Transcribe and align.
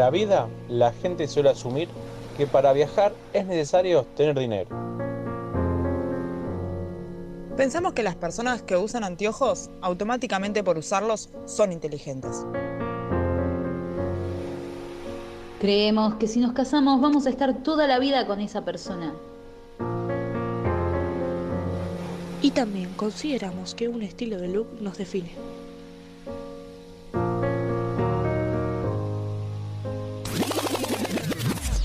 la 0.00 0.08
vida 0.08 0.48
la 0.70 0.94
gente 0.94 1.28
suele 1.28 1.50
asumir 1.50 1.86
que 2.38 2.46
para 2.46 2.72
viajar 2.72 3.12
es 3.34 3.44
necesario 3.44 4.06
tener 4.16 4.38
dinero. 4.38 4.70
Pensamos 7.54 7.92
que 7.92 8.02
las 8.02 8.16
personas 8.16 8.62
que 8.62 8.78
usan 8.78 9.04
anteojos, 9.04 9.68
automáticamente 9.82 10.64
por 10.64 10.78
usarlos, 10.78 11.28
son 11.44 11.70
inteligentes. 11.70 12.46
Creemos 15.60 16.14
que 16.14 16.28
si 16.28 16.40
nos 16.40 16.54
casamos 16.54 16.98
vamos 17.02 17.26
a 17.26 17.28
estar 17.28 17.62
toda 17.62 17.86
la 17.86 17.98
vida 17.98 18.26
con 18.26 18.40
esa 18.40 18.64
persona. 18.64 19.12
Y 22.40 22.52
también 22.52 22.88
consideramos 22.96 23.74
que 23.74 23.88
un 23.88 24.00
estilo 24.00 24.38
de 24.38 24.48
look 24.48 24.80
nos 24.80 24.96
define. 24.96 25.49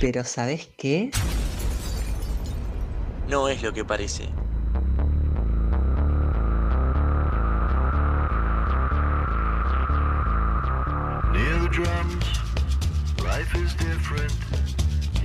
Pero 0.06 0.24
¿sabes 0.24 0.70
qué? 0.78 1.10
No 3.28 3.50
es 3.50 3.64
lo 3.64 3.74
que 3.74 3.84
parece. 3.84 4.30
Near 11.34 11.60
the 11.60 11.70
drums, 11.72 12.24
life 13.24 13.56
is 13.56 13.74
different. 13.78 14.32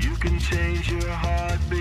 You 0.01 0.17
can 0.17 0.39
change 0.39 0.91
your 0.91 1.11
heartbeat 1.11 1.80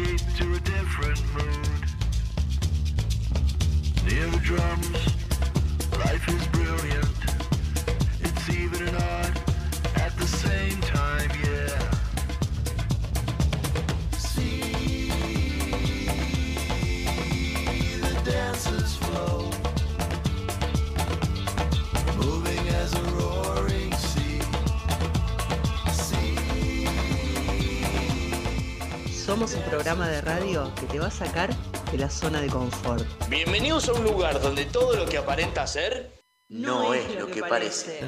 la 32.09 32.15
zona 32.15 32.41
de 32.41 32.47
confort. 32.47 33.05
Bienvenidos 33.29 33.87
a 33.87 33.93
un 33.93 34.03
lugar 34.03 34.41
donde 34.41 34.65
todo 34.65 34.95
lo 34.95 35.05
que 35.05 35.19
aparenta 35.19 35.67
ser 35.67 36.11
no, 36.49 36.95
es, 36.95 37.15
lo 37.15 37.27
que, 37.27 37.41
parece. 37.41 38.01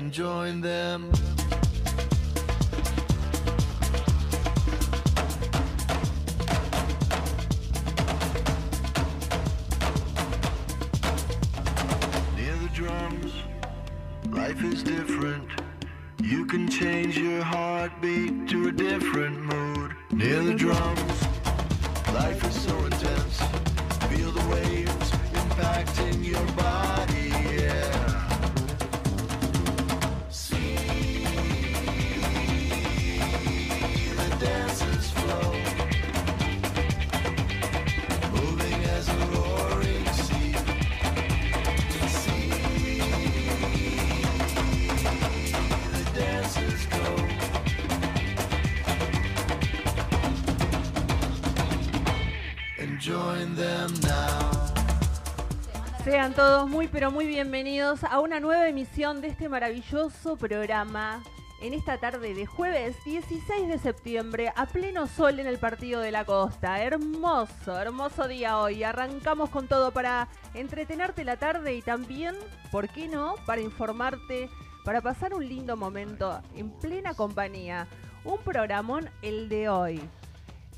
Muy 57.10 57.26
bienvenidos 57.26 58.04
a 58.04 58.20
una 58.20 58.40
nueva 58.40 58.68
emisión 58.68 59.22
de 59.22 59.30
este 59.30 59.50
maravilloso 59.50 60.38
programa 60.38 61.24
en 61.60 61.74
esta 61.74 61.98
tarde 61.98 62.36
de 62.36 62.46
jueves 62.46 62.96
16 63.04 63.68
de 63.68 63.80
septiembre 63.80 64.54
a 64.56 64.68
pleno 64.68 65.08
sol 65.08 65.40
en 65.40 65.48
el 65.48 65.58
partido 65.58 66.00
de 66.00 66.12
la 66.12 66.26
costa. 66.26 66.80
Hermoso, 66.84 67.80
hermoso 67.80 68.28
día 68.28 68.60
hoy. 68.60 68.84
Arrancamos 68.84 69.50
con 69.50 69.68
todo 69.68 69.92
para 69.92 70.28
entretenerte 70.54 71.24
la 71.24 71.38
tarde 71.38 71.74
y 71.74 71.82
también, 71.82 72.36
¿por 72.72 72.88
qué 72.88 73.08
no?, 73.08 73.34
para 73.48 73.62
informarte, 73.62 74.48
para 74.86 75.02
pasar 75.02 75.34
un 75.34 75.48
lindo 75.50 75.76
momento 75.76 76.40
en 76.56 76.70
plena 76.70 77.16
compañía. 77.16 77.88
Un 78.24 78.38
programón 78.40 79.10
el 79.24 79.50
de 79.50 79.70
hoy. 79.70 80.00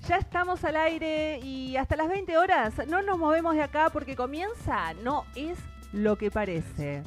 Ya 0.07 0.17
estamos 0.17 0.63
al 0.63 0.77
aire 0.77 1.39
y 1.39 1.75
hasta 1.75 1.97
las 1.97 2.07
20 2.07 2.37
horas 2.37 2.73
no 2.87 3.01
nos 3.01 3.17
movemos 3.17 3.55
de 3.55 3.63
acá 3.63 3.89
porque 3.91 4.15
comienza, 4.15 4.93
no 4.95 5.25
es 5.35 5.57
lo 5.93 6.17
que 6.17 6.29
parece. 6.29 7.03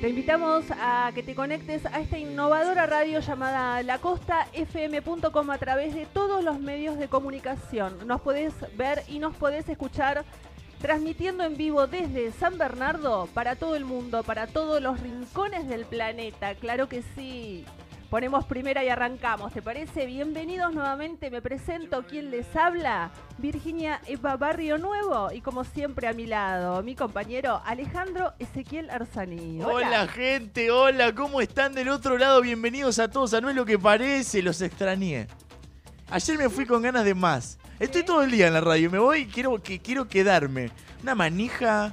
Te 0.00 0.10
invitamos 0.10 0.66
a 0.70 1.10
que 1.14 1.22
te 1.22 1.34
conectes 1.34 1.86
a 1.86 2.00
esta 2.00 2.18
innovadora 2.18 2.86
radio 2.86 3.18
llamada 3.20 3.82
lacostafm.com 3.82 5.50
a 5.50 5.58
través 5.58 5.94
de 5.94 6.04
todos 6.04 6.44
los 6.44 6.60
medios 6.60 6.98
de 6.98 7.08
comunicación. 7.08 8.06
Nos 8.06 8.20
podés 8.20 8.52
ver 8.76 9.02
y 9.08 9.18
nos 9.18 9.34
podés 9.34 9.68
escuchar 9.68 10.24
transmitiendo 10.82 11.44
en 11.44 11.56
vivo 11.56 11.86
desde 11.86 12.30
San 12.30 12.58
Bernardo 12.58 13.26
para 13.32 13.56
todo 13.56 13.74
el 13.74 13.86
mundo, 13.86 14.22
para 14.22 14.46
todos 14.46 14.82
los 14.82 15.00
rincones 15.00 15.66
del 15.66 15.86
planeta. 15.86 16.54
Claro 16.54 16.88
que 16.88 17.02
sí. 17.14 17.64
Ponemos 18.10 18.44
primera 18.44 18.84
y 18.84 18.88
arrancamos, 18.88 19.52
¿te 19.52 19.60
parece? 19.60 20.06
Bienvenidos 20.06 20.72
nuevamente, 20.72 21.28
me 21.28 21.42
presento, 21.42 22.04
¿quién 22.08 22.30
les 22.30 22.54
habla? 22.54 23.10
Virginia 23.38 24.00
Eva 24.06 24.36
Barrio 24.36 24.78
Nuevo 24.78 25.32
y 25.32 25.40
como 25.40 25.64
siempre 25.64 26.06
a 26.06 26.12
mi 26.12 26.24
lado, 26.24 26.84
mi 26.84 26.94
compañero 26.94 27.60
Alejandro 27.64 28.32
Ezequiel 28.38 28.90
Arzani. 28.90 29.60
Hola. 29.60 30.06
gente, 30.06 30.70
hola, 30.70 31.16
¿cómo 31.16 31.40
están 31.40 31.74
del 31.74 31.88
otro 31.88 32.16
lado? 32.16 32.40
Bienvenidos 32.42 33.00
a 33.00 33.10
todos 33.10 33.34
a 33.34 33.40
No 33.40 33.50
es 33.50 33.56
lo 33.56 33.66
que 33.66 33.76
parece, 33.76 34.40
los 34.40 34.60
extrañé. 34.60 35.26
Ayer 36.08 36.38
me 36.38 36.48
fui 36.48 36.64
con 36.64 36.82
ganas 36.82 37.04
de 37.04 37.14
más. 37.14 37.58
Estoy 37.80 38.04
todo 38.04 38.22
el 38.22 38.30
día 38.30 38.46
en 38.46 38.54
la 38.54 38.60
radio, 38.60 38.88
me 38.88 39.00
voy 39.00 39.22
y 39.22 39.26
quiero, 39.26 39.60
que, 39.60 39.80
quiero 39.80 40.06
quedarme. 40.06 40.70
Una 41.02 41.16
manija, 41.16 41.92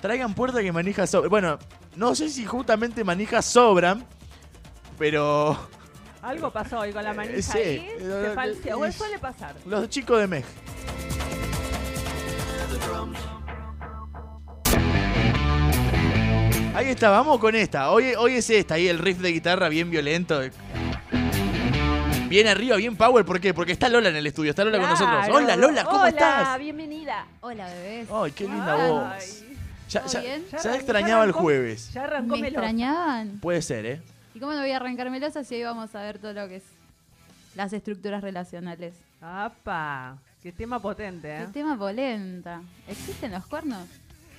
traigan 0.00 0.32
puerta 0.32 0.62
que 0.62 0.72
manijas 0.72 1.10
sobran. 1.10 1.28
Bueno, 1.28 1.58
no 1.96 2.14
sé 2.14 2.30
si 2.30 2.46
justamente 2.46 3.04
manijas 3.04 3.44
sobran, 3.44 4.06
pero 5.00 5.56
Algo 6.20 6.50
pasó 6.52 6.80
hoy 6.80 6.92
con 6.92 7.02
la 7.02 7.14
manija 7.14 7.38
Eh, 7.38 7.42
sí, 7.42 7.58
ahí, 7.58 7.88
eh, 7.98 8.22
se 8.28 8.34
falseó, 8.34 8.78
o 8.78 8.84
eh, 8.84 8.92
suele 8.92 9.18
pasar. 9.18 9.56
los 9.64 9.88
chicos 9.88 10.20
de 10.20 10.26
Meg. 10.26 10.44
Ahí 16.74 16.88
está, 16.88 17.10
vamos 17.10 17.38
con 17.38 17.54
esta. 17.54 17.90
Hoy, 17.90 18.14
hoy 18.16 18.34
es 18.34 18.48
esta, 18.48 18.74
ahí 18.74 18.88
el 18.88 18.98
riff 18.98 19.18
de 19.18 19.32
guitarra 19.32 19.68
bien 19.68 19.90
violento. 19.90 20.40
Bien 22.28 22.46
arriba, 22.46 22.76
bien 22.76 22.96
power. 22.96 23.24
¿Por 23.24 23.40
qué? 23.40 23.52
Porque 23.52 23.72
está 23.72 23.88
Lola 23.88 24.08
en 24.08 24.16
el 24.16 24.26
estudio, 24.26 24.50
está 24.50 24.64
Lola 24.64 24.78
con 24.78 24.88
nosotros. 24.88 25.26
Hola 25.32 25.56
Lola, 25.56 25.84
¿cómo 25.84 25.98
Hola, 25.98 26.08
estás? 26.08 26.58
bienvenida. 26.58 27.26
Hola, 27.40 27.66
bebés. 27.66 28.08
Ay, 28.12 28.30
qué 28.32 28.44
linda 28.44 28.74
Ay, 28.74 28.90
voz. 28.90 29.42
Ya, 29.88 30.00
¿Todo 30.02 30.12
ya- 30.12 30.20
bien? 30.20 30.44
ya 30.62 30.74
extrañaba 30.76 31.22
ya 31.22 31.26
el 31.26 31.32
jueves. 31.32 31.92
Ya 31.92 32.04
arrancó 32.04 32.36
¿Me 32.36 32.46
extrañaban? 32.46 33.40
Puede 33.40 33.62
ser, 33.62 33.86
¿eh? 33.86 34.00
¿Y 34.40 34.42
cómo 34.42 34.54
no 34.54 34.60
voy 34.60 34.70
a 34.70 34.76
arrancar 34.76 35.10
melosa 35.10 35.44
si 35.44 35.56
hoy 35.56 35.64
vamos 35.64 35.94
a 35.94 36.00
ver 36.00 36.18
todo 36.18 36.32
lo 36.32 36.48
que 36.48 36.56
es 36.56 36.62
las 37.56 37.74
estructuras 37.74 38.22
relacionales? 38.22 38.94
¡Apa! 39.20 40.16
Qué 40.42 40.50
tema 40.50 40.80
potente, 40.80 41.28
¿eh? 41.28 41.42
El 41.42 41.52
tema 41.52 41.76
polenta. 41.76 42.62
¿Existen 42.88 43.32
los 43.32 43.44
cuernos? 43.44 43.86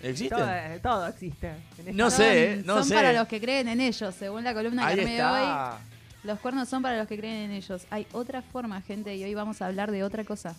¿Existen? 0.01 0.39
Todo, 0.39 0.49
eh, 0.51 0.79
todo 0.81 1.05
existe. 1.05 1.53
No 1.93 2.09
Son- 2.09 2.17
sé, 2.17 2.51
¿eh? 2.53 2.63
No 2.65 2.77
son 2.77 2.85
sé. 2.85 2.95
para 2.95 3.13
los 3.13 3.27
que 3.27 3.39
creen 3.39 3.67
en 3.67 3.79
ellos, 3.79 4.15
según 4.15 4.43
la 4.43 4.55
columna 4.55 4.87
que 4.87 4.93
Ahí 4.93 4.99
armé 5.01 5.23
hoy. 5.23 5.77
Los 6.23 6.39
cuernos 6.39 6.67
son 6.67 6.81
para 6.81 6.97
los 6.97 7.07
que 7.07 7.19
creen 7.19 7.35
en 7.35 7.51
ellos. 7.51 7.85
Hay 7.91 8.07
otra 8.11 8.41
forma, 8.41 8.81
gente, 8.81 9.15
y 9.15 9.23
hoy 9.23 9.35
vamos 9.35 9.61
a 9.61 9.67
hablar 9.67 9.91
de 9.91 10.03
otra 10.03 10.23
cosa. 10.23 10.55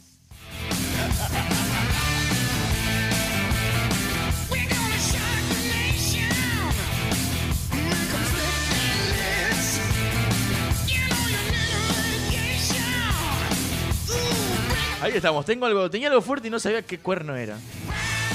Ahí 15.02 15.12
estamos. 15.16 15.44
Tengo 15.44 15.66
algo, 15.66 15.90
tenía 15.90 16.08
algo 16.08 16.22
fuerte 16.22 16.49
y 16.49 16.50
no 16.50 16.58
sabía 16.60 16.82
qué 16.82 16.99
cuerno 16.99 17.34
era. 17.37 17.58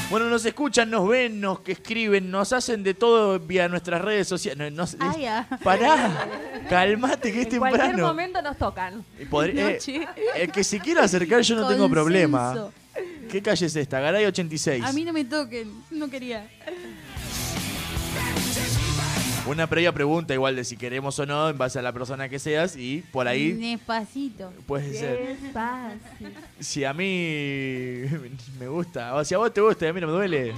Bueno, 0.09 0.27
nos 0.29 0.45
escuchan, 0.45 0.89
nos 0.89 1.07
ven, 1.07 1.41
nos 1.41 1.59
escriben, 1.65 2.29
nos 2.31 2.53
hacen 2.53 2.81
de 2.83 2.93
todo 2.93 3.39
vía 3.39 3.67
nuestras 3.67 4.01
redes 4.01 4.27
sociales. 4.27 4.71
No, 4.71 4.83
no- 4.85 4.89
Ah. 4.99 5.45
Pará, 5.63 6.27
calmate 6.69 7.31
que 7.33 7.41
es 7.41 7.53
En 7.53 7.59
cualquier 7.59 7.81
temprano. 7.87 8.07
momento 8.07 8.41
nos 8.41 8.57
tocan. 8.57 9.03
Eh, 9.19 10.07
el 10.35 10.51
que 10.51 10.63
se 10.63 10.79
quiera 10.79 11.03
acercar 11.03 11.41
yo 11.41 11.55
no 11.55 11.67
tengo 11.67 11.89
problema. 11.89 12.69
¿Qué 13.29 13.41
calle 13.41 13.65
es 13.65 13.75
esta? 13.75 13.99
Garay 13.99 14.25
86. 14.25 14.83
A 14.85 14.93
mí 14.93 15.03
no 15.03 15.11
me 15.11 15.25
toquen, 15.25 15.71
no 15.91 16.09
quería. 16.09 16.47
Una 19.47 19.67
previa 19.67 19.93
pregunta 19.93 20.33
igual 20.33 20.57
de 20.57 20.65
si 20.65 20.75
queremos 20.75 21.17
o 21.19 21.25
no 21.25 21.47
en 21.49 21.57
base 21.57 21.79
a 21.79 21.81
la 21.81 21.93
persona 21.93 22.27
que 22.27 22.37
seas 22.37 22.75
y 22.75 23.01
por 23.13 23.29
ahí 23.29 23.53
Despacito. 23.53 24.51
puede 24.65 24.93
ser. 24.93 25.37
Despacio. 25.37 26.29
Si 26.59 26.83
a 26.83 26.91
mí 26.93 28.01
me 28.59 28.67
gusta, 28.67 29.15
o 29.15 29.23
si 29.23 29.33
a 29.33 29.37
vos 29.37 29.53
te 29.53 29.61
gusta 29.61 29.85
y 29.85 29.87
a 29.87 29.93
mí 29.93 30.01
no 30.01 30.07
me 30.07 30.13
duele. 30.13 30.53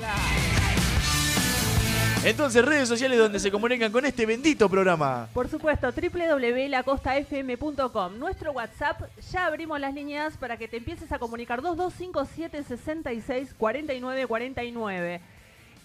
Entonces, 2.25 2.65
redes 2.65 2.89
sociales 2.89 3.19
donde 3.19 3.39
se 3.39 3.51
comunican 3.51 3.91
con 3.91 4.05
este 4.05 4.25
bendito 4.25 4.67
programa. 4.67 5.29
Por 5.33 5.47
supuesto, 5.47 5.91
www.lacostafm.com. 5.91 8.17
Nuestro 8.17 8.51
WhatsApp, 8.53 9.01
ya 9.31 9.45
abrimos 9.45 9.79
las 9.79 9.93
líneas 9.93 10.35
para 10.35 10.57
que 10.57 10.67
te 10.67 10.77
empieces 10.77 11.11
a 11.11 11.19
comunicar 11.19 11.61
2257 11.61 12.63
66 12.63 13.53
49 13.57 14.25
49. 14.27 15.21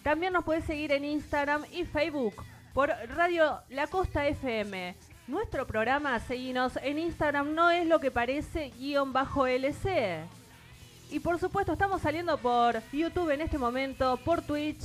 También 0.03 0.33
nos 0.33 0.43
puedes 0.45 0.65
seguir 0.65 0.91
en 0.91 1.05
Instagram 1.05 1.65
y 1.73 1.85
Facebook 1.85 2.35
por 2.75 2.91
Radio 3.17 3.61
La 3.71 3.87
Costa 3.87 4.27
FM. 4.27 4.97
Nuestro 5.29 5.67
programa, 5.67 6.19
seguinos 6.19 6.73
en 6.83 6.99
Instagram, 6.99 7.55
no 7.55 7.71
es 7.71 7.87
lo 7.87 8.01
que 8.01 8.11
parece 8.11 8.73
guion 8.79 9.13
bajo 9.13 9.47
LC. 9.47 10.19
Y 11.11 11.21
por 11.21 11.39
supuesto, 11.39 11.73
estamos 11.73 12.03
saliendo 12.03 12.37
por 12.37 12.83
YouTube 12.93 13.31
en 13.31 13.41
este 13.41 13.57
momento, 13.57 14.19
por 14.25 14.43
Twitch. 14.43 14.83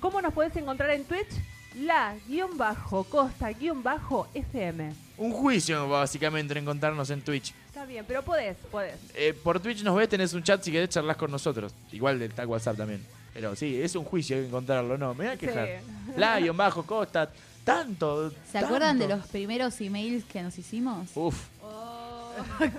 ¿Cómo 0.00 0.22
nos 0.22 0.32
puedes 0.32 0.54
encontrar 0.56 0.90
en 0.90 1.04
Twitch? 1.04 1.28
La 1.74 2.14
guion 2.28 2.56
bajo 2.56 3.02
costa 3.04 3.50
guion 3.50 3.82
bajo 3.82 4.28
FM. 4.32 4.94
Un 5.18 5.32
juicio, 5.32 5.88
básicamente, 5.88 6.56
encontrarnos 6.56 7.10
en 7.10 7.22
Twitch. 7.22 7.52
Está 7.66 7.84
bien, 7.84 8.04
pero 8.06 8.22
podés, 8.22 8.56
podés. 8.70 9.00
Eh, 9.14 9.34
por 9.34 9.58
Twitch 9.58 9.82
nos 9.82 9.96
ves, 9.96 10.08
tenés 10.08 10.32
un 10.32 10.44
chat 10.44 10.62
si 10.62 10.70
querés 10.70 10.90
charlas 10.90 11.16
con 11.16 11.30
nosotros. 11.30 11.74
Igual 11.90 12.22
está 12.22 12.46
WhatsApp 12.46 12.76
también. 12.76 13.04
Pero 13.34 13.54
sí, 13.56 13.82
es 13.82 13.94
un 13.96 14.04
juicio 14.04 14.38
encontrarlo, 14.38 14.96
¿no? 14.96 15.12
Me 15.14 15.24
voy 15.26 15.34
a 15.34 15.36
quejar. 15.36 15.68
Sí. 16.14 16.20
Guión 16.42 16.56
bajo, 16.56 16.84
costa, 16.84 17.28
tanto. 17.64 18.30
¿Se 18.52 18.58
acuerdan 18.58 18.98
de 19.00 19.08
los 19.08 19.26
primeros 19.26 19.80
emails 19.80 20.24
que 20.24 20.40
nos 20.42 20.56
hicimos? 20.58 21.08
Uf, 21.16 21.34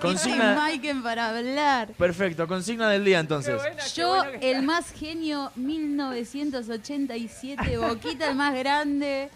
Consigna- 0.00 0.54
Maiken 0.56 1.02
para 1.02 1.28
hablar. 1.36 1.88
perfecto, 1.98 2.48
consigna 2.48 2.88
del 2.88 3.04
día 3.04 3.18
entonces. 3.20 3.60
Yo, 3.94 4.22
el 4.40 4.62
más 4.62 4.90
genio 4.92 5.50
1987, 5.56 7.76
Boquita 7.78 8.28
el 8.30 8.36
más 8.36 8.54
grande. 8.54 9.28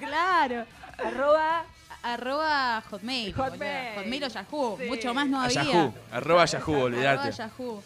claro. 0.00 0.66
Arroba. 1.04 1.64
Arroba 2.02 2.82
Hotmail. 2.90 3.32
Hotmail. 3.34 3.96
Hotmail 3.96 4.24
o 4.24 4.28
Yahoo. 4.28 4.76
Sí. 4.78 4.84
Mucho 4.88 5.14
más 5.14 5.26
no 5.26 5.40
había. 5.40 5.62
Yahoo, 5.64 5.94
arroba 6.12 6.44
Yahoo, 6.44 6.72
Arroba 6.74 6.84
olvidate. 6.84 7.32
Yahoo. 7.32 7.82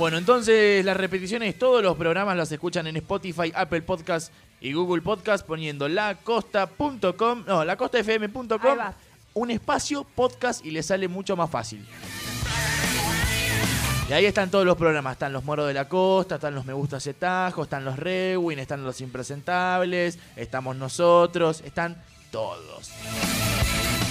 Bueno, 0.00 0.16
entonces 0.16 0.82
las 0.82 0.96
repeticiones, 0.96 1.58
todos 1.58 1.82
los 1.82 1.94
programas 1.94 2.34
los 2.34 2.50
escuchan 2.50 2.86
en 2.86 2.96
Spotify, 2.96 3.52
Apple 3.54 3.82
Podcast 3.82 4.32
y 4.58 4.72
Google 4.72 5.02
Podcast 5.02 5.46
poniendo 5.46 5.88
lacosta.com, 5.90 7.44
no, 7.46 7.62
lacostafm.com, 7.66 8.58
un 9.34 9.50
espacio 9.50 10.04
podcast 10.04 10.64
y 10.64 10.70
le 10.70 10.82
sale 10.82 11.06
mucho 11.06 11.36
más 11.36 11.50
fácil. 11.50 11.86
Y 14.08 14.12
ahí 14.14 14.24
están 14.24 14.50
todos 14.50 14.64
los 14.64 14.78
programas, 14.78 15.12
están 15.12 15.34
los 15.34 15.44
Moros 15.44 15.66
de 15.68 15.74
la 15.74 15.86
Costa, 15.86 16.36
están 16.36 16.54
los 16.54 16.64
Me 16.64 16.72
Gusta 16.72 16.96
Tajo, 17.18 17.64
están 17.64 17.84
los 17.84 17.98
Rewin, 17.98 18.58
están 18.58 18.82
los 18.82 19.02
Impresentables, 19.02 20.18
estamos 20.34 20.76
nosotros, 20.76 21.60
están 21.62 22.02
todos. 22.30 22.90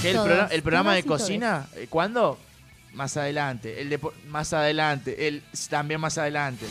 ¿Qué, 0.04 0.12
el, 0.12 0.18
programa- 0.18 0.50
el 0.52 0.62
programa 0.62 0.94
de 0.94 1.04
cocina? 1.04 1.68
eh, 1.76 1.88
¿Cuándo? 1.90 2.38
Más 2.94 3.16
adelante. 3.18 3.82
El 3.82 3.90
de 3.90 4.00
po- 4.00 4.14
más 4.28 4.52
adelante. 4.52 5.28
El 5.28 5.44
también 5.70 6.02
más 6.02 6.18
adelante. 6.18 6.66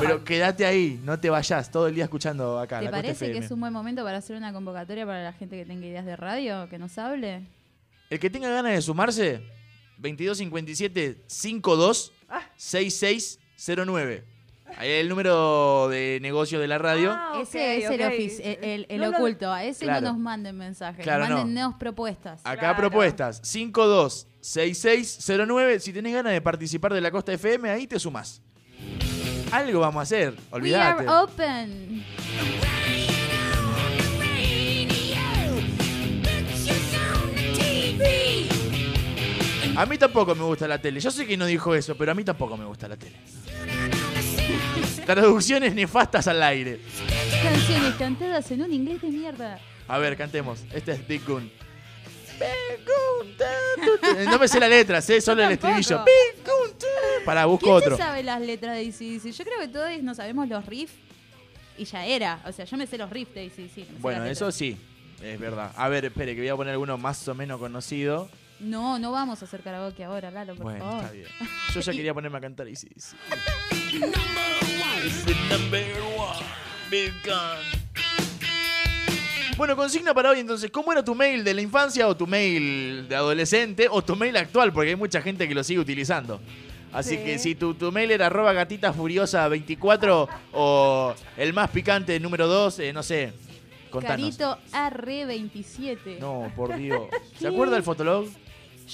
Pero 0.00 0.24
quédate 0.24 0.64
ahí, 0.66 0.98
no 1.04 1.18
te 1.20 1.28
vayas 1.30 1.70
todo 1.70 1.86
el 1.88 1.94
día 1.94 2.04
escuchando 2.04 2.58
acá. 2.58 2.78
¿Te 2.78 2.86
la 2.86 2.90
parece 2.90 3.30
que 3.32 3.38
es 3.38 3.50
un 3.50 3.60
buen 3.60 3.72
momento 3.72 4.02
para 4.04 4.18
hacer 4.18 4.36
una 4.36 4.52
convocatoria 4.52 5.04
para 5.06 5.22
la 5.22 5.32
gente 5.32 5.56
que 5.56 5.64
tenga 5.66 5.86
ideas 5.86 6.06
de 6.06 6.16
radio, 6.16 6.68
que 6.68 6.78
nos 6.78 6.96
hable? 6.98 7.42
El 8.10 8.18
que 8.18 8.30
tenga 8.30 8.48
ganas 8.48 8.72
de 8.72 8.80
sumarse, 8.82 9.42
2257 9.98 11.22
52 11.26 12.12
6609. 12.56 14.24
Ahí 14.76 14.90
el 14.90 15.08
número 15.08 15.88
de 15.88 16.18
negocio 16.22 16.60
de 16.60 16.68
la 16.68 16.78
radio. 16.78 17.10
Ah, 17.12 17.38
ese 17.42 17.78
es 17.78 17.90
el, 17.90 18.00
ok. 18.00 18.06
ofici- 18.12 18.40
el, 18.44 18.58
el- 18.64 18.86
el 18.88 19.00
No 19.00 19.10
lo- 19.10 19.16
oculto. 19.16 19.52
A 19.52 19.64
ese 19.64 19.84
Claro. 19.86 20.02
no 20.06 20.12
nos 20.12 20.20
manden 20.20 20.56
mensajes. 20.56 21.02
Claro, 21.02 21.26
no. 21.28 21.36
mándennos 21.38 21.74
propuestas. 21.76 22.40
Acá 22.44 22.58
Claro. 22.60 22.76
propuestas 22.76 23.40
526609. 23.42 25.80
Si 25.80 25.92
tenés 25.92 26.14
ganas 26.14 26.32
de 26.32 26.40
participar 26.40 26.92
de 26.94 27.00
la 27.00 27.10
Costa 27.10 27.32
FM, 27.32 27.68
ahí 27.70 27.86
te 27.86 27.98
sumás. 27.98 28.40
Algo 29.50 29.80
vamos 29.80 30.00
a 30.00 30.02
hacer, 30.02 30.34
We 30.52 30.58
olvídate. 30.58 31.08
are 31.08 31.22
open. 31.22 32.04
A 39.76 39.86
mí 39.86 39.96
tampoco 39.96 40.34
me 40.34 40.42
gusta 40.42 40.66
la 40.66 40.80
tele. 40.80 40.98
Yo 40.98 41.10
sé 41.10 41.26
que 41.26 41.36
no 41.36 41.46
dijo 41.46 41.74
eso, 41.74 41.96
pero 41.96 42.10
a 42.10 42.14
mí 42.14 42.24
tampoco 42.24 42.56
me 42.56 42.64
gusta 42.64 42.88
la 42.88 42.96
tele. 42.96 43.16
Traducciones 45.08 45.74
nefastas 45.74 46.28
al 46.28 46.42
aire. 46.42 46.80
Canciones 47.42 47.94
cantadas 47.94 48.50
en 48.50 48.60
un 48.60 48.70
inglés 48.74 49.00
de 49.00 49.08
mierda. 49.08 49.58
A 49.86 49.96
ver, 49.96 50.18
cantemos. 50.18 50.64
Este 50.70 50.92
es 50.92 51.08
Big 51.08 51.24
Gun. 51.24 51.50
No 54.30 54.38
me 54.38 54.46
sé 54.46 54.60
la 54.60 54.68
letra, 54.68 55.00
sé 55.00 55.22
solo 55.22 55.42
el 55.44 55.52
estribillo. 55.52 56.04
Para, 57.24 57.46
busco 57.46 57.64
¿Quién 57.64 57.76
otro. 57.76 57.96
se 57.96 58.02
sabe 58.02 58.22
las 58.22 58.42
letras 58.42 58.76
de 58.76 58.82
ACDC? 58.82 59.32
Yo 59.32 59.44
creo 59.44 59.60
que 59.60 59.68
todos 59.68 60.02
nos 60.02 60.18
sabemos 60.18 60.46
los 60.46 60.66
riffs 60.66 60.92
y 61.78 61.86
ya 61.86 62.04
era. 62.04 62.42
O 62.44 62.52
sea, 62.52 62.66
yo 62.66 62.76
me 62.76 62.86
sé 62.86 62.98
los 62.98 63.08
riffs 63.08 63.32
de 63.32 63.46
ACDC. 63.46 63.90
no 63.90 63.98
Bueno, 64.00 64.26
eso 64.26 64.52
sí, 64.52 64.76
es 65.22 65.40
verdad. 65.40 65.72
A 65.74 65.88
ver, 65.88 66.04
espere, 66.04 66.34
que 66.34 66.42
voy 66.42 66.50
a 66.50 66.56
poner 66.56 66.72
alguno 66.72 66.98
más 66.98 67.26
o 67.28 67.34
menos 67.34 67.58
conocido. 67.58 68.28
No, 68.60 68.98
no 68.98 69.12
vamos 69.12 69.40
a 69.40 69.44
hacer 69.44 69.60
karaoke 69.62 70.02
ahora, 70.04 70.30
Lalo, 70.30 70.54
por 70.56 70.64
Bueno, 70.64 70.80
favor. 70.84 71.00
está 71.04 71.12
bien. 71.12 71.26
Yo 71.74 71.80
ya 71.80 71.92
quería 71.92 72.14
ponerme 72.14 72.38
a 72.38 72.40
cantar 72.40 72.68
y 72.68 72.74
sí, 72.76 72.88
sí. 72.96 73.16
It's 75.04 75.24
the 75.24 75.34
number 75.50 75.84
one, 76.16 76.44
Big 76.90 77.12
Gun. 77.24 77.88
Bueno, 79.56 79.74
consigna 79.76 80.14
para 80.14 80.30
hoy 80.30 80.40
entonces, 80.40 80.70
¿cómo 80.70 80.92
era 80.92 81.04
tu 81.04 81.14
mail 81.14 81.42
de 81.44 81.54
la 81.54 81.62
infancia 81.62 82.06
o 82.08 82.16
tu 82.16 82.26
mail 82.26 83.08
de 83.08 83.16
adolescente 83.16 83.88
o 83.90 84.02
tu 84.02 84.14
mail 84.16 84.36
actual? 84.36 84.72
Porque 84.72 84.90
hay 84.90 84.96
mucha 84.96 85.20
gente 85.20 85.48
que 85.48 85.54
lo 85.54 85.64
sigue 85.64 85.80
utilizando. 85.80 86.40
Así 86.92 87.16
Sí. 87.16 87.24
que 87.24 87.38
si 87.38 87.54
tu, 87.54 87.74
tu 87.74 87.92
mail 87.92 88.10
era 88.12 88.26
arroba 88.26 88.52
gatita 88.52 88.92
furiosa 88.92 89.46
24 89.48 90.28
o 90.52 91.14
el 91.36 91.52
más 91.52 91.70
picante 91.70 92.18
número 92.20 92.46
2, 92.46 92.80
no 92.94 93.02
sé, 93.02 93.32
contanos. 93.90 94.16
Carito 94.38 94.58
AR27. 94.72 96.18
No, 96.20 96.50
por 96.56 96.76
Dios. 96.76 97.02
¿Se 97.38 97.46
acuerda 97.48 97.76
el 97.76 97.82
fotolog? 97.82 98.26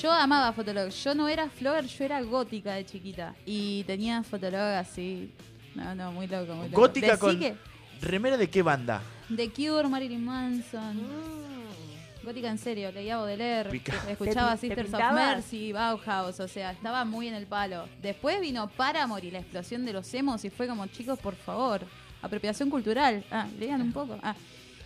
Yo 0.01 0.11
amaba 0.11 0.53
Fotolog. 0.53 0.91
Yo 0.91 1.15
no 1.15 1.29
era 1.29 1.49
flogger, 1.49 1.87
yo 1.87 2.05
era 2.05 2.21
gótica 2.23 2.75
de 2.75 2.85
chiquita. 2.85 3.35
Y 3.47 3.85
tenía 3.85 4.23
Fotolog 4.23 4.61
así. 4.77 5.31
No, 5.75 5.95
no, 5.95 6.13
muy 6.13 6.27
loco, 6.27 6.55
muy 6.55 6.69
loco. 6.69 6.81
Gótica 6.81 7.09
Decí 7.09 7.21
con... 7.21 7.39
que 7.39 7.55
¿Remera 8.01 8.37
de 8.37 8.49
qué 8.51 8.63
banda? 8.63 9.01
The 9.35 9.51
Cure, 9.51 9.89
Marilyn 9.89 10.25
Manson. 10.25 10.97
Mm. 10.97 12.25
Gótica 12.25 12.49
en 12.49 12.59
serio, 12.59 12.91
leía 12.91 13.19
Baudelaire, 13.19 13.69
Pica. 13.71 13.93
escuchaba 14.09 14.57
¿Te- 14.57 14.69
te 14.69 14.75
Sisters 14.75 14.95
of? 14.95 15.13
Mercy, 15.13 15.73
Bauhaus, 15.73 16.41
o 16.41 16.49
sea, 16.49 16.71
estaba 16.73 17.05
muy 17.05 17.29
en 17.29 17.35
el 17.35 17.47
palo. 17.47 17.87
Después 18.01 18.41
vino 18.41 18.67
Paramore 18.69 19.27
y 19.27 19.31
la 19.31 19.41
explosión 19.41 19.85
de 19.85 19.93
los 19.93 20.13
emos 20.15 20.43
y 20.45 20.49
fue 20.51 20.67
como, 20.67 20.87
chicos, 20.87 21.19
por 21.19 21.35
favor, 21.37 21.83
apropiación 22.23 22.71
cultural. 22.71 23.23
Ah, 23.31 23.47
lean 23.59 23.83
un 23.83 23.93
poco. 23.93 24.19
Ah. 24.23 24.35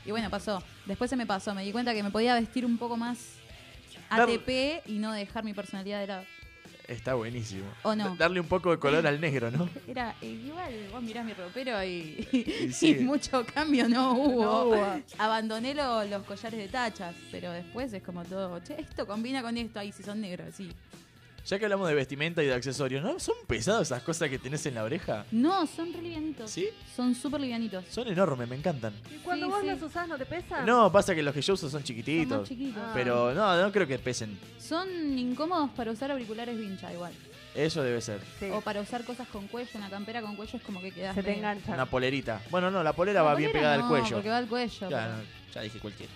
Y 0.05 0.11
bueno, 0.11 0.29
pasó. 0.31 0.63
Después 0.85 1.09
se 1.11 1.17
me 1.17 1.27
pasó, 1.27 1.55
me 1.55 1.63
di 1.65 1.71
cuenta 1.71 1.95
que 1.95 2.03
me 2.03 2.11
podía 2.11 2.35
vestir 2.35 2.67
un 2.67 2.77
poco 2.77 2.97
más 2.97 3.38
ATP 4.11 4.83
y 4.87 4.99
no 4.99 5.13
dejar 5.13 5.45
mi 5.45 5.55
personalidad 5.55 6.01
de 6.01 6.07
lado. 6.07 6.25
Está 6.87 7.13
buenísimo. 7.15 7.67
¿O 7.83 7.95
no? 7.95 8.13
D- 8.13 8.17
Darle 8.17 8.41
un 8.41 8.47
poco 8.49 8.71
de 8.71 8.79
color 8.79 9.07
al 9.07 9.21
negro, 9.21 9.51
¿no? 9.51 9.69
Era 9.87 10.15
eh, 10.23 10.27
igual, 10.27 10.73
vos 10.91 11.03
mirás 11.03 11.25
mi 11.27 11.35
ropero 11.35 11.85
y, 11.85 12.27
Y 12.33 12.73
sí. 12.73 12.97
y 12.99 13.05
mucho 13.05 13.45
cambio 13.45 13.89
no 13.91 14.15
hubo. 14.15 14.43
No 14.43 14.63
hubo. 14.65 15.03
Abandoné 15.19 15.75
lo- 15.75 16.05
los 16.05 16.23
collares 16.25 16.59
de 16.59 16.69
tachas, 16.69 17.15
pero 17.31 17.53
después 17.53 17.93
es 17.93 18.03
como 18.03 18.25
todo, 18.25 18.59
che, 18.61 18.81
esto 18.81 19.07
combina 19.07 19.43
con 19.43 19.59
esto, 19.59 19.79
ahí 19.81 19.93
si 19.93 20.03
son 20.03 20.23
negros, 20.23 20.55
sí. 20.55 20.71
Ya 21.49 21.59
que 21.59 21.65
hablamos 21.65 21.89
de 21.89 21.95
vestimenta 21.95 22.43
y 22.43 22.47
de 22.47 22.53
accesorios, 22.53 23.03
¿no? 23.03 23.19
¿Son 23.19 23.35
pesadas 23.47 23.89
esas 23.89 24.03
cosas 24.03 24.29
que 24.29 24.39
tenés 24.39 24.67
en 24.67 24.75
la 24.75 24.85
oreja? 24.85 25.25
No, 25.31 25.67
son 25.67 25.95
re 25.95 26.03
livianitos. 26.03 26.51
¿Sí? 26.51 26.69
Son 26.95 27.15
súper 27.15 27.41
livianitos. 27.41 27.87
Son 27.89 28.07
enormes, 28.07 28.47
me 28.47 28.55
encantan. 28.57 28.93
¿Y 29.11 29.17
cuando 29.21 29.47
Sí, 29.47 29.53
vos 29.53 29.61
sí. 29.63 29.67
los 29.69 29.83
usás 29.83 30.07
no 30.09 30.19
te 30.19 30.27
pesan? 30.27 30.67
No, 30.67 30.93
pasa 30.93 31.15
que 31.15 31.23
los 31.23 31.33
que 31.33 31.41
yo 31.41 31.55
uso 31.55 31.63
son 31.71 31.81
Son 31.81 31.83
chiquititos. 31.85 32.41
más 32.41 32.49
chiquitos. 32.49 32.83
Ah. 32.85 32.91
Pero 32.93 33.33
no, 33.33 33.63
no 33.63 33.73
creo 33.73 33.87
que 33.87 33.99
pesen. 33.99 34.39
Son 34.59 34.87
incómodos 35.19 35.71
para 35.71 35.91
usar 35.91 36.11
auriculares 36.11 36.59
vincha 36.59 36.93
igual. 36.93 37.15
Eso 37.55 37.83
debe 37.83 38.03
ser. 38.03 38.21
Sí. 38.39 38.51
O 38.53 38.61
para 38.61 38.83
usar 38.83 39.05
cosas 39.05 39.27
con 39.29 39.49
cuello, 39.49 39.71
una 39.77 39.89
campera 39.89 40.21
con 40.21 40.37
cuello 40.37 40.59
es 40.59 40.63
como 40.63 40.83
que 40.83 40.91
quedas. 40.93 41.15
Se 41.15 41.23
te 41.23 41.35
engancha. 41.35 41.73
Una 41.73 41.87
polerita. 41.87 42.43
Bueno, 42.51 42.71
no, 42.71 42.83
la 42.85 42.93
polera 42.93 43.21
La 43.21 43.23
va 43.31 43.35
bien 43.35 43.53
pegada 43.53 43.79
no, 43.79 43.85
al 43.85 43.89
cuello. 43.89 44.17
Porque 44.17 44.29
va 44.29 44.37
al 44.37 44.49
cuello. 44.49 44.91
Ya, 44.91 44.99
pero- 44.99 45.17
no, 45.17 45.23
ya 45.55 45.61
dije 45.63 45.79
cualquiera. 45.79 46.13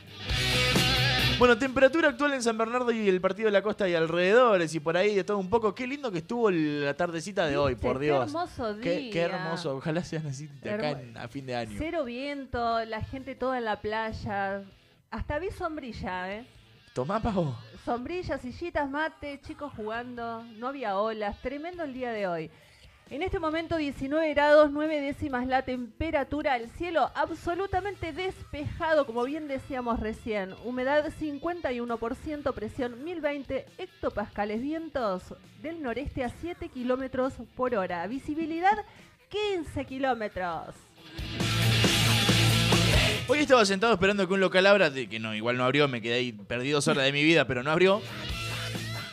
Bueno, 1.39 1.59
temperatura 1.59 2.09
actual 2.11 2.35
en 2.35 2.43
San 2.43 2.57
Bernardo 2.57 2.93
y 2.93 3.09
el 3.09 3.21
partido 3.21 3.47
de 3.47 3.53
la 3.53 3.63
costa 3.63 3.89
y 3.89 3.95
alrededores 3.95 4.73
y 4.77 4.81
por 4.81 4.97
ahí 4.97 5.15
de 5.17 5.25
todo 5.25 5.39
un 5.39 5.51
poco. 5.51 5.75
Qué 5.75 5.89
lindo 5.89 6.13
que 6.13 6.19
estuvo 6.19 6.51
la 6.53 6.95
tardecita 6.95 7.47
de 7.47 7.57
hoy, 7.57 7.75
por 7.75 7.99
Qué 7.99 8.05
Dios. 8.07 8.27
hermoso 8.27 8.77
Qué, 8.81 8.97
día. 8.99 9.13
qué 9.13 9.21
hermoso. 9.23 9.77
Ojalá 9.77 10.05
sean 10.05 10.27
así 10.29 10.47
de 10.47 10.71
acá 10.71 10.91
en- 10.91 11.17
a 11.17 11.27
fin 11.27 11.45
de 11.45 11.57
año. 11.57 11.75
Cero 11.79 12.05
viento, 12.05 12.85
la 12.85 13.03
gente 13.03 13.35
toda 13.35 13.59
en 13.59 13.65
la 13.65 13.81
playa. 13.81 14.63
Hasta 15.11 15.39
vi 15.41 15.51
sombrilla, 15.51 16.33
¿eh? 16.33 16.47
Tomá, 16.95 17.21
pavo. 17.21 17.59
Sombrillas, 17.85 18.41
sillitas, 18.41 18.89
mate, 18.89 19.41
chicos 19.41 19.73
jugando, 19.75 20.45
no 20.59 20.69
había 20.69 20.97
olas, 20.99 21.41
tremendo 21.43 21.83
el 21.83 21.93
día 21.95 22.13
de 22.13 22.29
hoy. 22.29 22.51
En 23.13 23.23
este 23.23 23.39
momento 23.39 23.77
19 23.77 24.33
grados, 24.33 24.71
9 24.73 25.03
décimas 25.03 25.47
la 25.47 25.61
temperatura, 25.67 26.57
el 26.57 26.71
cielo 26.71 27.11
absolutamente 27.15 28.15
despejado, 28.15 29.05
como 29.05 29.25
bien 29.25 29.49
decíamos 29.49 30.01
recién. 30.01 30.55
Humedad 30.65 31.13
51%, 31.21 32.55
presión 32.55 33.05
1020 33.05 33.67
hectopascales, 33.77 34.63
vientos 34.63 35.35
del 35.61 35.83
noreste 35.83 36.25
a 36.25 36.31
7 36.31 36.71
kilómetros 36.71 37.35
por 37.55 37.75
hora. 37.75 38.07
Visibilidad 38.07 38.79
15 39.29 39.85
kilómetros. 39.85 40.75
Hoy 43.29 43.41
estaba 43.41 43.67
sentado 43.67 43.93
esperando 43.93 44.27
que 44.27 44.33
un 44.33 44.41
local 44.41 44.67
abra, 44.67 44.91
que 44.91 45.19
no, 45.21 45.35
igual 45.35 45.59
no 45.59 45.65
abrió, 45.65 45.87
me 45.87 46.01
quedé 46.01 46.15
ahí 46.15 46.33
perdido 46.33 46.79
dos 46.79 46.89
horas 46.89 47.05
de 47.05 47.13
mi 47.13 47.23
vida, 47.23 47.47
pero 47.47 47.63
no 47.63 47.71
abrió. 47.71 48.01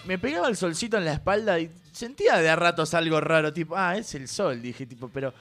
Me 0.06 0.18
pegaba 0.18 0.48
el 0.48 0.56
solcito 0.56 0.98
en 0.98 1.04
la 1.04 1.12
espalda 1.12 1.60
y 1.60 1.70
sentía 2.00 2.38
de 2.38 2.50
a 2.50 2.56
ratos 2.56 2.94
algo 2.94 3.20
raro, 3.22 3.52
tipo, 3.54 3.76
ah, 3.78 3.98
es 3.98 4.14
el 4.16 4.28
sol, 4.28 4.62
dije, 4.62 4.86
tipo, 4.86 5.10
pero 5.10 5.34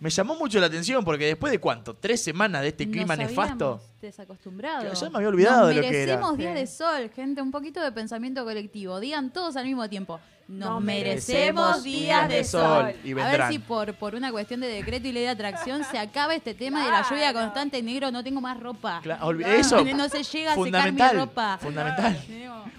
me 0.00 0.08
llamó 0.10 0.34
mucho 0.34 0.58
la 0.58 0.66
atención 0.66 1.04
porque 1.04 1.26
después 1.26 1.50
de 1.52 1.58
cuánto, 1.58 1.94
tres 1.94 2.22
semanas 2.22 2.62
de 2.62 2.68
este 2.68 2.86
Nos 2.86 2.92
clima 2.92 3.16
nefasto. 3.16 3.80
desacostumbrado. 4.00 4.82
Ya- 4.84 4.94
ya 4.94 5.10
me 5.10 5.16
había 5.18 5.28
olvidado 5.28 5.58
Nos 5.66 5.68
de 5.68 5.74
lo 5.76 5.80
que 5.82 5.88
era. 5.88 6.12
merecemos 6.16 6.38
días 6.38 6.54
de 6.54 6.66
sol, 6.66 7.10
gente. 7.14 7.42
Un 7.42 7.50
poquito 7.50 7.82
de 7.82 7.92
pensamiento 7.92 8.42
colectivo. 8.44 8.98
Digan 8.98 9.30
todos 9.30 9.56
al 9.56 9.66
mismo 9.66 9.88
tiempo. 9.90 10.18
Nos, 10.48 10.68
Nos 10.70 10.82
merecemos 10.82 11.76
merecemos 11.76 11.84
días 11.84 12.28
de 12.28 12.44
sol. 12.44 12.92
y 13.04 13.12
A 13.12 13.14
ver 13.30 13.42
si 13.50 13.58
por, 13.60 13.92
por 13.94 14.14
una 14.16 14.32
cuestión 14.32 14.60
de 14.60 14.66
decreto 14.68 15.06
y 15.06 15.12
ley 15.12 15.22
de 15.24 15.28
atracción 15.28 15.84
se 15.84 15.98
acaba 15.98 16.34
este 16.34 16.54
tema 16.54 16.84
de 16.84 16.90
la 16.90 17.02
lluvia 17.02 17.30
Claro. 17.30 17.46
constante 17.46 17.80
negro. 17.82 18.10
No 18.10 18.24
tengo 18.24 18.40
más 18.40 18.58
ropa. 18.58 19.00
Cla- 19.04 19.20
olvi- 19.20 19.42
No, 19.42 19.48
eso, 19.52 19.84
No 19.84 20.08
se 20.08 20.22
llega 20.24 20.54
a 20.54 20.56
secar 20.56 20.92
mi 20.92 21.00
ropa. 21.12 21.58
fundamental. 21.60 22.18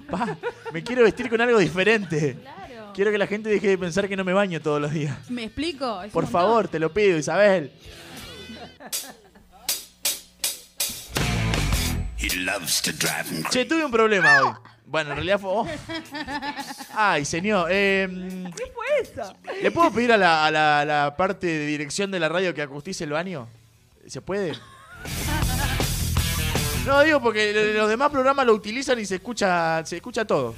Pa, 0.10 0.38
me 0.74 0.84
quiero 0.84 1.04
vestir 1.04 1.30
con 1.30 1.40
algo 1.40 1.60
diferente. 1.60 2.36
Claro. 2.42 2.61
Quiero 2.94 3.12
que 3.12 3.18
la 3.18 3.28
gente 3.28 3.50
deje 3.50 3.68
de 3.70 3.78
pensar 3.78 4.08
que 4.10 4.16
no 4.18 4.24
me 4.24 4.34
baño 4.34 4.62
todos 4.62 4.82
los 4.82 4.92
días. 4.92 5.30
¿Me 5.30 5.44
explico? 5.46 6.02
Es 6.04 6.12
Por 6.12 6.24
montón. 6.24 6.42
favor, 6.42 6.68
te 6.68 6.80
lo 6.80 6.92
pido, 6.94 7.18
Isabel. 7.18 7.72
Che, 13.50 13.66
tuve 13.66 13.84
un 13.86 13.92
problema 13.92 14.42
hoy. 14.42 14.54
Bueno, 14.86 15.12
en 15.12 15.16
realidad 15.18 15.40
fue. 15.40 15.50
oh. 15.54 15.68
Ay, 16.94 17.26
señor. 17.26 17.68
eh, 17.72 18.08
¿Qué 18.56 18.64
fue 18.74 18.86
eso? 19.02 19.34
¿Le 19.62 19.72
puedo 19.72 19.92
pedir 19.92 20.12
a 20.12 20.18
la, 20.18 20.46
a 20.46 20.52
la- 20.52 20.80
a 20.82 20.86
la 20.86 21.16
parte 21.18 21.48
de 21.48 21.66
dirección 21.66 22.12
de 22.12 22.20
la 22.20 22.30
radio 22.30 22.54
que 22.54 22.62
acustice 22.62 23.04
el 23.06 23.12
baño? 23.12 23.48
¿Se 24.08 24.22
puede? 24.22 24.54
No, 26.86 27.02
digo 27.02 27.22
porque 27.22 27.74
los 27.76 27.90
demás 27.90 28.10
programas 28.10 28.46
lo 28.46 28.54
utilizan 28.54 29.00
y 29.00 29.06
se 29.06 29.16
escucha, 29.16 29.86
se 29.86 29.98
escucha 29.98 30.26
todo. 30.26 30.56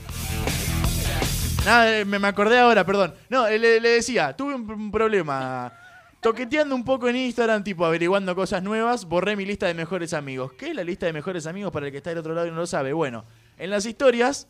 Nada, 1.65 1.99
eh, 1.99 2.03
me, 2.03 2.19
me 2.19 2.27
acordé 2.27 2.59
ahora, 2.59 2.85
perdón. 2.85 3.13
No, 3.29 3.47
eh, 3.47 3.57
le, 3.57 3.79
decía, 3.79 4.35
tuve 4.35 4.53
un, 4.53 4.69
un 4.69 4.91
problema. 4.91 5.71
Toqueteando 6.19 6.75
un 6.75 6.83
poco 6.83 7.07
en 7.07 7.15
Instagram, 7.15 7.63
tipo 7.63 7.85
averiguando 7.85 8.35
cosas 8.35 8.61
nuevas, 8.61 9.05
borré 9.05 9.37
mi 9.37 9.45
lista 9.45 9.67
de 9.67 9.73
mejores 9.73 10.13
amigos. 10.13 10.53
¿Qué 10.53 10.71
es 10.71 10.75
la 10.75 10.83
lista 10.83 11.05
de 11.05 11.13
mejores 11.13 11.47
amigos 11.47 11.71
para 11.71 11.85
el 11.85 11.91
que 11.93 11.99
está 11.99 12.09
del 12.09 12.19
otro 12.19 12.33
lado 12.33 12.47
y 12.47 12.51
no 12.51 12.57
lo 12.57 12.67
sabe? 12.67 12.91
Bueno, 12.91 13.23
en 13.57 13.69
las 13.69 13.85
historias 13.85 14.47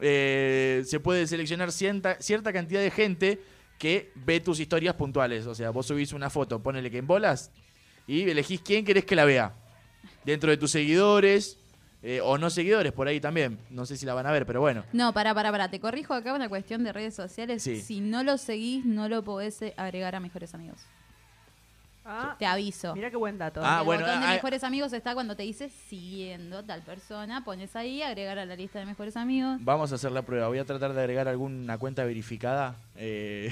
eh, 0.00 0.82
se 0.86 1.00
puede 1.00 1.26
seleccionar 1.26 1.70
cierta, 1.70 2.16
cierta 2.20 2.50
cantidad 2.50 2.80
de 2.80 2.90
gente 2.90 3.42
que 3.78 4.10
ve 4.14 4.40
tus 4.40 4.58
historias 4.58 4.94
puntuales. 4.94 5.46
O 5.46 5.54
sea, 5.54 5.68
vos 5.68 5.86
subís 5.86 6.14
una 6.14 6.30
foto, 6.30 6.62
ponele 6.62 6.90
que 6.90 6.98
en 6.98 7.06
bolas, 7.06 7.50
y 8.06 8.22
elegís 8.22 8.62
quién 8.62 8.86
querés 8.86 9.04
que 9.04 9.16
la 9.16 9.26
vea. 9.26 9.54
Dentro 10.24 10.50
de 10.50 10.56
tus 10.56 10.70
seguidores, 10.70 11.58
eh, 12.06 12.20
o 12.22 12.36
no 12.38 12.50
seguidores, 12.50 12.92
por 12.92 13.08
ahí 13.08 13.18
también. 13.18 13.58
No 13.70 13.86
sé 13.86 13.96
si 13.96 14.04
la 14.06 14.12
van 14.14 14.26
a 14.26 14.30
ver, 14.30 14.44
pero 14.46 14.60
bueno. 14.60 14.84
No, 14.92 15.12
para, 15.14 15.32
para, 15.34 15.50
para. 15.50 15.70
Te 15.70 15.80
corrijo 15.80 16.12
acá 16.14 16.34
una 16.34 16.48
cuestión 16.50 16.84
de 16.84 16.92
redes 16.92 17.14
sociales. 17.14 17.62
Sí. 17.62 17.80
Si 17.80 18.00
no 18.00 18.22
lo 18.22 18.36
seguís, 18.38 18.84
no 18.84 19.08
lo 19.08 19.24
podés 19.24 19.60
eh, 19.62 19.72
agregar 19.76 20.14
a 20.14 20.20
mejores 20.20 20.54
amigos. 20.54 20.78
Ah, 22.06 22.36
Te 22.38 22.44
aviso. 22.44 22.94
mira 22.94 23.08
qué 23.10 23.16
buen 23.16 23.38
dato. 23.38 23.60
Ah, 23.64 23.78
el 23.78 23.86
bueno, 23.86 24.02
botón 24.04 24.20
de 24.20 24.26
ah, 24.26 24.30
mejores 24.32 24.62
amigos 24.62 24.92
está 24.92 25.14
cuando 25.14 25.34
te 25.36 25.42
dice 25.42 25.70
siguiendo 25.88 26.62
tal 26.62 26.82
persona, 26.82 27.42
pones 27.42 27.74
ahí, 27.76 28.02
agregar 28.02 28.38
a 28.38 28.44
la 28.44 28.54
lista 28.56 28.78
de 28.78 28.84
mejores 28.84 29.16
amigos. 29.16 29.56
Vamos 29.60 29.90
a 29.90 29.94
hacer 29.94 30.12
la 30.12 30.20
prueba. 30.20 30.48
Voy 30.48 30.58
a 30.58 30.66
tratar 30.66 30.92
de 30.92 31.00
agregar 31.00 31.28
alguna 31.28 31.78
cuenta 31.78 32.04
verificada. 32.04 32.76
eh, 32.96 33.50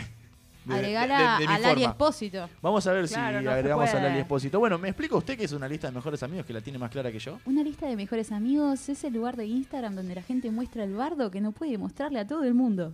de- 0.64 0.74
Agregar 0.74 1.08
de- 1.08 1.14
a, 1.14 1.38
de- 1.38 1.46
a 1.46 1.58
Lali 1.58 1.74
forma. 1.80 1.90
Espósito. 1.90 2.48
Vamos 2.60 2.86
a 2.86 2.92
ver 2.92 3.08
Claro, 3.08 3.38
si 3.38 3.44
no 3.44 3.50
agregamos 3.50 3.94
a. 3.94 4.00
Lali 4.00 4.18
Espósito. 4.20 4.58
Bueno, 4.58 4.78
¿me 4.78 4.88
explica 4.88 5.16
usted 5.16 5.36
que 5.36 5.44
es 5.44 5.52
una 5.52 5.68
lista 5.68 5.88
de 5.88 5.94
mejores 5.94 6.22
amigos 6.22 6.46
que 6.46 6.52
la 6.52 6.60
tiene 6.60 6.78
más 6.78 6.90
clara 6.90 7.10
que 7.10 7.18
yo? 7.18 7.38
Una 7.46 7.62
lista 7.62 7.86
de 7.86 7.96
mejores 7.96 8.30
amigos 8.32 8.88
es 8.88 9.02
el 9.04 9.14
lugar 9.14 9.36
de 9.36 9.46
Instagram 9.46 9.94
donde 9.96 10.14
la 10.14 10.22
gente 10.22 10.50
muestra 10.50 10.84
el 10.84 10.94
bardo 10.94 11.30
que 11.30 11.40
no 11.40 11.52
puede 11.52 11.76
mostrarle 11.78 12.20
a 12.20 12.26
todo 12.26 12.44
el 12.44 12.54
mundo. 12.54 12.92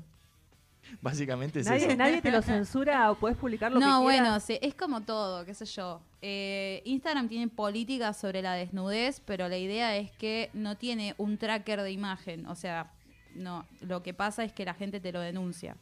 Básicamente 1.03 1.61
es 1.61 1.67
Nadie, 1.67 1.87
eso. 1.89 1.97
nadie 1.97 2.23
te 2.23 2.31
lo 2.31 2.41
censura 2.41 3.11
o 3.11 3.15
puedes 3.17 3.37
publicar 3.37 3.71
lo 3.71 3.79
No, 3.79 3.99
que 3.99 4.05
bueno, 4.05 4.41
sí, 4.41 4.59
es 4.63 4.75
como 4.75 5.03
todo, 5.03 5.45
qué 5.45 5.53
sé 5.53 5.67
yo. 5.67 6.01
Eh, 6.23 6.81
Instagram 6.87 7.29
tiene 7.29 7.49
políticas 7.49 8.17
sobre 8.17 8.41
la 8.41 8.55
desnudez, 8.55 9.21
pero 9.27 9.49
la 9.49 9.59
idea 9.59 9.97
es 9.97 10.11
que 10.13 10.49
no 10.55 10.77
tiene 10.77 11.15
un 11.19 11.37
tracker 11.37 11.83
de 11.83 11.93
imagen. 11.93 12.47
O 12.47 12.55
sea, 12.55 12.91
no, 13.35 13.67
lo 13.83 14.03
que 14.03 14.15
pasa 14.15 14.45
es 14.45 14.53
que 14.55 14.65
la 14.65 14.73
gente 14.73 14.99
te 14.99 15.13
lo 15.13 15.21
denuncia. 15.21 15.77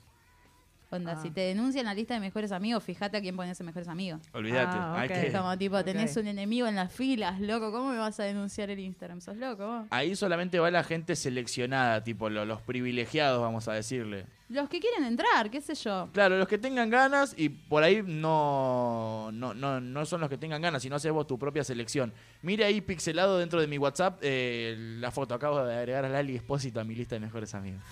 Onda, 0.88 1.12
Ah. 1.18 1.22
si 1.22 1.30
te 1.30 1.40
denuncian 1.40 1.84
la 1.84 1.94
lista 1.94 2.14
de 2.14 2.20
mejores 2.20 2.52
amigos, 2.52 2.82
fíjate 2.84 3.16
a 3.16 3.20
quién 3.20 3.34
pones 3.36 3.58
en 3.58 3.66
mejores 3.66 3.88
amigos. 3.88 4.20
Olvídate. 4.32 4.76
Ah, 4.78 5.00
hay 5.00 5.08
que- 5.08 5.32
como 5.32 5.58
tipo, 5.58 5.82
tenés 5.84 6.16
Ok. 6.16 6.22
un 6.22 6.28
enemigo 6.28 6.68
en 6.68 6.76
las 6.76 6.92
filas, 6.92 7.40
loco, 7.40 7.72
¿cómo 7.72 7.90
me 7.90 7.98
vas 7.98 8.20
a 8.20 8.22
denunciar 8.22 8.70
el 8.70 8.78
Instagram? 8.78 9.20
¿Sos 9.20 9.36
loco 9.36 9.66
vos? 9.66 9.86
Ahí 9.90 10.14
solamente 10.14 10.58
va 10.60 10.70
la 10.70 10.84
gente 10.84 11.16
seleccionada, 11.16 12.04
tipo 12.04 12.30
lo- 12.30 12.44
los 12.44 12.62
privilegiados, 12.62 13.40
vamos 13.42 13.66
a 13.66 13.72
decirle. 13.72 14.26
Los 14.48 14.68
que 14.68 14.78
quieren 14.78 15.02
entrar, 15.02 15.50
qué 15.50 15.60
sé 15.60 15.74
yo. 15.74 16.08
Claro, 16.12 16.38
los 16.38 16.46
que 16.46 16.56
tengan 16.56 16.88
ganas 16.88 17.34
y 17.36 17.48
por 17.48 17.82
ahí 17.82 18.04
no, 18.06 19.30
no, 19.32 19.54
no, 19.54 19.80
no 19.80 20.06
son 20.06 20.20
los 20.20 20.30
que 20.30 20.38
tengan 20.38 20.62
ganas, 20.62 20.82
sino 20.82 20.94
haces 20.94 21.10
vos 21.10 21.26
tu 21.26 21.36
propia 21.36 21.64
selección. 21.64 22.12
Mire 22.42 22.64
ahí 22.64 22.80
pixelado 22.80 23.38
dentro 23.38 23.60
de 23.60 23.66
mi 23.66 23.76
WhatsApp 23.76 24.20
eh, 24.22 24.76
la 25.00 25.10
foto. 25.10 25.34
Acabo 25.34 25.64
de 25.64 25.74
agregar 25.76 26.04
a 26.04 26.08
Lali 26.08 26.36
Espósito 26.36 26.78
a 26.78 26.84
mi 26.84 26.94
lista 26.94 27.16
de 27.16 27.20
mejores 27.20 27.52
amigos. 27.56 27.82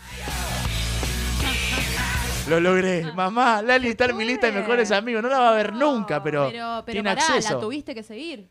Lo 2.49 2.61
logré. 2.61 3.11
Mamá, 3.15 3.63
Lali 3.63 3.89
está 3.89 4.05
en 4.07 4.17
mi 4.17 4.25
lista 4.25 4.47
de 4.49 4.53
mejores 4.53 4.91
amigos. 4.91 5.23
No 5.23 5.29
la 5.29 5.39
va 5.39 5.51
a 5.51 5.55
ver 5.55 5.73
nunca, 5.73 6.23
pero, 6.23 6.49
Pero, 6.51 6.83
pero 6.85 6.93
tiene 6.95 7.11
pará, 7.15 7.27
acceso. 7.27 7.55
la 7.55 7.61
tuviste 7.61 7.95
que 7.95 8.03
seguir. 8.03 8.49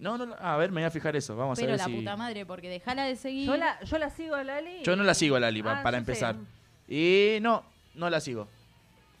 No, 0.00 0.18
no, 0.18 0.26
no. 0.26 0.34
A 0.40 0.56
ver, 0.56 0.70
me 0.72 0.80
voy 0.80 0.86
a 0.86 0.90
fijar 0.90 1.14
eso. 1.14 1.36
Vamos 1.36 1.58
Pero 1.58 1.68
a 1.68 1.72
ver 1.72 1.78
la 1.78 1.84
si... 1.84 1.94
puta 1.94 2.16
madre, 2.16 2.44
porque 2.46 2.68
dejala 2.68 3.04
de 3.04 3.14
seguir. 3.16 3.46
Yo 3.46 3.56
la, 3.56 3.78
yo 3.84 3.98
la 3.98 4.10
sigo 4.10 4.34
a 4.34 4.42
Lali. 4.42 4.82
Yo 4.82 4.96
no 4.96 5.04
la 5.04 5.14
sigo 5.14 5.36
a 5.36 5.40
Lali, 5.40 5.60
Ah, 5.64 5.80
para 5.82 5.96
sé. 5.96 5.98
empezar. 5.98 6.36
Y 6.88 7.38
no, 7.42 7.62
no 7.94 8.10
la 8.10 8.18
sigo. 8.20 8.48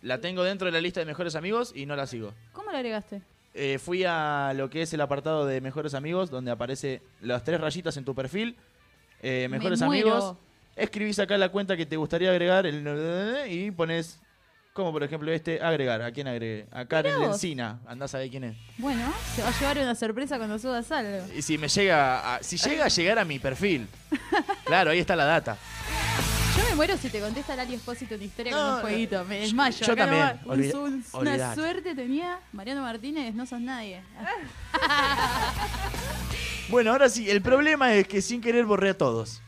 La 0.02 0.20
tengo 0.20 0.42
dentro 0.42 0.66
de 0.66 0.72
la 0.72 0.80
lista 0.80 0.98
de 1.00 1.06
mejores 1.06 1.36
amigos 1.36 1.72
y 1.76 1.84
no 1.86 1.94
la 1.94 2.06
sigo. 2.06 2.32
¿Cómo 2.52 2.72
la 2.72 2.78
agregaste? 2.78 3.20
Eh, 3.52 3.78
fui 3.78 4.04
a 4.06 4.52
lo 4.56 4.70
que 4.70 4.82
es 4.82 4.92
el 4.94 5.02
apartado 5.02 5.44
de 5.44 5.60
mejores 5.60 5.92
amigos, 5.94 6.30
donde 6.30 6.50
aparece 6.50 7.02
las 7.20 7.44
tres 7.44 7.60
rayitas 7.60 7.96
en 7.98 8.04
tu 8.06 8.14
perfil. 8.14 8.56
Eh, 9.22 9.46
Me 9.50 9.58
mejores 9.58 9.82
muero. 9.82 10.12
amigos. 10.14 10.36
Escribís 10.80 11.18
acá 11.18 11.36
la 11.38 11.48
cuenta 11.50 11.76
que 11.76 11.86
te 11.86 11.96
gustaría 11.96 12.30
agregar 12.30 12.66
el, 12.66 12.84
y 13.48 13.70
pones, 13.70 14.18
como 14.72 14.92
por 14.92 15.02
ejemplo 15.02 15.30
este, 15.32 15.60
agregar. 15.62 16.00
¿A 16.02 16.10
quién 16.12 16.26
agregué? 16.28 16.66
A 16.72 16.84
Karen 16.86 17.18
vos. 17.18 17.28
Lencina. 17.28 17.80
Andás 17.86 18.14
a 18.14 18.18
ver 18.18 18.30
quién 18.30 18.44
es. 18.44 18.56
Bueno, 18.78 19.12
se 19.36 19.42
va 19.42 19.48
a 19.48 19.58
llevar 19.58 19.78
una 19.78 19.94
sorpresa 19.94 20.38
cuando 20.38 20.58
subas 20.58 20.90
algo. 20.92 21.26
Y 21.36 21.42
si 21.42 21.58
me 21.58 21.68
llega 21.68 22.36
a, 22.36 22.42
si 22.42 22.56
llega 22.56 22.86
a 22.86 22.88
llegar 22.88 23.18
a 23.18 23.24
mi 23.24 23.38
perfil. 23.38 23.86
Claro, 24.64 24.90
ahí 24.92 25.00
está 25.00 25.16
la 25.16 25.24
data. 25.24 25.56
Yo 26.56 26.62
me 26.68 26.74
muero 26.76 26.96
si 26.96 27.08
te 27.10 27.18
contesta 27.20 27.56
Lali 27.56 27.74
Espósito 27.74 28.14
una 28.14 28.22
historia 28.24 28.52
con 28.52 28.60
No, 28.60 28.74
un 28.76 28.80
jueguito. 28.82 29.24
Me 29.24 29.40
desmayo. 29.40 29.84
yo 29.84 29.92
Acá 29.92 30.06
también. 30.06 30.40
nomás. 30.44 30.74
Un- 30.74 30.80
un- 30.80 31.04
una 31.12 31.30
olvidate. 31.32 31.54
suerte 31.60 31.94
tenía 31.96 32.38
Mariano 32.52 32.82
Martínez, 32.82 33.34
no 33.34 33.46
sos 33.46 33.60
nadie. 33.60 34.02
Bueno, 36.68 36.92
ahora 36.92 37.08
sí, 37.08 37.28
el 37.28 37.42
problema 37.42 37.92
es 37.94 38.06
que 38.06 38.22
sin 38.22 38.40
querer 38.40 38.64
borré 38.64 38.90
a 38.90 38.96
todos. 38.98 39.42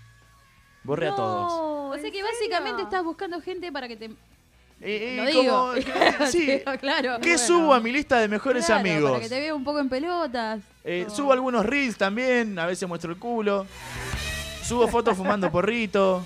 Borré 0.84 1.08
a 1.08 1.14
todos. 1.14 1.52
O 1.96 1.98
sea 2.00 2.10
que 2.10 2.22
básicamente 2.22 2.82
estás 2.82 3.04
buscando 3.04 3.40
gente 3.40 3.70
para 3.70 3.86
que 3.88 3.96
te... 3.96 4.10
Eh, 4.84 5.14
Lo 5.16 5.28
eh, 5.28 5.30
digo. 5.32 5.52
como- 5.52 6.26
sí. 6.30 6.60
Claro. 6.80 7.18
¿Qué 7.20 7.34
Bueno. 7.34 7.38
subo 7.38 7.74
a 7.74 7.80
mi 7.80 7.92
lista 7.92 8.18
de 8.18 8.26
mejores 8.28 8.66
Claro, 8.66 8.80
amigos? 8.80 9.10
Para 9.12 9.22
que 9.22 9.28
te 9.28 9.40
vea 9.40 9.54
un 9.54 9.62
poco 9.62 9.78
en 9.78 9.88
pelotas. 9.88 10.60
Eh, 10.84 11.06
Subo 11.08 11.32
algunos 11.32 11.64
reels 11.64 11.96
también, 11.96 12.58
a 12.58 12.66
veces 12.66 12.88
muestro 12.88 13.12
el 13.12 13.18
culo. 13.18 13.66
Subo 14.64 14.88
fotos 14.88 15.16
fumando 15.16 15.50
porrito. 15.52 16.24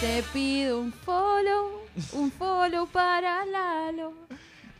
Te 0.00 0.22
pido 0.32 0.78
un 0.80 0.92
follow, 0.92 1.80
un 2.12 2.30
follow 2.30 2.86
para 2.86 3.44
Lalo. 3.46 4.12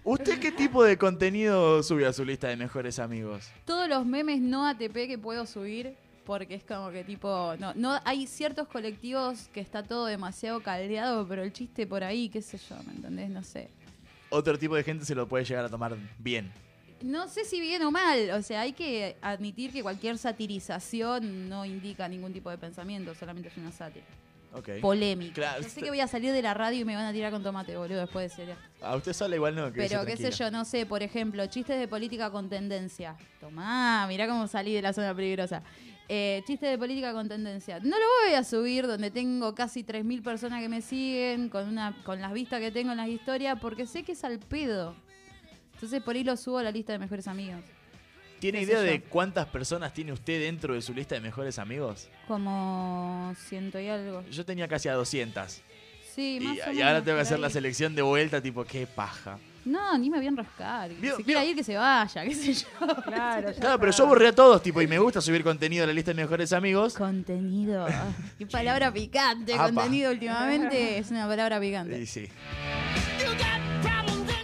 ¿Usted 0.04 0.38
qué 0.38 0.52
tipo 0.52 0.84
de 0.84 0.96
contenido 0.96 1.82
sube 1.82 2.06
a 2.06 2.12
su 2.12 2.24
lista 2.24 2.46
de 2.48 2.56
mejores 2.56 3.00
amigos? 3.00 3.48
Todos 3.64 3.88
los 3.88 4.06
memes 4.06 4.40
no 4.40 4.66
ATP 4.66 4.92
que 5.08 5.18
puedo 5.18 5.44
subir, 5.44 5.94
porque 6.28 6.56
es 6.56 6.62
como 6.62 6.90
que 6.90 7.04
tipo, 7.04 7.54
no, 7.58 7.72
no 7.72 7.98
hay 8.04 8.26
ciertos 8.26 8.68
colectivos 8.68 9.48
que 9.50 9.60
está 9.60 9.82
todo 9.82 10.04
demasiado 10.04 10.60
caldeado, 10.60 11.26
pero 11.26 11.42
el 11.42 11.54
chiste 11.54 11.86
por 11.86 12.04
ahí, 12.04 12.28
qué 12.28 12.42
sé 12.42 12.58
yo, 12.68 12.76
¿me 12.86 12.92
entendés? 12.92 13.30
No 13.30 13.42
sé. 13.42 13.70
Otro 14.28 14.58
tipo 14.58 14.76
de 14.76 14.84
gente 14.84 15.06
se 15.06 15.14
lo 15.14 15.26
puede 15.26 15.46
llegar 15.46 15.64
a 15.64 15.70
tomar 15.70 15.96
bien. 16.18 16.52
No 17.00 17.28
sé 17.28 17.46
si 17.46 17.62
bien 17.62 17.80
o 17.82 17.90
mal, 17.90 18.28
o 18.32 18.42
sea, 18.42 18.60
hay 18.60 18.74
que 18.74 19.16
admitir 19.22 19.72
que 19.72 19.80
cualquier 19.82 20.18
satirización 20.18 21.48
no 21.48 21.64
indica 21.64 22.06
ningún 22.06 22.34
tipo 22.34 22.50
de 22.50 22.58
pensamiento, 22.58 23.14
solamente 23.14 23.48
es 23.48 23.56
una 23.56 23.72
sátira. 23.72 24.04
Polémica. 24.82 25.34
Claro, 25.34 25.62
Yo 25.62 25.68
sé 25.68 25.80
que 25.80 25.88
voy 25.88 26.00
a 26.00 26.08
salir 26.08 26.32
de 26.32 26.42
la 26.42 26.52
radio 26.52 26.80
y 26.80 26.84
me 26.84 26.94
van 26.94 27.04
a 27.04 27.12
tirar 27.12 27.30
con 27.30 27.42
tomate, 27.42 27.76
boludo, 27.76 28.00
después 28.00 28.30
de 28.30 28.36
serio. 28.36 28.56
A 28.82 28.96
usted 28.96 29.12
sola 29.12 29.34
igual 29.34 29.54
no. 29.54 29.72
quédese 29.72 29.94
Pero 29.94 30.06
qué 30.06 30.16
sé 30.16 30.30
yo, 30.30 30.50
no 30.50 30.64
sé, 30.64 30.84
por 30.84 31.02
ejemplo, 31.02 31.46
chistes 31.46 31.78
de 31.78 31.88
política 31.88 32.30
con 32.30 32.48
tendencia. 32.48 33.16
Tomá, 33.40 34.06
mirá 34.08 34.26
cómo 34.26 34.46
salí 34.46 34.74
de 34.74 34.82
la 34.82 34.92
zona 34.92 35.14
peligrosa. 35.14 35.62
Eh, 36.10 36.42
chistes 36.46 36.70
de 36.70 36.78
política 36.78 37.12
con 37.12 37.28
tendencia. 37.28 37.80
No 37.80 37.90
lo 37.98 38.04
voy 38.24 38.34
a 38.34 38.42
subir 38.42 38.86
donde 38.86 39.10
tengo 39.10 39.54
casi 39.54 39.84
3.000 39.84 40.22
personas 40.22 40.62
que 40.62 40.68
me 40.68 40.80
siguen, 40.80 41.50
con, 41.50 41.68
una, 41.68 41.94
con 42.02 42.20
las 42.22 42.32
vistas 42.32 42.60
que 42.60 42.70
tengo 42.70 42.92
en 42.92 42.96
las 42.96 43.08
historias, 43.08 43.58
porque 43.60 43.86
sé 43.86 44.04
que 44.04 44.12
es 44.12 44.24
al 44.24 44.38
pedo. 44.38 44.96
Entonces 45.74 46.02
por 46.02 46.16
ahí 46.16 46.24
lo 46.24 46.36
subo 46.36 46.58
a 46.58 46.62
la 46.62 46.70
lista 46.70 46.92
de 46.92 46.98
mejores 46.98 47.28
amigos. 47.28 47.60
¿Tiene 48.40 48.62
idea 48.62 48.80
de 48.80 49.02
cuántas 49.02 49.46
personas 49.48 49.92
tiene 49.92 50.12
usted 50.12 50.40
dentro 50.40 50.72
de 50.74 50.80
su 50.80 50.94
lista 50.94 51.14
de 51.14 51.20
mejores 51.20 51.58
amigos? 51.58 52.08
Como 52.26 53.34
ciento 53.36 53.78
y 53.78 53.88
algo. 53.88 54.24
Yo 54.30 54.44
tenía 54.44 54.66
casi 54.66 54.88
a 54.88 54.94
200. 54.94 55.60
Sí, 56.14 56.38
más 56.40 56.56
Y, 56.56 56.78
y 56.78 56.82
ahora 56.82 57.02
tengo 57.02 57.18
que 57.18 57.22
hacer 57.22 57.38
la 57.38 57.50
selección 57.50 57.94
de 57.94 58.02
vuelta, 58.02 58.40
tipo, 58.40 58.64
qué 58.64 58.86
paja. 58.86 59.38
No, 59.68 59.98
ni 59.98 60.08
me 60.10 60.16
voy 60.16 60.26
a 60.26 60.28
enroscar. 60.30 60.90
Vio- 60.92 61.16
si 61.16 61.24
quiere 61.24 61.44
ir, 61.46 61.54
que 61.56 61.62
se 61.64 61.76
vaya, 61.76 62.24
qué 62.24 62.34
sé 62.34 62.52
yo. 62.54 62.66
Claro, 63.04 63.50
ya 63.52 63.60
Claro, 63.60 63.78
pero 63.78 63.90
está. 63.90 64.02
yo 64.02 64.06
borré 64.08 64.28
a 64.28 64.34
todos, 64.34 64.62
tipo, 64.62 64.80
y 64.80 64.86
me 64.86 64.98
gusta 64.98 65.20
subir 65.20 65.42
contenido 65.44 65.84
a 65.84 65.86
la 65.86 65.92
lista 65.92 66.10
de 66.12 66.22
mejores 66.22 66.52
amigos. 66.52 66.94
Contenido. 66.94 67.86
Ah, 67.88 68.06
Qué 68.38 68.46
palabra 68.46 68.92
picante. 68.92 69.54
Apa. 69.54 69.64
Contenido 69.66 70.10
últimamente 70.12 70.98
es 70.98 71.10
una 71.10 71.26
palabra 71.26 71.60
picante. 71.60 72.00
Y 72.00 72.06
sí. 72.06 72.28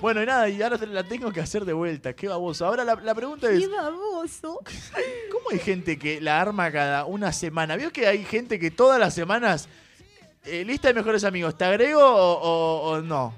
Bueno, 0.01 0.23
y 0.23 0.27
nada, 0.27 0.49
y 0.51 0.61
ahora 0.61 0.77
te- 0.77 0.87
la 0.87 1.03
tengo 1.03 1.33
que 1.33 1.41
hacer 1.41 1.65
de 1.65 1.73
vuelta. 1.73 2.13
Qué 2.13 2.29
baboso. 2.29 2.67
Ahora 2.67 2.85
la, 2.85 2.95
la 2.97 3.15
pregunta 3.15 3.49
es, 3.51 3.61
Qué 3.61 3.69
baboso. 3.69 4.61
¿cómo 5.33 5.51
hay 5.51 5.59
gente 5.59 5.99
que 5.99 6.21
la 6.21 6.41
arma 6.41 6.71
cada 6.71 7.07
una 7.07 7.33
semana? 7.33 7.77
¿Vio 7.77 7.91
que 7.91 8.07
hay 8.07 8.23
gente 8.25 8.59
que 8.59 8.71
todas 8.71 9.01
las 9.01 9.15
semanas, 9.15 9.67
eh, 10.45 10.63
lista 10.67 10.89
de 10.89 10.95
mejores 10.95 11.25
amigos, 11.25 11.57
¿te 11.57 11.65
agrego 11.65 12.03
o, 12.03 12.35
o- 12.35 12.91
o 12.91 13.01
no? 13.01 13.35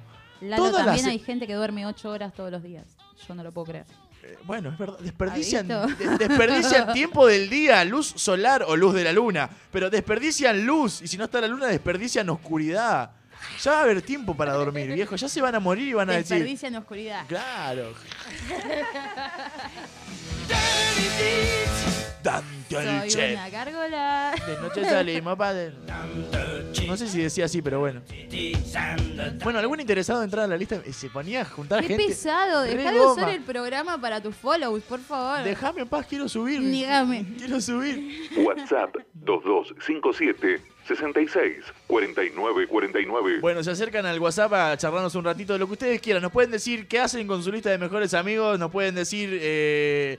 Lalo, 0.50 0.71
Todas 0.71 0.85
también 0.87 1.07
hay 1.07 1.19
gente 1.19 1.47
que 1.47 1.55
duerme 1.55 1.87
ocho 1.87 2.11
horas 2.11 2.33
todos 2.35 2.50
los 2.50 2.62
días. 2.62 2.85
Yo 3.26 3.35
no 3.35 3.43
lo 3.43 3.53
puedo 3.53 3.67
creer. 3.67 3.87
Eh, 4.23 4.37
Bueno, 4.45 4.71
es 4.71 4.79
verdad, 4.79 4.99
desperdician, 4.99 5.69
desperdician 6.19 6.93
tiempo 6.95 7.26
del 7.26 7.49
día, 7.49 7.85
luz 7.85 8.12
solar 8.17 8.65
o 8.67 8.76
luz 8.76 8.95
de 8.95 9.05
la 9.05 9.12
luna, 9.12 9.49
pero 9.71 9.88
desperdician 9.91 10.65
luz 10.67 11.03
y 11.03 11.09
si 11.09 11.17
no 11.17 11.25
está 11.25 11.41
la 11.41 11.49
luna 11.49 11.67
desperdician 11.67 12.28
oscuridad. 12.30 13.11
Ya 13.63 13.71
va 13.73 13.78
a 13.80 13.82
haber 13.82 14.02
tiempo 14.02 14.35
para 14.37 14.52
dormir, 14.54 14.93
viejo, 14.93 15.15
ya 15.15 15.28
se 15.28 15.41
van 15.41 15.54
a 15.54 15.61
morir 15.61 15.89
y 15.89 15.93
van 15.93 16.09
a 16.11 16.15
decir, 16.15 16.37
Desperdicia 16.39 16.69
en 16.69 16.76
oscuridad. 16.76 17.25
claro. 17.28 17.93
Dante 22.26 22.75
Soy 22.75 22.86
Alche. 22.86 23.32
una 23.34 23.49
gárgola. 23.50 24.34
De 24.47 24.60
noche 24.60 24.84
salimos 24.84 25.36
pa' 25.36 25.54
de- 25.54 25.73
No 26.86 26.97
sé 26.97 27.06
si 27.08 27.23
decía 27.23 27.45
así, 27.45 27.62
pero 27.62 27.78
bueno. 27.80 28.02
Bueno, 29.45 29.58
algún 29.60 29.78
interesado 29.80 30.21
en 30.21 30.25
entrar 30.25 30.45
a 30.45 30.49
la 30.49 30.56
lista 30.56 30.80
y 30.84 30.93
se 30.93 31.08
ponía 31.08 31.43
a 31.43 31.45
juntar 31.45 31.82
Qué 31.82 31.89
gente. 31.89 32.06
pesado. 32.08 32.65
Re 32.65 32.75
Deja 32.76 32.93
de 32.93 32.99
goma. 32.99 33.12
usar 33.12 33.28
el 33.30 33.43
programa 33.43 34.00
para 34.00 34.21
tus 34.21 34.34
follows, 34.34 34.82
por 34.82 35.00
favor. 35.00 35.45
Déjame 35.45 35.82
en 35.82 35.89
paz, 35.89 36.06
quiero 36.08 36.28
subir. 36.28 36.60
Dígame. 36.60 37.25
Quiero 37.39 37.60
subir. 37.60 38.28
WhatsApp 38.39 38.97
2257 39.15 40.60
66 40.86 41.65
49 41.86 42.67
49. 42.69 43.41
Bueno, 43.41 43.62
se 43.62 43.71
acercan 43.71 44.04
al 44.06 44.19
WhatsApp 44.19 44.52
a 44.52 44.76
charlarnos 44.76 45.15
un 45.15 45.25
ratito 45.25 45.52
de 45.52 45.58
lo 45.60 45.67
que 45.67 45.73
ustedes 45.75 46.00
quieran. 46.00 46.23
Nos 46.23 46.32
pueden 46.32 46.50
decir 46.50 46.86
qué 46.89 46.99
hacen 47.00 47.26
con 47.26 47.43
su 47.43 47.50
lista 47.52 47.71
de 47.71 47.78
mejores 47.78 48.15
amigos. 48.15 48.58
Nos 48.58 48.71
pueden 48.71 48.95
decir 48.95 49.30
eh, 49.41 50.19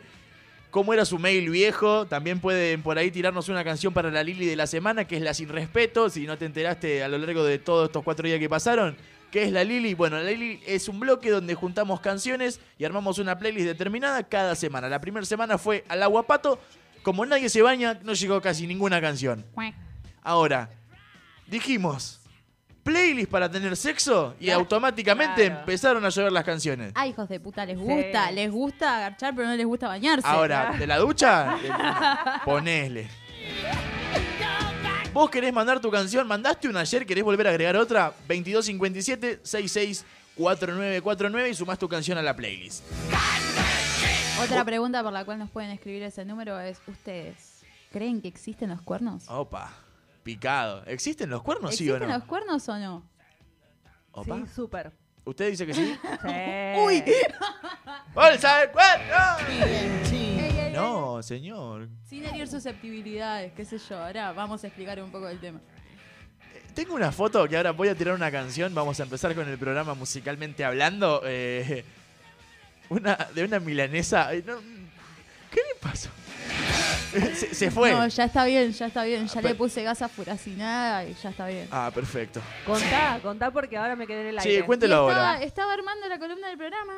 cómo 0.71 0.93
era 0.93 1.05
su 1.05 1.19
mail 1.19 1.49
viejo. 1.49 2.05
También 2.05 2.39
pueden 2.39 2.81
por 2.81 2.97
ahí 2.97 3.11
tirarnos 3.11 3.49
una 3.49 3.63
canción 3.63 3.93
para 3.93 4.11
la 4.11 4.23
Lili 4.23 4.45
de 4.45 4.55
la 4.55 4.67
semana, 4.67 5.05
que 5.05 5.17
es 5.17 5.21
la 5.21 5.33
sin 5.33 5.49
respeto. 5.49 6.09
Si 6.09 6.25
no 6.25 6.37
te 6.37 6.45
enteraste 6.45 7.03
a 7.03 7.07
lo 7.07 7.17
largo 7.17 7.43
de 7.43 7.59
todos 7.59 7.87
estos 7.87 8.03
cuatro 8.03 8.27
días 8.27 8.39
que 8.39 8.49
pasaron. 8.49 8.97
¿Qué 9.31 9.43
es 9.43 9.51
la 9.51 9.63
Lili? 9.63 9.93
Bueno, 9.93 10.17
la 10.17 10.31
Lili 10.31 10.61
es 10.65 10.87
un 10.87 10.99
bloque 10.99 11.29
donde 11.29 11.53
juntamos 11.53 11.99
canciones 11.99 12.61
y 12.77 12.85
armamos 12.85 13.19
una 13.19 13.37
playlist 13.37 13.67
determinada 13.67 14.23
cada 14.23 14.55
semana. 14.55 14.87
La 14.87 15.01
primera 15.01 15.25
semana 15.25 15.57
fue 15.57 15.83
al 15.89 16.01
aguapato. 16.01 16.59
Como 17.03 17.25
nadie 17.25 17.49
se 17.49 17.61
baña, 17.61 17.99
no 18.03 18.13
llegó 18.13 18.41
casi 18.41 18.67
ninguna 18.67 19.01
canción. 19.01 19.45
Ahora, 20.23 20.69
dijimos, 21.47 22.16
playlist 22.87 23.29
para 23.29 23.51
tener 23.51 23.75
sexo 23.75 24.33
y 24.39 24.49
automáticamente 24.49 25.45
Claro. 25.45 25.59
empezaron 25.59 26.05
a 26.05 26.09
llover 26.09 26.31
las 26.31 26.45
canciones. 26.45 26.93
Ay, 26.95 27.09
hijos 27.09 27.27
de 27.27 27.39
puta, 27.39 27.65
les 27.65 27.77
gusta. 27.77 28.31
Les 28.31 28.49
gusta 28.49 28.97
agachar, 28.97 29.35
pero 29.35 29.47
no 29.49 29.55
les 29.55 29.65
gusta 29.65 29.87
bañarse. 29.89 30.25
Ahora, 30.27 30.73
de 30.79 30.87
la 30.87 30.97
ducha, 30.97 31.57
ponele. 32.45 33.07
Vos 35.13 35.29
querés 35.29 35.51
mandar 35.51 35.79
tu 35.81 35.89
canción, 35.91 36.27
mandaste 36.27 36.69
una 36.69 36.81
ayer, 36.81 37.05
querés 37.05 37.23
volver 37.23 37.47
a 37.47 37.49
agregar 37.49 37.75
otra, 37.75 38.13
2257 38.27 39.41
664949 39.43 41.49
y 41.49 41.53
sumás 41.55 41.79
tu 41.79 41.89
canción 41.89 42.17
a 42.17 42.21
la 42.21 42.35
playlist. 42.35 42.83
Otra 44.41 44.63
pregunta 44.63 45.03
por 45.03 45.11
la 45.11 45.25
cual 45.25 45.39
nos 45.39 45.49
pueden 45.49 45.71
escribir 45.71 46.03
ese 46.03 46.23
número 46.23 46.59
es: 46.59 46.77
¿Ustedes 46.87 47.63
creen 47.91 48.21
que 48.21 48.27
existen 48.27 48.69
los 48.69 48.81
cuernos? 48.81 49.23
Opa, 49.27 49.71
picado. 50.27 50.83
¿Existen 50.85 51.29
los 51.29 51.41
cuernos, 51.41 51.73
sí 51.73 51.89
o 51.89 51.95
¿Existen 51.95 52.09
no? 52.09 52.17
los 52.17 52.27
cuernos 52.27 52.67
o 52.67 52.77
no? 52.77 53.09
Opa. 54.11 54.35
Sí, 54.35 54.43
súper. 54.53 54.91
¿Usted 55.23 55.51
dice 55.51 55.65
que 55.65 55.73
sí? 55.73 55.97
Sí. 56.21 56.79
Uy. 56.85 57.01
¡Bolsa 58.13 58.57
de 58.59 58.71
cuernos! 58.71 59.37
No, 60.73 61.23
señor. 61.23 61.87
Sin 62.09 62.25
herir 62.25 62.45
susceptibilidades, 62.45 63.53
qué 63.53 63.63
sé 63.63 63.77
yo. 63.77 64.03
Ahora 64.03 64.33
vamos 64.33 64.61
a 64.65 64.67
explicar 64.67 65.01
un 65.01 65.11
poco 65.11 65.27
del 65.27 65.39
tema. 65.39 65.61
Tengo 66.73 66.93
una 66.93 67.13
foto 67.13 67.47
que 67.47 67.55
ahora 67.55 67.71
voy 67.71 67.87
a 67.87 67.95
tirar 67.95 68.13
una 68.13 68.29
canción. 68.29 68.75
Vamos 68.75 68.99
a 68.99 69.03
empezar 69.03 69.33
con 69.33 69.47
el 69.47 69.57
programa 69.57 69.93
musicalmente 69.93 70.65
hablando. 70.65 71.21
eh, 71.23 71.85
una, 72.89 73.15
de 73.33 73.45
una 73.45 73.59
milanesa. 73.61 74.29
No, 74.45 74.57
¿Qué 75.49 75.61
le 75.61 75.79
pasó? 75.79 76.09
se, 77.35 77.53
se 77.55 77.71
fue. 77.71 77.91
No, 77.91 78.07
ya 78.07 78.23
está 78.25 78.45
bien, 78.45 78.71
ya 78.73 78.87
está 78.87 79.03
bien. 79.03 79.27
Ya 79.27 79.41
Pe- 79.41 79.49
le 79.49 79.55
puse 79.55 79.83
gasa 79.83 80.07
furacinada 80.09 81.03
y 81.05 81.13
ya 81.15 81.29
está 81.29 81.47
bien. 81.47 81.67
Ah, 81.71 81.91
perfecto. 81.93 82.41
Contá, 82.65 83.19
contá 83.21 83.51
porque 83.51 83.77
ahora 83.77 83.95
me 83.95 84.05
quedé 84.07 84.21
en 84.21 84.27
el 84.35 84.39
Sí, 84.41 84.49
aire. 84.49 84.65
cuéntelo 84.65 84.93
Y 84.93 84.97
ahora. 84.97 85.41
estaba, 85.41 85.73
armando 85.73 86.07
la 86.07 86.19
columna 86.19 86.47
del 86.47 86.57
programa 86.57 86.93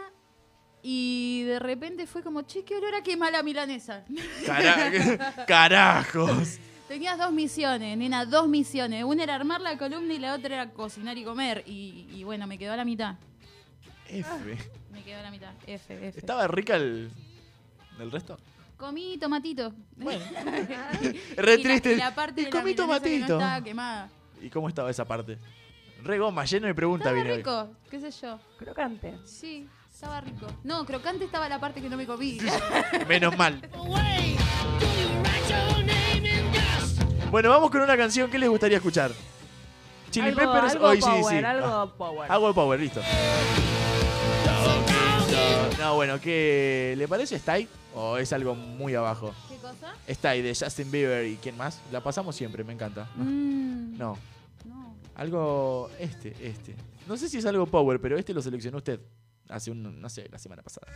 y 0.81 1.43
de 1.43 1.59
repente 1.59 2.07
fue 2.07 2.23
como, 2.23 2.41
che, 2.43 2.63
qué 2.63 2.75
olor 2.77 2.95
a 2.95 3.01
quemar 3.03 3.31
la 3.31 3.43
milanesa. 3.43 4.03
Cara- 4.45 5.45
Carajos. 5.47 6.57
Tenías 6.87 7.17
dos 7.19 7.31
misiones, 7.31 7.95
nena, 7.97 8.25
dos 8.25 8.47
misiones. 8.47 9.03
Una 9.03 9.21
era 9.23 9.35
armar 9.35 9.61
la 9.61 9.77
columna 9.77 10.11
y 10.13 10.17
la 10.17 10.33
otra 10.33 10.55
era 10.55 10.69
cocinar 10.71 11.17
y 11.19 11.23
comer. 11.23 11.63
Y, 11.67 12.07
y 12.11 12.23
bueno, 12.23 12.47
me 12.47 12.57
quedó 12.57 12.73
a 12.73 12.77
la 12.77 12.85
mitad. 12.85 13.15
F. 14.07 14.25
Me 14.91 15.03
quedó 15.03 15.19
a 15.19 15.21
la 15.21 15.29
mitad. 15.29 15.51
F, 15.67 16.07
F. 16.07 16.17
¿Estaba 16.19 16.47
rica 16.47 16.77
el, 16.77 17.11
el 17.99 18.11
resto? 18.11 18.39
Comí 18.79 19.17
tomatito. 19.17 19.73
Bueno. 19.97 20.23
Y 21.01 21.35
Re 21.35 21.57
la- 21.57 21.63
triste. 21.63 21.93
y 21.93 21.97
la 21.97 22.15
parte 22.15 22.41
Y 22.41 22.45
de 22.45 22.49
la 22.51 22.57
comí 22.59 22.71
milanesa 22.71 22.99
que 23.03 23.09
no 23.19 23.25
tomatito. 23.27 23.33
estaba 23.39 23.63
quemada. 23.63 24.09
¿Y 24.41 24.49
cómo 24.49 24.69
estaba 24.69 24.89
esa 24.89 25.03
parte? 25.05 25.37
Re 26.03 26.17
goma, 26.17 26.45
lleno 26.45 26.67
de 26.67 26.73
preguntas 26.73 27.07
Estaba 27.11 27.29
hoy. 27.29 27.37
rico, 27.37 27.69
qué 27.91 27.99
sé 27.99 28.11
yo. 28.25 28.39
Crocante. 28.57 29.17
Sí, 29.25 29.67
estaba 29.93 30.21
rico. 30.21 30.47
No, 30.63 30.85
crocante 30.85 31.25
estaba 31.25 31.49
la 31.49 31.59
parte 31.59 31.81
que 31.81 31.89
no 31.89 31.97
me 31.97 32.05
comí. 32.07 32.37
Menos 33.07 33.37
mal. 33.37 33.61
Bueno, 37.31 37.49
vamos 37.51 37.69
con 37.69 37.81
una 37.81 37.95
canción. 37.95 38.27
¿Qué 38.31 38.39
les 38.39 38.49
gustaría 38.49 38.77
escuchar? 38.77 39.11
Chili 40.09 40.29
Algo- 40.29 40.37
Peppers 40.51 40.73
algo 40.73 40.87
o 40.87 40.93
sí, 40.95 41.01
power, 41.01 41.39
sí. 41.39 41.45
algo 41.45 41.67
Ah, 41.67 41.93
power. 41.95 42.31
Algo 42.31 42.53
power, 42.55 42.79
listo. 42.79 43.01
No, 45.79 45.95
bueno, 45.95 46.19
¿qué 46.19 46.93
le 46.97 47.07
parece 47.07 47.35
Stay? 47.37 47.67
¿O 47.95 48.17
es 48.17 48.31
algo 48.33 48.53
muy 48.55 48.93
abajo? 48.95 49.33
¿Qué 49.47 49.55
cosa? 49.57 49.93
Stay 50.07 50.41
de 50.41 50.53
Justin 50.55 50.91
Bieber 50.91 51.25
y 51.25 51.35
quién 51.37 51.57
más. 51.57 51.81
La 51.91 52.01
pasamos 52.01 52.35
siempre, 52.35 52.63
me 52.63 52.73
encanta. 52.73 53.09
Mm, 53.15 53.97
No, 53.97 54.17
no. 54.65 54.95
algo 55.15 55.89
este, 55.99 56.35
este. 56.41 56.75
No 57.07 57.17
sé 57.17 57.27
si 57.29 57.37
es 57.37 57.45
algo 57.45 57.65
power, 57.65 57.99
pero 57.99 58.17
este 58.17 58.33
lo 58.33 58.41
seleccionó 58.41 58.77
usted 58.77 58.99
hace 59.49 59.71
un, 59.71 59.99
no 59.99 60.09
sé, 60.09 60.27
la 60.31 60.37
semana 60.37 60.61
pasada. 60.61 60.87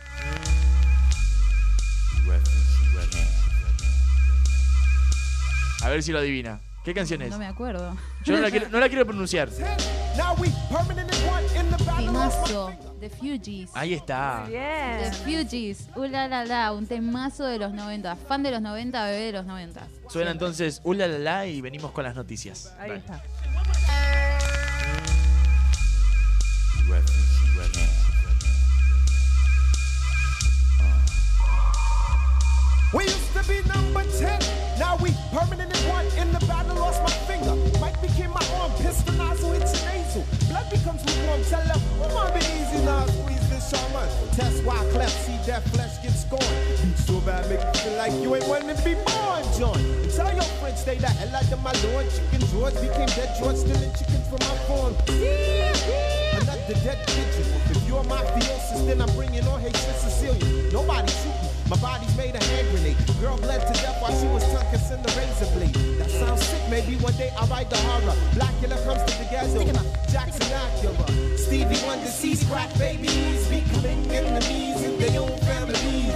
A 5.82 5.88
ver 5.90 6.02
si 6.02 6.12
lo 6.12 6.18
adivina. 6.18 6.60
¿Qué 6.84 6.92
canción 6.92 7.22
es? 7.22 7.30
No 7.30 7.38
me 7.38 7.46
acuerdo. 7.46 7.96
Yo 8.24 8.36
no 8.36 8.42
la 8.42 8.50
quiero, 8.50 8.68
no 8.68 8.78
la 8.78 8.88
quiero 8.88 9.06
pronunciar. 9.06 9.48
Temazo. 11.96 12.72
The 13.00 13.08
Fugees. 13.08 13.70
Ahí 13.74 13.94
está. 13.94 14.44
Bien. 14.46 14.98
The 15.00 15.12
Fugees. 15.12 15.88
Uh, 15.96 16.04
la, 16.04 16.28
la, 16.28 16.44
la, 16.44 16.72
un 16.72 16.86
temazo 16.86 17.46
de 17.46 17.58
los 17.58 17.72
90. 17.72 18.16
Fan 18.16 18.42
de 18.42 18.50
los 18.50 18.60
90, 18.60 19.04
bebé 19.06 19.22
de 19.26 19.32
los 19.32 19.46
90. 19.46 19.80
Suena 19.80 20.08
Siempre. 20.10 20.30
entonces 20.32 20.80
Ula 20.84 21.06
la 21.06 21.18
la 21.18 21.46
y 21.46 21.62
venimos 21.62 21.90
con 21.92 22.04
las 22.04 22.14
noticias. 22.14 22.74
Ahí 22.78 22.90
Dale. 22.90 23.00
está. 23.00 23.22
We 32.94 33.02
used 33.10 33.34
to 33.34 33.42
be 33.48 33.58
number 33.66 34.04
10. 34.06 34.38
Now 34.78 34.94
we 35.02 35.10
permanent 35.34 35.66
in 35.66 35.82
one. 35.90 36.06
In 36.14 36.30
the 36.30 36.38
battle, 36.46 36.76
lost 36.76 37.02
my 37.02 37.10
finger. 37.26 37.58
Mike 37.80 38.00
became 38.00 38.30
my 38.30 38.46
arm. 38.62 38.70
Pistol 38.78 39.14
nozzle, 39.14 39.52
it's 39.54 39.74
nasal. 39.82 40.22
Blood 40.46 40.70
becomes 40.70 41.02
lukewarm. 41.02 41.42
Tell 41.50 41.66
them, 41.66 41.80
oh, 41.98 42.14
my 42.14 42.30
be 42.30 42.38
easy 42.54 42.78
now. 42.86 43.04
Squeeze 43.06 43.50
this 43.50 43.66
shaman. 43.66 44.06
Test 44.38 44.62
why 44.62 44.78
cleft. 44.94 45.26
See 45.26 45.34
that 45.50 45.66
flesh 45.74 45.98
get 46.04 46.14
scorned. 46.14 46.94
So 46.94 47.18
bad, 47.26 47.50
make 47.50 47.58
you 47.58 47.82
feel 47.82 47.98
like 47.98 48.14
you 48.22 48.32
ain't 48.36 48.46
wanting 48.46 48.76
to 48.76 48.82
be 48.86 48.94
born, 48.94 49.42
John. 49.58 49.74
Tell 50.14 50.30
your 50.30 50.46
friends, 50.62 50.78
stay 50.78 50.94
the 50.94 51.10
hell 51.10 51.34
out 51.34 51.50
of 51.50 51.60
my 51.66 51.74
lord. 51.90 52.06
Chicken 52.14 52.46
George 52.54 52.78
became 52.78 53.10
dead 53.18 53.34
George, 53.42 53.58
stealing 53.58 53.90
chickens 53.98 54.26
from 54.30 54.38
my 54.46 54.54
farm. 54.70 54.94
Another 55.10 56.78
dead 56.86 57.02
pigeon. 57.10 57.46
If 57.74 57.88
you're 57.90 58.06
mafiosis, 58.06 58.86
then 58.86 59.02
I'm 59.02 59.10
bringing 59.18 59.42
on 59.50 59.58
hatred 59.60 59.98
Sicilian. 59.98 60.70
Nobody 60.70 61.10
shoot 61.10 61.34
me. 61.42 61.43
My 61.68 61.76
body's 61.76 62.14
made 62.16 62.34
a 62.34 62.44
hand 62.44 62.68
grenade. 62.70 62.96
Girl 63.20 63.36
bled 63.38 63.60
to 63.60 63.72
death 63.80 64.00
while 64.02 64.12
she 64.20 64.26
was 64.28 64.44
tongue 64.52 64.66
kissing 64.70 65.02
the 65.02 65.12
razor 65.16 65.50
blade. 65.56 65.74
That 65.98 66.10
sounds 66.10 66.44
sick. 66.44 66.62
Maybe 66.68 66.96
one 66.96 67.16
day 67.16 67.32
I'll 67.38 67.48
write 67.48 67.70
the 67.70 67.76
horror. 67.78 68.16
Blackula 68.36 68.76
comes 68.84 69.02
to 69.10 69.18
the 69.18 69.26
ghetto. 69.30 69.64
Jackson 70.12 70.46
Acura. 70.52 71.38
Stevie 71.38 71.80
Wonder 71.86 72.06
sees 72.06 72.44
crack 72.44 72.70
babies 72.78 73.48
becoming 73.48 74.10
enemies 74.10 74.82
in 74.84 74.98
their 74.98 75.20
own 75.20 75.36
families. 75.48 76.14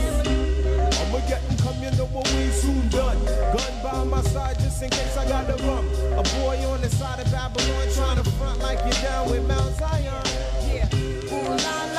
I'ma 1.01 1.19
get 1.27 1.41
'em 1.49 1.57
come, 1.65 1.83
you 1.83 1.91
know 1.97 2.09
what 2.13 2.29
we 2.33 2.51
soon 2.51 2.89
done. 2.91 3.19
Gun 3.55 3.73
by 3.83 4.05
my 4.05 4.23
side 4.23 4.59
just 4.61 4.83
in 4.83 4.91
case 4.91 5.17
I 5.17 5.25
gotta 5.27 5.57
run. 5.65 5.85
A 6.21 6.23
boy 6.37 6.57
on 6.71 6.81
the 6.83 6.91
side 6.91 7.21
of 7.21 7.31
Babylon 7.33 7.87
trying 7.97 8.23
to 8.23 8.31
front 8.39 8.59
like 8.61 8.81
you're 8.85 9.03
down 9.03 9.31
with 9.31 9.45
Mount 9.49 9.73
Zion. 9.79 10.25
Yeah. 10.69 11.33
Ooh 11.33 11.57
la 11.65 11.77
la 11.95 11.98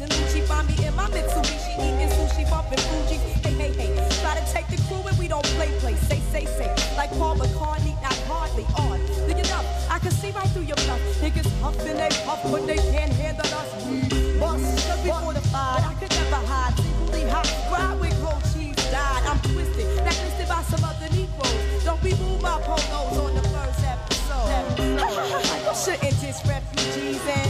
and 0.00 0.10
Lucci. 0.12 0.42
Find 0.42 0.66
me 0.68 0.86
in 0.86 0.94
my 0.94 1.06
Mitsubishi 1.08 1.72
eating 1.76 2.08
sushi, 2.16 2.48
bumping 2.50 2.78
Fuji. 2.78 3.16
Hey, 3.44 3.54
hey, 3.54 3.72
hey, 3.72 3.90
try 4.22 4.34
to 4.38 4.44
take 4.52 4.66
the 4.68 4.76
crew 4.88 5.02
and 5.06 5.16
we 5.18 5.28
don't 5.28 5.44
play, 5.56 5.68
play. 5.80 5.94
Say, 5.94 6.20
say, 6.32 6.44
say, 6.44 6.70
like 6.96 7.10
Paul 7.18 7.36
McCartney, 7.36 7.94
not 8.02 8.16
hardly 8.28 8.64
on. 8.78 8.98
Do 9.26 9.36
you 9.36 9.44
know? 9.48 9.62
I 9.90 9.98
can 9.98 10.10
see 10.10 10.30
right 10.32 10.48
through 10.48 10.68
your 10.70 10.80
bluff. 10.86 11.00
Niggas 11.20 11.48
huffing 11.60 11.96
they 11.96 12.08
puff 12.24 12.44
when 12.50 12.66
they 12.66 12.78
can't 12.92 13.12
handle 13.12 13.46
us. 13.46 13.68
We 13.86 14.00
bust, 14.38 15.04
we 15.04 15.10
fortified. 15.10 15.84
I 15.84 15.94
could 16.00 16.10
never 16.10 16.42
hide. 16.46 16.74
Singly 16.76 17.28
hot, 17.28 17.48
ride 17.70 18.00
with 18.00 18.16
cold 18.22 18.42
cheese 18.52 18.76
died. 18.90 19.22
I'm 19.26 19.38
twisted, 19.40 19.86
blacklisted 20.00 20.48
by 20.48 20.62
some 20.62 20.84
other 20.84 21.08
Negroes. 21.14 21.84
Don't 21.84 22.02
be 22.02 22.14
move 22.16 22.40
my 22.40 22.60
polos 22.62 23.18
on 23.18 23.34
the 23.34 23.42
first 23.52 23.84
episode. 23.84 24.48
you 24.78 25.74
shouldn't 25.84 26.20
diss 26.20 26.40
refugees 26.46 27.20
and, 27.26 27.49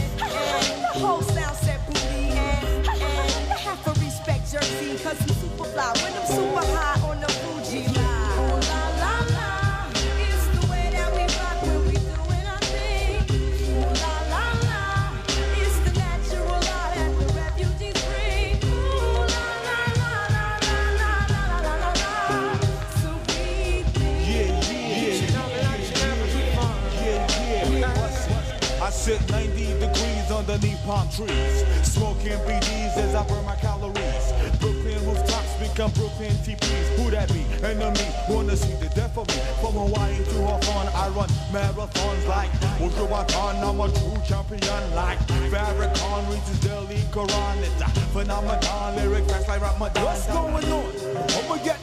palm 30.85 31.07
trees, 31.09 31.65
smoking 31.83 32.39
BDs 32.47 32.97
as 32.97 33.15
I 33.15 33.27
burn 33.27 33.45
my 33.45 33.55
calories. 33.55 34.25
Brooklyn 34.59 34.99
rooftops 35.05 35.53
become 35.59 35.91
Brooklyn 35.91 36.35
TPs. 36.45 36.87
Who 36.97 37.11
that 37.11 37.31
be? 37.33 37.45
Enemy 37.65 38.07
wanna 38.29 38.55
see 38.55 38.73
the 38.75 38.89
death 38.95 39.17
of 39.17 39.27
me. 39.27 39.41
From 39.61 39.73
Hawaii 39.73 40.17
to 40.17 40.37
Hawthorne, 40.45 40.89
I 40.93 41.09
run 41.09 41.29
marathons 41.51 42.27
like 42.27 42.51
Wujuwatan. 42.79 43.63
I'm 43.63 43.79
a 43.79 43.87
true 43.91 44.21
champion 44.27 44.95
like 44.95 45.19
Farrakhan 45.51 46.29
reads 46.29 46.59
Delhi 46.61 47.01
Quran. 47.11 47.57
It's 47.61 47.81
a 47.81 47.89
phenomenon, 48.13 48.95
lyric 48.95 49.25
fast 49.29 49.47
like 49.47 49.61
Ramadan. 49.61 50.03
What's 50.03 50.27
going 50.27 50.71
on? 50.71 51.11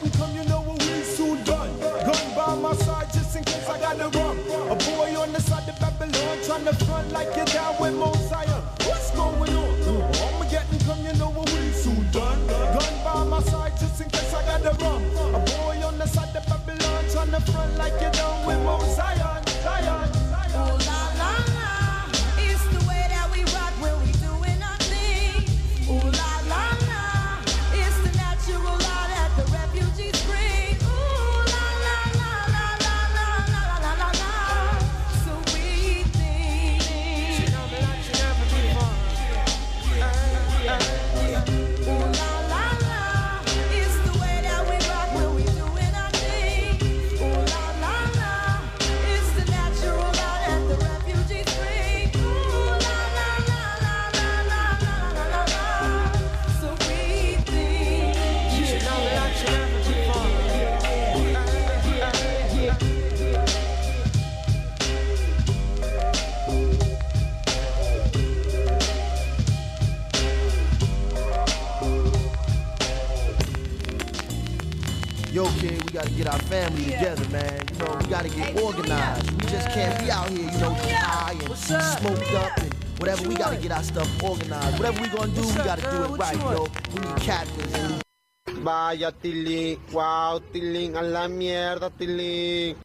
And 0.01 0.13
come, 0.13 0.33
you 0.33 0.43
know 0.45 0.61
what 0.61 0.79
we 0.79 1.03
soon 1.03 1.43
done. 1.43 1.77
Gun 1.79 2.35
by 2.35 2.55
my 2.55 2.73
side 2.73 3.11
just 3.11 3.35
in 3.35 3.43
case 3.43 3.67
I 3.67 3.79
gotta 3.79 4.07
run. 4.17 4.37
A 4.71 4.75
boy 4.75 5.11
on 5.19 5.33
the 5.33 5.41
side 5.41 5.67
of 5.67 5.79
Babylon 5.79 6.37
trying 6.45 6.63
to 6.63 6.73
front 6.85 7.11
like 7.11 7.27
you're 7.35 7.45
down 7.45 7.75
front 17.41 17.77
like 17.77 17.93
you 18.01 18.09
don't 18.11 18.58
gotta 78.21 78.35
get 78.35 78.61
organized. 78.61 79.31
We 79.31 79.47
just 79.47 79.69
can't 79.69 79.97
be 80.03 80.11
out 80.11 80.29
here, 80.29 80.51
you 80.51 80.57
know, 80.59 80.73
high 80.73 81.31
and 81.31 81.55
smoked 81.55 82.33
up 82.33 82.57
and 82.57 82.73
whatever. 82.99 83.29
We 83.29 83.35
gotta 83.35 83.55
get 83.55 83.71
our 83.71 83.83
stuff 83.83 84.09
organized. 84.21 84.77
Whatever 84.77 85.01
we 85.01 85.07
gonna 85.07 85.31
do, 85.31 85.41
we 85.41 85.53
gotta 85.63 85.81
do 85.81 86.03
it 86.03 86.17
right, 86.17 86.35
yo. 86.35 86.67
We 86.93 86.99
need 86.99 87.15
captains. 87.21 87.73
and 87.73 88.03
Vaya 88.59 89.13
Tiling, 89.23 89.79
wow 89.93 90.41
Tiling, 90.51 90.97
a 90.97 91.01
la 91.01 91.27
mierda 91.27 91.89
Tiling. 91.97 92.75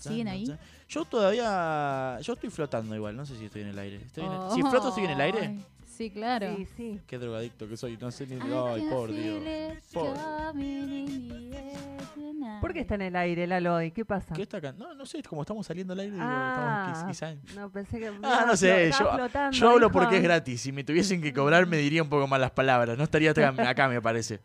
¿Siguen 0.00 0.28
ahí? 0.28 0.46
Yo 0.88 1.04
todavía. 1.04 2.18
Yo 2.22 2.32
estoy 2.32 2.50
flotando 2.50 2.94
igual, 2.96 3.16
no 3.16 3.24
sé 3.26 3.36
si 3.36 3.44
estoy 3.44 3.62
en 3.62 3.68
el 3.68 3.78
aire. 3.78 3.96
Estoy 3.96 4.24
en 4.24 4.32
el- 4.32 4.50
Si 4.52 4.62
floto, 4.62 4.88
estoy 4.88 5.04
en 5.04 5.10
el 5.10 5.20
aire. 5.20 5.58
Sí, 5.96 6.10
claro. 6.10 6.56
Sí, 6.56 6.66
sí. 6.76 7.00
Qué 7.06 7.18
drogadicto 7.18 7.68
que 7.68 7.76
soy, 7.76 7.98
no 8.00 8.10
sé 8.10 8.26
ni. 8.26 8.34
Ay, 8.36 8.86
por 8.90 9.12
Dios. 9.12 9.42
Por-. 9.92 10.14
¿Por 12.60 12.72
qué 12.72 12.80
está 12.80 12.94
en 12.94 13.02
el 13.02 13.16
aire, 13.16 13.46
Lalo? 13.46 13.82
¿Y 13.82 13.90
qué 13.90 14.04
pasa? 14.04 14.34
¿Qué 14.34 14.42
está 14.42 14.56
acá? 14.58 14.72
No, 14.72 14.94
no 14.94 15.04
sé, 15.06 15.22
como 15.22 15.42
estamos 15.42 15.66
saliendo 15.66 15.92
al 15.92 16.00
aire. 16.00 16.12
digo, 16.14 16.24
Ah, 16.26 16.86
estamos, 16.94 17.10
quizá- 17.16 17.54
no, 17.54 17.70
pensé 17.70 17.98
que... 17.98 18.08
Ah, 18.22 18.44
no 18.46 18.56
sé, 18.56 18.68
yo, 18.68 18.74
estaba 18.76 19.14
flotando, 19.16 19.56
yo 19.56 19.68
hablo 19.70 19.86
hijo. 19.86 19.92
porque 19.92 20.16
es 20.16 20.22
gratis. 20.22 20.60
Si 20.62 20.72
me 20.72 20.82
tuviesen 20.84 21.20
que 21.20 21.32
cobrar, 21.34 21.66
me 21.66 21.76
diría 21.76 22.02
un 22.02 22.08
poco 22.08 22.26
más 22.26 22.40
las 22.40 22.50
palabras. 22.50 22.96
No 22.96 23.04
estaría 23.04 23.30
acá, 23.32 23.54
acá, 23.68 23.88
me 23.88 24.00
parece. 24.00 24.40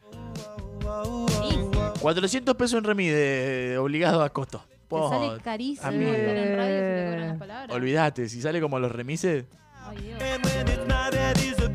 400 2.02 2.56
pesos 2.56 2.78
en 2.78 2.84
remis 2.84 3.12
de, 3.12 3.70
de 3.70 3.78
obligado 3.78 4.22
a 4.24 4.30
costo. 4.30 4.64
Te 4.96 5.02
Po, 5.02 5.10
sale 5.10 5.42
carísimo 5.42 5.88
amigo. 5.88 6.12
estar 6.12 6.36
en 6.38 6.58
radio 6.58 6.76
si 6.76 6.82
te 6.82 7.06
cobran 7.06 7.28
las 7.30 7.38
palabras. 7.38 7.76
Olvídate, 7.76 8.30
si 8.30 8.42
sale 8.42 8.62
como 8.62 8.80
los 8.80 8.92
remises. 8.92 9.46
Ay, 9.88 9.98
Dios. 9.98 10.20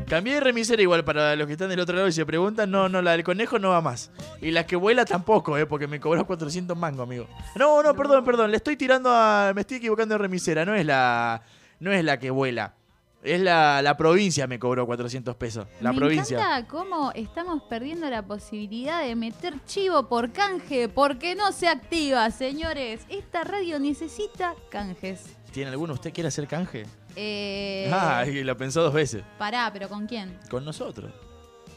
Cambié 0.07 0.33
de 0.33 0.39
remisera 0.41 0.81
igual 0.81 1.05
para 1.05 1.37
los 1.37 1.47
que 1.47 1.53
están 1.53 1.69
del 1.69 1.79
otro 1.79 1.95
lado 1.95 2.09
y 2.09 2.11
se 2.11 2.25
preguntan. 2.25 2.69
No, 2.69 2.89
no, 2.89 3.01
la 3.01 3.11
del 3.11 3.23
conejo 3.23 3.59
no 3.59 3.69
va 3.69 3.79
más. 3.79 4.11
Y 4.41 4.51
la 4.51 4.65
que 4.65 4.75
vuela 4.75 5.05
tampoco, 5.05 5.57
eh, 5.57 5.65
porque 5.65 5.87
me 5.87 6.01
cobró 6.01 6.27
400 6.27 6.77
mangos, 6.77 7.03
amigo. 7.07 7.27
No, 7.55 7.81
no, 7.81 7.95
perdón, 7.95 8.25
perdón. 8.25 8.51
Le 8.51 8.57
estoy 8.57 8.75
tirando 8.75 9.09
a. 9.09 9.53
Me 9.55 9.61
estoy 9.61 9.77
equivocando 9.77 10.15
de 10.15 10.19
remisera. 10.19 10.65
No 10.65 10.75
es 10.75 10.85
la. 10.85 11.41
No 11.79 11.93
es 11.93 12.03
la 12.03 12.19
que 12.19 12.29
vuela. 12.29 12.73
Es 13.23 13.39
la, 13.39 13.81
la 13.83 13.95
provincia 13.97 14.47
me 14.47 14.57
cobró 14.57 14.85
400 14.87 15.35
pesos. 15.35 15.67
La 15.79 15.91
Me 15.91 15.99
provincia. 15.99 16.37
encanta 16.39 16.67
cómo 16.67 17.11
estamos 17.13 17.61
perdiendo 17.69 18.09
la 18.09 18.23
posibilidad 18.25 19.03
de 19.03 19.15
meter 19.15 19.53
chivo 19.65 20.07
por 20.09 20.31
canje 20.31 20.89
porque 20.89 21.35
no 21.35 21.51
se 21.51 21.67
activa, 21.67 22.29
señores. 22.31 23.01
Esta 23.09 23.43
radio 23.43 23.79
necesita 23.79 24.55
canjes. 24.69 25.37
¿Tiene 25.53 25.69
alguno? 25.69 25.93
¿Usted 25.93 26.11
quiere 26.11 26.29
hacer 26.29 26.47
canje? 26.47 26.85
Eh, 27.15 27.91
Ah, 27.93 28.25
y 28.25 28.43
lo 28.43 28.57
pensó 28.57 28.81
dos 28.81 28.93
veces. 28.93 29.21
Pará, 29.37 29.69
pero 29.71 29.87
¿con 29.87 30.07
quién? 30.07 30.39
Con 30.49 30.65
nosotros. 30.65 31.11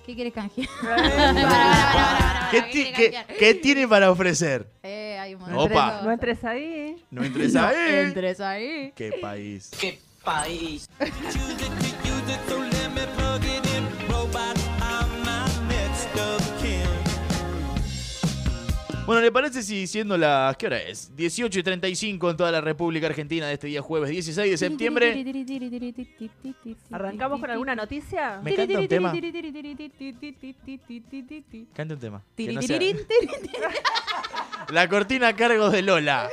¿Qué 0.07 0.15
quieres 0.15 0.33
canjear? 0.33 0.69
¿Qué, 2.51 2.63
ti- 2.63 2.93
qué- 2.95 3.25
qué 3.39 3.55
tiene 3.55 3.89
para 3.89 4.11
ofrecer? 4.11 4.67
Eh, 4.83 5.19
hay 5.19 5.35
un 5.35 5.41
No 5.43 5.49
montón. 5.57 6.05
No 6.05 6.11
entres 6.13 6.45
ahí. 6.45 6.97
No 7.11 7.23
entres 7.25 7.53
No 7.55 7.67
ahí. 7.67 7.77
entres 8.07 8.41
ahí. 8.41 8.93
Qué 8.95 9.13
país. 9.21 9.71
¿Qué 9.81 9.99
país? 10.25 10.89
Bueno, 19.07 19.21
¿le 19.21 19.31
parece 19.31 19.63
si 19.63 19.87
siendo 19.87 20.17
las... 20.17 20.57
¿Qué 20.57 20.67
hora 20.67 20.79
es? 20.81 21.15
18 21.15 21.59
y 21.59 21.63
35 21.63 22.31
en 22.31 22.37
toda 22.39 22.51
la 22.51 22.63
República 22.63 23.07
Argentina 23.07 23.47
de 23.47 23.53
este 23.53 23.67
día 23.67 23.83
jueves 23.83 24.09
16 24.09 24.51
de 24.51 24.57
septiembre. 24.57 25.13
¿Arrancamos 26.91 27.39
con 27.39 27.51
alguna 27.51 27.75
noticia? 27.75 28.41
Me 28.43 28.53
canta 28.57 28.79
un 28.79 28.89
tema. 28.89 29.13
Canta 31.75 31.95
un 31.95 32.01
tema. 32.01 32.23
que 32.47 32.53
no 32.55 32.61
sea- 32.67 32.79
La 34.71 34.89
cortina 34.89 35.29
a 35.29 35.37
cargo 35.37 35.69
de 35.69 35.83
Lola. 35.83 36.31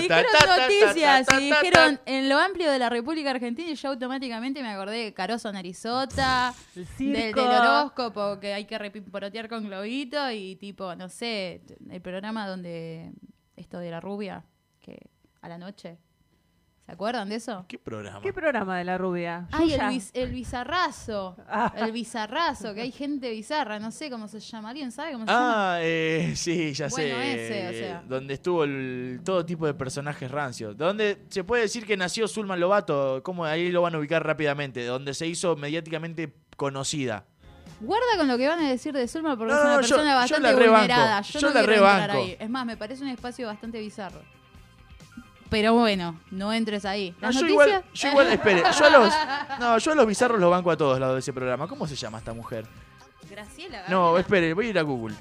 Dijeron 0.00 0.24
noticias 0.62 1.26
y 1.40 1.44
dijeron 1.64 2.00
en 2.06 2.28
lo 2.30 2.38
amplio 2.38 2.70
de 2.70 2.78
la 2.78 2.88
República 2.88 3.30
Argentina 3.30 3.68
y 3.70 3.74
yo 3.74 3.88
automáticamente 3.90 4.62
me 4.62 4.68
acordé 4.68 5.04
de 5.04 5.12
Caroso 5.12 5.52
Narizota, 5.52 6.54
del, 7.12 7.34
del 7.34 7.44
horóscopo 7.60 8.38
que 8.40 8.54
hay 8.54 8.64
que 8.64 8.78
repimporotear 8.78 9.48
con 9.50 9.64
globito 9.66 10.30
y 10.30 10.54
tipo, 10.68 10.94
no 10.96 11.08
sé, 11.08 11.62
el 11.90 12.00
programa 12.02 12.46
donde 12.46 13.10
esto 13.56 13.78
de 13.78 13.90
la 13.90 14.00
rubia, 14.00 14.44
que 14.80 14.98
a 15.40 15.48
la 15.48 15.56
noche. 15.56 15.96
¿Se 16.84 16.92
acuerdan 16.92 17.28
de 17.28 17.34
eso? 17.36 17.64
¿Qué 17.68 17.78
programa? 17.78 18.20
¿Qué 18.22 18.32
programa 18.32 18.78
de 18.78 18.84
la 18.84 18.96
rubia? 18.96 19.46
Ay, 19.52 19.72
el, 19.74 19.80
biz- 19.80 20.10
el 20.14 20.30
bizarrazo. 20.32 21.36
Ah. 21.46 21.70
El 21.76 21.92
bizarrazo, 21.92 22.72
que 22.74 22.80
hay 22.82 22.92
gente 22.92 23.30
bizarra, 23.30 23.78
no 23.78 23.90
sé 23.90 24.10
cómo 24.10 24.26
se 24.26 24.40
llama. 24.40 24.70
¿Alguien 24.70 24.90
sabe 24.92 25.12
cómo 25.12 25.24
se 25.26 25.30
llama? 25.32 25.74
Ah, 25.74 25.78
eh, 25.82 26.32
sí, 26.34 26.72
ya 26.72 26.88
Bueno, 26.88 27.14
sé. 27.16 27.44
ese, 27.46 27.68
o 27.68 27.72
sea. 27.72 28.02
Donde 28.08 28.34
estuvo 28.34 28.64
el- 28.64 29.20
todo 29.24 29.44
tipo 29.44 29.66
de 29.66 29.74
personajes 29.74 30.30
rancios. 30.30 30.76
Donde 30.78 31.24
se 31.28 31.44
puede 31.44 31.62
decir 31.62 31.86
que 31.86 31.96
nació 31.96 32.26
Zulman 32.28 32.58
Lobato. 32.60 33.22
¿Cómo 33.22 33.44
ahí 33.44 33.70
lo 33.70 33.82
van 33.82 33.94
a 33.94 33.98
ubicar 33.98 34.24
rápidamente? 34.26 34.84
Donde 34.84 35.12
se 35.14 35.26
hizo 35.26 35.56
mediáticamente 35.56 36.32
conocida. 36.56 37.26
Guarda 37.80 38.06
con 38.16 38.26
lo 38.28 38.36
que 38.36 38.48
van 38.48 38.58
a 38.60 38.68
decir 38.68 38.92
de 38.92 39.06
Zulma 39.06 39.36
porque 39.36 39.52
No, 39.52 39.58
es 39.58 39.64
una 39.64 39.74
no, 39.76 39.80
yo- 39.82 39.88
persona 39.88 40.10
yo 40.12 40.16
bastante 40.16 40.52
rebanco, 40.52 40.78
vulnerada. 40.78 41.20
Yo, 41.22 41.38
yo 41.40 41.48
no 41.48 41.54
la 41.54 41.62
rebanco. 41.62 42.16
ahí. 42.18 42.36
Es 42.40 42.50
más, 42.50 42.66
me 42.66 42.76
parece 42.76 43.02
un 43.04 43.08
espacio 43.10 43.46
bastante 43.46 43.78
bizarro. 43.78 44.20
Pero 45.50 45.72
bueno, 45.74 46.20
no 46.30 46.52
entres 46.52 46.84
ahí. 46.84 47.14
No, 47.20 47.28
¿Las 47.28 47.40
yo 47.40 47.46
igual, 47.46 47.82
yo 47.94 48.08
igual, 48.08 48.26
espere, 48.32 48.62
yo 48.78 48.84
a 48.84 48.90
los, 48.90 49.14
no, 49.60 49.78
yo 49.78 49.92
a 49.92 49.94
los 49.94 50.06
bizarros 50.06 50.38
los 50.38 50.50
banco 50.50 50.70
a 50.70 50.76
todos 50.76 51.00
lados 51.00 51.14
de 51.14 51.20
ese 51.20 51.32
programa. 51.32 51.66
¿Cómo 51.66 51.86
se 51.86 51.96
llama 51.96 52.18
esta 52.18 52.34
mujer? 52.34 52.66
Graciela. 53.42 53.84
No, 53.88 54.18
espere, 54.18 54.52
voy 54.52 54.66
a 54.66 54.70
ir 54.70 54.78
a 54.78 54.82
Google. 54.82 55.14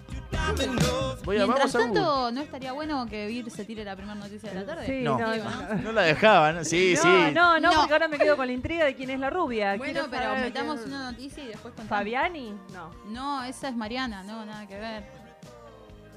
Voy 1.24 1.38
a, 1.38 1.46
Mientras 1.46 1.48
vamos 1.72 1.76
a 1.76 1.78
Google. 1.80 1.94
tanto, 1.94 2.32
¿no 2.32 2.42
estaría 2.42 2.72
bueno 2.72 3.06
que 3.06 3.28
Vir 3.28 3.52
se 3.52 3.64
tire 3.64 3.84
la 3.84 3.96
primera 3.96 4.16
noticia 4.16 4.50
de 4.50 4.56
la 4.56 4.66
tarde? 4.66 4.86
Sí, 4.88 5.04
No. 5.04 5.20
no, 5.20 5.32
Digo, 5.34 5.46
no. 5.46 5.76
¿no? 5.76 5.82
No 5.84 5.92
la 5.92 6.02
dejaban, 6.02 6.66
sí, 6.66 6.94
no, 6.96 7.02
sí. 7.04 7.32
No, 7.34 7.60
no, 7.60 7.72
No. 7.72 7.80
porque 7.80 7.94
ahora 7.94 8.08
me 8.08 8.18
quedo 8.18 8.36
con 8.36 8.48
la 8.48 8.54
intriga 8.54 8.86
de 8.86 8.96
quién 8.96 9.12
es 9.12 9.20
la 9.20 9.30
rubia. 9.30 9.76
Bueno, 9.78 9.94
Quiero 9.94 10.08
pero 10.10 10.36
metamos 10.38 10.78
quién- 10.80 10.94
una 10.94 11.12
noticia 11.12 11.44
y 11.44 11.48
después 11.48 11.74
contamos. 11.76 11.90
¿Fabiani? 11.90 12.56
No. 12.74 12.90
No, 13.10 13.44
esa 13.44 13.70
es 13.70 13.76
Mariana, 13.76 14.24
no, 14.24 14.46
nada 14.46 14.66
que 14.68 14.80
ver. 14.80 15.04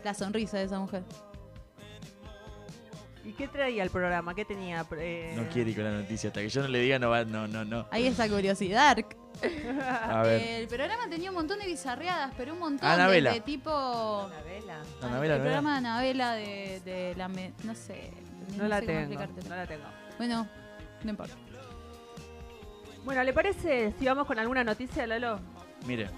La 0.02 0.14
sonrisa 0.14 0.56
de 0.56 0.64
esa 0.64 0.78
mujer. 0.78 1.02
¿Y 3.24 3.32
qué 3.32 3.46
traía 3.48 3.82
el 3.82 3.90
programa? 3.90 4.34
¿Qué 4.34 4.46
tenía? 4.46 4.86
Eh, 4.98 5.34
No 5.36 5.46
quiere 5.50 5.70
ir 5.70 5.76
con 5.76 5.84
la 5.84 5.92
noticia, 5.92 6.28
hasta 6.28 6.40
que 6.40 6.48
yo 6.48 6.62
no 6.62 6.68
le 6.68 6.78
diga 6.80 6.98
no 6.98 7.10
va, 7.10 7.24
no, 7.24 7.46
no, 7.46 7.64
no. 7.66 7.86
Ahí 7.90 8.06
esa 8.06 8.26
curiosidad. 8.28 8.96
A 10.10 10.22
ver. 10.22 10.42
El 10.42 10.68
programa 10.68 11.08
tenía 11.08 11.30
un 11.30 11.36
montón 11.36 11.58
de 11.58 11.66
bizarreadas, 11.66 12.32
pero 12.36 12.52
un 12.54 12.58
montón 12.60 12.88
Anabela. 12.88 13.32
de, 13.32 13.40
tipo. 13.40 13.70
Anabela. 13.70 14.80
Anabela, 15.02 15.34
el 15.36 15.40
programa 15.40 15.70
de 15.72 15.76
Anabela 15.78 16.32
de, 16.34 16.80
de 16.84 17.14
la. 17.16 17.28
me- 17.28 17.52
no 17.64 17.74
sé. 17.74 18.10
No 18.56 18.66
la 18.68 18.80
sé 18.80 18.86
cómo 18.86 18.98
tengo, 18.98 19.00
explicártelo. 19.22 19.48
no 19.48 19.56
la 19.56 19.66
tengo. 19.66 19.84
Bueno, 20.18 20.46
no 21.04 21.10
importa. 21.10 21.34
Bueno, 23.04 23.22
¿le 23.24 23.32
parece 23.32 23.94
si 23.98 24.04
vamos 24.04 24.26
con 24.26 24.38
alguna 24.38 24.62
noticia, 24.64 25.06
Lalo? 25.06 25.40
Mire. 25.86 26.10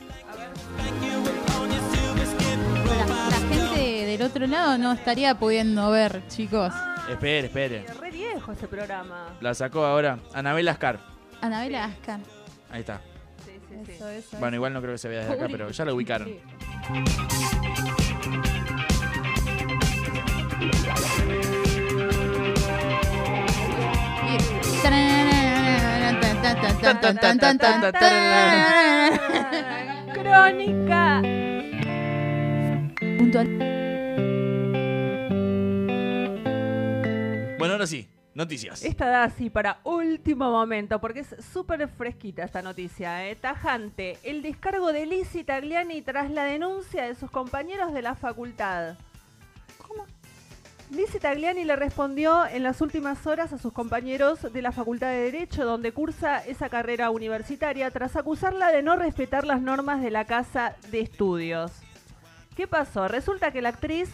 La, 2.87 3.07
la 3.07 3.37
gente 3.37 4.07
del 4.07 4.23
otro 4.23 4.47
lado 4.47 4.79
no 4.79 4.93
estaría 4.93 5.35
pudiendo 5.39 5.91
ver, 5.91 6.27
chicos. 6.29 6.73
Espere, 7.09 7.47
espere. 7.47 7.85
Re 8.01 8.11
viejo 8.11 8.53
ese 8.53 8.67
programa. 8.69 9.29
La 9.41 9.55
sacó 9.55 9.85
ahora. 9.85 10.19
Anabela 10.35 10.73
Ascar. 10.73 10.99
Anabela 11.41 11.85
Ascar. 11.85 12.21
Ahí 12.71 12.81
está. 12.81 13.01
Sí, 13.73 13.79
sí, 13.87 13.87
sí. 13.87 13.93
Eso, 13.95 14.09
eso. 14.09 14.37
Bueno, 14.39 14.57
igual 14.57 14.73
no 14.73 14.81
creo 14.81 14.95
que 14.95 14.99
se 14.99 15.09
vea 15.09 15.21
desde 15.21 15.35
acá, 15.35 15.49
pero 15.51 15.71
ya 15.71 15.85
la 15.85 15.95
ubicaron. 15.95 16.29
Crónica. 30.15 31.23
Puntual. 33.19 33.47
Bueno, 37.59 37.75
ahora 37.75 37.87
sí, 37.87 38.09
noticias. 38.35 38.83
Esta 38.83 39.07
da 39.07 39.25
así 39.25 39.51
para 39.51 39.81
último 39.85 40.51
momento, 40.51 41.01
porque 41.01 41.21
es 41.21 41.35
súper 41.53 41.89
fresquita 41.89 42.45
esta 42.45 42.63
noticia. 42.63 43.29
¿eh? 43.29 43.37
Tajante, 43.37 44.19
el 44.23 44.43
descargo 44.43 44.93
de 44.93 45.07
Lizzie 45.07 45.45
Tagliani 45.45 46.03
tras 46.03 46.31
la 46.31 46.45
denuncia 46.45 47.05
de 47.05 47.15
sus 47.15 47.31
compañeros 47.31 47.93
de 47.93 48.03
la 48.03 48.15
facultad. 48.15 48.97
¿Cómo? 49.87 50.07
Lizzie 50.91 51.21
Tagliani 51.21 51.65
le 51.65 51.77
respondió 51.77 52.47
en 52.47 52.63
las 52.63 52.81
últimas 52.81 53.27
horas 53.27 53.53
a 53.53 53.59
sus 53.59 53.73
compañeros 53.73 54.53
de 54.53 54.63
la 54.63 54.73
Facultad 54.73 55.09
de 55.09 55.31
Derecho, 55.31 55.65
donde 55.65 55.93
cursa 55.93 56.45
esa 56.45 56.69
carrera 56.69 57.11
universitaria, 57.11 57.91
tras 57.91 58.17
acusarla 58.17 58.71
de 58.71 58.83
no 58.83 58.97
respetar 58.97 59.47
las 59.47 59.63
normas 59.63 60.03
de 60.03 60.11
la 60.11 60.27
casa 60.27 60.77
de 60.91 61.01
estudios. 61.01 61.73
¿Qué 62.57 62.67
pasó? 62.67 63.09
Resulta 63.09 63.53
que 63.53 63.63
la 63.63 63.71
actriz 63.71 64.11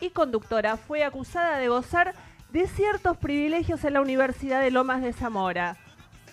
y 0.00 0.10
conductora 0.10 0.78
fue 0.78 1.04
acusada 1.04 1.58
de 1.58 1.68
gozar 1.68 2.14
de 2.52 2.66
ciertos 2.68 3.16
privilegios 3.16 3.84
en 3.84 3.94
la 3.94 4.00
Universidad 4.00 4.60
de 4.60 4.70
Lomas 4.70 5.02
de 5.02 5.12
Zamora, 5.12 5.76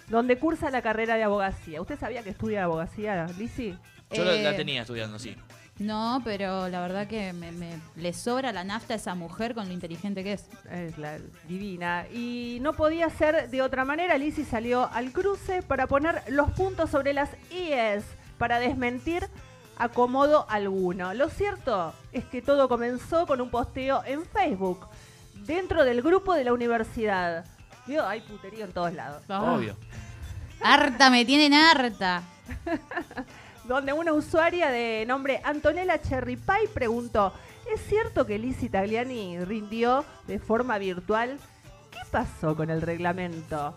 donde 0.10 0.38
cursa 0.38 0.70
la 0.70 0.82
carrera 0.82 1.16
de 1.16 1.24
abogacía. 1.24 1.82
¿Usted 1.82 2.00
sabía 2.00 2.24
que 2.24 2.32
estudia 2.32 2.64
abogacía, 2.66 3.26
Lizzy? 3.38 3.78
Yo 4.12 4.24
la, 4.26 4.34
la 4.34 4.52
Eh, 4.52 4.54
tenía 4.56 4.82
estudiando, 4.82 5.20
sí. 5.20 5.36
No, 5.78 6.22
pero 6.26 6.68
la 6.68 6.82
verdad 6.82 7.08
que 7.08 7.32
me, 7.32 7.54
me- 7.54 7.80
le 7.96 8.12
sobra 8.12 8.52
la 8.52 8.66
nafta 8.66 8.96
a 8.96 8.98
esa 8.98 9.16
mujer 9.16 9.54
con 9.54 9.68
lo 9.68 9.74
inteligente 9.74 10.24
que 10.26 10.34
es. 10.34 10.46
Es 10.70 10.98
la 10.98 11.18
divina. 11.48 12.06
Y 12.12 12.58
no 12.62 12.74
podía 12.74 13.10
ser 13.10 13.50
de 13.50 13.62
otra 13.62 13.86
manera. 13.86 14.18
Lizzy 14.18 14.44
salió 14.44 14.90
al 14.92 15.14
cruce 15.14 15.62
para 15.62 15.88
poner 15.88 16.22
los 16.28 16.52
puntos 16.52 16.90
sobre 16.90 17.14
las 17.14 17.30
IES, 17.52 18.04
para 18.38 18.60
desmentir 18.60 19.26
acomodo 19.78 20.46
alguno. 20.50 21.14
Lo 21.14 21.30
cierto 21.30 21.94
es 22.12 22.26
que 22.26 22.42
todo 22.42 22.68
comenzó 22.68 23.26
con 23.26 23.40
un 23.40 23.50
posteo 23.50 24.04
en 24.06 24.26
Facebook, 24.26 24.86
dentro 25.50 25.84
del 25.84 26.04
grupo 26.04 26.36
de 26.36 26.44
la 26.44 26.54
universidad. 26.54 27.44
Vio, 27.88 28.08
hay 28.08 28.22
puterío 28.22 28.66
en 28.66 28.72
todos 28.72 28.94
lados. 28.94 29.24
Obvio. 29.28 29.76
Harta, 30.62 31.10
me 31.10 31.26
tienen 31.26 31.54
harta. 31.54 32.22
donde 33.64 33.94
una 33.94 34.14
usuaria 34.14 34.70
de 34.70 35.06
nombre 35.08 35.42
Antonella 35.44 36.00
Cherry 36.02 36.36
Pie 36.36 36.68
preguntó, 36.74 37.34
¿es 37.74 37.82
cierto 37.88 38.26
que 38.26 38.38
Lizzie 38.38 38.70
Tagliani 38.70 39.40
rindió 39.40 40.06
de 40.28 40.38
forma 40.38 40.78
virtual? 40.78 41.40
¿Qué 41.90 42.00
pasó 42.12 42.56
con 42.56 42.70
el 42.70 42.82
reglamento? 42.82 43.74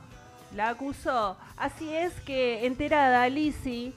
La 0.54 0.70
acusó. 0.70 1.38
Así 1.56 1.94
es 1.94 2.12
que, 2.20 2.66
enterada 2.66 3.28
Lizzie 3.28 3.94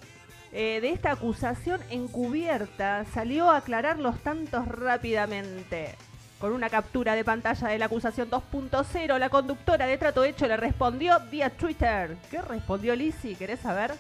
eh, 0.54 0.80
de 0.80 0.92
esta 0.92 1.12
acusación 1.12 1.82
encubierta, 1.90 3.04
salió 3.14 3.50
a 3.50 3.58
aclarar 3.58 4.00
los 4.00 4.18
tantos 4.20 4.66
rápidamente. 4.68 5.96
Con 6.40 6.52
una 6.52 6.70
captura 6.70 7.16
de 7.16 7.24
pantalla 7.24 7.70
de 7.70 7.80
la 7.80 7.86
acusación 7.86 8.30
2.0, 8.30 9.18
la 9.18 9.30
conductora 9.30 9.88
de 9.88 9.98
Trato 9.98 10.24
Hecho 10.24 10.48
le 10.48 10.58
respondió 10.58 11.18
vía 11.32 11.50
Twitter. 11.50 12.18
¿Qué 12.30 12.42
respondió 12.42 12.96
Lizzie? 12.96 13.36
¿Querés 13.36 13.62
saber? 13.62 13.94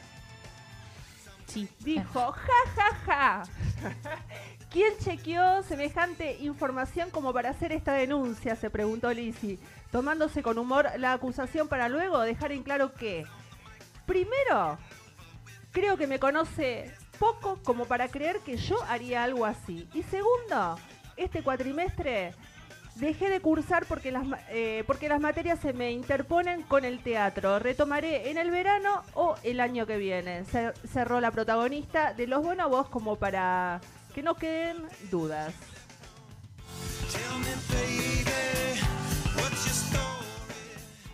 Sí. 1.47 1.69
Dijo, 1.79 2.31
ja, 2.31 2.53
ja, 2.75 2.95
ja. 3.05 3.43
¿Quién 4.69 4.97
chequeó 4.97 5.63
semejante 5.63 6.37
información 6.41 7.09
como 7.09 7.31
para 7.31 7.51
hacer 7.51 7.71
esta 7.71 7.93
denuncia? 7.93 8.57
Se 8.57 8.69
preguntó 8.69 9.13
Lizzie, 9.13 9.57
tomándose 9.89 10.43
con 10.43 10.57
humor 10.57 10.89
la 10.97 11.13
acusación 11.13 11.69
para 11.69 11.87
luego 11.87 12.19
dejar 12.19 12.51
en 12.51 12.63
claro 12.63 12.93
que, 12.93 13.25
primero, 14.05 14.77
creo 15.71 15.95
que 15.95 16.07
me 16.07 16.19
conoce 16.19 16.93
poco 17.17 17.57
como 17.63 17.85
para 17.85 18.09
creer 18.09 18.39
que 18.39 18.57
yo 18.57 18.75
haría 18.83 19.23
algo 19.23 19.45
así. 19.45 19.87
Y 19.93 20.03
segundo, 20.03 20.77
este 21.17 21.41
cuatrimestre 21.43 22.34
dejé 22.95 23.30
de 23.30 23.41
cursar 23.41 23.86
porque 23.86 24.12
las, 24.12 24.23
eh, 24.49 24.84
porque 24.88 25.10
las 25.10 25.19
materias 25.19 25.60
se 25.60 25.73
me 25.73 25.91
interponen 25.91 26.62
con 26.63 26.86
el 26.86 26.99
teatro. 27.04 27.60
Retomaré 27.60 28.30
en 28.32 28.38
el 28.38 28.51
verano 28.51 29.04
o 29.13 29.36
el 29.43 29.60
año 29.60 29.86
que 29.86 29.97
viene. 29.97 30.43
Cer- 30.45 30.73
cerró 30.88 31.19
la 31.19 31.32
protagonista 31.32 32.13
de 32.13 32.28
Los 32.28 32.41
Bonobos 32.43 32.88
como 32.89 33.17
para 33.17 33.82
que 34.13 34.23
no 34.23 34.36
queden 34.36 34.78
dudas. 35.12 35.54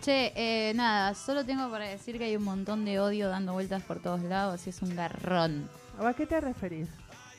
Che, 0.00 0.32
eh, 0.34 0.72
nada, 0.74 1.14
solo 1.14 1.44
tengo 1.44 1.70
para 1.70 1.86
decir 1.86 2.18
que 2.18 2.24
hay 2.24 2.36
un 2.36 2.42
montón 2.42 2.84
de 2.84 2.98
odio 2.98 3.28
dando 3.28 3.52
vueltas 3.52 3.82
por 3.84 4.00
todos 4.00 4.20
lados 4.22 4.66
y 4.66 4.70
es 4.70 4.82
un 4.82 4.96
garrón. 4.96 5.68
¿A 5.98 6.12
qué 6.14 6.26
te 6.26 6.40
referís? 6.40 6.88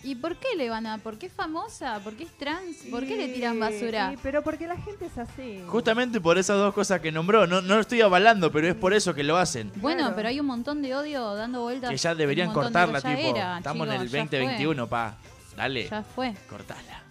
¿Y 0.05 0.15
por 0.15 0.35
qué 0.35 0.49
le 0.57 0.69
van 0.69 0.85
a.? 0.85 0.97
¿Por 0.97 1.17
qué 1.17 1.27
es 1.27 1.33
famosa? 1.33 1.99
¿Por 2.03 2.13
qué 2.15 2.25
es 2.25 2.31
trans? 2.37 2.75
¿Por 2.91 3.05
qué 3.05 3.15
le 3.15 3.29
tiran 3.29 3.57
basura? 3.59 4.11
Y- 4.13 4.17
pero 4.17 4.43
porque 4.43 4.67
la 4.67 4.75
gente 4.75 5.05
es 5.05 5.17
así. 5.17 5.63
Justamente 5.67 6.19
por 6.19 6.37
esas 6.37 6.57
dos 6.57 6.73
cosas 6.73 6.99
que 6.99 7.11
nombró. 7.11 7.47
No, 7.47 7.61
no 7.61 7.75
lo 7.75 7.81
estoy 7.81 8.01
avalando, 8.01 8.51
pero 8.51 8.67
es 8.67 8.75
por 8.75 8.93
eso 8.93 9.13
que 9.13 9.23
lo 9.23 9.37
hacen. 9.37 9.71
Bueno, 9.75 10.11
pero 10.15 10.27
hay 10.27 10.39
un 10.41 10.45
montón 10.45 10.81
de 10.81 10.93
odio 10.93 11.35
dando 11.35 11.61
vueltas. 11.61 11.89
Que 11.89 11.97
ya 11.97 12.13
deberían 12.15 12.49
un 12.49 12.53
montón 12.55 12.73
de- 12.73 12.79
cortarla, 12.79 12.99
ya 13.11 13.15
tipo. 13.17 13.29
era, 13.37 13.57
estamos 13.59 13.87
en 13.87 13.93
chicos, 13.93 14.03
el 14.03 14.09
ya 14.09 14.25
fue. 14.27 14.39
2021, 14.39 14.87
pa. 14.89 15.17
Dale. 15.55 15.87
Ya 15.89 16.03
fue. 16.03 16.33
Cortala. 16.49 17.03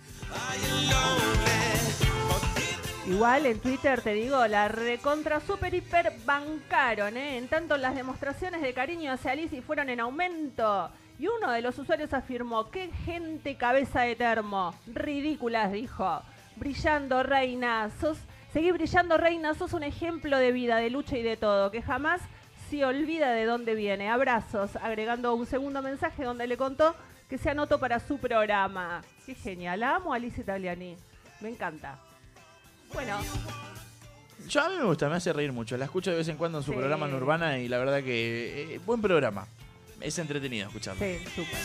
Igual 3.06 3.46
en 3.46 3.58
Twitter 3.58 4.00
te 4.00 4.12
digo, 4.14 4.46
la 4.46 4.68
recontra 4.68 5.40
super 5.40 5.74
hiper 5.74 6.12
bancaron, 6.24 7.16
¿eh? 7.16 7.36
En 7.36 7.48
tanto 7.48 7.76
las 7.76 7.94
demostraciones 7.96 8.62
de 8.62 8.72
cariño 8.72 9.12
hacia 9.12 9.34
Lizzie 9.34 9.60
fueron 9.60 9.88
en 9.90 10.00
aumento. 10.00 10.88
Y 11.22 11.28
uno 11.28 11.52
de 11.52 11.62
los 11.62 11.78
usuarios 11.78 12.12
afirmó, 12.14 12.68
qué 12.72 12.90
gente 13.04 13.54
cabeza 13.54 14.00
de 14.00 14.16
termo. 14.16 14.74
Ridículas, 14.88 15.70
dijo. 15.70 16.20
Brillando, 16.56 17.22
reina. 17.22 17.90
Sos, 18.00 18.18
seguí 18.52 18.72
brillando, 18.72 19.16
reina. 19.18 19.54
Sos 19.54 19.72
un 19.72 19.84
ejemplo 19.84 20.36
de 20.36 20.50
vida, 20.50 20.78
de 20.78 20.90
lucha 20.90 21.16
y 21.16 21.22
de 21.22 21.36
todo. 21.36 21.70
Que 21.70 21.80
jamás 21.80 22.20
se 22.68 22.84
olvida 22.84 23.30
de 23.30 23.44
dónde 23.44 23.76
viene. 23.76 24.10
Abrazos. 24.10 24.74
Agregando 24.74 25.32
un 25.36 25.46
segundo 25.46 25.80
mensaje 25.80 26.24
donde 26.24 26.48
le 26.48 26.56
contó 26.56 26.96
que 27.28 27.38
se 27.38 27.50
anotó 27.50 27.78
para 27.78 28.00
su 28.00 28.18
programa. 28.18 29.02
Qué 29.24 29.36
genial. 29.36 29.78
La 29.78 29.94
amo 29.94 30.12
a 30.12 30.18
Liz 30.18 30.36
Italiani. 30.38 30.96
Me 31.40 31.50
encanta. 31.50 32.00
Bueno, 32.92 33.16
Yo 34.48 34.60
a 34.60 34.68
mí 34.68 34.74
me 34.76 34.84
gusta, 34.86 35.08
me 35.08 35.14
hace 35.14 35.32
reír 35.32 35.52
mucho. 35.52 35.76
La 35.76 35.84
escucho 35.84 36.10
de 36.10 36.16
vez 36.16 36.26
en 36.26 36.36
cuando 36.36 36.58
en 36.58 36.64
su 36.64 36.72
Sí. 36.72 36.76
programa 36.76 37.06
en 37.06 37.14
Urbana 37.14 37.58
y 37.60 37.68
la 37.68 37.78
verdad 37.78 38.02
que 38.02 38.74
eh, 38.74 38.80
buen 38.84 39.00
programa. 39.00 39.46
Es 40.02 40.18
entretenido 40.18 40.66
escucharlo. 40.66 41.04
sí, 41.04 41.18
súper. 41.34 41.58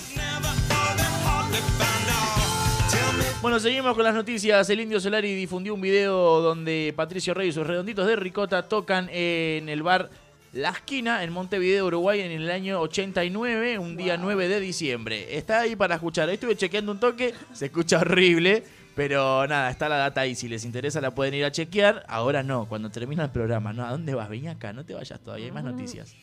Bueno, 3.42 3.60
seguimos 3.60 3.94
con 3.96 4.04
las 4.04 4.16
noticias. 4.16 4.70
El 4.70 4.80
Indio 4.82 5.00
Solari 5.00 5.34
difundió 5.36 5.74
un 5.74 5.82
video 5.82 6.42
donde 6.42 6.94
Patricio 6.96 7.34
Rey 7.34 7.50
y 7.50 7.52
sus 7.52 7.68
redonditos 7.68 8.08
de 8.08 8.16
ricota 8.16 8.68
tocan 8.68 9.10
en 9.12 9.70
el 9.70 9.84
bar 9.84 10.10
La 10.54 10.70
Esquina 10.70 11.24
en 11.24 11.32
Montevideo, 11.32 11.86
Uruguay, 11.86 12.22
en 12.22 12.32
el 12.32 12.50
año 12.50 12.80
89, 12.82 13.78
un 13.78 13.96
día 13.96 14.18
9 14.18 14.48
de 14.48 14.60
diciembre. 14.60 15.38
Está 15.38 15.62
ahí 15.62 15.76
para 15.76 15.96
escuchar. 15.96 16.30
Estuve 16.30 16.56
chequeando 16.56 16.92
un 16.92 17.00
toque, 17.00 17.34
se 17.54 17.68
escucha 17.68 18.00
horrible, 18.00 18.64
pero 18.96 19.46
nada, 19.48 19.70
está 19.70 19.88
la 19.88 19.98
data 19.98 20.22
ahí. 20.22 20.34
Si 20.34 20.48
les 20.48 20.66
interesa 20.66 21.00
la 21.00 21.14
pueden 21.14 21.36
ir 21.36 21.46
a 21.46 21.52
chequear. 21.52 22.06
Ahora 22.08 22.42
no, 22.42 22.66
cuando 22.68 22.90
termina 22.90 23.26
el 23.26 23.30
programa. 23.30 23.72
No, 23.72 23.86
¿a 23.86 23.92
dónde 23.92 24.16
vas? 24.16 24.30
Vení 24.30 24.48
acá, 24.48 24.74
no 24.74 24.84
te 24.84 24.96
vayas 24.96 25.20
todavía, 25.20 25.46
hay 25.46 25.52
más 25.52 25.64
noticias. 25.64 26.16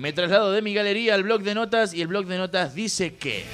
Me 0.00 0.14
traslado 0.14 0.50
de 0.50 0.62
mi 0.62 0.72
galería 0.72 1.14
al 1.14 1.24
blog 1.24 1.42
de 1.42 1.54
notas 1.54 1.92
y 1.92 2.00
el 2.00 2.06
blog 2.08 2.24
de 2.24 2.38
notas 2.38 2.74
dice 2.74 3.16
que... 3.16 3.44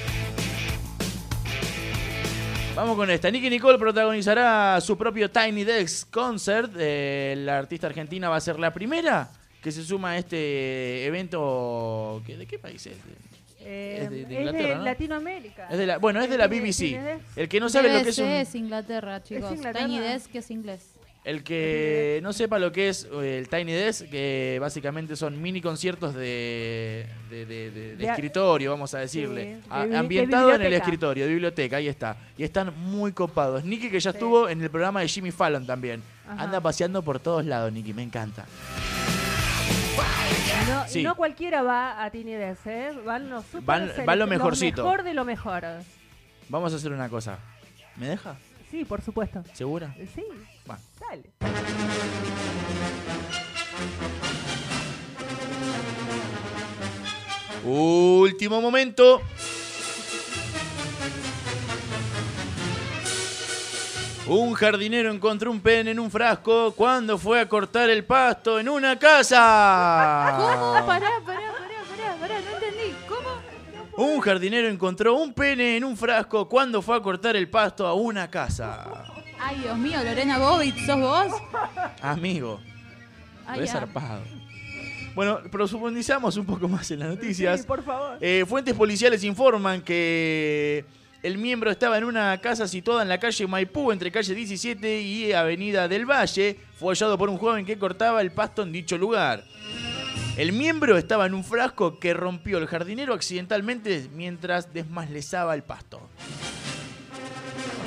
Vamos 2.77 2.95
con 2.95 3.11
esta. 3.11 3.29
Nicky 3.33 3.51
Nicole 3.51 3.79
protagonizará 3.79 4.81
su 4.81 4.97
propio 4.97 5.29
Tiny 5.29 5.65
Desk 5.65 6.09
Concert. 6.09 6.71
Eh, 6.79 7.35
la 7.39 7.59
artista 7.59 7.89
argentina 7.89 8.29
va 8.29 8.37
a 8.37 8.41
ser 8.41 8.61
la 8.61 8.73
primera 8.73 9.29
que 9.61 9.73
se 9.73 9.83
suma 9.83 10.13
a 10.13 10.19
este 10.19 11.05
evento. 11.07 12.23
¿qué- 12.25 12.37
¿De 12.37 12.47
qué 12.47 12.61
país 12.61 12.87
es? 12.87 12.97
Eh, 13.63 13.99
Es 14.03 14.11
de- 14.11 14.25
de 14.27 14.45
es 14.45 14.53
de. 14.53 14.77
Latinoamérica. 14.77 15.67
Es 15.69 15.79
de 15.79 15.87
la, 15.87 15.99
bueno, 15.99 16.21
es 16.23 16.31
de 16.31 16.39
la 16.39 16.47
BBC. 16.47 16.97
El 17.35 17.49
que 17.49 17.59
no 17.59 17.69
sabe 17.69 17.93
lo 17.93 18.05
que 18.05 18.11
es 18.11 18.19
un, 18.19 18.27
es 18.29 18.55
Inglaterra, 18.55 19.21
chicos. 19.21 19.51
Inglaterra? 19.51 19.85
Tiny 19.85 19.99
Desk 19.99 20.33
es 20.37 20.51
inglés. 20.53 20.83
El 21.27 21.43
que 21.43 22.21
no 22.23 22.33
sepa 22.33 22.61
lo 22.61 22.71
que 22.71 22.89
es 22.89 23.09
eh, 23.12 23.39
el 23.39 23.49
Tiny 23.49 23.73
Desk, 23.73 24.09
que 24.09 24.59
básicamente 24.61 25.17
son 25.17 25.43
mini 25.43 25.61
conciertos 25.61 26.15
de, 26.15 27.05
de, 27.29 27.45
de- 27.45 27.71
de- 27.73 27.81
de 27.91 27.97
De 27.97 28.09
a- 28.09 28.12
escritorio, 28.12 28.71
vamos 28.71 28.95
a 28.95 29.01
decirle. 29.01 29.57
Sí, 29.61 29.67
A- 29.69 29.83
ambientado 29.99 30.55
en 30.55 30.62
el 30.62 30.73
escritorio, 30.73 31.25
de 31.25 31.31
biblioteca, 31.33 31.79
ahí 31.79 31.89
está. 31.89 32.17
Y 32.39 32.45
están 32.45 32.73
muy 32.79 33.11
copados. 33.11 33.65
Nicky 33.65 33.91
que 33.91 33.99
ya 33.99 34.11
estuvo 34.11 34.49
en 34.49 34.62
el 34.62 34.71
programa 34.71 35.01
de 35.01 35.09
Jimmy 35.09 35.33
Fallon 35.33 35.67
también. 35.67 36.01
Ajá. 36.29 36.45
Anda 36.45 36.61
paseando 36.61 37.03
por 37.03 37.19
todos 37.19 37.45
lados, 37.45 37.73
Nicky, 37.73 37.93
me 37.93 38.05
encanta. 38.05 38.45
No, 40.69 40.87
Sí. 40.89 41.03
no 41.03 41.17
cualquiera 41.17 41.62
va 41.62 42.05
a 42.05 42.11
Tiny 42.11 42.35
Desk, 42.35 42.67
¿eh? 42.67 42.91
Van 43.05 43.29
los 43.31 43.45
super 43.47 43.62
Van- 43.65 43.91
va 44.09 44.15
lo 44.17 44.27
mejorcito. 44.29 44.85
mejor 44.85 45.03
de 45.03 45.15
lo 45.15 45.25
mejor. 45.25 45.65
Vamos 46.49 46.73
a 46.73 46.77
hacer 46.77 46.93
una 46.93 47.09
cosa. 47.09 47.39
¿Me 47.97 48.09
deja? 48.09 48.37
Sí, 48.71 48.85
por 48.85 49.01
supuesto. 49.03 49.43
¿Segura? 49.55 49.95
Sí, 50.14 50.22
Último 57.65 58.61
momento. 58.61 59.21
Un 64.29 64.55
jardinero 64.55 65.13
encontró 65.13 65.51
un 65.51 65.61
pene 65.61 65.91
en 65.93 66.01
un 66.01 66.11
frasco 66.11 66.73
cuando 66.73 67.19
fue 67.19 67.41
a 67.41 67.49
cortar 67.49 67.91
el 67.91 68.05
pasto 68.05 68.61
en 68.61 68.69
una 68.69 68.99
casa. 68.99 69.37
Pará, 69.37 70.87
pará, 70.87 71.11
pará, 71.25 71.53
pará, 71.89 72.17
pará, 72.21 72.41
no 72.41 72.51
entendí. 72.55 72.95
¿Cómo? 73.09 74.07
Un 74.13 74.21
jardinero 74.21 74.69
encontró 74.69 75.17
un 75.17 75.33
pene 75.33 75.77
en 75.77 75.85
un 75.85 75.97
frasco 75.97 76.49
cuando 76.49 76.83
fue 76.83 76.97
a 76.97 77.01
cortar 77.01 77.35
el 77.35 77.49
pasto 77.49 77.87
a 77.87 77.95
una 77.95 78.31
casa. 78.31 79.16
Ay, 79.39 79.61
Dios 79.61 79.78
mío, 79.78 80.03
Lorena 80.03 80.39
Bobbitt, 80.39 80.76
¿sos 80.87 80.99
vos? 80.99 81.32
Amigo, 82.03 82.61
Ay, 83.47 83.61
re 83.61 83.68
ah. 83.68 83.72
zarpado. 83.72 84.22
Bueno, 85.14 85.41
profundizamos 85.51 86.37
un 86.37 86.45
poco 86.45 86.68
más 86.68 86.91
en 86.91 87.01
las 87.01 87.09
noticias. 87.09 87.61
Sí, 87.61 87.66
por 87.66 87.82
favor. 87.82 88.18
Eh, 88.20 88.45
fuentes 88.47 88.74
policiales 88.74 89.24
informan 89.24 89.80
que 89.80 90.84
el 91.22 91.39
miembro 91.39 91.70
estaba 91.70 91.97
en 91.97 92.05
una 92.05 92.39
casa 92.41 92.68
situada 92.68 93.03
en 93.03 93.09
la 93.09 93.18
calle 93.18 93.47
Maipú, 93.47 93.93
entre 93.93 94.12
calle 94.12 94.34
17 94.34 95.01
y 95.01 95.32
Avenida 95.32 95.89
del 95.89 96.05
Valle. 96.05 96.61
Fue 96.78 96.95
hallado 96.95 97.16
por 97.16 97.30
un 97.30 97.39
joven 97.39 97.64
que 97.64 97.78
cortaba 97.78 98.20
el 98.20 98.30
pasto 98.30 98.62
en 98.62 98.72
dicho 98.72 98.99
lugar. 98.99 99.43
El 100.37 100.53
miembro 100.53 100.99
estaba 100.99 101.24
en 101.24 101.32
un 101.32 101.45
frasco 101.45 101.99
que 101.99 102.12
rompió 102.12 102.59
el 102.59 102.66
jardinero 102.66 103.14
accidentalmente 103.14 104.11
mientras 104.14 104.74
desmaslezaba 104.74 105.55
el 105.55 105.62
pasto. 105.62 106.11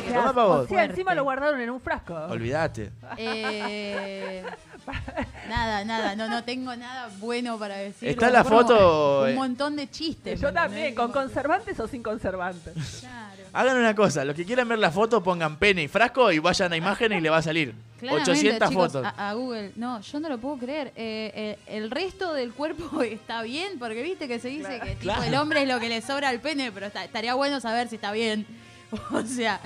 Sea, 0.10 0.18
Toma 0.22 0.34
pa' 0.34 0.45
vos. 0.45 0.66
o 0.66 0.68
sea, 0.68 0.84
encima 0.86 1.14
lo 1.16 1.24
guardaron 1.24 1.60
en 1.62 1.70
un 1.70 1.80
frasco. 1.80 2.14
Olvídate. 2.16 2.91
Eh, 3.18 4.43
nada, 5.49 5.84
nada, 5.86 6.16
no, 6.16 6.28
no 6.28 6.43
tengo 6.43 6.76
nada 6.76 7.10
bueno 7.20 7.57
para 7.57 7.78
decir. 7.78 8.10
Está 8.10 8.30
la 8.30 8.43
foto, 8.43 9.22
Un 9.24 9.30
eh. 9.30 9.34
montón 9.34 9.76
de 9.76 9.89
chistes. 9.89 10.39
Yo 10.39 10.47
¿me 10.49 10.53
también, 10.53 10.95
con 10.95 11.12
conservantes 11.12 11.80
o 11.80 11.88
sin 11.88 12.01
conservantes. 12.03 13.05
Hagan 13.51 13.78
una 13.78 13.95
cosa, 13.95 14.24
los 14.26 14.36
que 14.36 14.45
quieran 14.45 14.68
ver 14.70 14.78
la 14.78 14.91
foto 14.91 15.24
pongan 15.24 15.57
pene 15.57 15.84
y 15.84 15.88
frasco 15.88 16.32
y 16.32 16.38
vayan 16.39 16.72
a 16.72 16.78
imágenes 16.78 17.18
y 17.18 17.22
le 17.22 17.30
va 17.32 17.38
a 17.38 17.41
salir. 17.41 17.74
Claramente, 17.99 18.32
800 18.32 18.70
chicos, 18.70 18.91
fotos. 18.93 19.05
A, 19.05 19.30
a 19.30 19.34
Google. 19.34 19.72
No, 19.76 19.99
yo 20.01 20.20
no 20.20 20.30
lo 20.30 20.38
puedo 20.38 20.57
creer. 20.57 20.88
Eh, 20.95 21.32
eh, 21.36 21.60
el 21.68 21.89
resto 21.91 22.34
del 22.34 22.53
cuerpo 22.53 23.01
está 23.01 23.41
bien, 23.41 23.80
porque 23.80 24.01
viste 24.03 24.28
que 24.28 24.39
se 24.39 24.49
dice 24.49 24.80
que 24.80 24.91
tipo, 24.91 25.01
Claro. 25.01 25.24
el 25.24 25.36
hombre 25.36 25.64
es 25.64 25.68
lo 25.68 25.80
que 25.80 25.89
le 25.89 26.01
sobra 26.01 26.30
al 26.30 26.39
pene, 26.39 26.72
pero 26.72 26.86
está- 26.86 27.03
estaría 27.03 27.34
bueno 27.34 27.60
saber 27.60 27.88
si 27.89 27.95
está 27.95 28.12
bien. 28.12 28.45
O 29.12 29.22
sea, 29.24 29.60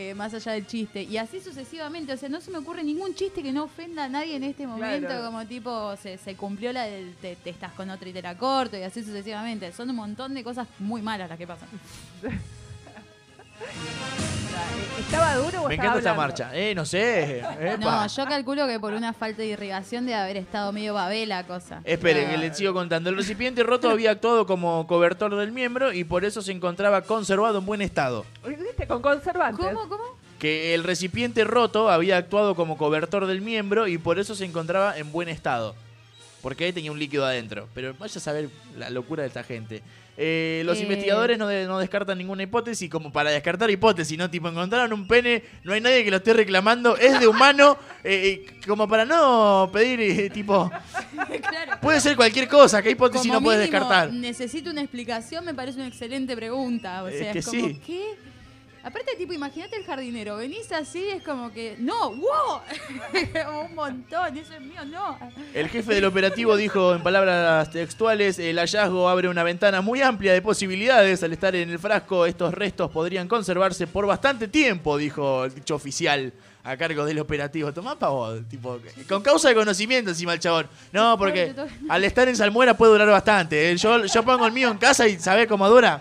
eh, 0.00 0.14
más 0.14 0.32
allá 0.32 0.52
del 0.52 0.64
chiste. 0.64 1.02
Y 1.02 1.16
así 1.16 1.40
sucesivamente. 1.40 2.12
O 2.12 2.16
sea, 2.16 2.28
no 2.28 2.40
se 2.40 2.52
me 2.52 2.58
ocurre 2.58 2.84
ningún 2.84 3.16
chiste 3.16 3.42
que 3.42 3.50
no 3.50 3.64
ofenda 3.64 4.04
a 4.04 4.08
nadie 4.08 4.36
en 4.36 4.44
este 4.44 4.64
momento. 4.64 5.08
Claro. 5.08 5.24
Como 5.24 5.44
tipo, 5.44 5.96
se, 5.96 6.18
se 6.18 6.36
cumplió 6.36 6.72
la 6.72 6.84
del 6.84 7.16
te, 7.16 7.34
te 7.34 7.50
estás 7.50 7.72
con 7.72 7.90
otra 7.90 8.08
y 8.08 8.12
te 8.12 8.22
la 8.22 8.38
corto, 8.38 8.76
y 8.78 8.82
así 8.82 9.02
sucesivamente. 9.02 9.72
Son 9.72 9.90
un 9.90 9.96
montón 9.96 10.34
de 10.34 10.44
cosas 10.44 10.68
muy 10.78 11.02
malas 11.02 11.28
las 11.28 11.36
que 11.36 11.48
pasan. 11.48 11.68
¿Estaba 14.98 15.36
duro 15.36 15.62
o 15.62 15.68
Me 15.68 15.74
encanta 15.74 15.98
esta 15.98 16.14
marcha. 16.14 16.50
Eh, 16.52 16.74
no 16.74 16.84
sé. 16.84 17.38
Epa. 17.38 17.76
No, 17.78 18.06
yo 18.06 18.26
calculo 18.26 18.66
que 18.66 18.80
por 18.80 18.92
una 18.92 19.12
falta 19.12 19.42
de 19.42 19.48
irrigación 19.48 20.06
de 20.06 20.14
haber 20.14 20.36
estado 20.36 20.72
medio 20.72 20.92
babela 20.94 21.46
cosa. 21.46 21.80
Espere, 21.84 22.28
que 22.28 22.36
le 22.36 22.52
sigo 22.52 22.74
contando. 22.74 23.08
El 23.08 23.16
recipiente 23.16 23.62
roto 23.62 23.88
había 23.90 24.10
actuado 24.10 24.46
como 24.46 24.86
cobertor 24.86 25.36
del 25.36 25.52
miembro 25.52 25.92
y 25.92 26.04
por 26.04 26.24
eso 26.24 26.42
se 26.42 26.52
encontraba 26.52 27.02
conservado 27.02 27.58
en 27.58 27.66
buen 27.66 27.80
estado. 27.80 28.26
¿Viste? 28.46 28.86
Con 28.86 29.00
conservantes. 29.00 29.64
¿Cómo, 29.64 29.88
cómo? 29.88 30.04
Que 30.38 30.74
el 30.74 30.84
recipiente 30.84 31.44
roto 31.44 31.90
había 31.90 32.16
actuado 32.16 32.54
como 32.54 32.76
cobertor 32.76 33.26
del 33.26 33.40
miembro 33.40 33.86
y 33.86 33.98
por 33.98 34.18
eso 34.18 34.34
se 34.34 34.44
encontraba 34.44 34.98
en 34.98 35.10
buen 35.10 35.28
estado. 35.28 35.74
Porque 36.42 36.64
ahí 36.64 36.72
tenía 36.72 36.92
un 36.92 36.98
líquido 36.98 37.24
adentro. 37.24 37.68
Pero 37.74 37.94
vaya 37.98 38.18
a 38.18 38.20
saber 38.20 38.50
la 38.76 38.90
locura 38.90 39.22
de 39.22 39.28
esta 39.28 39.42
gente. 39.42 39.82
Eh, 40.20 40.62
los 40.64 40.78
Eh. 40.78 40.82
investigadores 40.82 41.38
no, 41.38 41.46
de- 41.46 41.66
no 41.66 41.78
descartan 41.78 42.18
ninguna 42.18 42.42
hipótesis. 42.42 42.90
Como 42.90 43.12
para 43.12 43.30
descartar 43.30 43.70
hipótesis, 43.70 44.18
¿no? 44.18 44.28
Tipo, 44.28 44.48
encontraron 44.48 44.92
un 44.92 45.06
pene, 45.06 45.44
no 45.62 45.72
hay 45.72 45.80
nadie 45.80 46.02
que 46.02 46.10
lo 46.10 46.16
esté 46.16 46.32
reclamando, 46.32 46.96
es 46.96 47.20
de 47.20 47.28
humano. 47.28 47.78
eh, 48.04 48.44
eh, 48.46 48.60
como 48.66 48.88
para 48.88 49.04
no 49.04 49.70
pedir, 49.72 50.32
tipo. 50.32 50.70
Puede 51.82 52.00
ser 52.00 52.16
cualquier 52.16 52.48
cosa, 52.48 52.82
¿qué 52.82 52.90
hipótesis 52.90 53.26
Como 53.28 53.40
no 53.40 53.44
puedes 53.44 53.60
mínimo, 53.68 53.78
descartar? 53.80 54.12
Necesito 54.12 54.70
una 54.70 54.80
explicación, 54.80 55.44
me 55.44 55.54
parece 55.54 55.78
una 55.78 55.88
excelente 55.88 56.34
pregunta. 56.36 57.02
O 57.04 57.08
Es 57.08 57.18
sea, 57.18 57.32
que 57.32 57.38
es 57.40 57.46
como, 57.46 57.66
sí. 57.68 57.80
¿qué? 57.86 58.14
Aparte, 58.88 59.16
tipo, 59.18 59.34
imagínate 59.34 59.76
el 59.76 59.84
jardinero, 59.84 60.36
venís 60.36 60.72
así, 60.72 61.10
es 61.10 61.22
como 61.22 61.52
que, 61.52 61.76
¡no! 61.78 62.10
¡Wow! 62.10 62.62
Un 63.66 63.74
montón, 63.74 64.34
eso 64.34 64.54
es 64.54 64.62
mío, 64.62 64.82
no. 64.86 65.18
El 65.52 65.68
jefe 65.68 65.94
del 65.94 66.06
operativo 66.06 66.56
dijo 66.56 66.94
en 66.94 67.02
palabras 67.02 67.70
textuales, 67.70 68.38
el 68.38 68.58
hallazgo 68.58 69.06
abre 69.10 69.28
una 69.28 69.42
ventana 69.42 69.82
muy 69.82 70.00
amplia 70.00 70.32
de 70.32 70.40
posibilidades. 70.40 71.22
Al 71.22 71.34
estar 71.34 71.54
en 71.54 71.68
el 71.68 71.78
frasco, 71.78 72.24
estos 72.24 72.54
restos 72.54 72.90
podrían 72.90 73.28
conservarse 73.28 73.86
por 73.86 74.06
bastante 74.06 74.48
tiempo, 74.48 74.96
dijo 74.96 75.44
el 75.44 75.54
dicho 75.54 75.74
oficial 75.74 76.32
a 76.64 76.74
cargo 76.78 77.04
del 77.04 77.18
operativo. 77.18 77.74
Tomá 77.74 77.98
pa' 77.98 78.08
vos, 78.08 78.40
tipo, 78.48 78.78
con 79.06 79.20
causa 79.20 79.50
de 79.50 79.54
conocimiento 79.54 80.12
encima 80.12 80.32
el 80.32 80.40
chabón. 80.40 80.66
No, 80.92 81.18
porque 81.18 81.54
al 81.90 82.04
estar 82.04 82.26
en 82.26 82.36
salmuera 82.36 82.74
puede 82.74 82.92
durar 82.92 83.08
bastante. 83.08 83.70
¿eh? 83.70 83.76
Yo, 83.76 84.06
yo 84.06 84.22
pongo 84.22 84.46
el 84.46 84.52
mío 84.52 84.70
en 84.70 84.78
casa 84.78 85.06
y 85.06 85.18
¿sabés 85.18 85.46
cómo 85.46 85.68
dura? 85.68 86.00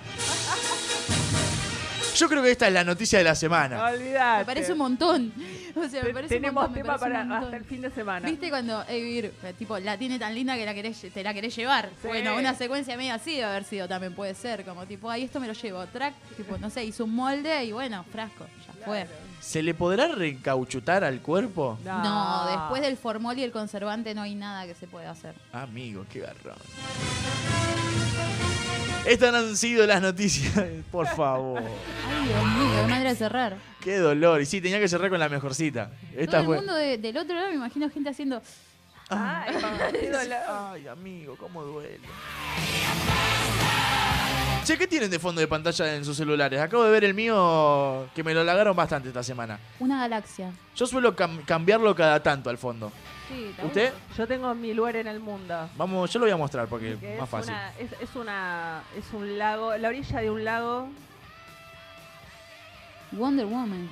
Yo 2.17 2.27
creo 2.27 2.41
que 2.41 2.51
esta 2.51 2.67
es 2.67 2.73
la 2.73 2.83
noticia 2.83 3.19
de 3.19 3.23
la 3.25 3.35
semana. 3.35 3.83
Olvidate. 3.83 4.39
Me 4.39 4.45
parece 4.45 4.71
un 4.71 4.77
montón. 4.79 5.31
O 5.75 5.87
sea, 5.87 6.03
me 6.03 6.11
parece 6.13 6.35
un 6.35 6.41
Tenemos 6.41 6.63
montón, 6.63 6.73
me 6.73 6.81
tema 6.81 6.97
parece 6.97 7.05
un 7.05 7.11
para 7.11 7.25
montón. 7.25 7.43
hasta 7.45 7.57
el 7.57 7.65
fin 7.65 7.81
de 7.81 7.91
semana. 7.91 8.27
¿Viste 8.27 8.49
cuando, 8.49 8.83
eh, 8.89 9.01
Vir, 9.01 9.25
eh, 9.43 9.53
tipo, 9.57 9.77
la 9.77 9.95
tiene 9.97 10.17
tan 10.17 10.33
linda 10.33 10.55
que 10.55 10.65
la 10.65 10.73
querés, 10.73 10.99
te 11.13 11.23
la 11.23 11.33
querés 11.33 11.55
llevar? 11.55 11.89
Sí. 12.01 12.07
Bueno, 12.07 12.35
una 12.35 12.55
secuencia 12.55 12.97
media 12.97 13.13
así 13.15 13.33
debe 13.33 13.43
haber 13.45 13.63
sido 13.63 13.87
también, 13.87 14.15
puede 14.15 14.33
ser. 14.33 14.65
Como 14.65 14.85
tipo, 14.87 15.09
ahí 15.11 15.23
esto 15.23 15.39
me 15.39 15.45
lo 15.47 15.53
llevo. 15.53 15.85
Track, 15.85 16.15
tipo, 16.35 16.57
no 16.57 16.69
sé, 16.71 16.83
hizo 16.83 17.03
un 17.05 17.13
molde 17.13 17.63
y 17.65 17.71
bueno, 17.71 18.03
frasco, 18.11 18.45
ya 18.65 18.85
fue. 18.85 19.05
¿Se 19.39 19.61
le 19.61 19.75
podrá 19.75 20.07
recauchutar 20.07 21.03
al 21.03 21.21
cuerpo? 21.21 21.77
No. 21.85 22.47
después 22.49 22.81
del 22.81 22.97
formol 22.97 23.37
y 23.37 23.43
el 23.43 23.51
conservante 23.51 24.15
no 24.15 24.23
hay 24.23 24.33
nada 24.33 24.65
que 24.65 24.73
se 24.73 24.87
pueda 24.87 25.11
hacer. 25.11 25.35
Amigo, 25.53 26.05
qué 26.11 26.21
garrón. 26.21 26.57
Estas 29.05 29.33
han 29.33 29.55
sido 29.55 29.85
las 29.87 30.01
noticias. 30.01 30.53
Por 30.91 31.07
favor. 31.07 31.61
Ay, 31.61 32.27
Dios 32.27 32.43
mío, 32.45 32.81
qué 32.81 32.87
manera 32.89 33.09
de 33.11 33.15
cerrar. 33.15 33.57
Qué 33.81 33.97
dolor. 33.97 34.41
Y 34.41 34.45
sí, 34.45 34.59
tenía 34.59 34.79
que 34.79 34.87
cerrar 34.87 35.09
con 35.09 35.19
la 35.19 35.29
mejorcita. 35.29 35.91
Esta 36.15 36.31
Todo 36.31 36.39
el 36.41 36.45
fue. 36.45 36.55
mundo 36.57 36.75
de- 36.75 36.97
del 36.97 37.17
otro 37.17 37.35
lado 37.35 37.47
me 37.49 37.55
imagino 37.55 37.89
gente 37.89 38.09
haciendo. 38.09 38.41
Ay, 39.09 39.55
qué 39.99 40.09
dolor. 40.09 40.37
Ay, 40.73 40.87
amigo, 40.87 41.37
cómo 41.37 41.63
duele. 41.63 41.99
Che, 44.65 44.77
¿qué 44.77 44.85
tienen 44.87 45.09
de 45.09 45.17
fondo 45.19 45.39
de 45.39 45.47
pantalla 45.47 45.95
en 45.95 46.03
sus 46.03 46.17
celulares? 46.17 46.59
Acabo 46.59 46.83
de 46.83 46.91
ver 46.91 47.05
el 47.05 47.13
mío 47.13 48.09
que 48.13 48.21
me 48.21 48.33
lo 48.33 48.43
lagaron 48.43 48.75
bastante 48.75 49.07
esta 49.07 49.23
semana. 49.23 49.57
Una 49.79 50.01
galaxia. 50.01 50.51
Yo 50.75 50.85
suelo 50.85 51.15
cam- 51.15 51.45
cambiarlo 51.45 51.95
cada 51.95 52.21
tanto 52.21 52.49
al 52.49 52.57
fondo. 52.57 52.91
Sí, 53.27 53.53
¿Usted? 53.63 53.93
Yo 54.17 54.25
tengo 54.27 54.53
mi 54.55 54.73
lugar 54.73 54.95
en 54.95 55.07
el 55.07 55.19
mundo. 55.19 55.69
Vamos, 55.75 56.11
yo 56.11 56.19
lo 56.19 56.25
voy 56.25 56.31
a 56.33 56.37
mostrar 56.37 56.67
porque 56.67 56.97
que 56.97 57.13
es 57.15 57.19
más 57.19 57.29
fácil. 57.29 57.51
Una, 57.53 57.71
es, 57.77 57.91
es 58.01 58.15
una 58.15 58.83
es 58.97 59.05
un 59.13 59.37
lago, 59.37 59.75
la 59.77 59.89
orilla 59.89 60.19
de 60.21 60.31
un 60.31 60.43
lago. 60.45 60.89
Wonder 63.11 63.45
Woman. 63.45 63.89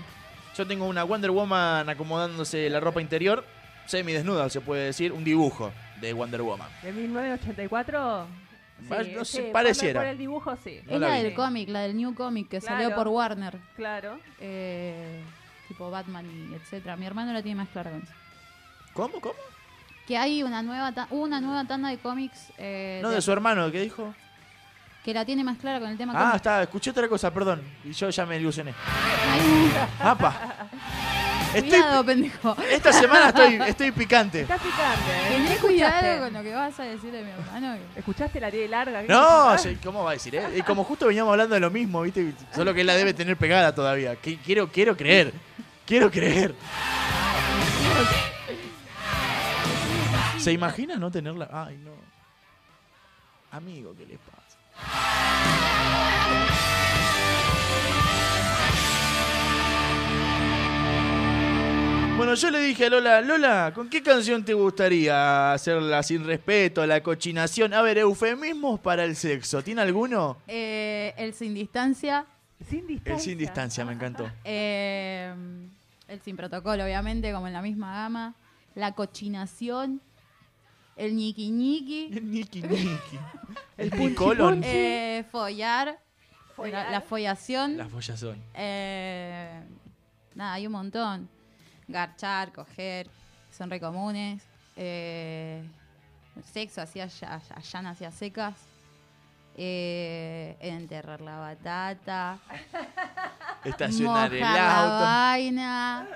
Yo 0.55 0.65
tengo 0.65 0.85
una 0.87 1.03
Wonder 1.03 1.31
Woman 1.31 1.89
acomodándose 1.89 2.69
la 2.69 2.79
ropa 2.79 3.01
interior, 3.01 3.45
semi 3.85 4.13
desnuda, 4.13 4.49
se 4.49 4.61
puede 4.61 4.85
decir, 4.85 5.11
un 5.11 5.23
dibujo 5.23 5.71
de 6.01 6.13
Wonder 6.13 6.41
Woman. 6.41 6.69
De 6.81 6.91
1984. 6.93 8.27
Va- 8.91 9.03
Sí, 9.03 9.11
no 9.15 9.23
sé, 9.25 9.37
sí, 9.37 9.43
por- 9.43 9.51
pareciera. 9.53 10.01
Por 10.01 10.09
el 10.09 10.17
dibujo, 10.17 10.55
sí. 10.63 10.81
No 10.85 10.95
es 10.95 10.99
la 10.99 11.13
del 11.13 11.33
cómic, 11.33 11.69
la 11.69 11.81
del 11.81 11.95
New 11.95 12.13
Comic 12.13 12.49
que 12.49 12.61
salió 12.61 12.93
por 12.93 13.07
Warner. 13.07 13.57
Claro. 13.75 14.19
Eh, 14.39 15.21
tipo 15.69 15.89
Batman 15.89 16.25
y 16.25 16.53
etcétera. 16.55 16.95
Mi 16.97 17.05
hermano 17.05 17.31
la 17.33 17.41
tiene 17.41 17.55
más 17.61 17.69
clara 17.69 17.91
con 17.91 18.01
eso. 18.01 18.11
¿Cómo? 18.95 19.19
¿Cómo? 19.21 19.35
Que 20.07 20.17
hay 20.17 20.41
una 20.41 20.61
nueva 20.63 20.91
ta- 20.91 21.07
una 21.11 21.39
nueva 21.41 21.65
tanda 21.65 21.89
de 21.89 21.97
cómics 21.99 22.39
eh, 22.57 22.99
No, 23.03 23.09
de 23.09 23.21
su 23.21 23.31
hermano, 23.31 23.71
¿qué 23.71 23.81
dijo? 23.81 24.13
que 25.03 25.13
la 25.13 25.23
tiene 25.23 25.43
más 25.43 25.59
clara 25.59 25.79
con 25.79 25.87
el 25.91 25.97
tema 25.97 26.13
Ah, 26.15 26.19
cómic. 26.19 26.35
está, 26.37 26.63
escuché 26.63 26.89
otra 26.89 27.07
cosa, 27.07 27.31
perdón. 27.31 27.61
Y 27.83 27.91
yo 27.91 28.09
ya 28.09 28.25
me 28.25 28.37
ilusioné. 28.37 28.73
¡Apa! 29.99 30.67
Estoy, 31.53 31.69
Cuidado, 31.69 32.03
pendejo. 32.03 32.55
esta 32.71 32.91
semana 32.91 33.27
estoy, 33.29 33.53
estoy 33.67 33.91
picante. 33.91 34.41
Está 34.41 34.57
picante. 34.57 35.11
¿eh? 35.11 35.27
Tenés 35.29 35.51
¿Escuchaste? 35.51 35.99
cuidado 35.99 36.23
con 36.23 36.33
lo 36.33 36.41
que 36.41 36.55
vas 36.55 36.79
a 36.79 36.83
decir 36.85 37.11
de 37.11 37.23
mi 37.23 37.29
hermano. 37.29 37.77
que- 37.93 37.99
¿Escuchaste 37.99 38.39
la 38.39 38.49
tía 38.49 38.67
larga? 38.67 39.03
No, 39.07 39.55
sí, 39.59 39.77
¿cómo 39.83 40.03
va 40.03 40.09
a 40.09 40.13
decir? 40.13 40.35
Eh? 40.37 40.47
Y 40.57 40.61
como 40.63 40.83
justo 40.83 41.05
veníamos 41.05 41.31
hablando 41.33 41.53
de 41.53 41.61
lo 41.61 41.69
mismo, 41.69 42.01
¿viste? 42.01 42.33
Solo 42.55 42.73
que 42.73 42.81
él 42.81 42.87
la 42.87 42.95
debe 42.95 43.13
tener 43.13 43.37
pegada 43.37 43.75
todavía. 43.75 44.15
Que- 44.15 44.37
Quiero, 44.39 44.71
quiero 44.71 44.97
creer. 44.97 45.33
Quiero 45.85 46.09
creer. 46.09 46.55
¿Se 50.45 50.51
imagina 50.51 50.95
no 50.97 51.09
tenerla? 51.09 51.49
Ay, 51.51 51.75
no. 51.77 51.93
Amigo, 53.49 53.95
¿qué 53.97 54.05
les 54.05 54.19
pasa? 54.19 55.65
Bueno, 62.15 62.35
yo 62.35 62.49
le 62.51 62.59
dije 62.59 62.85
a 62.85 62.89
Lola, 62.89 63.21
Lola, 63.21 63.71
¿con 63.73 63.89
qué 63.89 64.03
canción 64.03 64.45
te 64.45 64.53
gustaría 64.53 65.51
hacerla 65.51 66.01
sin 66.03 66.23
respeto, 66.23 66.85
la 66.85 67.01
cochinación? 67.01 67.73
A 67.73 67.81
ver, 67.81 67.97
eufemismos 67.97 68.79
para 68.79 69.03
el 69.03 69.15
sexo. 69.15 69.63
¿Tiene 69.63 69.81
alguno? 69.81 70.37
Eh, 70.47 71.13
el 71.17 71.33
sin 71.33 71.55
distancia. 71.55 72.25
Sin 72.69 72.85
distancia. 72.85 73.15
El 73.15 73.19
sin 73.19 73.37
distancia, 73.37 73.83
me 73.83 73.93
encantó. 73.93 74.29
eh, 74.45 75.33
el 76.07 76.21
sin 76.21 76.37
protocolo, 76.37 76.83
obviamente, 76.85 77.33
como 77.33 77.47
en 77.47 77.53
la 77.53 77.63
misma 77.63 77.93
gama. 77.93 78.35
La 78.75 78.91
cochinación. 78.93 80.01
El 80.95 81.15
ñiqui 81.15 81.49
ñiqui. 81.49 82.09
El 82.17 82.25
ñiqui 82.31 82.61
ñiqui. 82.61 83.19
El 83.77 83.91
Nicolón. 83.99 84.61
Eh, 84.63 85.25
follar. 85.31 85.99
La, 86.57 86.89
la 86.89 87.01
follación. 87.01 87.75
La 87.77 87.87
follazón. 87.89 88.41
Eh, 88.53 89.61
nada, 90.35 90.53
hay 90.53 90.65
un 90.67 90.71
montón. 90.71 91.29
Garchar, 91.87 92.53
coger, 92.53 93.09
son 93.51 93.69
re 93.69 93.79
comunes. 93.79 94.41
Eh, 94.77 95.61
sexo 96.53 96.81
así 96.81 97.01
allá, 97.01 97.41
allá 97.53 97.89
hacia 97.89 98.11
secas. 98.11 98.55
Eh, 99.57 100.57
enterrar 100.61 101.19
la 101.21 101.37
batata. 101.39 102.39
Estacionar 103.63 104.33
el 104.33 104.39
mojar 104.41 104.55
la 104.57 104.79
auto. 104.79 105.03
vaina. 105.05 106.07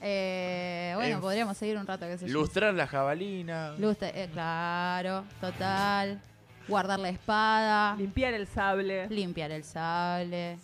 Eh, 0.00 0.92
bueno, 0.96 1.16
En- 1.16 1.20
podríamos 1.20 1.56
seguir 1.56 1.76
un 1.76 1.86
rato, 1.86 2.06
yo. 2.08 2.26
Lustrar 2.28 2.72
la 2.74 2.86
jabalina. 2.86 3.74
Eh, 3.78 4.28
claro, 4.32 5.24
total. 5.40 6.20
Guardar 6.68 6.98
la 7.00 7.08
espada. 7.10 7.96
Limpiar 7.96 8.32
el 8.34 8.46
sable. 8.46 9.08
Limpiar 9.08 9.50
el 9.50 9.64
sable. 9.64 10.58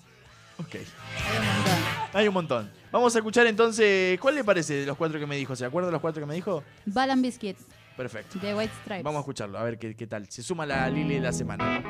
Ok. 0.59 0.77
Hay 0.77 1.37
un 1.39 1.45
montón. 1.45 2.11
Hay 2.15 2.29
un 2.29 2.35
montón. 2.35 2.71
Vamos 2.93 3.15
a 3.15 3.19
escuchar 3.19 3.47
entonces, 3.47 4.19
¿cuál 4.21 4.37
le 4.37 4.45
parece 4.45 4.75
de 4.75 4.87
los 4.87 4.97
cuatro 4.97 5.19
que 5.19 5.27
me 5.27 5.37
dijo? 5.37 5.55
¿Se 5.55 5.65
acuerda 5.67 5.89
de 5.89 5.93
los 5.93 6.01
cuatro 6.01 6.21
que 6.23 6.27
me 6.27 6.35
dijo? 6.35 6.63
Ball 6.87 7.11
and 7.11 7.23
Biscuit 7.23 7.59
Perfecto. 7.97 8.39
de 8.39 8.55
White 8.55 8.73
Stripes. 8.83 9.03
Vamos 9.05 9.19
a 9.19 9.21
escucharlo, 9.21 9.59
a 9.59 9.65
ver 9.65 9.79
qué, 9.79 9.95
qué 9.95 10.07
tal. 10.07 10.31
Se 10.31 10.43
suma 10.43 10.65
la 10.65 10.89
Lili 10.89 11.17
de 11.17 11.21
la 11.21 11.33
semana. 11.33 11.83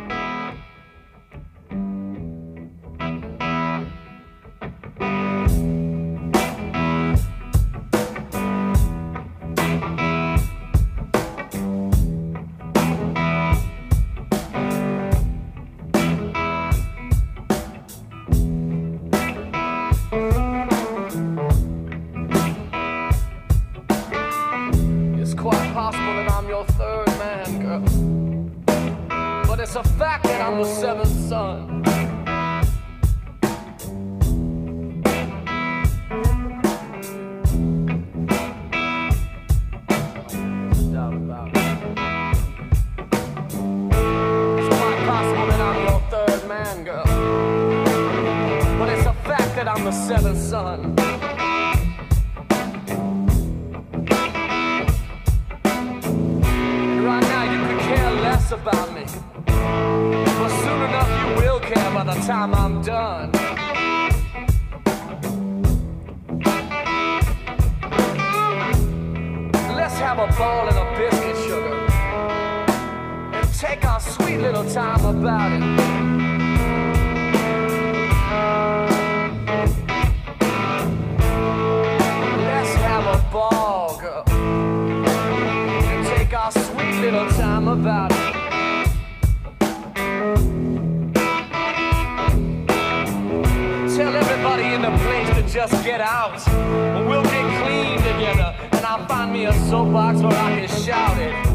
Me 99.37 99.45
a 99.45 99.53
soapbox 99.69 100.23
where 100.23 100.33
I 100.33 100.67
can 100.67 100.81
shout 100.81 101.19
it. 101.19 101.46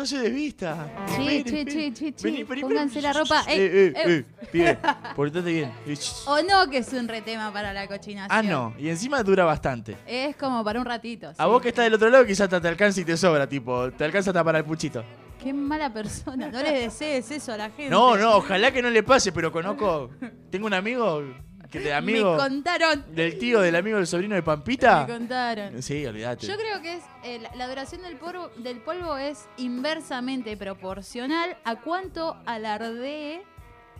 No 0.00 0.06
se 0.06 0.18
desvista. 0.18 0.88
Che, 1.06 1.42
che, 1.44 1.64
che, 1.64 1.92
che, 1.92 2.12
che. 2.14 2.22
Vení, 2.22 2.42
vení, 2.44 2.60
Pónganse 2.62 3.00
la 3.02 3.12
ropa. 3.12 3.44
Eh, 3.46 3.56
Eh, 3.56 3.66
eh, 3.66 3.92
eh. 3.94 4.24
eh, 4.40 4.46
pibe, 4.50 4.78
portate 5.16 5.52
bien. 5.52 5.70
Eh. 5.86 5.94
O 6.26 6.40
no, 6.42 6.70
que 6.70 6.78
es 6.78 6.92
un 6.92 7.06
retema 7.06 7.52
para 7.52 7.72
la 7.72 7.86
cochinación. 7.86 8.28
Ah, 8.30 8.42
no, 8.42 8.74
y 8.78 8.88
encima 8.88 9.22
dura 9.22 9.44
bastante. 9.44 9.98
Es 10.06 10.36
como 10.36 10.64
para 10.64 10.80
un 10.80 10.86
ratito. 10.86 11.28
A 11.28 11.34
sí. 11.34 11.50
vos 11.50 11.60
que 11.60 11.68
estás 11.68 11.84
del 11.84 11.94
otro 11.94 12.08
lado 12.08 12.24
quizás 12.24 12.48
te 12.48 12.60
te 12.60 12.68
alcanza 12.68 13.00
y 13.00 13.04
te 13.04 13.16
sobra, 13.16 13.46
tipo, 13.46 13.90
te 13.92 14.04
alcanza 14.04 14.30
hasta 14.30 14.42
para 14.42 14.58
el 14.58 14.64
puchito. 14.64 15.04
Qué 15.42 15.52
mala 15.52 15.92
persona. 15.92 16.50
No 16.50 16.62
le 16.62 16.72
desees 16.72 17.30
eso 17.30 17.52
a 17.52 17.56
la 17.56 17.70
gente. 17.70 17.90
No, 17.90 18.16
no, 18.16 18.36
ojalá 18.36 18.72
que 18.72 18.82
no 18.82 18.90
le 18.90 19.02
pase, 19.02 19.32
pero 19.32 19.52
conozco, 19.52 20.10
tengo 20.50 20.66
un 20.66 20.74
amigo, 20.74 21.22
que 21.70 21.78
de 21.80 21.94
amigo, 21.94 22.32
Me 22.32 22.38
contaron. 22.38 23.04
del 23.14 23.38
tío, 23.38 23.60
del 23.60 23.76
amigo 23.76 23.96
del 23.98 24.06
sobrino 24.06 24.34
de 24.34 24.42
Pampita. 24.42 25.06
Me 25.06 25.12
contaron. 25.12 25.82
Sí, 25.82 26.04
olvídate. 26.04 26.46
Yo 26.46 26.56
creo 26.56 26.82
que 26.82 26.96
es 26.96 27.04
eh, 27.22 27.40
la- 27.54 27.68
duración 27.68 28.02
del 28.02 28.16
polvo, 28.16 28.48
del 28.56 28.78
polvo 28.80 29.16
es 29.16 29.48
inversamente 29.56 30.56
proporcional 30.56 31.56
a 31.64 31.76
cuánto 31.80 32.36
alardee 32.46 33.42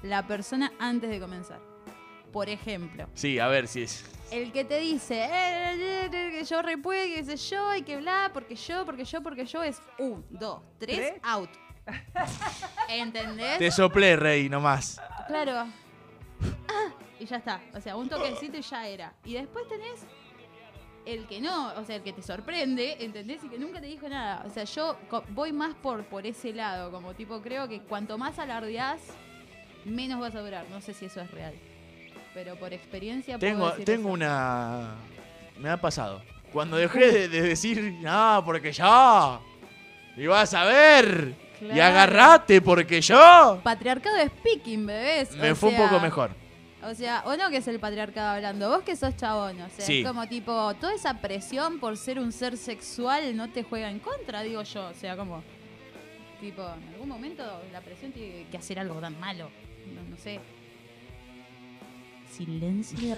la 0.02 0.26
persona 0.26 0.72
antes 0.78 1.10
de 1.10 1.20
comenzar. 1.20 1.60
Por 2.32 2.48
ejemplo, 2.48 3.08
Sí, 3.14 3.38
a 3.38 3.48
ver 3.48 3.66
si 3.66 3.82
es. 3.82 4.04
el 4.30 4.52
que 4.52 4.64
te 4.64 4.78
dice 4.78 5.24
eh, 5.24 5.28
eh, 5.74 6.04
eh, 6.12 6.30
que 6.38 6.44
yo 6.44 6.62
repuedo, 6.62 7.04
que 7.14 7.24
sé 7.24 7.36
yo, 7.36 7.74
y 7.74 7.82
que 7.82 7.96
bla, 7.96 8.30
porque 8.32 8.54
yo, 8.54 8.84
porque 8.84 9.04
yo, 9.04 9.20
porque 9.22 9.46
yo 9.46 9.62
es 9.64 9.80
un, 9.98 10.24
dos, 10.30 10.60
tres, 10.78 11.14
out. 11.22 11.50
¿Entendés? 12.88 13.58
Te 13.58 13.70
soplé, 13.70 14.14
rey, 14.16 14.48
nomás. 14.48 15.00
Claro. 15.26 15.66
Ah, 16.68 16.92
y 17.20 17.26
ya 17.26 17.36
está. 17.36 17.60
O 17.74 17.80
sea, 17.80 17.96
un 17.96 18.08
toquecito 18.08 18.56
y 18.58 18.62
ya 18.62 18.88
era. 18.88 19.12
Y 19.24 19.34
después 19.34 19.68
tenés 19.68 20.04
el 21.06 21.26
que 21.26 21.40
no, 21.40 21.72
o 21.74 21.84
sea, 21.84 21.96
el 21.96 22.02
que 22.02 22.12
te 22.12 22.22
sorprende, 22.22 22.96
¿entendés? 23.00 23.42
Y 23.44 23.48
que 23.48 23.58
nunca 23.58 23.80
te 23.80 23.86
dijo 23.86 24.08
nada. 24.08 24.42
O 24.46 24.50
sea, 24.50 24.64
yo 24.64 24.96
voy 25.30 25.52
más 25.52 25.74
por, 25.76 26.04
por 26.04 26.26
ese 26.26 26.52
lado, 26.52 26.90
como 26.90 27.14
tipo, 27.14 27.40
creo 27.40 27.68
que 27.68 27.80
cuanto 27.80 28.18
más 28.18 28.38
alardeás, 28.38 29.00
menos 29.84 30.20
vas 30.20 30.34
a 30.34 30.40
durar. 30.40 30.66
No 30.70 30.80
sé 30.80 30.92
si 30.94 31.06
eso 31.06 31.20
es 31.20 31.30
real. 31.30 31.54
Pero 32.34 32.56
por 32.56 32.72
experiencia 32.72 33.38
puedo 33.38 33.52
Tengo, 33.52 33.70
decir 33.70 33.84
tengo 33.84 34.08
eso. 34.08 34.14
una. 34.14 34.94
Me 35.58 35.68
ha 35.70 35.76
pasado. 35.80 36.22
Cuando 36.52 36.76
dejé 36.76 37.12
de, 37.12 37.28
de 37.28 37.42
decir, 37.42 37.80
no, 38.00 38.42
porque 38.44 38.72
yo. 38.72 39.40
Y 40.16 40.26
vas 40.26 40.52
a 40.54 40.64
ver. 40.64 41.34
Y 41.60 41.78
agarrate, 41.78 42.60
porque 42.62 43.00
yo. 43.00 43.60
Patriarcado 43.62 44.16
speaking, 44.26 44.86
bebés. 44.86 45.34
Me 45.36 45.52
o 45.52 45.56
fue 45.56 45.70
un 45.70 45.76
poco 45.76 46.00
mejor. 46.00 46.30
O 46.82 46.94
sea, 46.94 47.22
o 47.26 47.36
no 47.36 47.50
que 47.50 47.58
es 47.58 47.68
el 47.68 47.78
patriarcado 47.78 48.36
hablando, 48.36 48.68
vos 48.70 48.82
que 48.82 48.96
sos 48.96 49.14
chabón, 49.16 49.60
o 49.60 49.68
sea, 49.68 49.84
Sí. 49.84 50.00
es 50.00 50.06
como 50.06 50.26
tipo, 50.28 50.74
toda 50.76 50.94
esa 50.94 51.20
presión 51.20 51.78
por 51.78 51.96
ser 51.98 52.18
un 52.18 52.32
ser 52.32 52.56
sexual 52.56 53.36
no 53.36 53.50
te 53.50 53.62
juega 53.62 53.90
en 53.90 53.98
contra, 53.98 54.40
digo 54.42 54.62
yo, 54.62 54.86
o 54.88 54.94
sea, 54.94 55.14
como, 55.16 55.42
tipo, 56.40 56.62
en 56.62 56.94
algún 56.94 57.08
momento 57.08 57.44
la 57.72 57.80
presión 57.82 58.12
tiene 58.12 58.46
que 58.50 58.56
hacer 58.56 58.78
algo 58.78 58.94
tan 59.00 59.18
malo, 59.20 59.50
no, 59.94 60.02
no 60.10 60.16
sé. 60.16 60.40
Silencio. 62.30 63.16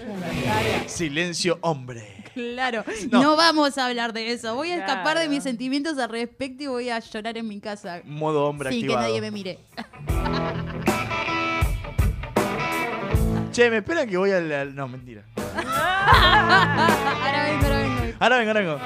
Silencio, 0.87 1.57
hombre. 1.61 2.03
Claro, 2.33 2.83
No. 3.11 3.21
no. 3.21 3.35
vamos 3.37 3.77
a 3.77 3.85
hablar 3.85 4.11
de 4.11 4.31
eso. 4.33 4.55
Voy 4.55 4.71
a 4.71 4.77
escapar 4.77 5.19
de 5.19 5.29
mis 5.29 5.43
sentimientos 5.43 5.97
al 5.99 6.09
respecto 6.09 6.63
y 6.63 6.67
voy 6.67 6.89
a 6.89 6.99
llorar 6.99 7.37
en 7.37 7.47
mi 7.47 7.59
casa. 7.61 8.01
Modo 8.05 8.45
hombre 8.45 8.71
Sin 8.71 8.79
activado. 8.79 9.05
que 9.05 9.07
nadie 9.11 9.21
me 9.21 9.31
mire. 9.31 9.59
Che, 13.53 13.69
me 13.69 13.77
esperan 13.77 14.09
que 14.09 14.17
voy 14.17 14.31
al. 14.31 14.51
al- 14.51 14.75
No, 14.75 14.87
mentira. 14.87 15.23
ahora 15.37 17.43
vengo, 17.45 17.65
ahora 17.65 17.77
vengo. 17.77 18.15
Ahora 18.19 18.37
vengo, 18.37 18.51
ahora 18.51 18.61
vengo. 18.61 18.79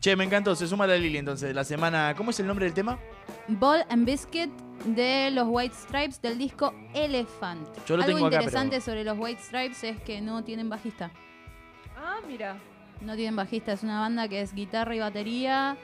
Che, 0.00 0.14
me 0.16 0.24
encantó. 0.24 0.54
Se 0.54 0.66
suma 0.68 0.86
la 0.86 0.96
Lili 0.96 1.18
entonces. 1.18 1.52
La 1.54 1.64
semana. 1.64 2.14
¿Cómo 2.16 2.30
es 2.30 2.38
el 2.40 2.46
nombre 2.46 2.64
del 2.66 2.74
tema? 2.74 2.98
Ball 3.48 3.84
and 3.90 4.06
Biscuit 4.06 4.50
de 4.84 5.30
los 5.32 5.46
White 5.48 5.74
Stripes 5.74 6.22
del 6.22 6.38
disco 6.38 6.72
Elephant. 6.94 7.66
Yo 7.86 7.96
lo 7.96 8.04
Algo 8.04 8.14
tengo 8.14 8.26
acá, 8.28 8.36
interesante 8.36 8.70
pero- 8.76 8.82
sobre 8.82 9.02
los 9.04 9.18
White 9.18 9.42
Stripes 9.42 9.82
es 9.84 10.00
que 10.02 10.20
no 10.20 10.44
tienen 10.44 10.68
bajista. 10.68 11.10
Ah, 11.96 12.18
mira. 12.26 12.56
No 13.00 13.14
tienen 13.16 13.34
bajista, 13.36 13.72
es 13.72 13.82
una 13.82 14.00
banda 14.00 14.28
que 14.28 14.40
es 14.40 14.54
guitarra 14.54 14.94
y 14.94 15.00
batería. 15.00 15.76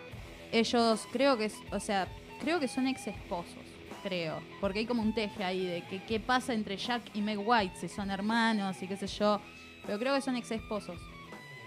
Ellos 0.52 1.07
creo 1.12 1.36
que 1.36 1.46
es, 1.46 1.55
o 1.72 1.80
sea, 1.80 2.07
creo 2.40 2.61
que 2.61 2.68
son 2.68 2.86
ex 2.86 3.07
esposos, 3.09 3.57
creo. 4.05 4.40
Porque 4.61 4.80
hay 4.80 4.86
como 4.86 5.02
un 5.02 5.14
teje 5.14 5.42
ahí 5.42 5.64
de 5.66 5.82
que 5.88 6.02
qué 6.05 6.20
pasa 6.20 6.52
entre 6.52 6.76
Jack 6.76 7.02
y 7.14 7.22
Meg 7.22 7.38
White, 7.44 7.76
si 7.76 7.88
son 7.88 8.11
hermanos 8.11 8.80
y 8.82 8.86
qué 8.86 8.96
sé 8.96 9.07
yo. 9.07 9.40
Pero 9.86 9.98
creo 9.98 10.14
que 10.14 10.20
son 10.20 10.36
ex 10.36 10.50
esposos. 10.52 10.96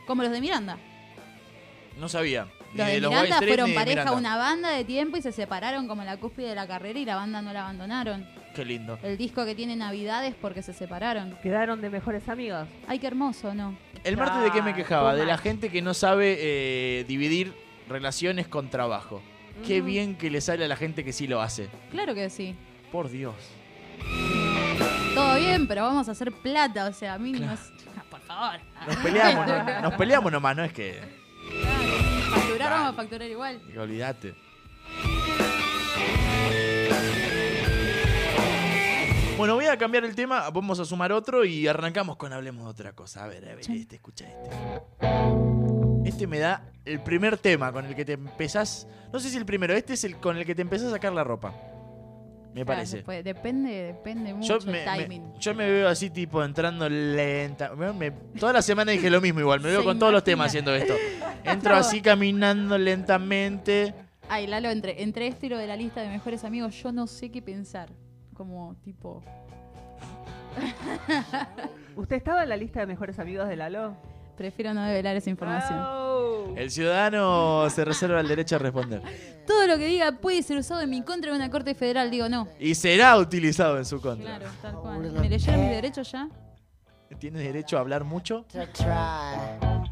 Como 0.05 0.23
los 0.23 0.31
de 0.31 0.39
Miranda. 0.39 0.77
No 1.99 2.07
sabía. 2.07 2.47
Los 2.75 2.87
de, 2.87 2.99
los 3.01 3.09
Miranda 3.11 3.35
White 3.39 3.47
fueron 3.47 3.73
pareja 3.73 4.01
Miranda. 4.01 4.11
una 4.17 4.37
banda 4.37 4.69
de 4.69 4.83
tiempo 4.83 5.17
y 5.17 5.21
se 5.21 5.31
separaron 5.31 5.87
como 5.87 6.01
en 6.03 6.07
la 6.07 6.17
cúspide 6.17 6.49
de 6.49 6.55
la 6.55 6.67
carrera 6.67 6.99
y 6.99 7.05
la 7.05 7.15
banda 7.15 7.41
no 7.41 7.51
la 7.53 7.61
abandonaron. 7.61 8.27
Qué 8.55 8.65
lindo. 8.65 8.99
El 9.03 9.17
disco 9.17 9.45
que 9.45 9.55
tiene 9.55 9.75
Navidades 9.75 10.35
porque 10.39 10.61
se 10.61 10.73
separaron. 10.73 11.37
Quedaron 11.41 11.81
de 11.81 11.89
mejores 11.89 12.27
amigos. 12.29 12.67
Ay, 12.87 12.99
qué 12.99 13.07
hermoso, 13.07 13.53
¿no? 13.53 13.77
El 14.03 14.17
martes 14.17 14.43
de 14.43 14.51
qué 14.51 14.61
me 14.61 14.71
Ah, 14.71 14.75
quejaba, 14.75 15.15
de 15.15 15.25
la 15.25 15.37
gente 15.37 15.69
que 15.69 15.81
no 15.81 15.93
sabe 15.93 16.37
eh, 16.39 17.05
dividir 17.07 17.53
relaciones 17.89 18.47
con 18.47 18.69
trabajo. 18.69 19.21
Qué 19.65 19.81
bien 19.81 20.15
que 20.17 20.29
le 20.29 20.39
sale 20.41 20.65
a 20.65 20.67
la 20.67 20.75
gente 20.75 21.03
que 21.03 21.11
sí 21.13 21.27
lo 21.27 21.41
hace. 21.41 21.69
Claro 21.91 22.13
que 22.15 22.29
sí. 22.29 22.55
Por 22.91 23.09
Dios. 23.09 23.35
Todo 25.13 25.35
bien, 25.39 25.67
pero 25.67 25.83
vamos 25.83 26.07
a 26.07 26.11
hacer 26.11 26.31
plata, 26.31 26.87
o 26.87 26.93
sea, 26.93 27.15
a 27.15 27.17
mí 27.19 27.31
no 27.33 27.51
es... 27.51 27.59
Por 28.09 28.21
favor. 28.21 28.59
Nos 28.87 28.95
peleamos, 28.97 29.47
no- 29.47 29.81
nos 29.81 29.93
peleamos 29.95 30.31
nomás, 30.31 30.55
no 30.55 30.63
es 30.63 30.71
que. 30.71 30.99
Facturar 32.29 32.69
vamos 32.71 32.89
a 32.89 32.93
facturar 32.93 33.29
igual. 33.29 33.61
que 33.71 33.79
olvídate. 33.79 34.35
Bueno, 39.37 39.53
voy 39.55 39.65
a 39.65 39.77
cambiar 39.77 40.03
el 40.03 40.15
tema, 40.15 40.49
vamos 40.49 40.79
a 40.79 40.85
sumar 40.85 41.11
otro 41.11 41.45
y 41.45 41.67
arrancamos 41.67 42.15
con 42.17 42.33
Hablemos 42.33 42.63
de 42.63 42.69
otra 42.71 42.93
cosa. 42.93 43.23
A 43.25 43.27
ver, 43.27 43.43
a 43.49 43.55
ver, 43.55 43.59
este, 43.69 43.95
escucha 43.95 44.25
este. 44.27 45.76
Este 46.07 46.25
me 46.27 46.39
da 46.39 46.63
el 46.85 46.99
primer 47.01 47.37
tema 47.37 47.71
con 47.71 47.85
el 47.85 47.95
que 47.95 48.05
te 48.05 48.13
empezás. 48.13 48.87
No 49.11 49.19
sé 49.19 49.29
si 49.29 49.37
el 49.37 49.45
primero, 49.45 49.73
este 49.73 49.93
es 49.93 50.03
el 50.03 50.17
con 50.17 50.37
el 50.37 50.45
que 50.45 50.55
te 50.55 50.61
empezás 50.61 50.87
a 50.87 50.91
sacar 50.91 51.13
la 51.13 51.23
ropa. 51.23 51.53
Me 52.53 52.63
Claro, 52.63 52.77
parece. 52.77 52.95
después 52.97 53.23
depende, 53.23 53.69
depende 53.69 54.33
mucho 54.33 54.57
Yo 54.59 54.71
me, 54.71 54.83
el 54.83 54.89
me- 54.89 54.97
timing. 55.03 55.33
yo 55.39 55.53
me 55.53 55.69
veo 55.69 55.87
así, 55.89 56.09
tipo, 56.09 56.43
entrando 56.43 56.89
lenta. 56.89 57.75
Me- 57.75 57.93
me- 57.93 58.11
toda 58.11 58.53
la 58.53 58.61
semana 58.63 58.91
dije 58.93 59.09
lo 59.11 59.21
mismo 59.21 59.41
igual. 59.41 59.59
Me 59.59 59.69
veo 59.69 59.81
Se 59.81 59.85
con 59.85 59.99
todos 59.99 60.11
los 60.11 60.23
temas 60.23 60.47
haciendo 60.47 60.73
esto. 60.73 60.95
Entro 61.43 61.75
así 61.75 62.01
caminando 62.01 62.77
lentamente. 62.77 63.93
Ay, 64.29 64.47
Lalo, 64.47 64.69
entre, 64.71 65.03
entre 65.03 65.27
esto 65.27 65.45
y 65.45 65.49
lo 65.49 65.57
de 65.57 65.67
la 65.67 65.75
lista 65.75 66.01
de 66.01 66.09
mejores 66.09 66.43
amigos, 66.45 66.73
yo 66.81 66.91
no 66.91 67.05
sé 67.05 67.29
qué 67.31 67.41
pensar. 67.41 67.89
Como 68.33 68.75
tipo. 68.83 69.23
¿Usted 71.95 72.15
estaba 72.15 72.43
en 72.43 72.49
la 72.49 72.57
lista 72.57 72.79
de 72.79 72.87
mejores 72.87 73.19
amigos 73.19 73.47
de 73.47 73.55
Lalo? 73.55 73.95
Prefiero 74.37 74.73
no 74.73 74.83
develar 74.83 75.15
esa 75.15 75.29
información. 75.29 75.79
Oh. 75.79 76.53
El 76.55 76.71
ciudadano 76.71 77.69
se 77.69 77.83
reserva 77.83 78.19
el 78.19 78.27
derecho 78.27 78.55
a 78.55 78.59
responder. 78.59 79.01
Todo 79.45 79.67
lo 79.67 79.77
que 79.77 79.87
diga 79.87 80.11
puede 80.13 80.43
ser 80.43 80.57
usado 80.57 80.81
en 80.81 80.89
mi 80.89 81.01
contra 81.01 81.31
en 81.31 81.35
una 81.37 81.49
corte 81.49 81.73
federal, 81.73 82.11
digo 82.11 82.29
no. 82.29 82.47
Y 82.59 82.75
será 82.75 83.17
utilizado 83.17 83.77
en 83.77 83.85
su 83.85 83.99
contra. 83.99 84.37
Claro, 84.37 84.51
tal 84.61 84.75
cual. 84.75 85.11
¿Me 85.11 85.29
leyeron 85.29 85.61
mis 85.61 85.69
derechos 85.71 86.11
ya? 86.11 86.29
Tiene 87.19 87.39
derecho 87.39 87.77
a 87.77 87.79
hablar 87.79 88.03
mucho, 88.03 88.45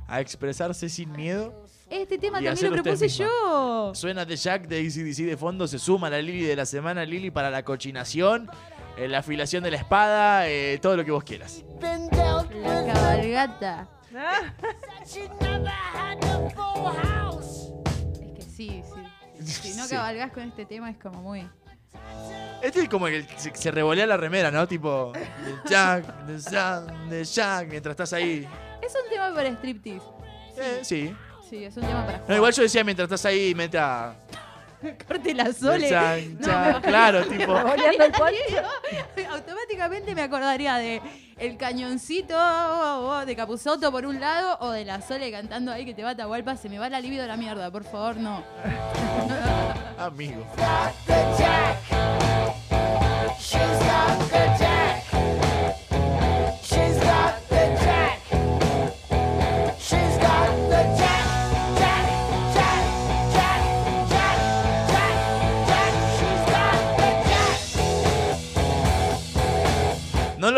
a 0.07 0.19
expresarse 0.19 0.89
sin 0.89 1.11
miedo. 1.11 1.65
Este 1.89 2.17
tema 2.17 2.41
Y 2.41 2.45
también 2.45 2.75
lo 2.75 2.83
propuse 2.83 3.07
yo. 3.07 3.91
Suena 3.95 4.25
de 4.25 4.35
Jack 4.35 4.67
de 4.67 4.79
ACDC 4.79 5.25
de 5.25 5.37
fondo, 5.37 5.67
se 5.67 5.79
suma 5.79 6.09
la 6.09 6.21
Lili 6.21 6.43
de 6.43 6.55
la 6.55 6.65
semana, 6.65 7.05
Lili 7.05 7.31
para 7.31 7.49
la 7.49 7.63
cochinación, 7.63 8.49
eh, 8.97 9.07
la 9.07 9.19
afilación 9.19 9.63
de 9.63 9.71
la 9.71 9.77
espada, 9.77 10.47
eh, 10.49 10.77
todo 10.81 10.97
lo 10.97 11.05
que 11.05 11.11
vos 11.11 11.23
quieras. 11.23 11.63
La 11.81 12.93
cabalgata. 12.93 13.87
Es 18.22 18.34
que 18.36 18.41
sí, 18.41 18.82
sí. 18.84 19.45
Si 19.45 19.78
no 19.78 19.84
Sí. 19.88 19.95
cabalgás 19.95 20.32
con 20.32 20.43
este 20.43 20.66
tema 20.66 20.89
es 20.89 20.97
como 20.97 21.22
muy. 21.22 21.47
Este 22.61 22.82
es 22.82 22.89
como 22.89 23.07
el 23.07 23.26
que 23.28 23.38
se, 23.39 23.55
se 23.55 23.72
revolea 23.72 24.05
la 24.07 24.18
remera, 24.18 24.51
¿no? 24.51 24.68
Tipo, 24.68 25.11
de 25.13 25.28
Jack, 25.70 26.26
de 26.26 26.39
Jack, 26.39 26.91
de 27.09 27.24
Jack, 27.24 27.68
mientras 27.70 27.91
estás 27.91 28.13
ahí. 28.13 28.47
Es 28.82 28.93
un 28.95 29.09
tema 29.09 29.34
para 29.34 29.49
striptease. 29.49 30.05
Eh, 30.57 30.80
sí. 30.84 31.16
Sí, 31.49 31.63
es 31.63 31.76
un 31.78 31.84
tema 31.84 32.05
para. 32.05 32.24
No, 32.28 32.36
igual 32.36 32.53
yo 32.53 32.63
decía 32.63 32.84
mientras 32.84 33.05
estás 33.05 33.26
ahí, 33.26 33.53
meta. 33.53 34.16
Corte 35.07 35.33
la 35.33 35.51
sole. 35.53 35.89
Jack, 35.89 36.23
No, 36.39 36.47
Jack, 36.47 36.75
me- 36.75 36.81
claro, 36.89 37.25
tipo. 37.25 37.51
Oleando 37.53 38.05
el 38.05 38.13
Automáticamente 39.31 40.15
me 40.15 40.21
acordaría 40.21 40.75
de 40.75 41.01
el 41.38 41.57
cañoncito 41.57 43.25
de 43.25 43.36
Capuzoto 43.36 43.91
por 43.91 44.05
un 44.05 44.19
lado 44.21 44.57
o 44.61 44.71
de 44.71 44.86
la 44.86 45.01
Sole 45.01 45.31
cantando 45.31 45.71
ahí 45.71 45.86
que 45.86 45.93
te 45.93 46.03
va 46.03 46.11
a 46.11 46.15
Tahualpa. 46.15 46.55
Se 46.55 46.69
me 46.69 46.79
va 46.79 46.89
la 46.89 46.99
libido 47.01 47.23
a 47.23 47.27
la 47.27 47.36
mierda, 47.38 47.69
por 47.71 47.83
favor, 47.83 48.17
no. 48.17 48.43
Amigo. 49.97 50.45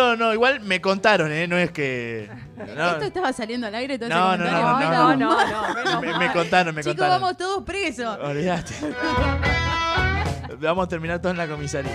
No, 0.07 0.15
no, 0.15 0.25
no, 0.27 0.33
igual 0.33 0.61
me 0.61 0.79
contaron, 0.79 1.31
¿eh? 1.31 1.47
No 1.47 1.57
es 1.57 1.71
que. 1.71 2.29
No, 2.75 2.91
Esto 2.91 3.05
estaba 3.05 3.33
saliendo 3.33 3.67
al 3.67 3.75
aire 3.75 3.97
todo 3.99 4.09
No, 4.09 4.33
ese 4.35 4.43
no, 4.43 4.51
no, 4.51 5.15
no, 5.15 5.15
no, 5.15 6.01
me, 6.01 6.07
mal. 6.07 6.19
me 6.19 6.31
contaron, 6.33 6.73
me 6.75 6.81
Chicos, 6.81 6.95
contaron. 6.95 7.21
vamos 7.21 7.37
todos 7.37 7.63
presos. 7.63 8.17
Olvídate. 8.21 8.73
Vamos 10.59 10.85
a 10.85 10.87
terminar 10.89 11.19
todos 11.19 11.33
en 11.33 11.37
la 11.37 11.47
comisaría. 11.47 11.91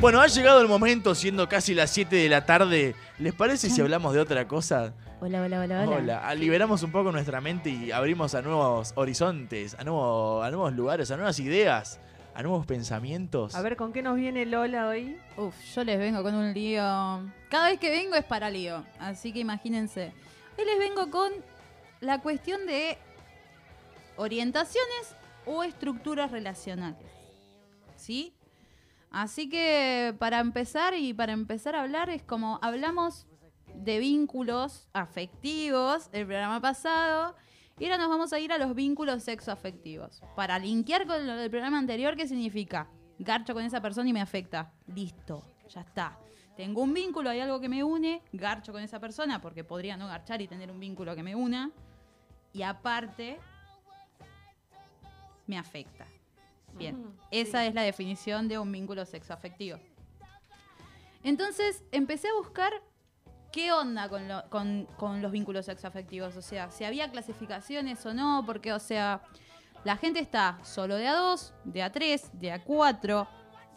Bueno, 0.00 0.20
ha 0.20 0.26
llegado 0.26 0.60
el 0.60 0.68
momento, 0.68 1.14
siendo 1.14 1.48
casi 1.48 1.74
las 1.74 1.90
7 1.90 2.14
de 2.16 2.28
la 2.28 2.46
tarde. 2.46 2.94
¿Les 3.18 3.34
parece 3.34 3.68
si 3.70 3.80
hablamos 3.80 4.14
de 4.14 4.20
otra 4.20 4.46
cosa? 4.46 4.92
Hola, 5.20 5.42
hola, 5.42 5.60
hola, 5.60 5.82
hola. 5.82 5.96
Hola, 5.96 6.22
ah, 6.24 6.34
liberamos 6.34 6.82
un 6.82 6.92
poco 6.92 7.10
nuestra 7.12 7.40
mente 7.40 7.70
y 7.70 7.90
abrimos 7.90 8.34
a 8.34 8.42
nuevos 8.42 8.92
horizontes, 8.96 9.74
a, 9.78 9.84
nuevo- 9.84 10.42
a 10.42 10.50
nuevos 10.50 10.72
lugares, 10.74 11.10
a 11.10 11.16
nuevas 11.16 11.38
ideas, 11.38 11.98
a 12.34 12.42
nuevos 12.42 12.66
pensamientos. 12.66 13.54
A 13.54 13.62
ver, 13.62 13.76
¿con 13.76 13.92
qué 13.92 14.02
nos 14.02 14.16
viene 14.16 14.44
Lola 14.44 14.88
hoy? 14.88 15.16
Uf, 15.36 15.54
yo 15.74 15.84
les 15.84 15.98
vengo 15.98 16.22
con 16.22 16.34
un 16.34 16.52
lío. 16.52 16.82
Cada 17.48 17.68
vez 17.68 17.78
que 17.78 17.90
vengo 17.90 18.16
es 18.16 18.24
para 18.24 18.50
lío. 18.50 18.84
Así 18.98 19.32
que 19.32 19.38
imagínense. 19.38 20.12
Hoy 20.58 20.64
les 20.64 20.78
vengo 20.78 21.10
con 21.10 21.32
la 22.00 22.20
cuestión 22.20 22.66
de 22.66 22.98
orientaciones 24.16 25.16
o 25.46 25.62
estructuras 25.62 26.32
relacionales. 26.32 27.06
¿Sí? 27.96 28.34
Así 29.10 29.48
que 29.48 30.14
para 30.18 30.40
empezar 30.40 30.94
y 30.94 31.14
para 31.14 31.32
empezar 31.32 31.76
a 31.76 31.82
hablar 31.82 32.10
es 32.10 32.22
como 32.22 32.58
hablamos 32.62 33.26
de 33.74 33.98
vínculos 33.98 34.88
afectivos 34.92 36.08
el 36.12 36.26
programa 36.26 36.60
pasado 36.60 37.36
y 37.78 37.84
ahora 37.84 37.98
nos 37.98 38.08
vamos 38.08 38.32
a 38.32 38.38
ir 38.38 38.52
a 38.52 38.58
los 38.58 38.74
vínculos 38.74 39.22
sexoafectivos. 39.24 40.22
Para 40.36 40.58
linkear 40.58 41.06
con 41.06 41.26
lo 41.26 41.36
del 41.36 41.50
programa 41.50 41.78
anterior, 41.78 42.16
¿qué 42.16 42.28
significa? 42.28 42.88
Garcho 43.18 43.54
con 43.54 43.64
esa 43.64 43.80
persona 43.80 44.08
y 44.08 44.12
me 44.12 44.20
afecta. 44.20 44.72
Listo, 44.86 45.42
ya 45.68 45.80
está. 45.80 46.18
Tengo 46.56 46.82
un 46.82 46.94
vínculo, 46.94 47.30
hay 47.30 47.40
algo 47.40 47.60
que 47.60 47.68
me 47.68 47.82
une, 47.82 48.22
garcho 48.32 48.72
con 48.72 48.82
esa 48.82 49.00
persona 49.00 49.40
porque 49.40 49.64
podría 49.64 49.96
no 49.96 50.06
garchar 50.06 50.40
y 50.40 50.46
tener 50.46 50.70
un 50.70 50.78
vínculo 50.78 51.16
que 51.16 51.24
me 51.24 51.34
una. 51.34 51.72
Y 52.52 52.62
aparte, 52.62 53.38
me 55.46 55.58
afecta. 55.58 56.06
Bien, 56.74 57.12
esa 57.30 57.66
es 57.66 57.74
la 57.74 57.82
definición 57.82 58.48
de 58.48 58.58
un 58.58 58.70
vínculo 58.70 59.04
sexoafectivo. 59.04 59.78
Entonces 61.22 61.82
empecé 61.90 62.28
a 62.28 62.34
buscar 62.34 62.72
qué 63.54 63.70
onda 63.72 64.08
con, 64.08 64.26
lo- 64.26 64.42
con- 64.50 64.86
con 64.96 65.22
los 65.22 65.30
vínculos 65.30 65.66
sexoafectivos. 65.66 66.36
O 66.36 66.42
sea, 66.42 66.70
si 66.70 66.82
había 66.84 67.08
clasificaciones 67.10 68.04
o 68.04 68.12
no, 68.12 68.42
porque, 68.44 68.72
o 68.72 68.80
sea, 68.80 69.22
la 69.84 69.96
gente 69.96 70.18
está 70.18 70.58
solo 70.62 70.96
de 70.96 71.06
a 71.06 71.14
dos, 71.14 71.54
de 71.64 71.82
a 71.82 71.92
tres, 71.92 72.30
de 72.32 72.50
a 72.50 72.62
cuatro, 72.64 73.28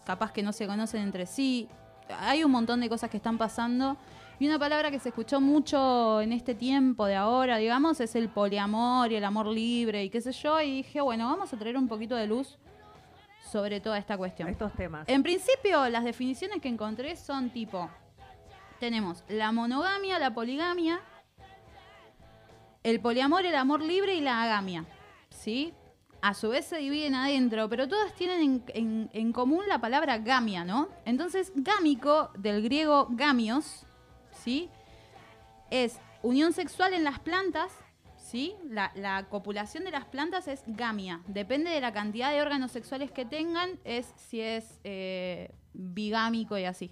capaz 0.05 0.31
que 0.31 0.41
no 0.41 0.51
se 0.51 0.65
conocen 0.65 1.03
entre 1.03 1.25
sí. 1.27 1.67
Hay 2.19 2.43
un 2.43 2.51
montón 2.51 2.79
de 2.79 2.89
cosas 2.89 3.09
que 3.09 3.17
están 3.17 3.37
pasando. 3.37 3.97
Y 4.39 4.47
una 4.47 4.57
palabra 4.59 4.89
que 4.91 4.99
se 4.99 5.09
escuchó 5.09 5.41
mucho 5.41 6.21
en 6.21 6.31
este 6.31 6.53
tiempo 6.55 7.05
de 7.05 7.15
ahora, 7.15 7.57
digamos, 7.57 7.99
es 7.99 8.15
el 8.15 8.29
poliamor 8.29 9.11
y 9.11 9.15
el 9.15 9.25
amor 9.25 9.47
libre 9.47 10.03
y 10.03 10.09
qué 10.09 10.21
sé 10.21 10.31
yo. 10.31 10.59
Y 10.61 10.77
dije, 10.77 11.01
bueno, 11.01 11.27
vamos 11.27 11.51
a 11.53 11.57
traer 11.57 11.75
un 11.77 11.87
poquito 11.87 12.15
de 12.15 12.27
luz 12.27 12.57
sobre 13.51 13.79
toda 13.81 13.97
esta 13.97 14.17
cuestión. 14.17 14.47
Estos 14.49 14.73
temas. 14.73 15.07
En 15.07 15.23
principio, 15.23 15.87
las 15.89 16.03
definiciones 16.03 16.61
que 16.61 16.67
encontré 16.69 17.15
son 17.15 17.49
tipo, 17.49 17.89
tenemos 18.79 19.23
la 19.27 19.51
monogamia, 19.51 20.19
la 20.19 20.33
poligamia, 20.33 21.01
el 22.83 22.99
poliamor, 22.99 23.45
el 23.45 23.55
amor 23.55 23.81
libre 23.81 24.15
y 24.15 24.21
la 24.21 24.43
agamia. 24.43 24.85
¿Sí? 25.29 25.73
a 26.21 26.33
su 26.33 26.49
vez 26.49 26.65
se 26.65 26.77
dividen 26.77 27.15
adentro, 27.15 27.69
pero 27.69 27.87
todas 27.87 28.13
tienen 28.13 28.63
en, 28.73 29.33
común 29.33 29.63
la 29.67 29.79
palabra 29.79 30.17
gamia, 30.17 30.63
¿no? 30.63 30.89
Entonces, 31.05 31.51
gámico, 31.55 32.31
del 32.37 32.61
griego 32.63 33.07
gamios, 33.11 33.85
¿sí? 34.31 34.69
Es 35.69 35.99
unión 36.23 36.53
sexual 36.53 36.93
en 36.93 37.03
las 37.03 37.19
plantas, 37.19 37.71
¿sí? 38.17 38.55
La, 38.69 38.91
la 38.95 39.27
copulación 39.29 39.83
de 39.83 39.91
las 39.91 40.05
plantas 40.05 40.47
es 40.47 40.63
gamia. 40.65 41.21
Depende 41.27 41.69
de 41.69 41.81
la 41.81 41.93
cantidad 41.93 42.31
de 42.31 42.41
órganos 42.41 42.71
sexuales 42.71 43.11
que 43.11 43.25
tengan, 43.25 43.79
es 43.83 44.13
si 44.17 44.41
es 44.41 44.79
eh, 44.83 45.51
bigámico 45.73 46.57
y 46.57 46.65
así. 46.65 46.91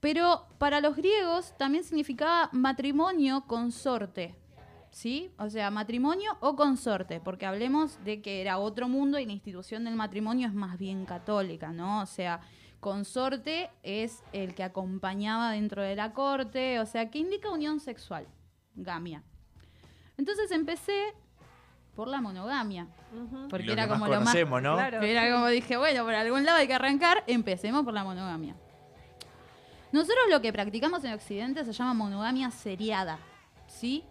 Pero 0.00 0.46
para 0.58 0.80
los 0.80 0.96
griegos 0.96 1.56
también 1.58 1.82
significaba 1.82 2.50
matrimonio 2.52 3.44
consorte, 3.46 4.36
¿sí? 4.90 5.32
O 5.38 5.50
sea, 5.50 5.70
matrimonio 5.70 6.36
o 6.40 6.54
consorte, 6.54 7.20
porque 7.20 7.46
hablemos 7.46 8.02
de 8.04 8.22
que 8.22 8.40
era 8.40 8.58
otro 8.58 8.88
mundo 8.88 9.18
y 9.18 9.26
la 9.26 9.32
institución 9.32 9.84
del 9.84 9.96
matrimonio 9.96 10.46
es 10.46 10.54
más 10.54 10.78
bien 10.78 11.04
católica, 11.04 11.72
¿no? 11.72 12.00
O 12.00 12.06
sea, 12.06 12.40
consorte 12.78 13.70
es 13.82 14.22
el 14.32 14.54
que 14.54 14.62
acompañaba 14.62 15.50
dentro 15.50 15.82
de 15.82 15.96
la 15.96 16.12
corte, 16.12 16.78
o 16.78 16.86
sea, 16.86 17.10
que 17.10 17.18
indica 17.18 17.50
unión 17.50 17.80
sexual, 17.80 18.28
gamia. 18.76 19.24
Entonces 20.16 20.52
empecé 20.52 21.12
por 21.96 22.06
la 22.06 22.20
monogamia, 22.20 22.86
porque 23.50 23.66
Lo 23.66 23.72
era 23.72 23.84
que 23.84 23.90
más 23.90 23.98
como 23.98 24.12
lo 24.12 24.20
más... 24.20 24.34
¿no? 24.62 24.76
Claro. 24.76 25.02
Era 25.02 25.32
como 25.32 25.48
dije, 25.48 25.76
bueno, 25.76 26.04
por 26.04 26.14
algún 26.14 26.44
lado 26.44 26.58
hay 26.58 26.68
que 26.68 26.74
arrancar, 26.74 27.24
empecemos 27.26 27.82
por 27.82 27.92
la 27.92 28.04
monogamia. 28.04 28.54
Nosotros 29.90 30.24
lo 30.30 30.42
que 30.42 30.52
practicamos 30.52 31.02
en 31.04 31.14
Occidente 31.14 31.64
se 31.64 31.72
llama 31.72 31.94
monogamia 31.94 32.50
seriada, 32.50 33.18
¿sí? 33.66 34.04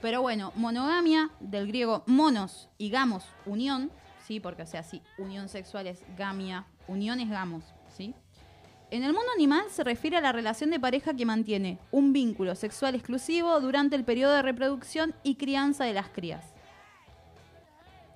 Pero 0.00 0.20
bueno, 0.20 0.52
monogamia 0.56 1.30
del 1.38 1.68
griego 1.68 2.02
monos 2.06 2.68
y 2.76 2.90
gamos, 2.90 3.24
unión, 3.46 3.92
¿sí? 4.26 4.40
Porque 4.40 4.62
o 4.62 4.66
sea, 4.66 4.82
sí, 4.82 5.00
unión 5.16 5.48
sexual 5.48 5.86
es 5.86 6.02
gamia, 6.16 6.66
unión 6.88 7.20
es 7.20 7.30
gamos, 7.30 7.62
¿sí? 7.96 8.14
En 8.90 9.04
el 9.04 9.12
mundo 9.12 9.30
animal 9.34 9.62
se 9.70 9.84
refiere 9.84 10.16
a 10.16 10.20
la 10.20 10.32
relación 10.32 10.70
de 10.70 10.80
pareja 10.80 11.14
que 11.14 11.24
mantiene 11.24 11.78
un 11.92 12.12
vínculo 12.12 12.56
sexual 12.56 12.96
exclusivo 12.96 13.60
durante 13.60 13.94
el 13.94 14.04
periodo 14.04 14.34
de 14.34 14.42
reproducción 14.42 15.14
y 15.22 15.36
crianza 15.36 15.84
de 15.84 15.94
las 15.94 16.08
crías. 16.08 16.44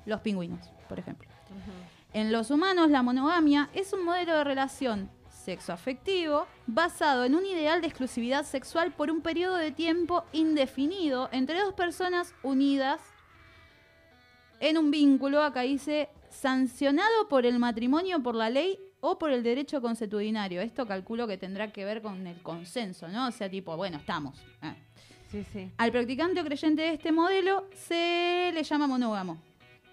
Los 0.04 0.20
pingüinos, 0.20 0.68
por 0.88 0.98
ejemplo. 0.98 1.28
En 2.12 2.32
los 2.32 2.50
humanos, 2.50 2.90
la 2.90 3.02
monogamia 3.02 3.70
es 3.72 3.92
un 3.92 4.04
modelo 4.04 4.34
de 4.34 4.44
relación 4.44 5.08
sexoafectivo 5.46 6.46
basado 6.66 7.24
en 7.24 7.36
un 7.36 7.46
ideal 7.46 7.80
de 7.80 7.86
exclusividad 7.86 8.44
sexual 8.44 8.92
por 8.92 9.10
un 9.12 9.20
periodo 9.22 9.56
de 9.56 9.70
tiempo 9.70 10.24
indefinido 10.32 11.28
entre 11.30 11.60
dos 11.60 11.72
personas 11.72 12.34
unidas 12.42 13.00
en 14.58 14.76
un 14.76 14.90
vínculo, 14.90 15.42
acá 15.42 15.60
dice, 15.60 16.08
sancionado 16.30 17.28
por 17.28 17.46
el 17.46 17.58
matrimonio, 17.58 18.22
por 18.22 18.34
la 18.34 18.50
ley 18.50 18.78
o 19.00 19.18
por 19.18 19.30
el 19.30 19.42
derecho 19.42 19.80
consuetudinario. 19.80 20.60
Esto 20.62 20.86
calculo 20.86 21.28
que 21.28 21.36
tendrá 21.36 21.70
que 21.70 21.84
ver 21.84 22.02
con 22.02 22.26
el 22.26 22.42
consenso, 22.42 23.06
¿no? 23.06 23.28
O 23.28 23.30
sea, 23.30 23.48
tipo, 23.48 23.76
bueno, 23.76 23.98
estamos. 23.98 24.42
Ah. 24.62 24.74
Sí, 25.30 25.44
sí. 25.52 25.70
Al 25.76 25.92
practicante 25.92 26.40
o 26.40 26.44
creyente 26.44 26.82
de 26.82 26.94
este 26.94 27.12
modelo 27.12 27.68
se 27.74 28.50
le 28.52 28.62
llama 28.62 28.86
monógamo. 28.86 29.38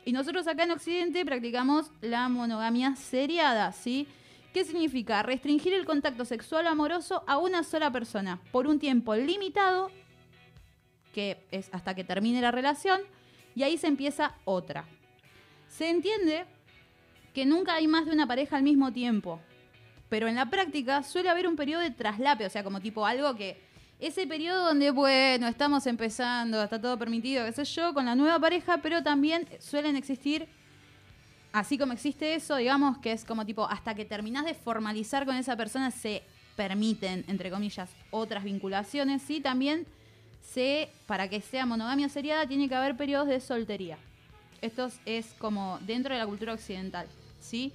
Y 0.06 0.14
nosotros 0.14 0.48
acá 0.48 0.64
en 0.64 0.72
Occidente 0.72 1.26
practicamos 1.26 1.92
la 2.02 2.30
monogamia 2.30 2.96
seriada, 2.96 3.72
¿sí? 3.72 4.08
¿Qué 4.54 4.66
significa? 4.66 5.24
Restringir 5.24 5.74
el 5.74 5.84
contacto 5.84 6.26
sexual 6.26 6.68
amoroso 6.68 7.24
a 7.26 7.40
una 7.40 7.64
sola 7.64 7.92
persona 7.92 8.40
por 8.52 8.68
un 8.68 8.78
tiempo 8.78 9.16
limitado, 9.16 9.90
que 11.12 11.44
es 11.50 11.70
hasta 11.74 11.96
que 11.96 12.04
termine 12.04 12.40
la 12.40 12.52
relación, 12.52 13.02
y 13.56 13.64
ahí 13.64 13.78
se 13.78 13.88
empieza 13.88 14.36
otra. 14.46 14.86
Se 15.68 15.90
entiende 15.90 16.46
que 17.34 17.48
nunca 17.48 17.74
hay 17.74 17.88
más 17.88 18.06
de 18.06 18.12
una 18.12 18.28
pareja 18.28 18.58
al 18.58 18.64
mismo 18.64 18.94
tiempo, 18.94 19.40
pero 20.08 20.28
en 20.28 20.36
la 20.36 20.52
práctica 20.52 21.02
suele 21.02 21.30
haber 21.30 21.48
un 21.48 21.56
periodo 21.56 21.82
de 21.82 21.90
traslape, 21.90 22.46
o 22.46 22.50
sea, 22.52 22.64
como 22.64 22.80
tipo 22.80 23.08
algo 23.08 23.36
que 23.36 23.60
ese 24.00 24.28
periodo 24.28 24.66
donde, 24.66 24.92
bueno, 24.92 25.48
estamos 25.48 25.88
empezando, 25.88 26.62
está 26.62 26.80
todo 26.80 27.00
permitido, 27.00 27.44
qué 27.46 27.54
sé 27.54 27.66
yo, 27.66 27.94
con 27.96 28.06
la 28.06 28.14
nueva 28.14 28.38
pareja, 28.38 28.78
pero 28.84 29.02
también 29.02 29.48
suelen 29.60 29.96
existir, 29.96 30.48
así 31.54 31.78
como 31.78 31.94
existe 31.94 32.36
eso, 32.36 32.58
digamos, 32.58 32.98
que 32.98 33.14
es 33.14 33.24
como 33.24 33.46
tipo, 33.46 33.66
hasta 33.66 33.96
que 33.96 34.04
terminás 34.04 34.46
de 34.46 34.56
formalizar 34.56 35.26
con 35.26 35.36
esa 35.36 35.56
persona, 35.56 35.92
se 35.92 36.24
permiten, 36.56 37.24
entre 37.28 37.50
comillas, 37.50 37.90
otras 38.12 38.44
vinculaciones, 38.44 39.22
¿sí? 39.22 39.40
También 39.40 39.86
se, 40.42 40.90
para 41.08 41.30
que 41.30 41.42
sea 41.42 41.66
monogamia 41.66 42.10
seriada, 42.10 42.48
tiene 42.48 42.68
que 42.68 42.76
haber 42.76 42.98
periodos 42.98 43.28
de 43.28 43.40
soltería. 43.40 43.98
Esto 44.62 44.90
es 45.06 45.34
como 45.38 45.80
dentro 45.82 46.14
de 46.14 46.20
la 46.20 46.26
cultura 46.26 46.54
occidental, 46.54 47.08
¿sí? 47.40 47.72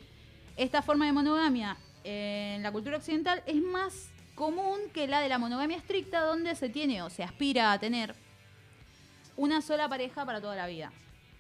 Esta 0.57 0.83
forma 0.83 1.07
de 1.07 1.13
monogamia 1.13 1.77
en 2.05 2.63
la 2.63 2.73
cultura 2.73 2.97
occidental 2.97 3.43
es 3.47 3.63
más 3.63 4.11
común 4.35 4.79
que 4.93 5.07
la 5.07 5.21
de 5.21 5.29
la 5.29 5.39
monogamia 5.39 5.77
estricta, 5.77 6.21
donde 6.21 6.55
se 6.57 6.69
tiene 6.69 7.03
o 7.03 7.11
se 7.11 7.23
aspira 7.23 7.73
a 7.73 7.79
tener 7.79 8.15
una 9.37 9.63
sola 9.63 9.89
pareja 9.89 10.25
para 10.25 10.41
toda 10.41 10.57
la 10.57 10.67
vida, 10.67 10.93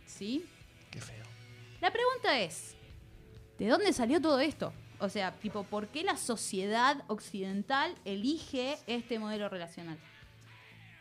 ¿sí? 0.07 0.45
Qué 0.91 1.01
feo. 1.01 1.28
La 1.81 1.91
pregunta 1.93 2.41
es, 2.41 2.75
¿de 3.59 3.69
dónde 3.69 3.93
salió 3.93 4.21
todo 4.21 4.41
esto? 4.41 4.73
O 5.01 5.09
sea, 5.09 5.33
tipo, 5.33 5.63
¿por 5.63 5.89
qué 5.89 6.03
la 6.03 6.17
sociedad 6.17 7.05
occidental 7.07 7.95
elige 8.05 8.79
este 8.87 9.19
modelo 9.19 9.49
relacional? 9.49 9.97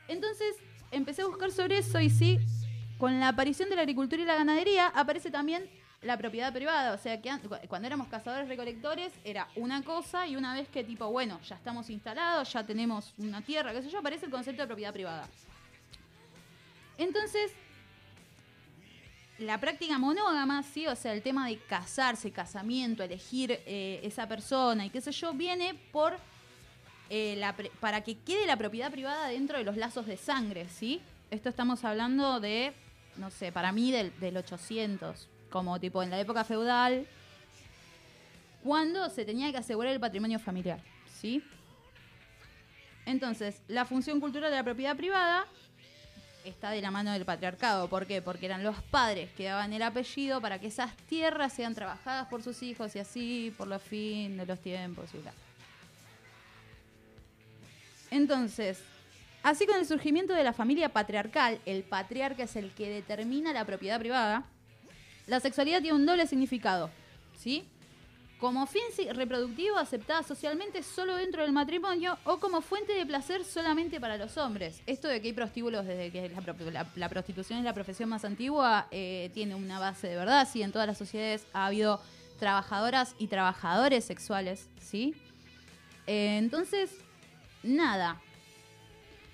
Entonces, 0.07 0.55
empecé 0.91 1.23
a 1.23 1.27
buscar 1.27 1.51
sobre 1.51 1.79
eso 1.79 1.99
y 1.99 2.09
sí, 2.09 2.39
con 2.99 3.19
la 3.19 3.29
aparición 3.29 3.69
de 3.69 3.75
la 3.75 3.81
agricultura 3.81 4.21
y 4.21 4.25
la 4.25 4.35
ganadería 4.35 4.87
aparece 4.87 5.31
también 5.31 5.67
la 6.03 6.15
propiedad 6.15 6.53
privada. 6.53 6.93
O 6.93 6.97
sea, 6.99 7.19
que 7.21 7.29
an- 7.31 7.41
cu- 7.41 7.55
cuando 7.67 7.87
éramos 7.87 8.07
cazadores 8.07 8.47
recolectores 8.47 9.11
era 9.23 9.47
una 9.55 9.83
cosa 9.83 10.27
y 10.27 10.35
una 10.35 10.53
vez 10.53 10.67
que 10.69 10.83
tipo, 10.83 11.07
bueno, 11.11 11.39
ya 11.41 11.55
estamos 11.55 11.89
instalados, 11.89 12.53
ya 12.53 12.63
tenemos 12.65 13.13
una 13.17 13.41
tierra, 13.41 13.73
qué 13.73 13.81
sé 13.81 13.89
yo, 13.89 13.97
aparece 13.99 14.27
el 14.27 14.31
concepto 14.31 14.61
de 14.61 14.67
propiedad 14.67 14.93
privada. 14.93 15.27
Entonces, 16.99 17.51
la 19.39 19.59
práctica 19.59 19.97
monógama, 19.99 20.63
sí, 20.63 20.87
o 20.87 20.95
sea, 20.95 21.13
el 21.13 21.21
tema 21.21 21.47
de 21.47 21.57
casarse, 21.57 22.31
casamiento, 22.31 23.03
elegir 23.03 23.51
eh, 23.65 23.99
esa 24.03 24.27
persona 24.27 24.85
y 24.85 24.89
qué 24.89 25.01
sé 25.01 25.11
yo, 25.11 25.33
viene 25.33 25.75
por 25.91 26.17
eh, 27.09 27.41
para 27.79 28.01
que 28.01 28.17
quede 28.17 28.45
la 28.45 28.57
propiedad 28.57 28.91
privada 28.91 29.27
dentro 29.27 29.57
de 29.57 29.63
los 29.63 29.77
lazos 29.77 30.05
de 30.07 30.17
sangre, 30.17 30.67
¿sí? 30.69 31.01
Esto 31.31 31.49
estamos 31.49 31.85
hablando 31.85 32.39
de, 32.39 32.73
no 33.15 33.31
sé, 33.31 33.51
para 33.51 33.71
mí 33.71 33.91
del, 33.91 34.17
del 34.19 34.37
800, 34.37 35.27
como 35.49 35.79
tipo 35.79 36.03
en 36.03 36.09
la 36.09 36.19
época 36.19 36.43
feudal, 36.43 37.07
cuando 38.63 39.09
se 39.09 39.23
tenía 39.23 39.51
que 39.51 39.57
asegurar 39.57 39.93
el 39.93 39.99
patrimonio 39.99 40.39
familiar, 40.39 40.81
¿sí? 41.21 41.43
Entonces, 43.05 43.61
la 43.69 43.85
función 43.85 44.19
cultural 44.19 44.49
de 44.49 44.57
la 44.57 44.63
propiedad 44.63 44.97
privada 44.97 45.45
está 46.49 46.71
de 46.71 46.81
la 46.81 46.91
mano 46.91 47.11
del 47.11 47.25
patriarcado. 47.25 47.87
¿Por 47.89 48.05
qué? 48.05 48.21
Porque 48.21 48.45
eran 48.45 48.63
los 48.63 48.81
padres 48.83 49.29
que 49.37 49.45
daban 49.45 49.73
el 49.73 49.81
apellido 49.81 50.41
para 50.41 50.59
que 50.59 50.67
esas 50.67 50.95
tierras 51.07 51.53
sean 51.53 51.75
trabajadas 51.75 52.27
por 52.27 52.43
sus 52.43 52.61
hijos 52.63 52.95
y 52.95 52.99
así 52.99 53.53
por 53.57 53.67
los 53.67 53.81
fin 53.81 54.37
de 54.37 54.45
los 54.45 54.59
tiempos 54.59 55.09
y 55.13 55.17
bla. 55.17 55.33
Entonces, 58.11 58.79
así 59.43 59.65
con 59.65 59.75
el 59.75 59.85
surgimiento 59.85 60.33
de 60.33 60.43
la 60.43 60.53
familia 60.53 60.89
patriarcal, 60.89 61.59
el 61.65 61.83
patriarca 61.83 62.43
es 62.43 62.55
el 62.55 62.71
que 62.71 62.89
determina 62.89 63.53
la 63.53 63.65
propiedad 63.65 63.99
privada, 63.99 64.45
la 65.25 65.39
sexualidad 65.39 65.81
tiene 65.81 65.97
un 65.97 66.05
doble 66.05 66.25
significado, 66.25 66.89
¿sí? 67.37 67.67
Como 68.39 68.67
fin 68.67 68.83
reproductivo 69.13 69.77
aceptada 69.77 70.21
socialmente 70.21 70.83
solo 70.83 71.15
dentro 71.15 71.41
del 71.41 71.51
matrimonio 71.51 72.19
o 72.23 72.37
como 72.39 72.61
fuente 72.61 72.93
de 72.93 73.03
placer 73.03 73.43
solamente 73.43 73.99
para 73.99 74.15
los 74.17 74.37
hombres. 74.37 74.83
Esto 74.85 75.07
de 75.07 75.19
que 75.21 75.29
hay 75.29 75.33
prostíbulos 75.33 75.87
desde 75.87 76.11
que 76.11 76.29
la, 76.29 76.41
pro- 76.41 76.71
la- 76.71 76.87
la 76.95 77.09
prostitución 77.09 77.57
es 77.59 77.65
la 77.65 77.73
profesión 77.73 78.09
más 78.09 78.23
antigua 78.25 78.87
eh, 78.91 79.31
tiene 79.33 79.55
una 79.55 79.79
base 79.79 80.07
de 80.07 80.15
verdad, 80.15 80.47
sí, 80.47 80.61
en 80.61 80.71
todas 80.71 80.87
las 80.87 80.99
sociedades 80.99 81.47
ha 81.53 81.65
habido 81.65 81.99
trabajadoras 82.37 83.15
y 83.17 83.25
trabajadores 83.25 84.05
sexuales, 84.05 84.69
¿sí? 84.79 85.15
Eh, 86.05 86.37
entonces, 86.37 86.91
nada. 87.63 88.21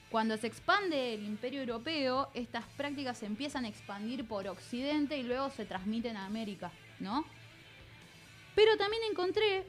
Cuando 0.10 0.38
se 0.38 0.48
expande 0.48 1.16
el 1.16 1.26
imperio 1.26 1.60
europeo, 1.60 2.30
estas 2.34 2.64
prácticas 2.78 3.22
empiezan 3.24 3.66
a 3.66 3.68
expandir 3.68 4.26
por 4.26 4.48
Occidente 4.48 5.18
y 5.18 5.24
luego 5.24 5.50
se 5.50 5.66
transmiten 5.66 6.16
a 6.16 6.26
América, 6.26 6.72
¿no? 7.00 7.26
Pero 8.56 8.78
también 8.78 9.02
encontré. 9.10 9.64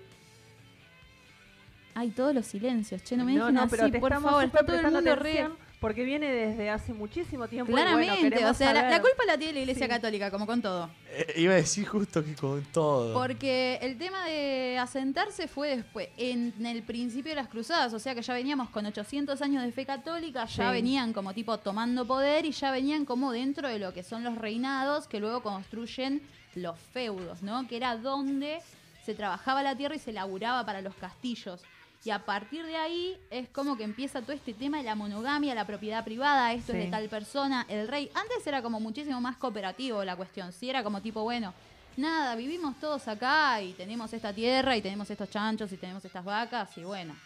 Ay, 1.95 2.11
todos 2.11 2.35
los 2.35 2.47
silencios, 2.47 3.03
che, 3.05 3.17
no 3.17 3.25
me 3.25 3.35
No, 3.35 3.43
dejen 3.45 3.55
no, 3.55 3.63
así, 3.63 3.71
pero 3.71 3.91
te 3.91 4.01
por 4.01 4.11
estamos 4.13 4.31
favor, 4.31 4.45
está 4.47 4.67
todo 4.67 4.77
el 4.81 4.91
mundo 4.91 5.15
re. 5.17 5.49
Porque 5.81 6.03
viene 6.03 6.33
desde 6.33 6.71
hace 6.71 6.95
muchísimo 6.95 7.47
tiempo. 7.47 7.71
y 7.71 7.75
bueno, 7.75 7.91
Claramente, 7.99 8.47
o 8.47 8.55
sea, 8.55 8.73
la, 8.73 9.01
culpa 9.03 9.25
la 9.27 9.37
tiene 9.37 9.53
la 9.53 9.61
Iglesia 9.61 9.85
Sí. 9.85 9.91
Católica, 9.91 10.31
como 10.31 10.47
con 10.47 10.63
todo. 10.63 10.89
Eh, 11.11 11.35
iba 11.37 11.53
a 11.53 11.57
decir 11.57 11.87
justo 11.87 12.25
que 12.25 12.35
con 12.35 12.65
todo. 12.73 13.13
Porque 13.13 13.79
el 13.83 13.99
tema 13.99 14.25
de 14.25 14.79
asentarse 14.79 15.47
fue 15.47 15.77
después, 15.77 16.09
en 16.17 16.55
el 16.65 16.83
principio 16.85 17.31
de 17.33 17.37
las 17.37 17.49
cruzadas, 17.49 17.93
o 17.93 17.99
sea 17.99 18.15
que 18.15 18.23
ya 18.23 18.33
veníamos 18.33 18.71
con 18.71 18.87
800 18.87 19.41
años 19.43 19.63
de 19.63 19.73
fe 19.73 19.85
católica, 19.85 20.47
ya 20.47 20.69
Sí. 20.69 20.73
venían 20.73 21.13
como 21.13 21.35
tipo 21.35 21.59
tomando 21.59 22.07
poder 22.07 22.47
y 22.47 22.53
ya 22.53 22.71
venían 22.71 23.05
como 23.05 23.31
dentro 23.31 23.69
de 23.69 23.79
lo 23.79 23.93
que 23.93 24.03
son 24.03 24.25
los 24.25 24.39
reinados 24.39 25.07
que 25.07 25.21
luego 25.21 25.43
construyen 25.43 26.23
los 26.57 26.79
feudos, 26.79 27.43
¿no? 27.43 27.67
Que 27.69 27.77
era 27.77 27.97
donde 27.97 28.61
se 29.05 29.15
trabajaba 29.15 29.63
la 29.63 29.77
tierra 29.77 29.97
y 29.97 29.99
se 29.99 30.13
laburaba 30.13 30.65
para 30.65 30.81
los 30.81 30.95
castillos. 30.95 31.63
Y 32.05 32.11
a 32.11 32.19
partir 32.19 32.67
de 32.67 32.77
ahí 32.77 33.17
es 33.31 33.49
como 33.49 33.77
que 33.77 33.85
empieza 33.85 34.21
todo 34.21 34.33
este 34.33 34.53
tema 34.53 34.77
de 34.77 34.85
la 34.85 34.95
monogamia, 34.95 35.55
la 35.55 35.67
propiedad 35.67 36.05
privada, 36.05 36.53
esto 36.53 36.73
es 36.73 36.85
de 36.85 36.91
tal 36.91 37.09
persona, 37.09 37.65
el 37.69 37.89
rey. 37.89 38.11
Antes 38.15 38.47
era 38.47 38.61
como 38.61 38.79
muchísimo 38.79 39.21
más 39.23 39.37
cooperativo 39.39 40.05
la 40.05 40.15
cuestión, 40.15 40.53
sí, 40.53 40.69
era 40.69 40.83
como 40.83 41.01
tipo, 41.01 41.23
bueno, 41.23 41.55
nada, 41.97 42.35
vivimos 42.35 42.79
todos 42.79 43.09
acá 43.09 43.63
y 43.63 43.73
tenemos 43.73 44.13
esta 44.13 44.35
tierra 44.35 44.77
y 44.77 44.83
tenemos 44.83 45.09
estos 45.11 45.31
chanchos 45.31 45.73
y 45.73 45.79
tenemos 45.79 46.05
estas 46.05 46.25
vacas 46.25 46.77
y 46.77 46.85
bueno. 46.85 47.17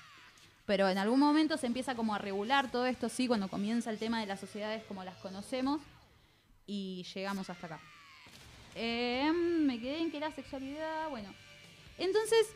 Pero 0.65 0.89
en 0.89 0.99
algún 0.99 1.19
momento 1.19 1.57
se 1.57 1.67
empieza 1.67 1.97
como 1.97 2.15
a 2.15 2.19
regular 2.19 2.71
todo 2.71 2.87
esto, 2.87 3.09
sí, 3.09 3.27
cuando 3.27 3.49
comienza 3.49 3.91
el 3.91 3.99
tema 3.99 4.21
de 4.21 4.27
las 4.27 4.39
sociedades 4.39 4.85
como 4.85 5.03
las 5.03 5.17
conocemos 5.17 5.81
y 6.69 7.05
llegamos 7.15 7.51
hasta 7.51 7.67
acá. 7.67 7.81
Eh, 8.81 9.33
me 9.33 9.81
quedé 9.81 9.99
en 9.99 10.11
que 10.13 10.21
la 10.21 10.31
sexualidad, 10.31 11.09
bueno. 11.11 11.29
Entonces, 11.99 12.47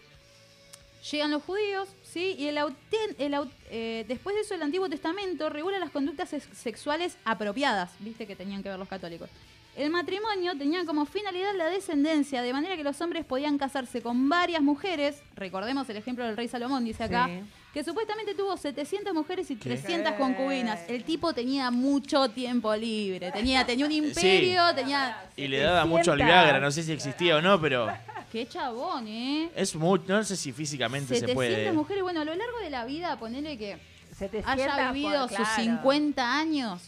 llegan 1.10 1.32
los 1.32 1.42
judíos, 1.42 1.88
¿sí? 2.04 2.36
Y 2.38 2.46
el, 2.46 2.58
el 2.58 3.50
eh, 3.70 4.04
después 4.06 4.36
de 4.36 4.42
eso 4.42 4.54
el 4.54 4.62
Antiguo 4.62 4.88
Testamento 4.88 5.50
regula 5.50 5.80
las 5.80 5.90
conductas 5.90 6.28
sex- 6.28 6.48
sexuales 6.56 7.18
apropiadas, 7.24 7.90
viste 7.98 8.24
que 8.26 8.36
tenían 8.36 8.62
que 8.62 8.68
ver 8.68 8.78
los 8.78 8.88
católicos. 8.88 9.28
El 9.74 9.90
matrimonio 9.90 10.56
tenía 10.56 10.84
como 10.84 11.06
finalidad 11.06 11.56
la 11.56 11.66
descendencia, 11.66 12.40
de 12.42 12.52
manera 12.52 12.76
que 12.76 12.84
los 12.84 13.00
hombres 13.00 13.24
podían 13.24 13.58
casarse 13.58 14.00
con 14.00 14.28
varias 14.28 14.62
mujeres. 14.62 15.22
Recordemos 15.34 15.88
el 15.88 15.96
ejemplo 15.96 16.24
del 16.24 16.36
rey 16.36 16.46
Salomón, 16.46 16.84
dice 16.84 17.02
acá. 17.02 17.28
Que 17.72 17.82
supuestamente 17.82 18.34
tuvo 18.34 18.56
700 18.56 19.14
mujeres 19.14 19.50
y 19.50 19.56
300 19.56 20.12
concubinas. 20.14 20.80
El 20.88 21.04
tipo 21.04 21.32
tenía 21.32 21.70
mucho 21.70 22.28
tiempo 22.28 22.74
libre, 22.76 23.32
tenía, 23.32 23.64
tenía 23.64 23.86
un 23.86 23.92
imperio, 24.04 24.74
tenía... 24.74 25.16
Y 25.36 25.48
le 25.48 25.60
daba 25.60 25.84
mucho 25.86 26.12
al 26.12 26.18
Viagra, 26.18 26.60
no 26.60 26.70
sé 26.70 26.82
si 26.82 26.92
existía 26.92 27.36
o 27.36 27.42
no, 27.42 27.60
pero 27.60 27.88
Qué 28.30 28.46
chabón, 28.46 29.06
¿eh? 29.08 29.50
es 29.54 29.74
mucho, 29.74 30.04
no 30.08 30.24
sé 30.24 30.36
si 30.36 30.52
físicamente 30.52 31.08
se 31.14 31.20
700 31.20 31.34
puede. 31.34 31.72
mujeres, 31.72 32.02
bueno, 32.02 32.20
a 32.22 32.24
lo 32.24 32.34
largo 32.34 32.58
de 32.60 32.70
la 32.70 32.84
vida, 32.86 33.18
ponele 33.18 33.58
que 33.58 33.76
700 34.16 34.46
haya 34.50 34.90
vivido 34.92 35.28
por- 35.28 35.36
sus 35.36 35.46
claro. 35.48 35.62
50 35.62 36.38
años, 36.38 36.80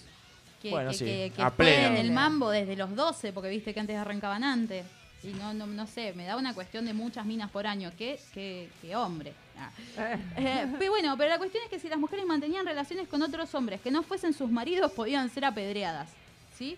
que, 0.62 0.70
Bueno, 0.70 0.91
que, 0.91 0.97
sí, 0.97 1.05
que- 1.05 1.32
que 1.37 1.51
pleno. 1.57 1.89
en 1.89 1.97
el 1.99 2.12
mambo 2.12 2.49
desde 2.51 2.76
los 2.76 2.95
12, 2.97 3.32
porque 3.35 3.51
viste 3.51 3.74
que 3.74 3.80
antes 3.80 3.97
arrancaban 3.97 4.43
antes. 4.43 4.87
Y 5.24 5.32
no, 5.34 5.54
no, 5.54 5.66
no 5.66 5.86
sé, 5.86 6.12
me 6.12 6.26
da 6.26 6.36
una 6.36 6.52
cuestión 6.52 6.84
de 6.84 6.92
muchas 6.92 7.24
minas 7.24 7.50
por 7.50 7.66
año. 7.66 7.90
¿Qué, 7.96 8.20
qué, 8.34 8.68
qué 8.82 8.94
hombre? 8.94 9.32
Ah. 9.58 9.70
Eh, 10.36 10.66
pero 10.78 10.90
bueno, 10.90 11.16
pero 11.16 11.30
la 11.30 11.38
cuestión 11.38 11.64
es 11.64 11.70
que 11.70 11.78
si 11.78 11.88
las 11.88 11.98
mujeres 11.98 12.26
mantenían 12.26 12.66
relaciones 12.66 13.08
con 13.08 13.22
otros 13.22 13.54
hombres 13.54 13.80
que 13.80 13.90
no 13.90 14.02
fuesen 14.02 14.34
sus 14.34 14.50
maridos, 14.50 14.92
podían 14.92 15.30
ser 15.30 15.44
apedreadas. 15.44 16.10
¿Sí? 16.56 16.76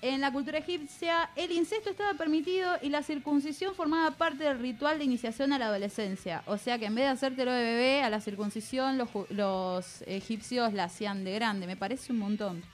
En 0.00 0.20
la 0.20 0.32
cultura 0.32 0.58
egipcia, 0.58 1.30
el 1.36 1.52
incesto 1.52 1.90
estaba 1.90 2.14
permitido 2.14 2.72
y 2.82 2.88
la 2.88 3.04
circuncisión 3.04 3.76
formaba 3.76 4.10
parte 4.16 4.42
del 4.42 4.58
ritual 4.58 4.98
de 4.98 5.04
iniciación 5.04 5.52
a 5.52 5.58
la 5.60 5.66
adolescencia. 5.66 6.42
O 6.46 6.58
sea 6.58 6.76
que 6.76 6.86
en 6.86 6.94
vez 6.96 7.04
de 7.04 7.10
hacértelo 7.10 7.52
de 7.52 7.62
bebé, 7.62 8.02
a 8.02 8.10
la 8.10 8.20
circuncisión 8.20 8.98
los, 8.98 9.08
los 9.28 10.02
egipcios 10.08 10.72
la 10.72 10.84
hacían 10.84 11.22
de 11.22 11.34
grande. 11.34 11.68
Me 11.68 11.76
parece 11.76 12.12
un 12.12 12.18
montón. 12.18 12.64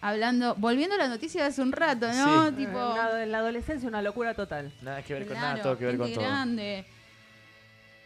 Hablando, 0.00 0.54
volviendo 0.56 0.94
a 0.94 0.98
la 0.98 1.08
noticia 1.08 1.42
de 1.42 1.48
hace 1.48 1.62
un 1.62 1.72
rato, 1.72 2.06
¿no? 2.12 2.48
Sí. 2.50 2.56
Tipo, 2.56 2.78
Eh, 3.14 3.22
en 3.24 3.32
la 3.32 3.38
adolescencia 3.38 3.88
una 3.88 4.02
locura 4.02 4.34
total. 4.34 4.72
Nada 4.82 5.02
que 5.02 5.14
ver 5.14 5.26
con 5.26 5.32
Claro, 5.36 5.48
nada, 5.52 5.62
todo 5.62 5.78
que 5.78 5.84
ver 5.86 5.96
con 5.96 6.06
gente 6.06 6.20
todo. 6.20 6.28
grande. 6.30 6.84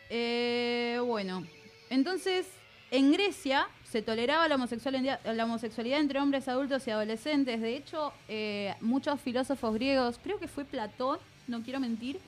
Eh, 0.08 0.98
bueno, 1.04 1.46
entonces 1.88 2.46
en 2.90 3.12
Grecia 3.12 3.68
se 3.84 4.02
toleraba 4.02 4.48
la 4.48 4.56
homosexualidad, 4.56 5.20
la 5.24 5.44
homosexualidad 5.44 6.00
entre 6.00 6.20
hombres 6.20 6.48
adultos 6.48 6.86
y 6.86 6.90
adolescentes. 6.90 7.60
De 7.60 7.76
hecho, 7.76 8.12
eh, 8.28 8.74
muchos 8.80 9.20
filósofos 9.20 9.74
griegos, 9.74 10.18
creo 10.22 10.38
que 10.38 10.48
fue 10.48 10.64
Platón, 10.64 11.18
no 11.46 11.62
quiero 11.62 11.80
mentir, 11.80 12.18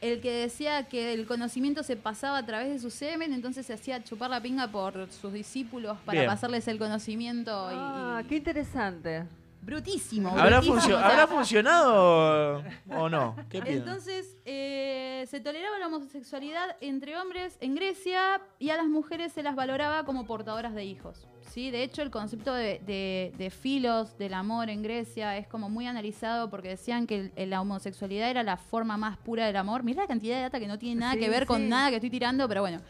el 0.00 0.20
que 0.20 0.30
decía 0.32 0.84
que 0.84 1.12
el 1.14 1.26
conocimiento 1.26 1.82
se 1.82 1.96
pasaba 1.96 2.38
a 2.38 2.46
través 2.46 2.68
de 2.70 2.78
su 2.78 2.90
semen, 2.90 3.32
entonces 3.32 3.66
se 3.66 3.72
hacía 3.72 4.02
chupar 4.04 4.30
la 4.30 4.40
pinga 4.40 4.68
por 4.68 5.08
sus 5.10 5.32
discípulos 5.32 5.96
para 6.04 6.20
Bien. 6.20 6.30
pasarles 6.30 6.68
el 6.68 6.78
conocimiento. 6.78 7.50
y- 7.70 7.74
Ah, 7.76 8.22
qué 8.28 8.36
interesante. 8.36 9.24
Brutísimo. 9.66 10.28
¿Habrá, 10.30 10.60
brutísimo, 10.60 10.76
funcio- 10.76 10.94
o 10.96 10.98
sea, 10.98 11.08
¿Habrá 11.08 11.26
funcionado 11.26 12.62
o 12.96 13.08
no? 13.08 13.34
¿Qué 13.50 13.60
piensan? 13.60 13.88
entonces, 13.88 14.36
eh, 14.44 15.24
se 15.28 15.40
toleraba 15.40 15.78
la 15.78 15.88
homosexualidad 15.88 16.76
entre 16.80 17.16
hombres 17.18 17.58
en 17.60 17.74
Grecia 17.74 18.40
y 18.60 18.70
a 18.70 18.76
las 18.76 18.86
mujeres 18.86 19.32
se 19.32 19.42
las 19.42 19.56
valoraba 19.56 20.04
como 20.04 20.24
portadoras 20.24 20.74
de 20.74 20.84
hijos. 20.84 21.26
¿sí? 21.50 21.70
De 21.70 21.82
hecho, 21.82 22.02
el 22.02 22.10
concepto 22.10 22.52
de, 22.54 22.80
de- 22.86 23.32
de 23.36 23.50
filos, 23.50 24.16
del 24.18 24.34
amor 24.34 24.70
en 24.70 24.82
Grecia, 24.82 25.36
es 25.36 25.48
como 25.48 25.68
muy 25.68 25.86
analizado 25.86 26.48
porque 26.48 26.68
decían 26.68 27.06
que 27.06 27.32
el- 27.34 27.50
la 27.50 27.60
homosexualidad 27.60 28.30
era 28.30 28.42
la 28.44 28.56
forma 28.56 28.96
más 28.96 29.16
pura 29.18 29.46
del 29.46 29.56
amor. 29.56 29.82
Mira 29.82 30.02
la 30.02 30.08
cantidad 30.08 30.36
de 30.36 30.42
data 30.42 30.60
que 30.60 30.68
no 30.68 30.78
tiene 30.78 31.00
nada 31.00 31.14
Sí, 31.14 31.18
que 31.20 31.28
ver 31.28 31.44
con 31.46 31.68
nada 31.68 31.90
que 31.90 31.96
estoy 31.96 32.10
tirando, 32.10 32.46
pero 32.48 32.60
bueno. 32.60 32.80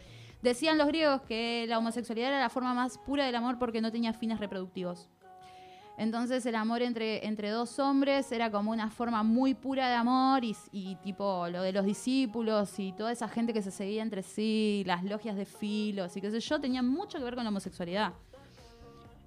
Decían 0.43 0.77
los 0.77 0.85
griegos 0.87 1.21
que 1.23 1.65
la 1.67 1.79
homosexualidad 1.79 2.29
era 2.29 2.39
la 2.39 2.49
forma 2.49 2.73
más 2.75 2.99
pura 2.99 3.25
del 3.25 3.35
amor 3.35 3.57
porque 3.57 3.81
no 3.81 3.91
tenía 3.91 4.13
fines 4.13 4.39
reproductivos. 4.39 5.09
Entonces 5.97 6.45
el 6.45 6.55
amor 6.55 6.83
entre, 6.83 7.25
entre 7.25 7.49
dos 7.49 7.79
hombres 7.79 8.31
era 8.31 8.51
como 8.51 8.71
una 8.71 8.91
forma 8.91 9.23
muy 9.23 9.55
pura 9.55 9.89
de 9.89 9.95
amor 9.95 10.43
y, 10.43 10.55
y 10.71 10.95
tipo 10.97 11.47
lo 11.49 11.63
de 11.63 11.71
los 11.71 11.85
discípulos 11.85 12.77
y 12.77 12.93
toda 12.93 13.11
esa 13.11 13.27
gente 13.27 13.51
que 13.51 13.63
se 13.63 13.71
seguía 13.71 14.03
entre 14.03 14.21
sí, 14.21 14.83
las 14.85 15.03
logias 15.03 15.35
de 15.35 15.45
filos 15.45 16.15
y 16.15 16.21
qué 16.21 16.29
sé 16.29 16.39
yo, 16.39 16.61
tenía 16.61 16.83
mucho 16.83 17.17
que 17.17 17.23
ver 17.23 17.33
con 17.33 17.43
la 17.43 17.49
homosexualidad. 17.49 18.13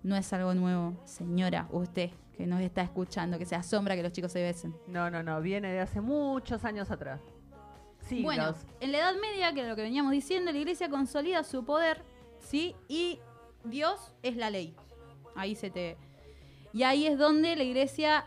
No 0.02 0.16
es 0.16 0.32
algo 0.32 0.54
nuevo, 0.54 0.94
señora, 1.04 1.66
usted 1.72 2.10
que 2.36 2.46
nos 2.46 2.60
está 2.60 2.80
escuchando, 2.82 3.36
que 3.36 3.44
se 3.44 3.54
asombra 3.54 3.94
que 3.94 4.02
los 4.02 4.12
chicos 4.12 4.32
se 4.32 4.42
besen. 4.42 4.74
No, 4.86 5.10
no, 5.10 5.22
no, 5.22 5.42
viene 5.42 5.72
de 5.72 5.80
hace 5.80 6.00
muchos 6.00 6.64
años 6.64 6.90
atrás. 6.90 7.20
Siglos. 7.98 8.24
Bueno, 8.24 8.54
en 8.80 8.92
la 8.92 8.98
Edad 8.98 9.14
Media, 9.20 9.52
que 9.52 9.60
era 9.60 9.68
lo 9.68 9.76
que 9.76 9.82
veníamos 9.82 10.12
diciendo, 10.12 10.50
la 10.50 10.56
iglesia 10.56 10.88
consolida 10.88 11.44
su 11.44 11.64
poder, 11.66 12.02
¿sí? 12.38 12.74
Y 12.88 13.20
Dios 13.64 14.14
es 14.22 14.36
la 14.36 14.48
ley. 14.48 14.74
Ahí 15.34 15.54
se 15.54 15.68
te... 15.68 15.98
Y 16.72 16.82
ahí 16.82 17.06
es 17.06 17.18
donde 17.18 17.56
la 17.56 17.64
iglesia 17.64 18.26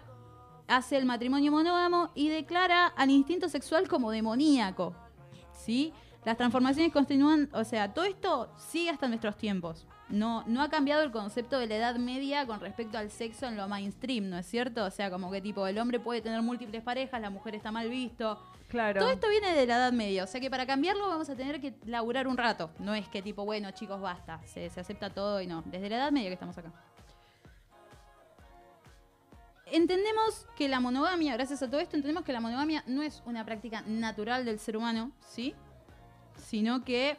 hace 0.67 0.97
el 0.97 1.05
matrimonio 1.05 1.51
monógamo 1.51 2.11
y 2.15 2.29
declara 2.29 2.87
al 2.87 3.09
instinto 3.09 3.49
sexual 3.49 3.87
como 3.87 4.11
demoníaco, 4.11 4.95
¿sí? 5.53 5.93
Las 6.25 6.37
transformaciones 6.37 6.93
continúan, 6.93 7.49
o 7.53 7.63
sea, 7.63 7.93
todo 7.93 8.05
esto 8.05 8.49
sigue 8.57 8.89
hasta 8.89 9.07
nuestros 9.07 9.35
tiempos. 9.37 9.85
No, 10.09 10.43
no 10.47 10.61
ha 10.61 10.69
cambiado 10.69 11.03
el 11.03 11.11
concepto 11.11 11.59
de 11.59 11.67
la 11.67 11.75
Edad 11.75 11.95
Media 11.95 12.45
con 12.45 12.59
respecto 12.59 12.97
al 12.97 13.09
sexo 13.09 13.47
en 13.47 13.57
lo 13.57 13.67
mainstream, 13.67 14.29
¿no 14.29 14.37
es 14.37 14.45
cierto? 14.45 14.85
O 14.85 14.91
sea, 14.91 15.09
como 15.09 15.31
que 15.31 15.41
tipo, 15.41 15.65
el 15.67 15.77
hombre 15.79 15.99
puede 15.99 16.21
tener 16.21 16.41
múltiples 16.41 16.81
parejas, 16.83 17.19
la 17.19 17.29
mujer 17.29 17.55
está 17.55 17.71
mal 17.71 17.89
visto. 17.89 18.39
Claro. 18.67 19.01
Todo 19.01 19.09
esto 19.09 19.27
viene 19.29 19.53
de 19.53 19.65
la 19.65 19.75
Edad 19.75 19.91
Media, 19.91 20.23
o 20.23 20.27
sea 20.27 20.39
que 20.39 20.49
para 20.49 20.65
cambiarlo 20.65 21.07
vamos 21.07 21.29
a 21.29 21.35
tener 21.35 21.59
que 21.59 21.73
laburar 21.85 22.27
un 22.27 22.37
rato. 22.37 22.69
No 22.79 22.93
es 22.93 23.07
que 23.09 23.21
tipo, 23.21 23.43
bueno, 23.43 23.71
chicos, 23.71 23.99
basta, 23.99 24.39
se, 24.45 24.69
se 24.69 24.79
acepta 24.79 25.09
todo 25.09 25.41
y 25.41 25.47
no. 25.47 25.63
Desde 25.65 25.89
la 25.89 25.97
Edad 25.97 26.11
Media 26.11 26.29
que 26.29 26.33
estamos 26.33 26.57
acá. 26.57 26.71
Entendemos 29.73 30.45
que 30.55 30.69
la 30.69 30.79
monogamia, 30.79 31.33
gracias 31.33 31.63
a 31.63 31.67
todo 31.69 31.79
esto, 31.81 31.95
entendemos 31.95 32.23
que 32.23 32.31
la 32.31 32.39
monogamia 32.39 32.83
no 32.85 33.01
es 33.01 33.23
una 33.25 33.43
práctica 33.43 33.81
natural 33.87 34.45
del 34.45 34.59
ser 34.59 34.77
humano, 34.77 35.11
¿sí? 35.27 35.55
Sino 36.37 36.83
que 36.85 37.17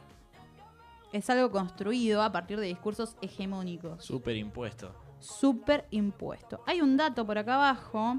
es 1.13 1.29
algo 1.31 1.51
construido 1.51 2.23
a 2.23 2.31
partir 2.31 2.61
de 2.61 2.67
discursos 2.67 3.17
hegemónicos 3.21 4.05
Súper 4.05 4.37
impuesto. 4.37 4.95
súper 5.19 5.87
impuesto. 5.91 6.63
Hay 6.67 6.81
un 6.81 6.97
dato 6.97 7.27
por 7.27 7.39
acá 7.39 7.57
abajo 7.57 8.19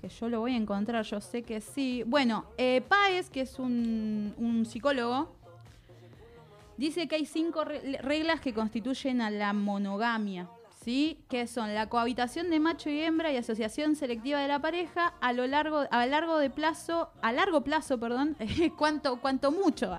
que 0.00 0.08
yo 0.08 0.28
lo 0.28 0.38
voy 0.38 0.54
a 0.54 0.56
encontrar, 0.56 1.04
yo 1.04 1.20
sé 1.20 1.42
que 1.42 1.60
sí. 1.60 2.04
Bueno, 2.06 2.44
eh, 2.58 2.80
Páez, 2.88 3.28
que 3.28 3.40
es 3.40 3.58
un, 3.58 4.34
un 4.38 4.64
psicólogo, 4.64 5.34
dice 6.76 7.08
que 7.08 7.16
hay 7.16 7.26
cinco 7.26 7.64
re- 7.64 7.98
reglas 8.02 8.40
que 8.40 8.54
constituyen 8.54 9.20
a 9.20 9.30
la 9.30 9.52
monogamia. 9.52 10.48
¿Sí? 10.82 11.22
Que 11.28 11.46
son 11.46 11.74
la 11.74 11.88
cohabitación 11.90 12.48
de 12.48 12.58
macho 12.58 12.88
y 12.88 13.00
hembra 13.02 13.30
y 13.30 13.36
asociación 13.36 13.96
selectiva 13.96 14.40
de 14.40 14.48
la 14.48 14.60
pareja 14.60 15.12
a 15.20 15.32
lo 15.34 15.46
largo, 15.46 15.84
a 15.90 16.06
largo 16.06 16.38
de 16.38 16.48
plazo, 16.48 17.10
a 17.20 17.32
largo 17.32 17.60
plazo, 17.62 18.00
perdón, 18.00 18.34
cuanto, 18.78 19.20
cuanto 19.20 19.52
mucho. 19.52 19.94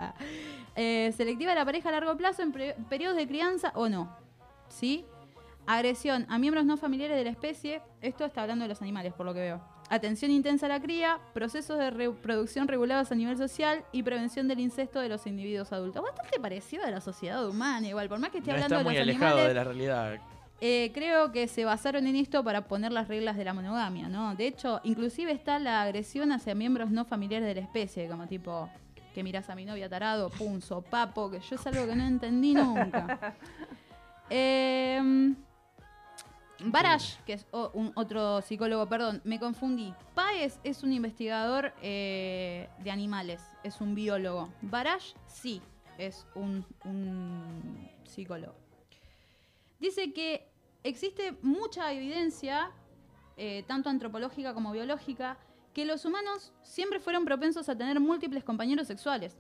Eh, 0.76 1.14
selectiva 1.16 1.52
de 1.52 1.60
la 1.60 1.66
pareja 1.66 1.90
a 1.90 1.92
largo 1.92 2.18
plazo 2.18 2.42
en 2.42 2.52
pre- 2.52 2.76
periodos 2.90 3.16
de 3.18 3.28
crianza 3.28 3.72
o 3.76 3.90
no. 3.90 4.16
¿Sí? 4.70 5.06
Agresión 5.68 6.26
a 6.30 6.40
miembros 6.40 6.66
no 6.66 6.78
familiares 6.78 7.16
de 7.16 7.26
la 7.26 7.30
especie. 7.30 7.82
Esto 8.02 8.26
está 8.26 8.42
hablando 8.42 8.64
de 8.64 8.70
los 8.70 8.82
animales, 8.82 9.14
por 9.14 9.28
lo 9.28 9.34
que 9.36 9.42
veo. 9.42 9.62
atención 9.90 10.32
intensa 10.32 10.66
a 10.66 10.70
la 10.70 10.82
cría, 10.82 11.20
procesos 11.36 11.78
de 11.78 11.92
reproducción 11.92 12.68
regulados 12.68 13.12
a 13.12 13.16
nivel 13.16 13.38
social 13.38 13.84
y 13.92 14.02
prevención 14.02 14.48
del 14.48 14.60
incesto 14.60 15.00
de 15.00 15.10
los 15.10 15.28
individuos 15.28 15.72
adultos. 15.74 16.02
Bastante 16.02 16.40
parecido 16.40 16.84
a 16.86 16.90
la 16.90 17.02
sociedad 17.02 17.48
humana, 17.48 17.88
igual, 17.88 18.10
por 18.10 18.18
más 18.18 18.32
que 18.32 18.40
esté 18.40 18.50
No 18.50 18.56
hablando 18.56 18.76
está 18.78 18.80
de 18.80 18.84
muy 18.86 18.94
los 18.96 19.02
alejado 19.04 19.32
animales. 19.34 19.48
de 19.50 19.54
la 19.54 19.64
realidad. 19.64 20.20
Eh, 20.64 20.92
creo 20.94 21.32
que 21.32 21.48
se 21.48 21.66
basaron 21.66 22.06
en 22.06 22.16
esto 22.16 22.44
para 22.44 22.68
poner 22.68 22.92
las 22.92 23.08
reglas 23.08 23.36
de 23.36 23.44
la 23.46 23.54
monogamia, 23.54 24.08
¿no? 24.10 24.36
De 24.36 24.46
hecho, 24.46 24.80
inclusive 24.84 25.32
está 25.32 25.58
la 25.58 25.82
agresión 25.82 26.32
hacia 26.32 26.54
miembros 26.54 26.92
no 26.92 27.04
familiares 27.04 27.48
de 27.48 27.56
la 27.56 27.62
especie, 27.62 28.08
como 28.08 28.28
tipo 28.28 28.70
que 29.16 29.24
miras 29.24 29.50
a 29.50 29.56
mi 29.56 29.66
novia 29.66 29.90
tarado, 29.90 30.30
pum, 30.30 30.60
papo, 30.90 31.32
que 31.32 31.40
yo 31.40 31.56
es 31.56 31.68
algo 31.68 31.88
que 31.88 31.96
no 31.96 32.04
entendí 32.06 32.54
nunca. 32.54 33.36
Eh, 34.34 35.34
Barash, 36.64 37.18
que 37.26 37.34
es 37.34 37.46
o- 37.52 37.72
un 37.74 37.92
otro 37.96 38.42
psicólogo, 38.42 38.88
perdón, 38.88 39.20
me 39.26 39.40
confundí. 39.42 39.94
Paez 40.16 40.58
es 40.64 40.84
un 40.84 40.94
investigador 40.94 41.74
eh, 41.82 42.70
de 42.80 42.92
animales, 42.92 43.42
es 43.64 43.82
un 43.82 43.94
biólogo. 43.94 44.48
Barash 44.62 45.14
sí, 45.28 45.62
es 45.98 46.26
un, 46.36 46.64
un 46.86 47.90
psicólogo. 48.06 48.56
Dice 49.82 50.14
que 50.14 50.48
existe 50.84 51.34
mucha 51.42 51.92
evidencia, 51.94 52.72
eh, 53.38 53.64
tanto 53.68 53.90
antropológica 53.90 54.54
como 54.54 54.72
biológica, 54.72 55.38
que 55.74 55.86
los 55.86 56.04
humanos 56.06 56.54
siempre 56.64 57.00
fueron 57.00 57.24
propensos 57.26 57.70
a 57.70 57.78
tener 57.78 58.00
múltiples 58.00 58.44
compañeros 58.44 58.88
sexuales. 58.88 59.38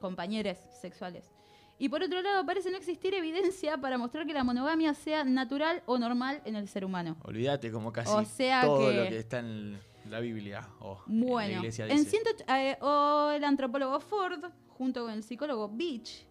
Compañeros 0.00 0.58
sexuales. 0.80 1.30
Y 1.78 1.88
por 1.88 2.02
otro 2.02 2.20
lado, 2.20 2.44
parece 2.44 2.70
no 2.70 2.76
existir 2.76 3.14
evidencia 3.14 3.78
para 3.78 3.96
mostrar 3.96 4.26
que 4.26 4.34
la 4.34 4.44
monogamia 4.44 4.92
sea 4.94 5.24
natural 5.24 5.82
o 5.86 5.98
normal 5.98 6.42
en 6.44 6.54
el 6.56 6.68
ser 6.68 6.84
humano. 6.84 7.16
Olvídate 7.24 7.72
como 7.72 7.90
casi 7.92 8.10
O 8.12 8.24
sea 8.24 8.60
todo 8.62 8.80
que- 8.90 8.96
lo 8.96 9.08
que 9.08 9.18
está 9.18 9.38
en 9.38 9.78
la 10.08 10.20
Biblia 10.20 10.68
o 10.80 10.98
en 11.06 11.18
la 11.20 11.26
Bueno, 11.32 11.56
iglesia 11.60 11.86
en 11.86 11.96
dice. 11.96 12.10
108 12.10 12.44
eh, 12.48 12.76
o 12.82 13.30
el 13.30 13.44
antropólogo 13.44 13.98
Ford, 14.00 14.44
junto 14.68 15.04
con 15.04 15.12
el 15.12 15.22
psicólogo 15.22 15.70
Beach, 15.72 16.26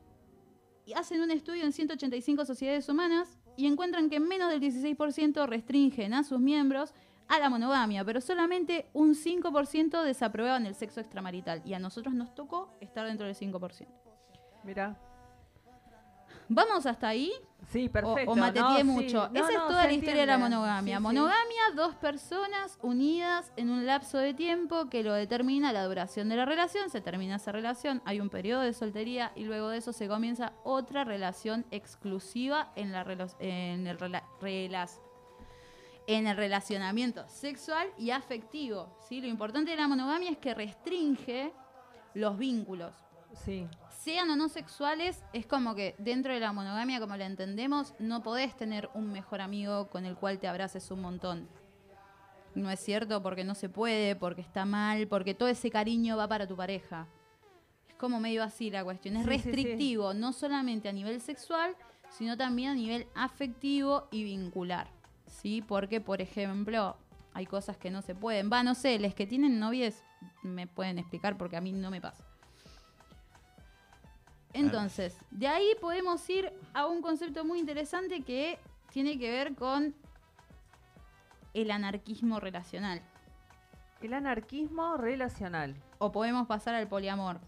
hacen 0.95 1.21
un 1.21 1.31
estudio 1.31 1.63
en 1.63 1.71
185 1.71 2.45
sociedades 2.45 2.87
humanas 2.89 3.38
y 3.59 3.67
encuentran 3.67 4.09
que 4.09 4.19
menos 4.19 4.49
del 4.49 4.61
16% 4.61 5.45
restringen 5.47 6.13
a 6.13 6.23
sus 6.23 6.39
miembros 6.39 6.93
a 7.27 7.39
la 7.39 7.49
monogamia, 7.49 8.03
pero 8.03 8.21
solamente 8.21 8.87
un 8.93 9.13
5% 9.13 10.03
desaprueban 10.03 10.65
el 10.65 10.75
sexo 10.75 10.99
extramarital. 10.99 11.61
Y 11.65 11.73
a 11.73 11.79
nosotros 11.79 12.13
nos 12.13 12.33
tocó 12.33 12.71
estar 12.79 13.05
dentro 13.05 13.27
del 13.27 13.35
5%. 13.35 13.87
Mira. 14.63 14.97
¿Vamos 16.47 16.85
hasta 16.85 17.09
ahí? 17.09 17.31
Sí, 17.71 17.87
O- 17.87 17.91
perfecto. 17.91 18.31
O, 18.31 18.35
mateteé 18.35 18.63
No, 18.63 18.77
sí. 18.77 18.83
mucho. 18.83 19.29
No, 19.29 19.39
Esa 19.39 19.51
no, 19.51 19.59
es 19.61 19.67
toda 19.67 19.85
la 19.85 19.91
historia 19.93 20.21
de 20.21 20.25
la 20.25 20.37
monogamia. 20.39 20.95
Sí, 20.95 20.97
sí. 20.97 21.03
monogamia, 21.03 21.61
dos 21.75 21.93
personas 21.95 22.79
unidas 22.81 23.51
en 23.57 23.69
un 23.69 23.85
lapso 23.85 24.17
de 24.17 24.33
tiempo 24.33 24.89
que 24.89 25.03
lo 25.03 25.13
determina 25.13 25.71
la 25.71 25.83
duración 25.85 26.29
de 26.29 26.35
la 26.35 26.45
relación. 26.45 26.89
Se 26.89 26.99
termina 26.99 27.35
esa 27.35 27.51
relación, 27.51 28.01
hay 28.05 28.19
un 28.21 28.29
periodo 28.31 28.61
de 28.61 28.73
soltería 28.73 29.31
y 29.35 29.43
luego 29.43 29.69
de 29.69 29.77
eso 29.77 29.93
se 29.93 30.07
comienza 30.07 30.53
otra 30.63 31.03
relación 31.03 31.63
exclusiva 31.69 32.71
en, 32.75 32.91
la 32.91 33.05
relo- 33.05 33.35
en, 33.39 33.85
el, 33.85 33.99
rela- 33.99 34.23
en 36.07 36.25
el 36.27 36.37
relacionamiento 36.37 37.27
sexual 37.27 37.87
y 37.99 38.09
afectivo. 38.11 38.97
¿sí? 39.07 39.21
Lo 39.21 39.27
importante 39.27 39.71
de 39.71 39.77
la 39.77 39.87
monogamia 39.87 40.31
es 40.31 40.37
que 40.37 40.55
restringe 40.55 41.53
los 42.15 42.37
vínculos 42.37 42.93
Sí. 43.45 43.67
Sean 43.99 44.29
o 44.29 44.35
no 44.37 44.47
sexuales, 44.47 45.23
es 45.33 45.45
como 45.45 45.75
que 45.75 45.93
dentro 45.97 46.33
de 46.33 46.39
la 46.39 46.53
monogamia, 46.53 47.01
como 47.01 47.17
la 47.17 47.25
entendemos, 47.25 47.93
no 47.99 48.23
podés 48.23 48.55
tener 48.55 48.89
un 48.93 49.11
mejor 49.11 49.41
amigo 49.41 49.89
con 49.89 50.05
el 50.05 50.15
cual 50.15 50.39
te 50.39 50.47
abraces 50.47 50.89
un 50.89 51.01
montón. 51.01 51.49
No 52.55 52.71
es 52.71 52.79
cierto 52.79 53.21
porque 53.21 53.43
no 53.43 53.55
se 53.55 53.67
puede, 53.67 54.15
porque 54.15 54.41
está 54.41 54.65
mal, 54.65 55.07
porque 55.07 55.33
todo 55.33 55.49
ese 55.49 55.69
cariño 55.69 56.15
va 56.15 56.27
para 56.27 56.47
tu 56.47 56.55
pareja. 56.55 57.07
Es 57.89 57.95
como 57.95 58.19
medio 58.21 58.41
así 58.41 58.71
la 58.71 58.83
cuestión. 58.85 59.17
Es 59.17 59.25
Sí, 59.25 59.31
sí, 59.31 59.39
sí. 59.39 59.51
restrictivo, 59.51 60.13
no 60.13 60.31
solamente 60.31 60.87
a 60.87 60.93
nivel 60.93 61.19
sexual, 61.19 61.75
sino 62.09 62.37
también 62.37 62.69
a 62.69 62.75
nivel 62.75 63.05
afectivo 63.15 64.07
y 64.11 64.23
vincular. 64.23 64.87
¿Sí? 65.27 65.61
Porque, 65.61 66.01
por 66.01 66.21
ejemplo, 66.21 66.95
hay 67.33 67.45
cosas 67.45 67.77
que 67.77 67.91
no 67.91 68.01
se 68.01 68.15
pueden. 68.15 68.49
Va, 68.51 68.63
no 68.63 68.75
sé, 68.75 68.97
les 68.97 69.13
que 69.13 69.27
tienen 69.27 69.59
novias 69.59 70.03
me 70.41 70.67
pueden 70.67 70.99
explicar 70.99 71.37
porque 71.37 71.57
a 71.57 71.61
mí 71.61 71.71
no 71.71 71.91
me 71.91 72.01
pasa. 72.01 72.28
Entonces, 74.53 75.17
de 75.31 75.47
ahí 75.47 75.75
podemos 75.79 76.27
ir 76.29 76.51
a 76.73 76.87
un 76.87 77.01
concepto 77.01 77.45
muy 77.45 77.59
interesante 77.59 78.21
que 78.21 78.57
tiene 78.91 79.19
que 79.19 79.29
ver 79.29 79.55
con 79.55 79.93
el 81.53 81.71
anarquismo 81.71 82.39
relacional. 82.39 83.01
El 84.01 84.13
anarquismo 84.13 84.97
relacional. 84.97 85.75
O 85.97 86.11
podemos 86.11 86.47
pasar 86.47 86.75
al 86.75 86.87
poliamor 86.87 87.39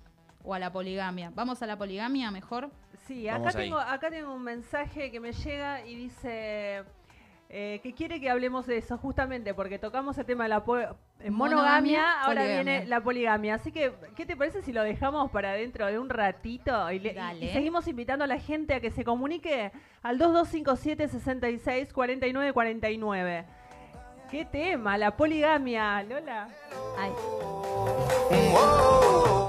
o 0.43 0.54
a 0.54 0.60
la 0.60 0.72
poligamia. 0.72 1.32
Vamos 1.34 1.62
a 1.62 1.68
la 1.68 1.78
poligamia 1.78 2.30
mejor. 2.32 2.70
Sí, 3.08 3.28
acá 3.28 3.52
tengo, 3.52 3.80
acá 3.80 4.10
tengo 4.10 4.34
un 4.34 4.43
mensaje 4.43 5.12
que 5.12 5.20
me 5.20 5.32
llega 5.32 5.86
y 5.86 5.95
dice 5.95 6.84
eh, 7.54 7.82
que 7.84 7.93
quiere 7.93 8.22
que 8.22 8.30
hablemos 8.30 8.66
de 8.66 8.78
eso, 8.78 8.97
justamente 8.97 9.54
porque 9.54 9.78
tocamos 9.78 10.18
el 10.18 10.26
tema 10.26 10.45
de 10.45 10.49
la 10.49 10.58
eh, 10.58 10.62
monogamia, 10.62 11.30
Monogamia, 11.30 12.22
ahora 12.22 12.41
poligamia. 12.43 12.64
viene 12.64 12.86
la 12.88 13.02
poligamia. 13.02 13.56
Así 13.56 13.72
que, 13.74 13.91
¿qué 14.16 14.26
te 14.26 14.38
parece 14.38 14.62
si 14.62 14.72
lo 14.72 14.82
dejamos 14.84 15.30
para 15.32 15.52
dentro 15.52 15.86
de 15.88 15.99
un 15.99 16.10
ratito? 16.10 16.89
Y, 16.91 16.99
le- 16.99 17.12
y- 17.12 17.16
Dale. 17.16 17.45
y 17.45 17.49
seguimos 17.49 17.88
invitando 17.89 18.24
a 18.24 18.28
la 18.28 18.39
gente 18.39 18.74
a 18.76 18.80
que 18.80 18.89
se 18.89 19.04
comunique 19.04 19.72
al 20.02 20.18
2257 20.18 21.10
66 21.10 21.91
49 21.91 22.54
49. 22.54 23.45
¿Qué 24.30 24.45
tema? 24.45 24.97
La 24.97 25.18
poligamia, 25.18 26.02
Lola. 26.04 26.47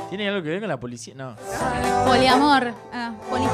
¿Tiene 0.09 0.28
algo 0.28 0.42
que 0.42 0.48
ver 0.48 0.59
con 0.61 0.68
la 0.68 0.80
policía? 0.80 1.14
No. 1.14 1.36
Poliamor. 2.07 2.74
Ah, 2.92 3.14
poli 3.30 3.46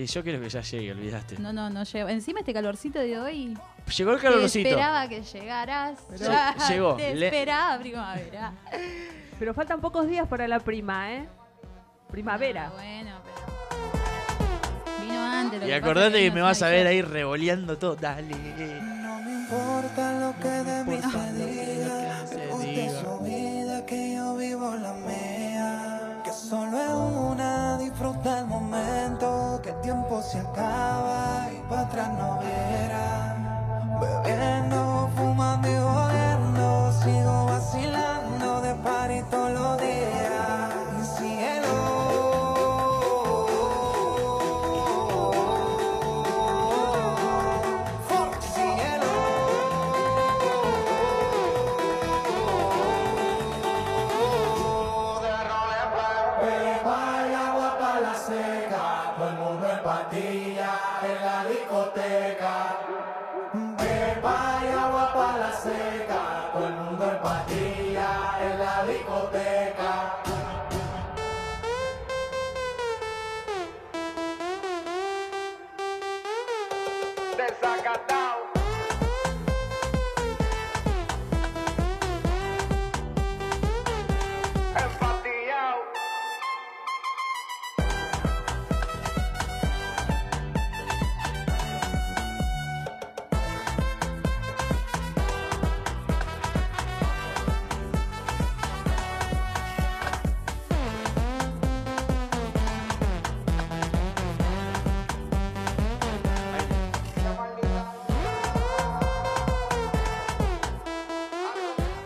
Y 0.00 0.06
yo 0.06 0.22
quiero 0.22 0.40
que 0.40 0.48
ya 0.48 0.62
llegue, 0.62 0.92
olvidaste. 0.92 1.38
No, 1.38 1.52
no, 1.52 1.68
no 1.68 1.84
llego. 1.84 2.08
Encima 2.08 2.40
este 2.40 2.54
calorcito 2.54 2.98
de 3.00 3.18
hoy. 3.18 3.58
Llegó 3.96 4.12
el 4.12 4.16
Te 4.18 4.22
calorcito. 4.22 4.68
esperaba 4.68 5.08
que 5.08 5.22
llegaras. 5.22 5.98
Pero- 6.08 6.24
Ya 6.32 6.54
Llegó. 6.68 6.94
Te 6.96 7.14
Le- 7.14 7.26
esperaba 7.26 7.78
primavera. 7.78 8.52
Pero 9.38 9.52
faltan 9.52 9.80
pocos 9.80 10.06
días 10.08 10.26
para 10.26 10.48
la 10.48 10.58
prima, 10.60 11.12
¿eh? 11.12 11.28
Primavera. 12.10 12.68
Ah, 12.68 12.72
bueno, 12.74 13.10
pero. 13.24 15.02
Vino 15.02 15.20
antes. 15.22 15.60
lo 15.60 15.66
Y 15.66 15.68
que 15.68 15.74
acordate 15.74 16.12
que 16.16 16.22
vino 16.24 16.34
me 16.36 16.40
vas 16.42 16.62
a 16.62 16.68
ver 16.68 16.86
ahí 16.86 17.02
revoleando 17.02 17.76
todo. 17.76 17.94
Dale. 17.96 18.34
importa 19.50 20.20
lo 20.20 20.34
que 20.40 20.48
de 20.48 20.84
mí 20.84 20.96
se 21.02 21.32
diga, 21.34 22.24
que 22.30 22.46
guste 22.46 22.90
su 23.00 23.18
vida, 23.24 23.84
que 23.86 24.14
yo 24.14 24.36
vivo 24.36 24.74
la 24.76 24.92
mía. 24.94 25.29
Solo 26.48 26.80
es 26.80 26.90
una, 26.90 27.76
disfruta 27.76 28.38
el 28.40 28.46
momento, 28.46 29.60
que 29.62 29.68
el 29.68 29.80
tiempo 29.82 30.22
se 30.22 30.38
acaba 30.38 31.48
y 31.52 31.68
para 31.68 31.82
atrás 31.82 32.08
no 32.18 32.38
verá. 32.38 33.36
Bebiendo, 34.00 35.10
fumando 35.14 35.68
y 35.68 35.76
jodiendo, 35.76 36.92
sigo 37.04 37.44
vacilando 37.44 38.60
de 38.62 38.74
party 38.76 39.22
todos 39.30 39.52
los 39.52 39.80
días. 39.82 40.79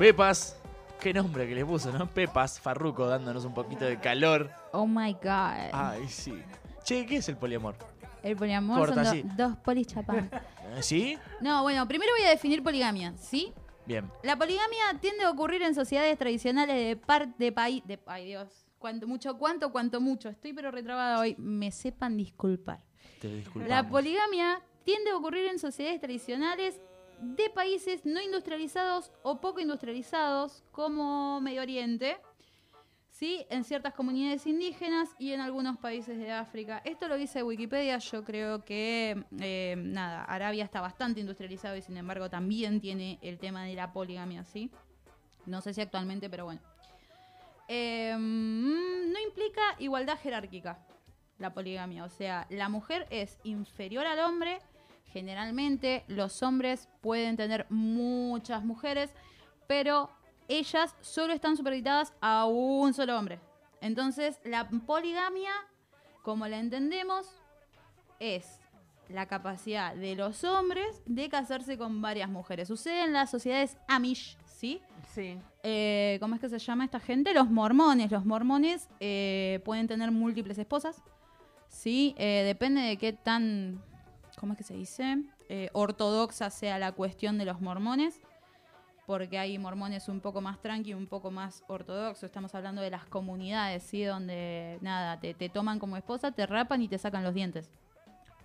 Pepas. 0.05 0.61
Qué 1.01 1.15
nombre 1.15 1.49
que 1.49 1.55
le 1.55 1.65
puso, 1.65 1.91
¿no? 1.91 2.07
Pepas, 2.07 2.61
Farruco 2.61 3.07
dándonos 3.07 3.47
un 3.47 3.55
poquito 3.55 3.87
de 3.87 3.99
calor. 3.99 4.51
Oh 4.73 4.87
my 4.87 5.15
god. 5.15 5.71
Ay, 5.73 6.07
sí. 6.09 6.35
Che, 6.83 7.07
¿qué 7.07 7.17
es 7.17 7.29
el 7.31 7.39
poliamor? 7.39 7.75
El 8.23 8.37
poliamor 8.37 8.81
Corta, 8.81 9.03
son 9.07 9.15
sí. 9.15 9.23
do- 9.23 9.49
dos 9.49 9.57
polis. 9.57 9.87
Eh, 9.97 10.83
¿Sí? 10.83 11.19
No, 11.41 11.63
bueno, 11.63 11.89
primero 11.89 12.13
voy 12.19 12.27
a 12.27 12.29
definir 12.29 12.63
poligamia, 12.63 13.15
¿sí? 13.17 13.55
Bien. 13.87 14.11
La 14.23 14.37
poligamia 14.37 14.99
tiende 15.01 15.25
a 15.25 15.31
ocurrir 15.31 15.63
en 15.63 15.75
sociedades 15.75 16.19
tradicionales 16.19 16.77
de 16.77 16.97
par 16.97 17.35
de 17.39 17.51
país. 17.51 17.83
De, 17.87 17.99
ay, 18.05 18.27
Dios. 18.27 18.67
Cuánto, 18.79 19.09
mucho, 19.09 19.39
cuánto, 19.39 19.73
cuánto, 19.73 20.03
mucho. 20.03 20.29
Estoy 20.29 20.53
pero 20.53 20.71
retrabada 20.71 21.19
hoy. 21.19 21.35
Me 21.39 21.73
sepan 21.73 22.19
disculpar. 22.19 22.83
Te 23.23 23.29
disculpamos. 23.29 23.69
La 23.71 23.89
poligamia 23.89 24.61
tiende 24.85 25.13
a 25.13 25.17
ocurrir 25.17 25.47
en 25.47 25.59
sociedades 25.59 25.99
tradicionales 25.99 26.79
de 27.21 27.51
países 27.51 28.05
no 28.05 28.21
industrializados 28.21 29.12
o 29.23 29.41
poco 29.41 29.61
industrializados, 29.61 30.62
como 30.73 31.41
Medio 31.41 31.62
Oriente, 31.62 32.17
¿sí? 33.09 33.47
en 33.51 33.65
ciertas 33.65 33.95
comunidades 33.95 34.47
indígenas 34.47 35.11
y 35.19 35.33
en 35.33 35.41
algunos 35.41 35.79
países 35.79 36.19
de 36.19 36.33
África. 36.33 36.83
Esto 36.85 37.09
lo 37.09 37.17
dice 37.17 37.43
Wikipedia, 37.43 37.99
yo 37.99 38.25
creo 38.25 38.65
que, 38.65 39.25
eh, 39.41 39.75
nada, 39.79 40.25
Arabia 40.25 40.65
está 40.65 40.81
bastante 40.81 41.21
industrializado 41.21 41.77
y 41.77 41.83
sin 41.83 41.97
embargo 41.97 42.29
también 42.29 42.81
tiene 42.81 43.19
el 43.23 43.39
tema 43.39 43.65
de 43.65 43.75
la 43.75 43.93
poligamia, 43.93 44.45
¿sí? 44.45 44.71
No 45.47 45.61
sé 45.61 45.75
si 45.75 45.81
actualmente, 45.81 46.29
pero 46.29 46.45
bueno. 46.45 46.61
Mm, 47.69 49.12
no 49.12 49.21
implica 49.21 49.62
igualdad 49.79 50.19
jerárquica 50.19 50.79
la 51.39 51.53
poligamia. 51.53 52.05
O 52.05 52.09
sea, 52.09 52.47
la 52.51 52.69
mujer 52.69 53.07
es 53.11 53.39
inferior 53.45 54.07
al 54.07 54.21
hombre. 54.21 54.61
Generalmente 55.15 56.05
los 56.09 56.43
hombres 56.43 56.89
pueden 57.01 57.37
tener 57.37 57.67
muchas 57.71 58.65
mujeres, 58.65 59.15
pero 59.69 60.11
ellas 60.49 60.97
solo 61.03 61.33
están 61.33 61.57
supeditadas 61.57 62.12
a 62.21 62.47
un 62.47 62.93
solo 62.93 63.17
hombre. 63.17 63.39
Entonces, 63.81 64.41
la 64.45 64.69
poligamia, 64.69 65.53
como 66.25 66.49
la 66.49 66.59
entendemos, 66.59 67.29
es 68.19 68.59
la 69.09 69.27
capacidad 69.27 69.95
de 69.95 70.17
los 70.17 70.43
hombres 70.43 71.01
de 71.07 71.29
casarse 71.29 71.79
con 71.79 72.03
varias 72.03 72.29
mujeres. 72.29 72.67
Sucede 72.67 73.05
en 73.05 73.12
las 73.12 73.31
sociedades 73.31 73.77
Amish, 73.87 74.37
¿sí? 74.47 74.81
Sí. 75.15 75.39
Eh, 75.62 76.17
¿Cómo 76.19 76.35
es 76.35 76.41
que 76.41 76.49
se 76.49 76.59
llama 76.59 76.87
esta 76.87 76.99
gente? 76.99 77.33
Los 77.35 77.49
mormones. 77.49 78.11
Los 78.11 78.25
mormones 78.25 78.89
eh, 78.99 79.61
pueden 79.65 79.87
tener 79.87 80.11
múltiples 80.11 80.59
esposas. 80.59 81.01
Sí, 81.69 82.17
eh, 82.19 82.43
depende 82.45 82.81
de 82.81 82.97
qué 82.97 83.12
tan, 83.12 83.81
¿cómo 84.39 84.53
es 84.53 84.59
que 84.59 84.64
se 84.64 84.74
dice? 84.74 85.22
Eh, 85.49 85.70
ortodoxa 85.72 86.51
sea 86.51 86.78
la 86.78 86.93
cuestión 86.93 87.39
de 87.39 87.45
los 87.45 87.61
mormones. 87.61 88.20
Porque 89.07 89.39
hay 89.39 89.59
mormones 89.59 90.09
un 90.09 90.20
poco 90.20 90.41
más 90.41 90.62
tranqui, 90.62 90.95
un 90.95 91.07
poco 91.07 91.30
más 91.30 91.62
ortodoxos. 91.68 92.24
Estamos 92.24 92.55
hablando 92.55 92.80
de 92.80 92.89
las 92.89 93.05
comunidades, 93.05 93.82
¿sí? 93.82 94.03
Donde, 94.03 94.78
nada, 94.80 95.20
te, 95.20 95.35
te 95.35 95.51
toman 95.51 95.78
como 95.78 95.99
esposa, 95.99 96.32
te 96.32 96.47
rapan 96.47 96.80
y 96.80 96.89
te 96.89 96.97
sacan 96.97 97.22
los 97.22 97.35
dientes. 97.35 97.70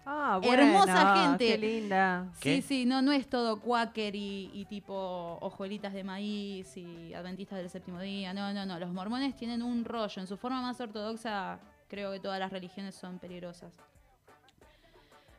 Ah, 0.06 0.42
Hermosa 0.44 1.14
bueno, 1.14 1.22
gente. 1.22 1.46
Qué 1.46 1.58
linda. 1.58 2.28
Sí, 2.42 2.62
sí, 2.62 2.86
no, 2.86 3.02
no 3.02 3.12
es 3.12 3.30
todo 3.30 3.62
cuáquer 3.62 4.16
y, 4.16 4.50
y 4.54 4.66
tipo 4.66 5.38
hojuelitas 5.40 5.94
de 5.94 6.04
maíz 6.04 6.76
y 6.76 7.14
adventistas 7.14 7.60
del 7.60 7.70
séptimo 7.70 8.00
día. 8.00 8.34
No, 8.34 8.52
no, 8.52 8.66
no. 8.66 8.80
Los 8.80 8.92
mormones 8.92 9.36
tienen 9.36 9.62
un 9.62 9.86
rollo. 9.86 10.20
En 10.20 10.28
su 10.28 10.36
forma 10.36 10.62
más 10.62 10.82
ortodoxa, 10.82 11.60
creo 11.88 12.12
que 12.12 12.20
todas 12.20 12.40
las 12.40 12.52
religiones 12.52 12.96
son 12.96 13.20
peligrosas. 13.20 13.72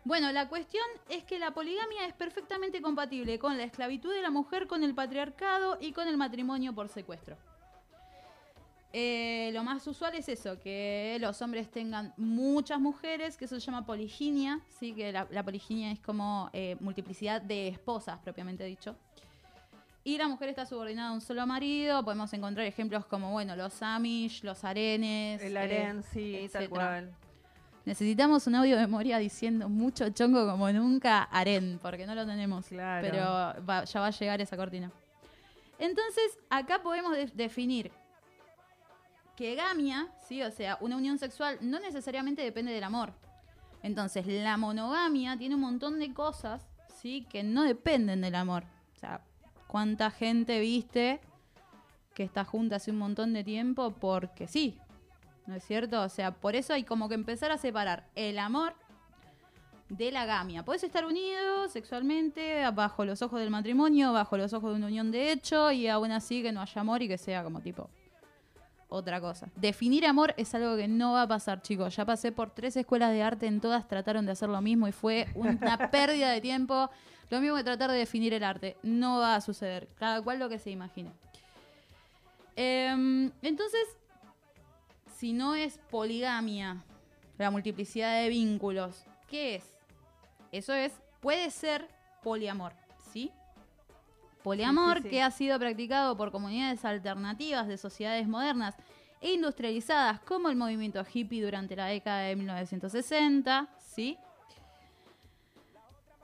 Bueno, 0.05 0.33
la 0.33 0.49
cuestión 0.49 0.85
es 1.09 1.25
que 1.25 1.39
la 1.39 1.53
poligamia 1.53 2.07
es 2.07 2.15
perfectamente 2.15 2.81
compatible 2.81 3.39
con 3.39 3.59
la 3.59 3.65
esclavitud 3.65 4.13
de 4.13 4.23
la 4.23 4.31
mujer, 4.31 4.67
con 4.67 4.83
el 4.83 4.95
patriarcado 4.95 5.77
y 5.81 5.93
con 5.93 6.09
el 6.09 6.17
matrimonio 6.17 6.75
por 6.75 6.89
secuestro. 6.89 7.37
Eh, 8.93 9.51
lo 9.53 9.63
más 9.63 9.87
usual 9.87 10.15
es 10.17 10.29
eso, 10.29 10.59
que 10.59 11.17
los 11.21 11.41
hombres 11.43 11.71
tengan 11.71 12.13
muchas 12.17 12.81
mujeres, 12.81 13.37
que 13.37 13.45
eso 13.45 13.61
se 13.61 13.65
llama 13.65 13.87
poliginia, 13.87 14.61
¿sí? 14.81 14.95
que 14.95 15.13
la, 15.13 15.29
la 15.31 15.45
poliginia 15.45 15.93
es 15.93 16.01
como 16.01 16.51
eh, 16.53 16.77
multiplicidad 16.81 17.41
de 17.41 17.69
esposas, 17.69 18.19
propiamente 18.19 18.65
dicho. 18.65 18.97
Y 20.03 20.17
la 20.17 20.27
mujer 20.27 20.49
está 20.49 20.65
subordinada 20.67 21.11
a 21.11 21.13
un 21.13 21.21
solo 21.21 21.47
marido, 21.47 22.03
podemos 22.03 22.33
encontrar 22.33 22.67
ejemplos 22.67 23.05
como, 23.05 23.31
bueno, 23.31 23.55
los 23.55 23.81
Amish, 23.83 24.43
los 24.43 24.65
arenes. 24.65 25.43
El 25.43 25.57
eh, 25.57 25.61
harén, 25.61 26.03
sí, 26.03 26.49
tal 26.51 26.65
etcétera. 26.65 26.69
cual. 26.69 27.15
Necesitamos 27.85 28.47
un 28.47 28.55
audio 28.57 28.77
de 28.77 28.83
memoria 28.83 29.19
diciendo 29.19 29.69
mucho 29.69 30.09
chongo 30.11 30.47
como 30.47 30.71
nunca 30.73 31.23
harén, 31.25 31.79
porque 31.83 32.07
no 32.07 32.15
lo 32.15 32.27
tenemos. 32.27 32.67
Claro. 32.67 33.07
Pero 33.11 33.65
va- 33.67 33.85
ya 33.85 34.01
va 34.01 34.07
a 34.09 34.11
llegar 34.11 34.41
esa 34.41 34.57
cortina. 34.57 34.91
Entonces, 35.79 36.39
acá 36.51 36.83
podemos 36.83 37.13
de- 37.17 37.27
definir 37.35 37.91
que 39.35 39.55
gamia, 39.55 40.09
¿sí? 40.29 40.43
o 40.43 40.51
sea, 40.51 40.77
una 40.83 40.97
unión 40.97 41.19
sexual 41.19 41.57
no 41.63 41.81
necesariamente 41.81 42.43
depende 42.43 42.73
del 42.73 42.85
amor. 42.85 43.15
Entonces, 43.83 44.27
la 44.27 44.59
monogamia 44.59 45.39
tiene 45.39 45.55
un 45.55 45.63
montón 45.63 45.99
de 45.99 46.13
cosas, 46.13 46.67
¿sí? 47.01 47.27
Que 47.31 47.43
no 47.43 47.63
dependen 47.63 48.21
del 48.21 48.35
amor. 48.35 48.65
O 48.95 48.99
sea, 48.99 49.23
¿cuánta 49.67 50.11
gente 50.11 50.61
viste 50.61 51.21
que 52.13 52.23
está 52.25 52.45
junta 52.45 52.77
hace 52.77 52.91
un 52.91 52.99
montón 52.99 53.33
de 53.33 53.43
tiempo 53.43 53.93
porque 53.93 54.47
sí? 54.47 54.79
¿No 55.51 55.57
es 55.57 55.65
cierto? 55.65 56.01
O 56.01 56.09
sea, 56.09 56.31
por 56.31 56.55
eso 56.55 56.73
hay 56.75 56.85
como 56.85 57.09
que 57.09 57.17
empezar 57.17 57.51
a 57.51 57.59
separar 57.59 58.05
el 58.15 58.39
amor 58.39 58.73
de 59.89 60.13
la 60.13 60.25
gamia. 60.25 60.65
Puedes 60.65 60.85
estar 60.85 61.05
unido 61.05 61.69
sexualmente 61.69 62.63
bajo 62.73 63.05
los 63.05 63.21
ojos 63.21 63.41
del 63.41 63.51
matrimonio, 63.51 64.13
bajo 64.13 64.37
los 64.37 64.53
ojos 64.53 64.71
de 64.71 64.77
una 64.77 64.87
unión 64.87 65.11
de 65.11 65.33
hecho 65.33 65.73
y 65.73 65.89
aún 65.89 66.13
así 66.13 66.41
que 66.41 66.53
no 66.53 66.61
haya 66.61 66.81
amor 66.81 67.03
y 67.03 67.09
que 67.09 67.19
sea 67.19 67.43
como 67.43 67.61
tipo 67.61 67.91
otra 68.89 69.21
cosa. 69.21 69.49
Definir 69.57 70.07
amor 70.07 70.35
es 70.37 70.55
algo 70.55 70.77
que 70.77 70.87
no 70.87 71.15
va 71.15 71.23
a 71.23 71.29
pasar, 71.29 71.63
chicos. 71.63 71.97
Ya 71.97 72.05
pasé 72.05 72.31
por 72.31 72.51
tres 72.51 72.77
escuelas 72.77 73.11
de 73.11 73.25
arte, 73.25 73.49
en 73.49 73.61
todas 73.61 73.89
trataron 73.89 74.27
de 74.27 74.33
hacer 74.33 74.49
lo 74.49 74.61
mismo 74.61 74.87
y 74.87 74.93
fue 74.93 75.27
una 75.35 75.77
pérdida 75.91 76.31
de 76.31 76.41
tiempo. 76.41 76.89
Lo 77.29 77.41
mismo 77.41 77.57
que 77.57 77.65
tratar 77.65 77.91
de 77.91 77.99
definir 77.99 78.35
el 78.35 78.45
arte. 78.45 78.77
No 78.85 79.19
va 79.19 79.35
a 79.35 79.41
suceder. 79.41 79.89
Cada 79.99 80.23
cual 80.23 80.39
lo 80.39 80.49
que 80.49 80.61
se 80.61 80.71
imagine. 80.71 81.11
Em, 82.55 83.33
entonces, 83.43 83.81
si 85.21 85.35
no 85.35 85.55
es 85.55 85.77
poligamia, 85.91 86.83
la 87.37 87.51
multiplicidad 87.51 88.23
de 88.23 88.31
vínculos, 88.31 89.05
¿qué 89.29 89.57
es? 89.57 89.75
Eso 90.51 90.73
es, 90.73 90.99
puede 91.21 91.51
ser 91.51 91.87
poliamor, 92.23 92.73
¿sí? 93.13 93.31
Poliamor 94.43 94.97
Sí, 94.97 95.03
sí, 95.03 95.03
sí. 95.03 95.11
que 95.11 95.23
ha 95.23 95.31
sido 95.31 95.59
practicado 95.59 96.17
por 96.17 96.33
comunidades 96.33 96.87
alternativas 96.87 97.69
de 97.69 97.77
sociedades 97.77 98.27
modernas 98.29 98.75
e 99.21 99.35
industrializadas 99.35 100.21
como 100.21 100.49
el 100.49 100.57
movimiento 100.57 101.05
hippie 101.13 101.43
durante 101.43 101.77
la 101.77 101.85
década 101.85 102.21
de 102.21 102.37
1960, 102.37 103.69
¿sí? 103.79 104.17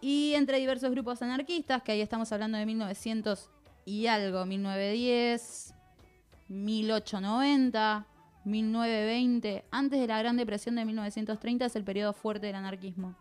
Y 0.01 0.33
entre 0.33 0.59
diversos 0.59 0.91
grupos 0.91 1.21
anarquistas, 1.21 1.83
que 1.83 1.93
ahí 1.93 2.01
estamos 2.01 2.33
hablando 2.33 2.57
de 2.57 2.65
1900 2.65 3.51
y 3.85 4.07
algo, 4.07 4.47
1910, 4.47 5.75
1890, 6.49 8.07
1920, 8.47 9.65
antes 9.71 10.01
de 10.01 10.07
la 10.07 10.19
Gran 10.19 10.37
Depresión 10.37 10.77
de 10.77 10.85
1930 10.85 11.67
es 11.67 11.77
el 11.77 11.85
periodo 11.85 12.13
fuerte 12.13 12.47
del 12.47 12.55
anarquismo. 12.55 13.15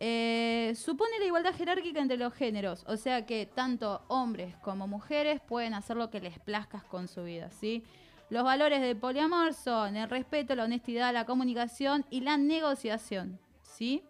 Eh, 0.00 0.74
supone 0.76 1.18
la 1.18 1.26
igualdad 1.26 1.52
jerárquica 1.52 2.00
entre 2.00 2.16
los 2.16 2.32
géneros, 2.32 2.84
o 2.86 2.96
sea 2.96 3.26
que 3.26 3.46
tanto 3.46 4.02
hombres 4.06 4.54
como 4.58 4.86
mujeres 4.86 5.40
pueden 5.40 5.74
hacer 5.74 5.96
lo 5.96 6.08
que 6.08 6.20
les 6.20 6.38
plazca 6.38 6.84
con 6.88 7.08
su 7.08 7.24
vida, 7.24 7.50
¿sí? 7.50 7.82
Los 8.30 8.44
valores 8.44 8.80
del 8.80 8.96
poliamor 8.96 9.54
son 9.54 9.96
el 9.96 10.08
respeto, 10.08 10.54
la 10.54 10.64
honestidad, 10.64 11.12
la 11.12 11.24
comunicación 11.24 12.04
y 12.10 12.20
la 12.20 12.36
negociación, 12.36 13.40
¿sí? 13.62 14.04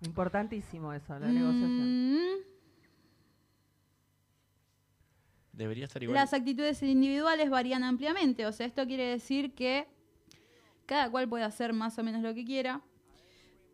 Importantísimo 0.00 0.94
eso, 0.94 1.18
la 1.18 1.26
negociación. 1.26 2.14
Mm, 2.14 2.52
Debería 5.52 5.84
estar 5.84 6.02
igual. 6.02 6.14
Las 6.14 6.32
actitudes 6.32 6.82
individuales 6.82 7.50
varían 7.50 7.84
ampliamente, 7.84 8.46
o 8.46 8.52
sea, 8.52 8.66
esto 8.66 8.86
quiere 8.86 9.04
decir 9.04 9.54
que 9.54 9.86
cada 10.86 11.10
cual 11.10 11.28
puede 11.28 11.44
hacer 11.44 11.72
más 11.72 11.98
o 11.98 12.02
menos 12.02 12.22
lo 12.22 12.34
que 12.34 12.44
quiera, 12.44 12.80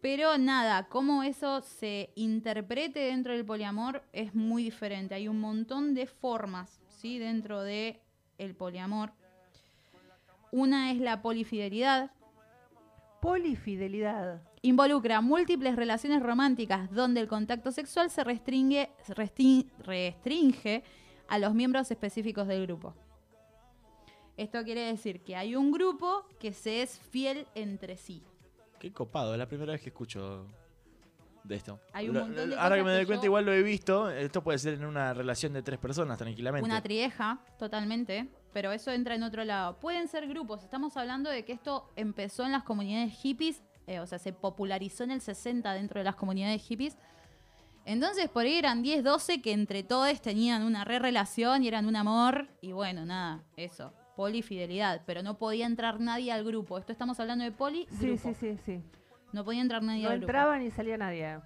pero 0.01 0.39
nada, 0.39 0.89
cómo 0.89 1.23
eso 1.23 1.61
se 1.61 2.11
interprete 2.15 3.01
dentro 3.01 3.33
del 3.33 3.45
poliamor 3.45 4.05
es 4.13 4.35
muy 4.35 4.63
diferente. 4.63 5.15
Hay 5.15 5.27
un 5.29 5.41
montón 5.41 5.95
de 5.95 6.07
formas, 6.07 6.81
¿sí? 6.89 7.19
Dentro 7.19 7.63
de 7.63 8.01
el 8.39 8.55
poliamor. 8.55 9.13
Una 10.53 10.93
es 10.93 10.99
la 10.99 11.21
polifidelidad. 11.21 12.13
Polifidelidad. 13.21 14.41
Involucra 14.63 15.21
múltiples 15.21 15.75
relaciones 15.75 16.23
románticas 16.23 16.91
donde 16.93 17.21
el 17.21 17.27
contacto 17.29 17.73
sexual 17.73 18.11
se 18.11 18.23
restringe, 18.23 18.91
restrin- 19.09 19.69
restringe 19.81 20.85
a 21.29 21.39
los 21.39 21.55
miembros 21.55 21.91
específicos 21.91 22.47
del 22.49 22.67
grupo. 22.67 22.95
Esto 24.37 24.63
quiere 24.63 24.83
decir 24.83 25.23
que 25.23 25.35
hay 25.37 25.57
un 25.57 25.73
grupo 25.73 26.25
que 26.39 26.53
se 26.53 26.83
es 26.83 26.99
fiel 26.99 27.47
entre 27.55 27.97
sí. 27.97 28.23
Qué 28.79 28.93
copado, 28.93 29.33
es 29.33 29.39
la 29.39 29.49
primera 29.49 29.73
vez 29.73 29.81
que 29.83 29.89
escucho 29.89 30.47
de 31.43 31.57
esto. 31.57 31.81
Hay 31.93 32.09
un 32.09 32.15
Lo- 32.15 32.21
montón 32.27 32.51
de 32.51 32.57
Ahora 32.57 32.77
que 32.77 32.85
me 32.85 32.91
doy 32.93 33.01
que 33.01 33.07
cuenta, 33.07 33.23
yo- 33.25 33.27
igual 33.27 33.47
lo 33.47 33.53
he 33.53 33.63
visto. 33.63 34.09
Esto 34.11 34.43
puede 34.43 34.59
ser 34.59 34.75
en 34.75 34.85
una 34.85 35.13
relación 35.13 35.53
de 35.53 35.63
tres 35.63 35.79
personas, 35.81 36.19
tranquilamente. 36.19 36.65
Una 36.65 36.81
trieja, 36.83 37.41
totalmente. 37.59 38.29
Pero 38.53 38.71
eso 38.73 38.93
entra 38.93 39.15
en 39.17 39.25
otro 39.25 39.45
lado. 39.45 39.79
Pueden 39.81 40.07
ser 40.09 40.29
grupos. 40.29 40.63
Estamos 40.63 40.97
hablando 40.97 41.31
de 41.31 41.45
que 41.45 41.53
esto 41.53 41.91
empezó 41.97 42.45
en 42.45 42.53
las 42.53 42.63
comunidades 42.63 43.13
hippies. 43.15 43.63
eh, 43.91 44.01
o 44.01 44.07
sea, 44.07 44.19
se 44.19 44.35
popularizó 44.35 45.03
en 45.05 45.13
el 45.13 45.23
60 45.23 45.73
dentro 45.73 45.99
de 45.99 46.05
las 46.05 46.15
comunidades 46.15 46.61
hippies. 46.63 46.99
Entonces, 47.89 48.29
por 48.29 48.45
ahí 48.45 48.59
eran 48.59 48.83
10, 48.83 49.03
12 49.03 49.41
que 49.41 49.53
entre 49.53 49.83
todos 49.83 50.21
tenían 50.21 50.63
una 50.63 50.85
re 50.85 50.99
relación 50.99 51.65
y 51.65 51.69
eran 51.69 51.87
un 51.87 51.97
amor. 51.97 52.47
Y 52.61 52.73
bueno, 52.73 53.07
nada, 53.07 53.43
eso. 53.57 53.95
Polifidelidad. 54.15 55.01
Pero 55.07 55.23
no 55.23 55.39
podía 55.39 55.65
entrar 55.65 55.99
nadie 55.99 56.31
al 56.31 56.45
grupo. 56.45 56.77
Esto 56.77 56.93
estamos 56.93 57.19
hablando 57.19 57.45
de 57.45 57.51
poli. 57.51 57.87
Sí, 57.99 58.09
grupo. 58.09 58.29
sí, 58.29 58.35
sí, 58.35 58.59
sí. 58.67 58.83
No 59.33 59.43
podía 59.43 59.63
entrar 59.63 59.83
nadie 59.83 60.03
No 60.03 60.11
al 60.11 60.19
grupo. 60.19 60.31
entraba 60.31 60.59
ni 60.59 60.71
salía 60.71 60.99
nadie. 60.99 61.39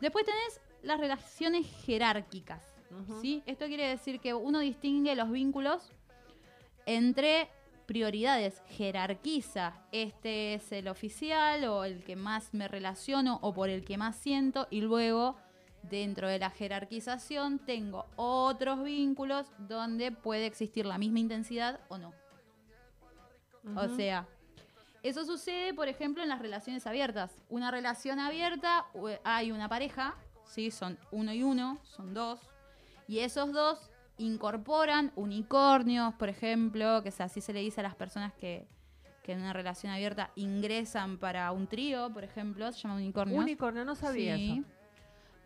Después 0.00 0.24
tenés 0.24 0.60
las 0.82 0.98
relaciones 0.98 1.64
jerárquicas. 1.84 2.60
¿sí? 3.20 3.44
Esto 3.46 3.66
quiere 3.66 3.86
decir 3.86 4.18
que 4.18 4.34
uno 4.34 4.58
distingue 4.58 5.14
los 5.14 5.30
vínculos 5.30 5.92
entre 6.86 7.48
prioridades, 7.86 8.60
jerarquiza. 8.66 9.74
Este 9.92 10.54
es 10.54 10.72
el 10.72 10.88
oficial 10.88 11.64
o 11.66 11.84
el 11.84 12.02
que 12.02 12.16
más 12.16 12.52
me 12.52 12.66
relaciono 12.66 13.38
o 13.42 13.54
por 13.54 13.68
el 13.68 13.84
que 13.84 13.96
más 13.96 14.16
siento 14.16 14.66
y 14.68 14.80
luego 14.80 15.36
dentro 15.82 16.28
de 16.28 16.38
la 16.38 16.50
jerarquización 16.50 17.58
tengo 17.58 18.06
otros 18.16 18.82
vínculos 18.82 19.46
donde 19.58 20.12
puede 20.12 20.46
existir 20.46 20.86
la 20.86 20.98
misma 20.98 21.18
intensidad 21.18 21.80
o 21.88 21.98
no. 21.98 22.12
O 23.76 23.88
sea, 23.88 24.26
eso 25.02 25.24
sucede, 25.24 25.74
por 25.74 25.88
ejemplo, 25.88 26.22
en 26.22 26.28
las 26.28 26.40
relaciones 26.40 26.86
abiertas. 26.86 27.30
Una 27.48 27.70
relación 27.70 28.18
abierta, 28.18 28.86
hay 29.24 29.52
una 29.52 29.68
pareja, 29.68 30.16
¿sí? 30.44 30.70
Son 30.70 30.98
uno 31.10 31.32
y 31.32 31.42
uno, 31.42 31.78
son 31.82 32.14
dos. 32.14 32.40
Y 33.06 33.20
esos 33.20 33.52
dos 33.52 33.90
incorporan 34.18 35.12
unicornios, 35.16 36.14
por 36.14 36.28
ejemplo, 36.28 37.02
que 37.02 37.08
es 37.10 37.20
así 37.20 37.40
se 37.40 37.52
le 37.52 37.60
dice 37.60 37.80
a 37.80 37.84
las 37.84 37.94
personas 37.94 38.32
que, 38.34 38.66
que 39.22 39.32
en 39.32 39.40
una 39.40 39.52
relación 39.52 39.92
abierta 39.92 40.30
ingresan 40.36 41.18
para 41.18 41.50
un 41.52 41.66
trío, 41.66 42.12
por 42.12 42.24
ejemplo, 42.24 42.70
se 42.72 42.80
llama 42.80 42.96
unicornio. 42.96 43.40
Unicornio, 43.40 43.84
no 43.84 43.94
sabía 43.94 44.36
eso. 44.36 44.62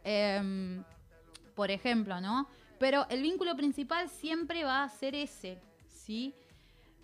Em, 0.08 0.84
por 1.56 1.72
ejemplo, 1.72 2.20
¿no? 2.20 2.46
Pero 2.78 3.06
el 3.10 3.22
vínculo 3.22 3.56
principal 3.56 4.08
siempre 4.08 4.62
va 4.62 4.84
a 4.84 4.88
ser 4.88 5.16
ese, 5.16 5.58
¿sí? 5.88 6.32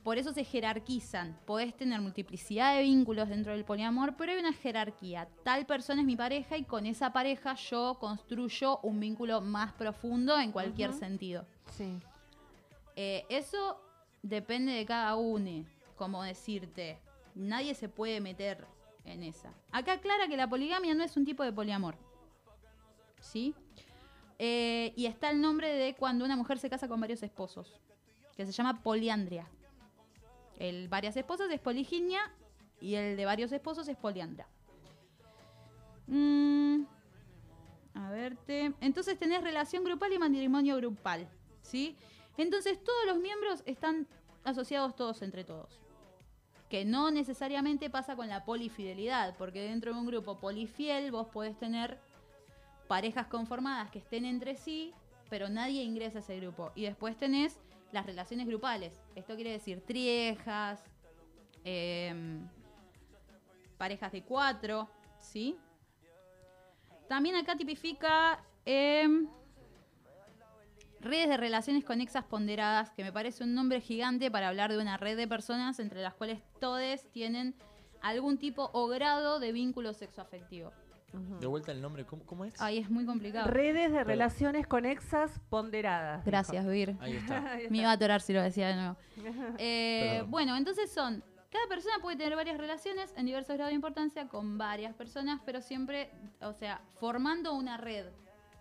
Por 0.05 0.19
eso 0.19 0.33
se 0.33 0.45
jerarquizan. 0.45 1.37
Podés 1.45 1.77
tener 1.77 2.01
multiplicidad 2.01 2.77
de 2.77 2.83
vínculos 2.83 3.29
dentro 3.29 3.53
del 3.53 3.65
poliamor, 3.65 4.15
pero 4.16 4.31
hay 4.31 4.39
una 4.39 4.53
jerarquía. 4.53 5.29
Tal 5.43 5.66
persona 5.66 6.03
es 6.03 6.07
mi 6.07 6.15
pareja 6.15 6.57
y 6.57 6.62
con 6.62 6.87
esa 6.87 7.12
pareja 7.12 7.55
yo 7.55 7.99
construyo 7.99 8.79
un 8.85 9.01
vínculo 9.01 9.41
más 9.41 9.73
profundo 9.73 10.39
en 10.39 10.53
cualquier 10.53 10.93
sentido. 10.93 11.45
Sí. 11.70 11.99
Eh, 12.95 13.24
eso 13.31 13.81
depende 14.23 14.73
de 14.73 14.87
cada 14.87 15.16
uno, 15.16 15.65
como 15.97 16.23
decirte, 16.23 17.01
nadie 17.35 17.74
se 17.74 17.89
puede 17.89 18.20
meter 18.20 18.65
en 19.05 19.24
esa. 19.24 19.53
Acá 19.73 19.95
aclara 19.95 20.29
que 20.29 20.37
la 20.37 20.49
poligamia 20.49 20.95
no 20.95 21.03
es 21.03 21.16
un 21.16 21.24
tipo 21.24 21.43
de 21.43 21.53
poliamor. 21.53 21.97
¿Sí? 23.23 23.55
Eh, 24.39 24.93
y 24.97 25.07
está 25.07 25.31
el 25.31 25.40
nombre 25.40 25.73
de 25.73 25.94
cuando 25.94 26.24
una 26.24 26.36
mujer 26.36 26.59
se 26.59 26.69
casa 26.69 26.89
con 26.89 27.01
varios 27.01 27.23
esposos, 27.23 27.81
que 28.36 28.44
se 28.44 28.53
llama 28.53 28.82
poliandria. 28.82 29.47
El 30.59 30.89
varias 30.89 31.16
esposas 31.16 31.51
es 31.51 31.61
poliginia 31.61 32.20
y 32.81 32.97
el 32.97 33.16
de 33.16 33.24
varios 33.24 33.53
esposos 33.53 33.89
es 33.89 33.97
poliandra. 33.97 34.47
Mm, 36.09 36.82
a 37.94 38.11
verte. 38.11 38.74
Entonces 38.81 39.19
tenés 39.19 39.43
relación 39.43 39.85
grupal 39.85 40.12
y 40.12 40.19
matrimonio 40.19 40.77
grupal. 40.77 41.28
¿Sí? 41.62 41.97
Entonces 42.36 42.82
todos 42.82 43.07
los 43.07 43.19
miembros 43.19 43.62
están 43.66 44.09
asociados 44.44 44.97
todos 44.97 45.23
entre 45.23 45.44
todos. 45.44 45.81
Que 46.69 46.85
no 46.85 47.11
necesariamente 47.11 47.90
pasa 47.90 48.16
con 48.16 48.28
la 48.28 48.44
polifidelidad, 48.44 49.36
porque 49.36 49.62
dentro 49.62 49.93
de 49.93 50.01
un 50.01 50.07
grupo 50.07 50.40
polifiel 50.40 51.12
vos 51.12 51.28
podés 51.28 51.57
tener 51.59 52.01
parejas 52.93 53.27
conformadas 53.27 53.90
que 53.90 54.01
estén 54.01 54.27
entre 54.27 54.55
sí, 54.55 54.93
pero 55.31 55.48
nadie 55.48 55.82
ingresa 55.82 56.19
a 56.19 56.20
ese 56.20 56.39
grupo. 56.39 56.73
Y 56.74 56.82
después 56.82 57.16
tenés 57.16 57.59
las 57.90 58.05
relaciones 58.05 58.47
grupales. 58.47 59.01
Esto 59.14 59.35
quiere 59.35 59.51
decir 59.51 59.81
triejas, 59.81 60.85
em, 61.64 62.47
parejas 63.78 64.12
de 64.12 64.23
cuatro, 64.23 64.90
¿sí? 65.19 65.56
También 67.09 67.35
acá 67.36 67.56
tipifica 67.56 68.44
em, 68.66 69.27
redes 71.01 71.31
de 71.31 71.39
relaciones 71.39 71.85
conexas 71.85 72.27
ponderadas, 72.27 72.90
que 72.90 73.05
me 73.05 73.10
parece 73.10 73.43
un 73.43 73.55
nombre 73.55 73.81
gigante 73.81 74.31
para 74.31 74.48
hablar 74.48 74.70
de 74.70 74.78
una 74.78 74.98
red 74.98 75.16
de 75.16 75.27
personas 75.27 75.78
entre 75.78 76.02
las 76.02 76.12
cuales 76.12 76.43
todos 76.60 77.10
tienen 77.10 77.55
algún 78.02 78.36
tipo 78.36 78.69
o 78.74 78.86
grado 78.86 79.40
de 79.40 79.51
vínculo 79.52 79.94
sexoafectivo. 79.94 80.73
De 81.12 81.47
vuelta 81.47 81.72
el 81.72 81.80
nombre, 81.82 82.05
¿cómo, 82.06 82.24
cómo 82.24 82.44
es? 82.44 82.55
Ay, 82.60 82.78
es 82.78 82.90
muy 82.90 83.05
complicado. 83.05 83.48
Redes 83.48 83.93
de 83.93 84.05
relaciones 84.05 84.66
conexas 84.66 85.40
ponderadas. 85.51 86.24
Gracias, 86.24 86.66
Vir. 86.66 86.97
Ahí 87.01 87.16
está. 87.16 87.52
Ahí 87.52 87.68
Me 87.68 87.78
iba 87.78 87.90
a 87.90 87.93
atorar 87.93 88.20
si 88.20 88.32
lo 88.32 88.43
decía 88.43 88.68
de 88.68 88.74
nuevo. 88.76 88.97
Eh, 89.59 90.24
bueno, 90.28 90.56
entonces 90.56 90.90
son. 90.90 91.22
Cada 91.51 91.66
persona 91.68 91.97
puede 92.01 92.16
tener 92.16 92.34
varias 92.34 92.56
relaciones 92.56 93.12
en 93.16 93.26
diversos 93.26 93.55
grados 93.56 93.70
de 93.70 93.74
importancia 93.74 94.26
con 94.26 94.56
varias 94.56 94.94
personas, 94.94 95.40
pero 95.44 95.60
siempre, 95.60 96.10
o 96.40 96.55
sea, 96.55 96.80
formando 96.98 97.52
una 97.52 97.76
red. 97.76 98.06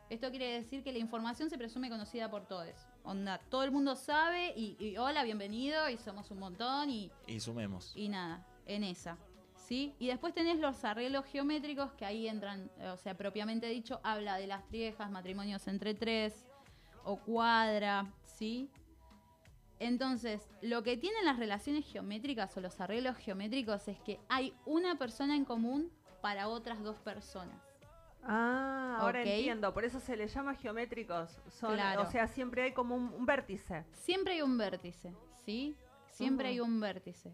Esto 0.09 0.29
quiere 0.29 0.51
decir 0.59 0.83
que 0.83 0.91
la 0.91 0.99
información 0.99 1.49
se 1.49 1.57
presume 1.57 1.89
conocida 1.89 2.29
por 2.29 2.45
todos. 2.45 2.67
Onda, 3.05 3.37
todo 3.49 3.63
el 3.63 3.71
mundo 3.71 3.95
sabe 3.95 4.53
y, 4.57 4.75
y 4.77 4.97
hola, 4.97 5.23
bienvenido 5.23 5.89
y 5.89 5.97
somos 5.97 6.31
un 6.31 6.39
montón 6.39 6.89
y, 6.89 7.09
Y 7.27 7.39
sumemos. 7.39 7.93
y 7.95 8.09
nada, 8.09 8.45
en 8.65 8.83
esa. 8.83 9.17
¿Sí? 9.71 9.95
Y 9.99 10.07
después 10.07 10.33
tenés 10.33 10.59
los 10.59 10.83
arreglos 10.83 11.23
geométricos 11.27 11.93
que 11.93 12.03
ahí 12.03 12.27
entran, 12.27 12.69
eh, 12.77 12.89
o 12.89 12.97
sea, 12.97 13.15
propiamente 13.15 13.67
dicho, 13.67 14.01
habla 14.03 14.35
de 14.35 14.45
las 14.45 14.67
triejas, 14.67 15.09
matrimonios 15.09 15.65
entre 15.69 15.93
tres 15.93 16.45
o 17.05 17.15
cuadra, 17.15 18.11
¿sí? 18.25 18.69
Entonces, 19.79 20.49
lo 20.61 20.83
que 20.83 20.97
tienen 20.97 21.23
las 21.23 21.39
relaciones 21.39 21.89
geométricas 21.89 22.57
o 22.57 22.59
los 22.59 22.81
arreglos 22.81 23.15
geométricos 23.15 23.87
es 23.87 23.97
que 24.01 24.19
hay 24.27 24.53
una 24.65 24.97
persona 24.97 25.37
en 25.37 25.45
común 25.45 25.89
para 26.19 26.49
otras 26.49 26.83
dos 26.83 26.99
personas. 26.99 27.63
Ah, 28.23 28.97
ahora 28.99 29.23
entiendo. 29.23 29.73
Por 29.73 29.85
eso 29.85 30.01
se 30.01 30.17
les 30.17 30.33
llama 30.33 30.53
geométricos. 30.53 31.39
Son, 31.47 31.75
Claro. 31.75 32.01
O 32.01 32.05
sea, 32.07 32.27
siempre 32.27 32.63
hay 32.63 32.73
como 32.73 32.97
un, 32.97 33.07
un 33.13 33.25
vértice. 33.25 33.85
Siempre 33.93 34.33
hay 34.33 34.41
un 34.41 34.57
vértice, 34.57 35.15
¿sí? 35.45 35.77
Siempre 36.09 36.49
hay 36.49 36.59
un 36.59 36.77
vértice. 36.81 37.33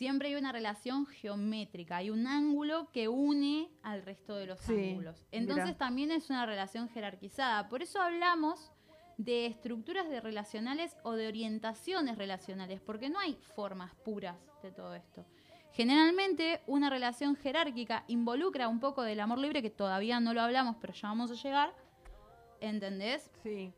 Siempre 0.00 0.28
hay 0.28 0.34
una 0.36 0.50
relación 0.50 1.04
geométrica, 1.04 1.98
hay 1.98 2.08
un 2.08 2.26
ángulo 2.26 2.90
que 2.90 3.08
une 3.08 3.68
al 3.82 4.00
resto 4.00 4.34
de 4.34 4.46
los 4.46 4.58
Sí, 4.60 4.92
ángulos. 4.92 5.26
Entonces 5.30 5.76
también 5.76 6.10
es 6.10 6.30
una 6.30 6.46
relación 6.46 6.88
jerarquizada. 6.88 7.68
Por 7.68 7.82
eso 7.82 8.00
hablamos 8.00 8.72
de 9.18 9.44
estructuras 9.44 10.08
de 10.08 10.22
relacionales 10.22 10.96
o 11.02 11.12
de 11.12 11.28
orientaciones 11.28 12.16
relacionales, 12.16 12.80
porque 12.80 13.10
no 13.10 13.18
hay 13.18 13.34
formas 13.54 13.94
puras 13.96 14.38
de 14.62 14.72
todo 14.72 14.94
esto. 14.94 15.26
Generalmente 15.72 16.62
una 16.66 16.88
relación 16.88 17.36
jerárquica 17.36 18.04
involucra 18.08 18.68
un 18.68 18.80
poco 18.80 19.02
del 19.02 19.20
amor 19.20 19.36
libre, 19.36 19.60
que 19.60 19.68
todavía 19.68 20.18
no 20.18 20.32
lo 20.32 20.40
hablamos, 20.40 20.76
pero 20.80 20.94
ya 20.94 21.08
vamos 21.08 21.30
a 21.30 21.34
llegar. 21.34 21.74
¿Entendés? 22.62 23.30
Sí. 23.42 23.74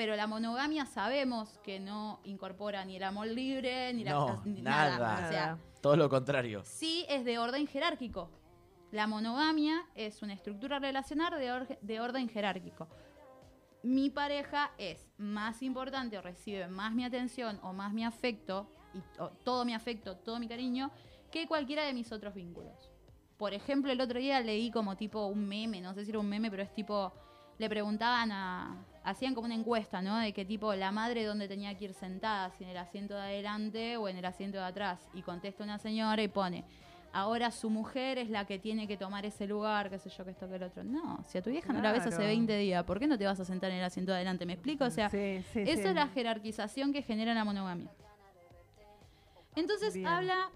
Pero 0.00 0.16
la 0.16 0.26
monogamia 0.26 0.86
sabemos 0.86 1.58
que 1.62 1.78
no 1.78 2.20
incorpora 2.24 2.86
ni 2.86 2.96
el 2.96 3.02
amor 3.02 3.26
libre, 3.26 3.92
ni 3.92 4.02
la 4.02 4.12
No, 4.12 4.42
ni 4.46 4.62
nada. 4.62 5.26
O 5.26 5.30
sea, 5.30 5.58
Todo 5.82 5.94
lo 5.94 6.08
contrario. 6.08 6.62
sí 6.64 7.04
es 7.10 7.22
de 7.26 7.38
orden 7.38 7.66
jerárquico. 7.66 8.30
La 8.92 9.06
monogamia 9.06 9.84
es 9.94 10.22
una 10.22 10.32
estructura 10.32 10.78
relacional 10.78 11.38
de, 11.38 11.52
or- 11.52 11.78
de 11.82 12.00
orden 12.00 12.30
jerárquico. 12.30 12.88
Mi 13.82 14.08
pareja 14.08 14.70
es 14.78 15.06
más 15.18 15.60
importante 15.60 16.16
o 16.16 16.22
recibe 16.22 16.66
más 16.68 16.94
mi 16.94 17.04
atención 17.04 17.60
o 17.62 17.74
más 17.74 17.92
mi 17.92 18.02
afecto, 18.02 18.70
y, 18.94 19.00
todo 19.44 19.66
mi 19.66 19.74
afecto, 19.74 20.16
todo 20.16 20.38
mi 20.40 20.48
cariño, 20.48 20.90
que 21.30 21.46
cualquiera 21.46 21.84
de 21.84 21.92
mis 21.92 22.10
otros 22.10 22.32
vínculos. 22.32 22.90
Por 23.36 23.52
ejemplo, 23.52 23.92
el 23.92 24.00
otro 24.00 24.18
día 24.18 24.40
leí 24.40 24.70
como 24.70 24.96
tipo 24.96 25.26
un 25.26 25.46
meme, 25.46 25.82
no 25.82 25.92
sé 25.92 26.04
si 26.06 26.10
era 26.10 26.20
un 26.20 26.28
meme, 26.30 26.50
pero 26.50 26.62
es 26.62 26.72
tipo, 26.72 27.12
le 27.60 27.68
preguntaban 27.68 28.32
a, 28.32 28.74
hacían 29.04 29.34
como 29.34 29.44
una 29.44 29.54
encuesta, 29.54 30.00
¿no? 30.00 30.16
De 30.18 30.32
qué 30.32 30.46
tipo 30.46 30.74
la 30.74 30.90
madre 30.92 31.24
dónde 31.24 31.46
tenía 31.46 31.76
que 31.76 31.84
ir 31.84 31.92
sentada, 31.92 32.50
si 32.50 32.64
en 32.64 32.70
el 32.70 32.78
asiento 32.78 33.14
de 33.14 33.20
adelante 33.20 33.98
o 33.98 34.08
en 34.08 34.16
el 34.16 34.24
asiento 34.24 34.56
de 34.56 34.64
atrás. 34.64 35.08
Y 35.12 35.20
contesta 35.20 35.62
una 35.62 35.76
señora 35.78 36.22
y 36.22 36.28
pone, 36.28 36.64
ahora 37.12 37.50
su 37.50 37.68
mujer 37.68 38.16
es 38.16 38.30
la 38.30 38.46
que 38.46 38.58
tiene 38.58 38.88
que 38.88 38.96
tomar 38.96 39.26
ese 39.26 39.46
lugar, 39.46 39.90
qué 39.90 39.98
sé 39.98 40.08
yo, 40.08 40.24
que 40.24 40.30
esto, 40.30 40.48
que 40.48 40.56
el 40.56 40.62
otro. 40.62 40.82
No, 40.84 41.22
si 41.28 41.36
a 41.36 41.42
tu 41.42 41.50
vieja 41.50 41.70
no 41.74 41.82
la 41.82 41.92
ves 41.92 42.00
hace 42.00 42.16
Claro. 42.16 42.24
20 42.28 42.56
días, 42.56 42.82
¿por 42.84 42.98
qué 42.98 43.06
no 43.06 43.18
te 43.18 43.26
vas 43.26 43.38
a 43.38 43.44
sentar 43.44 43.70
en 43.70 43.76
el 43.76 43.84
asiento 43.84 44.10
de 44.12 44.16
adelante? 44.16 44.46
¿Me 44.46 44.54
explico? 44.54 44.84
O 44.84 44.90
sea, 44.90 45.10
Sí, 45.10 45.42
sí. 45.52 45.60
es 45.66 45.84
la 45.94 46.08
jerarquización 46.08 46.94
que 46.94 47.02
genera 47.02 47.34
la 47.34 47.44
monogamia. 47.44 47.90
Entonces 49.54 49.92
Bien. 49.94 50.06
habla 50.06 50.48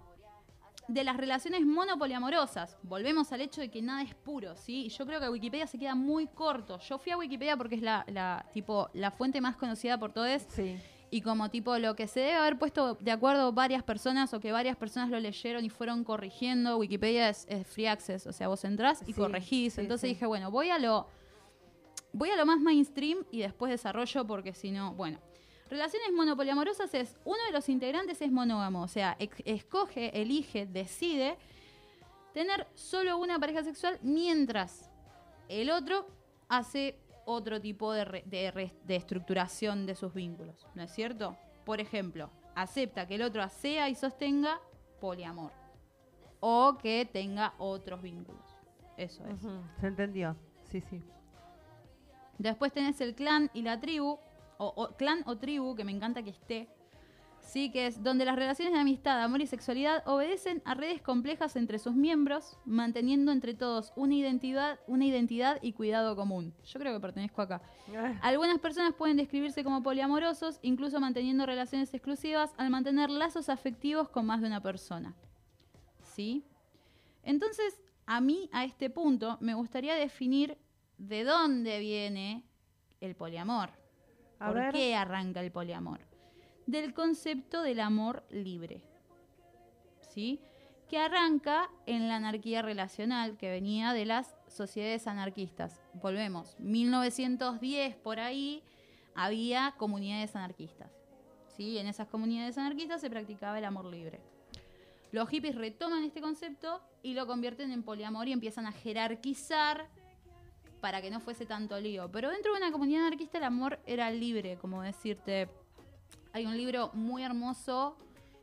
de 0.89 1.05
las 1.05 1.16
relaciones 1.16 1.65
monopoliamorosas. 1.66 2.77
Volvemos 2.82 3.32
al 3.32 3.40
hecho 3.40 3.61
de 3.61 3.70
que 3.70 3.81
nada 3.82 4.02
es 4.02 4.15
puro, 4.15 4.55
¿sí? 4.56 4.89
Yo 4.90 5.06
creo 5.06 5.20
que 5.20 5.28
Wikipedia 5.28 5.66
se 5.66 5.78
queda 5.78 5.94
muy 5.94 6.27
corto. 6.27 6.78
Yo 6.78 6.98
fui 6.98 7.12
a 7.12 7.16
Wikipedia 7.16 7.56
porque 7.56 7.77
es 7.77 7.82
la, 7.82 8.05
la, 8.09 8.47
tipo, 8.52 8.90
la 8.93 9.11
fuente 9.11 9.40
más 9.40 9.56
conocida 9.56 9.98
por 9.98 10.12
todos. 10.12 10.43
Sí. 10.48 10.77
Y 11.11 11.20
como 11.20 11.48
tipo 11.48 11.78
lo 11.78 11.94
que 11.94 12.09
se 12.09 12.20
debe 12.20 12.35
haber 12.35 12.59
puesto 12.59 12.97
de 12.97 13.12
acuerdo 13.12 13.52
varias 13.52 13.82
personas 13.85 14.35
o 14.35 14.40
que 14.40 14.51
varias 14.52 14.77
personas 14.77 15.11
lo 15.11 15.20
leyeron 15.20 15.65
y 15.65 15.70
fueron 15.70 16.02
corrigiendo, 16.02 16.77
Wikipedia 16.77 17.28
es, 17.28 17.47
es 17.48 17.66
free 17.66 17.86
access, 17.86 18.27
o 18.27 18.32
sea, 18.32 18.48
vos 18.48 18.65
entrás 18.65 19.01
y 19.02 19.06
Sí, 19.06 19.12
corregís. 19.15 19.74
sí, 19.74 19.81
Entonces 19.81 20.11
dije, 20.11 20.27
bueno, 20.27 20.51
voy 20.51 20.70
a 20.70 20.78
lo 20.78 21.06
voy 22.12 22.31
a 22.31 22.36
lo 22.36 22.47
más 22.47 22.61
mainstream 22.61 23.19
y 23.31 23.40
después 23.40 23.70
desarrollo 23.70 24.27
porque 24.27 24.55
si 24.55 24.70
no, 24.73 24.93
bueno. 24.94 25.19
Relaciones 25.74 26.12
monopoliamorosas 26.12 26.94
es, 26.94 27.16
uno 27.24 27.38
de 27.48 27.52
los 27.52 27.68
integrantes 27.68 28.22
es 28.22 28.30
monógamo, 28.30 28.82
o 28.82 28.86
sea, 28.86 29.16
escoge, 29.44 30.20
elige, 30.20 30.66
decide 30.66 31.36
tener 32.32 32.68
solo 32.74 33.18
una 33.18 33.40
pareja 33.40 33.64
sexual 33.64 33.98
mientras 34.01 34.88
el 35.48 35.70
otro 35.70 36.06
hace 36.48 36.96
otro 37.24 37.60
tipo 37.60 37.92
de, 37.92 38.05
re- 38.05 38.22
de 38.26 38.52
re- 38.52 38.72
de 38.84 38.94
estructuración 38.94 39.84
de 39.84 39.96
sus 39.96 40.14
vínculos, 40.14 40.64
¿no 40.76 40.84
es 40.84 40.92
cierto? 40.92 41.36
Por 41.64 41.80
ejemplo, 41.80 42.30
acepta 42.55 43.09
que 43.09 43.16
el 43.16 43.22
otro 43.22 43.48
sea 43.48 43.88
y 43.88 43.96
sostenga 43.96 44.60
poliamor 45.01 45.51
o 46.38 46.78
que 46.80 47.05
tenga 47.12 47.52
otros 47.59 48.01
vínculos. 48.01 48.44
Eso 48.96 49.26
es. 49.26 49.42
Ujú, 49.42 49.60
Se 49.80 49.86
entendió. 49.88 50.36
Sí, 50.70 50.80
sí. 50.82 51.02
Después 52.38 52.72
tenés 52.72 53.01
el 53.01 53.16
clan 53.16 53.51
y 53.55 53.62
la 53.62 53.80
tribu, 53.80 54.18
o, 54.64 54.82
o 54.82 54.96
clan 54.96 55.22
o 55.26 55.36
tribu, 55.36 55.74
que 55.74 55.84
me 55.84 55.92
encanta 55.92 56.22
que 56.22 56.30
esté. 56.30 56.68
Sí, 57.44 57.70
que 57.70 57.86
es 57.86 58.02
donde 58.02 58.24
las 58.24 58.36
relaciones 58.36 58.72
de 58.72 58.80
amistad, 58.80 59.22
amor 59.22 59.40
y 59.40 59.46
sexualidad 59.46 60.02
obedecen 60.06 60.62
a 60.64 60.74
redes 60.74 61.02
complejas 61.02 61.56
entre 61.56 61.78
sus 61.78 61.94
miembros, 61.94 62.58
manteniendo 62.64 63.32
entre 63.32 63.54
todos 63.54 63.92
una 63.96 64.14
identidad, 64.14 64.80
una 64.86 65.04
identidad 65.04 65.58
y 65.62 65.72
cuidado 65.72 66.16
común. 66.16 66.54
Yo 66.64 66.80
creo 66.80 66.94
que 66.94 67.00
pertenezco 67.00 67.42
acá. 67.42 67.60
Algunas 68.22 68.58
personas 68.58 68.94
pueden 68.94 69.18
describirse 69.18 69.62
como 69.62 69.82
poliamorosos, 69.82 70.58
incluso 70.62 70.98
manteniendo 71.00 71.44
relaciones 71.46 71.92
exclusivas 71.92 72.52
al 72.56 72.70
mantener 72.70 73.10
lazos 73.10 73.48
afectivos 73.48 74.08
con 74.08 74.26
más 74.26 74.40
de 74.40 74.46
una 74.46 74.62
persona. 74.62 75.14
¿Sí? 76.02 76.44
Entonces, 77.22 77.80
a 78.06 78.20
mí, 78.20 78.48
a 78.52 78.64
este 78.64 78.90
punto, 78.90 79.36
me 79.40 79.54
gustaría 79.54 79.94
definir 79.94 80.58
de 80.98 81.24
dónde 81.24 81.78
viene 81.78 82.44
el 83.00 83.14
poliamor. 83.14 83.70
A 84.39 84.47
¿Por 84.47 84.56
ver. 84.56 84.73
qué 84.73 84.94
arranca 84.94 85.40
el 85.40 85.51
poliamor? 85.51 86.01
Del 86.66 86.94
concepto 86.94 87.62
del 87.62 87.81
amor 87.81 88.24
libre. 88.31 88.82
¿Sí? 90.01 90.40
Que 90.89 90.98
arranca 90.98 91.70
en 91.86 92.09
la 92.09 92.16
anarquía 92.16 92.62
relacional 92.62 93.36
que 93.36 93.51
venía 93.51 93.93
de 93.93 94.05
las 94.05 94.36
sociedades 94.48 95.06
anarquistas. 95.06 95.81
Volvemos, 95.94 96.56
1910 96.61 97.97
por 97.97 98.20
ahí 98.20 98.62
había 99.15 99.74
comunidades 99.77 100.36
anarquistas. 100.36 100.90
¿Sí? 101.56 101.78
En 101.78 101.86
esas 101.86 102.09
comunidades 102.09 102.59
anarquistas 102.59 103.01
se 103.01 103.11
practicaba 103.11 103.59
el 103.59 103.65
amor 103.65 103.86
libre. 103.86 104.20
Los 105.12 105.28
hippies 105.28 105.55
retoman 105.55 106.02
este 106.02 106.20
concepto 106.20 106.82
y 107.02 107.15
lo 107.15 107.27
convierten 107.28 107.70
en 107.70 107.85
poliamor 107.85 108.27
y 108.27 108.32
empiezan 108.32 108.66
a 108.66 108.73
jerarquizar 108.73 109.89
para 110.85 111.01
que 111.01 111.11
no 111.11 111.19
fuese 111.19 111.47
tanto 111.47 111.81
lío. 111.81 112.11
Pero 112.12 112.28
dentro 112.28 112.52
de 112.52 112.59
una 112.59 112.70
comunidad 112.70 113.06
anarquista 113.06 113.39
el 113.39 113.44
amor 113.44 113.81
era 113.86 114.11
libre, 114.11 114.59
como 114.59 114.82
decirte. 114.82 115.48
Hay 116.35 116.44
un 116.44 116.59
libro 116.59 116.90
muy 116.93 117.23
hermoso 117.23 117.97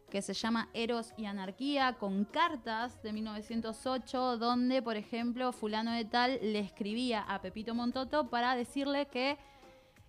que 0.09 0.23
se 0.23 0.33
llama 0.33 0.67
Eros 0.73 1.13
y 1.17 1.25
Anarquía, 1.25 1.97
con 1.99 2.25
cartas 2.25 2.99
de 3.03 3.13
1908, 3.13 4.39
donde, 4.39 4.81
por 4.81 4.97
ejemplo, 4.97 5.51
fulano 5.51 5.91
de 5.91 6.03
tal 6.03 6.39
le 6.41 6.57
escribía 6.57 7.21
a 7.21 7.41
Pepito 7.41 7.75
Montoto 7.75 8.31
para 8.31 8.55
decirle 8.55 9.05
que 9.05 9.37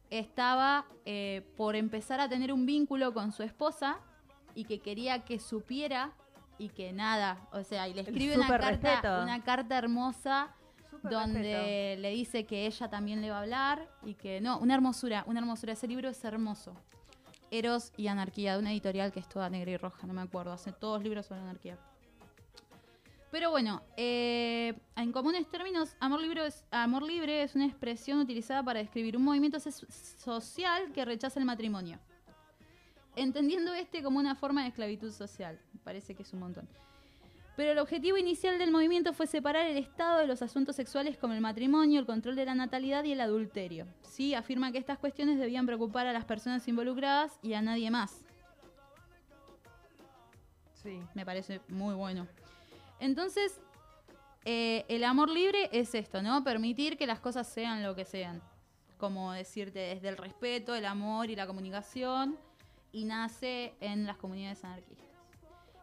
estaba 0.08 0.86
eh, 1.04 1.46
por 1.58 1.76
empezar 1.76 2.18
a 2.18 2.30
tener 2.30 2.50
un 2.50 2.64
vínculo 2.64 3.12
con 3.12 3.32
su 3.32 3.42
esposa 3.42 3.98
y 4.54 4.64
que 4.64 4.80
quería 4.80 5.22
que 5.26 5.38
supiera 5.38 6.12
y 6.56 6.70
que 6.70 6.94
nada, 6.94 7.46
o 7.52 7.62
sea, 7.62 7.88
y 7.88 7.92
le 7.92 8.00
escribe 8.00 8.38
una 8.38 8.48
carta, 8.48 9.20
una 9.22 9.44
carta 9.44 9.76
hermosa 9.76 10.54
Donde 11.02 11.96
le 11.98 12.10
dice 12.10 12.44
que 12.44 12.66
ella 12.66 12.88
también 12.88 13.20
le 13.20 13.30
va 13.30 13.38
a 13.38 13.40
hablar 13.42 13.88
y 14.02 14.14
que 14.14 14.40
no, 14.40 14.58
una 14.58 14.74
hermosura, 14.74 15.24
una 15.26 15.40
hermosura. 15.40 15.72
Ese 15.72 15.88
libro 15.88 16.08
es 16.08 16.24
hermoso. 16.24 16.74
Eros 17.50 17.92
y 17.96 18.06
Anarquía, 18.06 18.54
de 18.54 18.60
una 18.60 18.72
editorial 18.72 19.12
que 19.12 19.20
es 19.20 19.28
toda 19.28 19.50
negra 19.50 19.70
y 19.72 19.76
roja, 19.76 20.06
no 20.06 20.14
me 20.14 20.22
acuerdo, 20.22 20.52
hace 20.52 20.72
todos 20.72 21.02
libros 21.02 21.26
sobre 21.26 21.42
anarquía. 21.42 21.78
Pero 23.30 23.50
bueno, 23.50 23.82
eh, 23.96 24.74
en 24.96 25.12
comunes 25.12 25.50
términos, 25.50 25.96
amor 26.00 26.20
libre, 26.20 26.46
es, 26.46 26.64
amor 26.70 27.02
libre 27.02 27.42
es 27.42 27.54
una 27.54 27.66
expresión 27.66 28.18
utilizada 28.20 28.62
para 28.62 28.80
describir 28.80 29.16
un 29.16 29.24
movimiento 29.24 29.58
social 29.58 30.92
que 30.92 31.04
rechaza 31.04 31.40
el 31.40 31.46
matrimonio. 31.46 31.98
Entendiendo 33.16 33.72
este 33.74 34.02
como 34.02 34.18
una 34.18 34.34
forma 34.34 34.62
de 34.62 34.68
esclavitud 34.68 35.10
social. 35.12 35.58
Parece 35.84 36.14
que 36.14 36.22
es 36.22 36.32
un 36.32 36.40
montón. 36.40 36.68
Pero 37.56 37.72
el 37.72 37.78
objetivo 37.78 38.16
inicial 38.16 38.58
del 38.58 38.70
movimiento 38.70 39.12
fue 39.12 39.26
separar 39.26 39.66
el 39.66 39.76
Estado 39.76 40.20
de 40.20 40.26
los 40.26 40.40
asuntos 40.40 40.74
sexuales 40.74 41.18
como 41.18 41.34
el 41.34 41.40
matrimonio, 41.40 42.00
el 42.00 42.06
control 42.06 42.34
de 42.34 42.46
la 42.46 42.54
natalidad 42.54 43.04
y 43.04 43.12
el 43.12 43.20
adulterio. 43.20 43.86
Sí, 44.02 44.34
afirma 44.34 44.72
que 44.72 44.78
estas 44.78 44.98
cuestiones 44.98 45.38
debían 45.38 45.66
preocupar 45.66 46.06
a 46.06 46.12
las 46.12 46.24
personas 46.24 46.66
involucradas 46.66 47.38
y 47.42 47.52
a 47.52 47.60
nadie 47.60 47.90
más. 47.90 48.24
Sí. 50.82 51.00
Me 51.14 51.24
parece 51.24 51.60
muy 51.68 51.94
bueno. 51.94 52.26
Entonces, 52.98 53.60
eh, 54.44 54.84
el 54.88 55.04
amor 55.04 55.28
libre 55.28 55.68
es 55.72 55.94
esto, 55.94 56.22
¿no? 56.22 56.42
Permitir 56.42 56.96
que 56.96 57.06
las 57.06 57.20
cosas 57.20 57.46
sean 57.46 57.82
lo 57.82 57.94
que 57.94 58.04
sean. 58.04 58.42
Como 58.96 59.32
decirte, 59.32 59.78
desde 59.78 60.08
el 60.08 60.16
respeto, 60.16 60.74
el 60.74 60.86
amor 60.86 61.28
y 61.30 61.36
la 61.36 61.46
comunicación. 61.46 62.38
Y 62.92 63.04
nace 63.04 63.74
en 63.80 64.06
las 64.06 64.16
comunidades 64.16 64.64
anarquistas. 64.64 65.06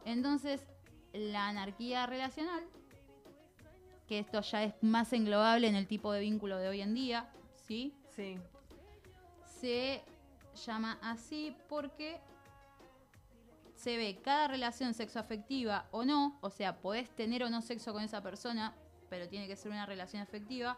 Entonces, 0.06 0.66
la 1.14 1.48
anarquía 1.48 2.06
relacional, 2.06 2.64
que 4.08 4.20
esto 4.20 4.42
ya 4.42 4.64
es 4.64 4.74
más 4.82 5.14
englobable 5.14 5.68
en 5.68 5.76
el 5.76 5.88
tipo 5.88 6.12
de 6.12 6.22
vínculo 6.22 6.58
de 6.58 6.70
hoy 6.70 6.82
en 6.82 6.94
día, 6.94 7.30
¿sí? 7.56 7.94
Sí. 8.16 8.38
Se 9.46 10.04
llama 10.66 10.98
así 11.02 11.56
porque 11.68 12.20
se 13.76 13.98
ve 13.98 14.20
cada 14.22 14.48
relación 14.48 14.94
sexoafectiva 14.94 15.88
o 15.92 16.04
no, 16.04 16.38
o 16.42 16.50
sea, 16.50 16.82
podés 16.82 17.10
tener 17.16 17.44
o 17.44 17.50
no 17.50 17.62
sexo 17.62 17.94
con 17.94 18.04
esa 18.04 18.22
persona, 18.22 18.76
pero 19.10 19.30
tiene 19.30 19.48
que 19.48 19.56
ser 19.56 19.72
una 19.72 19.86
relación 19.86 20.22
afectiva, 20.22 20.78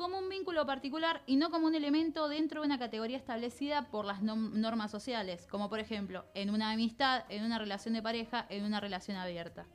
como 0.00 0.18
un 0.18 0.30
vínculo 0.30 0.64
particular 0.64 1.20
y 1.26 1.36
no 1.36 1.50
como 1.50 1.66
un 1.66 1.74
elemento 1.74 2.26
dentro 2.26 2.62
de 2.62 2.66
una 2.66 2.78
categoría 2.78 3.18
establecida 3.18 3.90
por 3.90 4.06
las 4.06 4.22
normas 4.22 4.90
sociales, 4.90 5.46
como 5.50 5.68
por 5.68 5.78
ejemplo 5.78 6.24
en 6.32 6.48
una 6.48 6.70
amistad, 6.70 7.26
en 7.28 7.44
una 7.44 7.58
relación 7.58 7.92
de 7.92 8.00
pareja, 8.00 8.46
en 8.48 8.64
una 8.64 8.80
relación 8.80 9.18
abierta. 9.18 9.66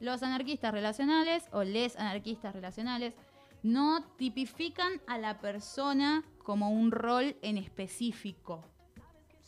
Los 0.00 0.24
anarquistas 0.24 0.72
relacionales 0.72 1.44
o 1.52 1.62
les 1.62 1.96
anarquistas 1.96 2.52
relacionales 2.52 3.14
no 3.62 4.02
tipifican 4.16 5.00
a 5.06 5.18
la 5.18 5.38
persona 5.38 6.24
como 6.42 6.70
un 6.70 6.90
rol 6.90 7.36
en 7.42 7.58
específico. 7.58 8.64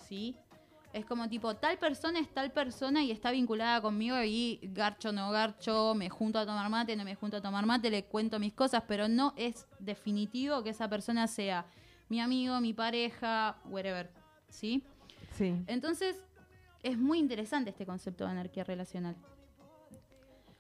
¿Sí? 0.07 0.37
Es 0.93 1.05
como 1.05 1.29
tipo, 1.29 1.55
tal 1.55 1.79
persona 1.79 2.19
es 2.19 2.29
tal 2.35 2.51
persona 2.51 3.03
y 3.05 3.13
está 3.13 3.31
vinculada 3.31 3.81
conmigo 3.81 4.17
y 4.25 4.59
garcho 4.63 5.13
no 5.13 5.31
garcho, 5.31 5.95
me 5.95 6.11
junto 6.11 6.39
a 6.41 6.45
tomar 6.47 6.69
mate, 6.69 6.97
no 6.97 7.05
me 7.05 7.15
junto 7.15 7.37
a 7.37 7.41
tomar 7.41 7.65
mate, 7.65 7.91
le 7.91 8.05
cuento 8.05 8.41
mis 8.41 8.53
cosas, 8.53 8.83
pero 8.89 9.07
no 9.07 9.33
es 9.37 9.69
definitivo 9.79 10.65
que 10.65 10.71
esa 10.71 10.89
persona 10.89 11.29
sea 11.29 11.65
mi 12.09 12.21
amigo, 12.21 12.61
mi 12.61 12.73
pareja, 12.73 13.57
whatever. 13.67 14.11
¿Sí? 14.49 14.83
Sí. 15.31 15.55
Entonces, 15.69 16.17
es 16.83 16.99
muy 16.99 17.21
interesante 17.21 17.71
este 17.71 17.87
concepto 17.87 18.25
de 18.25 18.31
anarquía 18.33 18.65
relacional. 18.65 19.15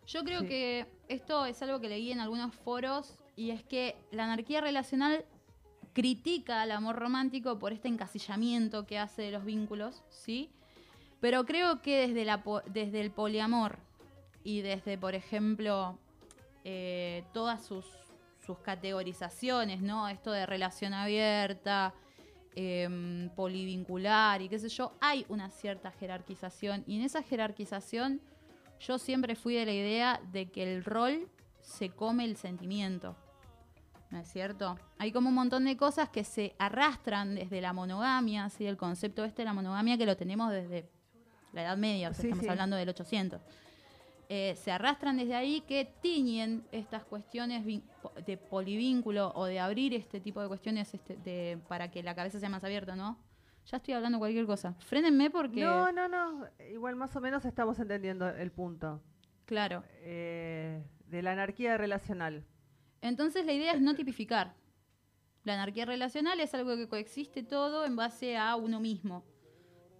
Yo 0.06 0.22
creo 0.24 0.40
Sí. 0.42 0.46
que 0.46 0.86
esto 1.08 1.44
es 1.46 1.60
algo 1.62 1.80
que 1.80 1.88
leí 1.88 2.12
en 2.12 2.20
algunos 2.20 2.54
foros 2.54 3.18
y 3.34 3.50
es 3.50 3.64
que 3.64 3.96
la 4.12 4.24
anarquía 4.24 4.60
relacional 4.60 5.24
critica 5.92 6.62
al 6.62 6.70
amor 6.70 6.96
romántico 6.96 7.58
por 7.58 7.72
este 7.72 7.88
encasillamiento 7.88 8.86
que 8.86 8.98
hace 8.98 9.22
de 9.22 9.30
los 9.32 9.44
vínculos, 9.44 10.02
¿sí? 10.10 10.50
Pero 11.20 11.44
creo 11.44 11.82
que 11.82 12.08
desde, 12.08 12.24
la, 12.24 12.42
desde 12.66 13.00
el 13.00 13.10
poliamor 13.10 13.78
y 14.42 14.62
desde, 14.62 14.96
por 14.96 15.14
ejemplo, 15.14 15.98
eh, 16.64 17.24
todas 17.32 17.64
sus, 17.64 17.84
sus 18.44 18.58
categorizaciones, 18.58 19.82
¿no? 19.82 20.08
Esto 20.08 20.32
de 20.32 20.46
relación 20.46 20.94
abierta, 20.94 21.94
em, 22.54 23.28
polivincular 23.30 24.40
y 24.42 24.48
qué 24.48 24.58
sé 24.58 24.68
yo, 24.68 24.92
hay 25.00 25.26
una 25.28 25.50
cierta 25.50 25.90
jerarquización 25.90 26.84
y 26.86 26.96
en 26.96 27.02
esa 27.02 27.22
jerarquización 27.22 28.20
yo 28.80 28.98
siempre 28.98 29.34
fui 29.34 29.54
de 29.54 29.66
la 29.66 29.72
idea 29.72 30.20
de 30.32 30.50
que 30.50 30.62
el 30.62 30.84
rol 30.84 31.28
se 31.60 31.90
come 31.90 32.24
el 32.24 32.36
sentimiento. 32.36 33.14
¿No 34.10 34.18
es 34.18 34.28
cierto? 34.28 34.76
Hay 34.98 35.12
como 35.12 35.28
un 35.28 35.34
montón 35.36 35.64
de 35.64 35.76
cosas 35.76 36.08
que 36.08 36.24
se 36.24 36.54
arrastran 36.58 37.36
desde 37.36 37.60
la 37.60 37.72
monogamia, 37.72 38.48
¿sí? 38.50 38.66
el 38.66 38.76
concepto 38.76 39.24
este 39.24 39.42
de 39.42 39.46
la 39.46 39.52
monogamia 39.52 39.96
que 39.96 40.06
lo 40.06 40.16
tenemos 40.16 40.50
desde 40.50 40.88
la 41.52 41.62
Edad 41.62 41.76
Media, 41.76 42.10
o 42.10 42.12
sea, 42.14 42.22
Sí, 42.22 42.26
estamos 42.28 42.44
sí. 42.44 42.50
hablando 42.50 42.76
del 42.76 42.88
800. 42.88 43.40
Eh, 44.28 44.54
se 44.56 44.70
arrastran 44.70 45.16
desde 45.16 45.34
ahí 45.34 45.60
que 45.62 45.92
tiñen 46.00 46.64
estas 46.70 47.04
cuestiones 47.04 47.64
de 47.64 48.36
polivínculo 48.36 49.32
o 49.34 49.44
de 49.46 49.58
abrir 49.58 49.92
este 49.94 50.20
tipo 50.20 50.40
de 50.40 50.46
cuestiones 50.48 50.92
este, 50.94 51.16
de, 51.16 51.58
para 51.68 51.90
que 51.90 52.02
la 52.02 52.14
cabeza 52.14 52.38
sea 52.38 52.48
más 52.48 52.62
abierta, 52.62 52.94
¿no? 52.94 53.18
Ya 53.66 53.76
estoy 53.78 53.94
hablando 53.94 54.18
cualquier 54.18 54.46
cosa. 54.46 54.74
Frénenme 54.78 55.30
porque... 55.30 55.62
No, 55.62 55.90
no, 55.92 56.08
no. 56.08 56.46
Igual 56.72 56.96
más 56.96 57.14
o 57.16 57.20
menos 57.20 57.44
estamos 57.44 57.78
entendiendo 57.78 58.28
el 58.28 58.50
punto. 58.52 59.00
Claro. 59.46 59.82
Eh, 60.02 60.82
de 61.06 61.22
la 61.22 61.32
anarquía 61.32 61.76
relacional. 61.76 62.44
Entonces 63.02 63.46
la 63.46 63.52
idea 63.52 63.72
es 63.72 63.80
no 63.80 63.94
tipificar. 63.94 64.54
La 65.44 65.54
anarquía 65.54 65.86
relacional 65.86 66.38
es 66.40 66.52
algo 66.54 66.76
que 66.76 66.88
coexiste 66.88 67.42
todo 67.42 67.84
en 67.86 67.96
base 67.96 68.36
a 68.36 68.56
uno 68.56 68.78
mismo. 68.80 69.24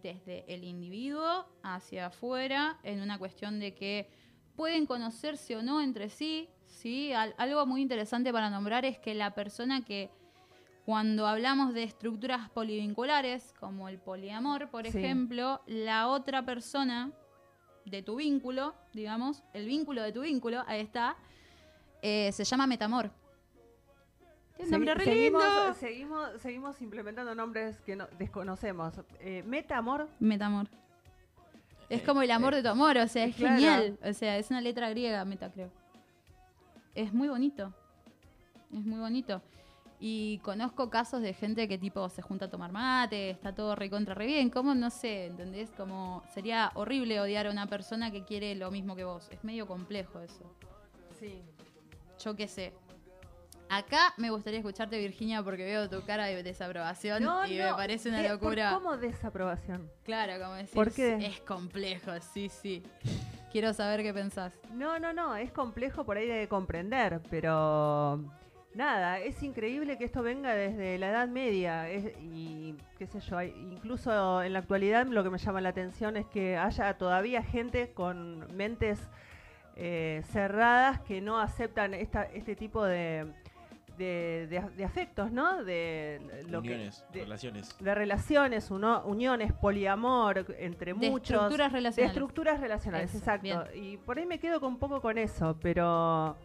Desde 0.02 0.44
el 0.52 0.64
individuo 0.64 1.46
hacia 1.62 2.06
afuera, 2.06 2.78
en 2.82 3.00
una 3.00 3.18
cuestión 3.18 3.58
de 3.58 3.74
que 3.74 4.10
pueden 4.56 4.86
conocerse 4.86 5.56
o 5.56 5.62
no 5.62 5.80
entre 5.80 6.10
sí. 6.10 6.48
¿sí? 6.66 7.12
Al- 7.12 7.34
algo 7.38 7.64
muy 7.66 7.82
interesante 7.82 8.32
para 8.32 8.50
nombrar 8.50 8.84
es 8.84 8.98
que 8.98 9.14
la 9.14 9.34
persona 9.34 9.84
que 9.84 10.10
cuando 10.84 11.26
hablamos 11.26 11.74
de 11.74 11.82
estructuras 11.84 12.48
polivinculares, 12.50 13.52
como 13.60 13.88
el 13.88 13.98
poliamor, 13.98 14.70
por 14.70 14.86
Sí. 14.86 14.98
ejemplo, 14.98 15.60
la 15.66 16.08
otra 16.08 16.44
persona 16.44 17.12
de 17.84 18.02
tu 18.02 18.16
vínculo, 18.16 18.74
digamos, 18.92 19.42
el 19.52 19.66
vínculo 19.66 20.02
de 20.02 20.12
tu 20.12 20.22
vínculo, 20.22 20.64
ahí 20.66 20.80
está, 20.80 21.16
eh, 22.02 22.30
se 22.32 22.44
llama 22.44 22.66
metamor. 22.66 23.10
Tiene 24.56 24.76
un 24.76 24.84
nombre 24.84 24.94
re 24.94 25.04
seguimos, 25.04 25.42
lindo. 25.42 25.74
seguimos, 25.74 26.28
seguimos 26.42 26.82
implementando 26.82 27.34
nombres 27.34 27.80
que 27.80 27.96
no, 27.96 28.06
desconocemos. 28.18 28.94
Eh, 29.20 29.42
Metamor. 29.46 30.08
Metamor. 30.18 30.68
Es 31.88 32.02
como 32.02 32.20
el 32.22 32.30
amor 32.30 32.54
de 32.54 32.62
tu 32.62 32.68
amor, 32.68 32.98
o 32.98 33.08
sea, 33.08 33.24
es 33.24 33.34
Claro. 33.36 33.54
genial. 33.56 33.98
O 34.04 34.12
sea, 34.12 34.36
es 34.36 34.50
una 34.50 34.60
letra 34.60 34.90
griega, 34.90 35.24
meta, 35.24 35.50
creo. 35.50 35.70
Es 36.94 37.12
muy 37.12 37.28
bonito. 37.28 37.72
Es 38.72 38.84
muy 38.84 39.00
bonito. 39.00 39.42
Y 39.98 40.38
conozco 40.44 40.88
casos 40.90 41.20
de 41.22 41.32
gente 41.34 41.66
que 41.66 41.78
tipo 41.78 42.08
se 42.08 42.22
junta 42.22 42.44
a 42.46 42.50
tomar 42.50 42.70
mate, 42.70 43.30
está 43.30 43.54
todo 43.54 43.74
recontra 43.74 44.14
re 44.14 44.26
bien. 44.26 44.50
¿Cómo? 44.50 44.74
No 44.74 44.90
sé, 44.90 45.26
¿entendés? 45.26 45.70
Como 45.70 46.22
sería 46.32 46.70
horrible 46.74 47.18
odiar 47.20 47.46
a 47.46 47.50
una 47.50 47.66
persona 47.66 48.10
que 48.10 48.24
quiere 48.24 48.54
lo 48.54 48.70
mismo 48.70 48.94
que 48.94 49.04
vos. 49.04 49.28
Es 49.30 49.42
medio 49.42 49.66
complejo 49.66 50.20
eso. 50.20 50.54
Sí. 51.18 51.42
Yo 52.24 52.36
qué 52.36 52.48
sé. 52.48 52.72
Acá 53.68 54.14
me 54.16 54.30
gustaría 54.30 54.58
escucharte, 54.58 54.98
Virginia, 54.98 55.44
porque 55.44 55.64
veo 55.64 55.88
tu 55.88 56.04
cara 56.04 56.26
de 56.26 56.42
desaprobación 56.42 57.22
No, 57.22 57.46
y 57.46 57.56
no, 57.56 57.66
me 57.66 57.74
parece 57.74 58.08
una 58.08 58.20
de- 58.20 58.28
locura. 58.28 58.72
¿Cómo 58.74 58.96
desaprobación? 58.96 59.88
Claro, 60.02 60.42
como 60.42 60.54
decís, 60.54 60.70
¿Por 60.74 60.92
qué? 60.92 61.24
es 61.24 61.40
complejo, 61.42 62.10
sí, 62.34 62.48
sí. 62.48 62.82
Quiero 63.52 63.72
saber 63.72 64.02
qué 64.02 64.12
pensás. 64.12 64.52
No, 64.74 64.98
no, 64.98 65.12
no, 65.12 65.36
es 65.36 65.52
complejo 65.52 66.04
por 66.04 66.16
ahí 66.16 66.26
de 66.26 66.48
comprender, 66.48 67.20
pero 67.30 68.24
nada, 68.74 69.20
es 69.20 69.40
increíble 69.44 69.96
que 69.98 70.04
esto 70.04 70.22
venga 70.22 70.52
desde 70.54 70.98
la 70.98 71.10
Edad 71.10 71.28
Media 71.28 71.88
es- 71.88 72.12
y 72.20 72.74
qué 72.98 73.06
sé 73.06 73.20
yo, 73.20 73.40
incluso 73.40 74.42
en 74.42 74.52
la 74.52 74.58
actualidad 74.60 75.06
lo 75.06 75.22
que 75.22 75.30
me 75.30 75.38
llama 75.38 75.60
la 75.60 75.68
atención 75.68 76.16
es 76.16 76.26
que 76.26 76.56
haya 76.56 76.98
todavía 76.98 77.42
gente 77.44 77.92
con 77.92 78.52
mentes 78.56 78.98
eh, 79.82 80.22
cerradas 80.30 81.00
que 81.00 81.20
no 81.22 81.40
aceptan 81.40 81.94
esta, 81.94 82.24
este 82.24 82.54
tipo 82.54 82.84
de, 82.84 83.26
de, 83.96 84.46
de- 84.50 84.70
de 84.76 84.84
afectos, 84.84 85.32
¿no? 85.32 85.64
De 85.64 86.20
lo 86.50 86.60
que- 86.60 86.68
Uniones, 86.68 87.02
de- 87.12 87.20
relaciones. 87.22 87.76
de 87.78 87.94
relaciones, 87.94 88.70
uno- 88.70 89.02
uniones, 89.06 89.52
poliamor 89.54 90.44
entre 90.58 90.92
De 90.92 91.10
muchos. 91.10 91.30
estructuras 91.30 91.72
De 91.72 91.78
relacionales. 91.78 92.10
estructuras 92.12 92.60
relacionales, 92.60 93.08
Eso, 93.10 93.18
exacto. 93.18 93.64
Y 93.74 93.96
por 93.98 94.18
ahí 94.18 94.26
me 94.26 94.38
quedo 94.38 94.60
con 94.60 94.74
un 94.74 94.78
poco 94.78 95.00
con 95.00 95.16
eso, 95.16 95.56
pero 95.62 96.36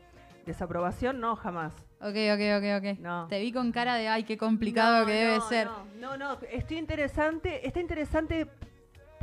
desaprobación 0.46 1.20
no, 1.20 1.36
jamás. 1.36 1.74
Ok, 2.02 2.16
ok, 2.34 2.42
ok, 2.58 2.66
ok. 2.80 3.28
Te 3.30 3.40
vi 3.40 3.52
con 3.52 3.72
cara 3.72 3.96
de, 3.96 4.08
ay, 4.08 4.24
qué 4.24 4.38
complicado 4.38 5.00
No, 5.02 5.06
que 5.08 5.14
debe 5.14 5.36
no, 5.38 5.50
ser. 5.50 5.68
No, 6.00 6.18
no, 6.18 6.36
no, 6.36 6.40
estoy 6.52 6.78
interesante, 6.78 7.66
está 7.68 7.80
interesante 7.80 8.48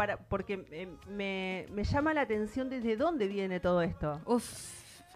para 0.03 0.17
porque 0.17 0.65
eh, 0.73 0.89
me, 1.07 1.67
me 1.71 1.85
llama 1.85 2.13
la 2.13 2.23
atención 2.23 2.69
desde 2.69 2.97
dónde 2.97 3.29
viene 3.29 3.61
todo 3.61 3.83
esto. 3.83 4.21
Uf, 4.27 4.45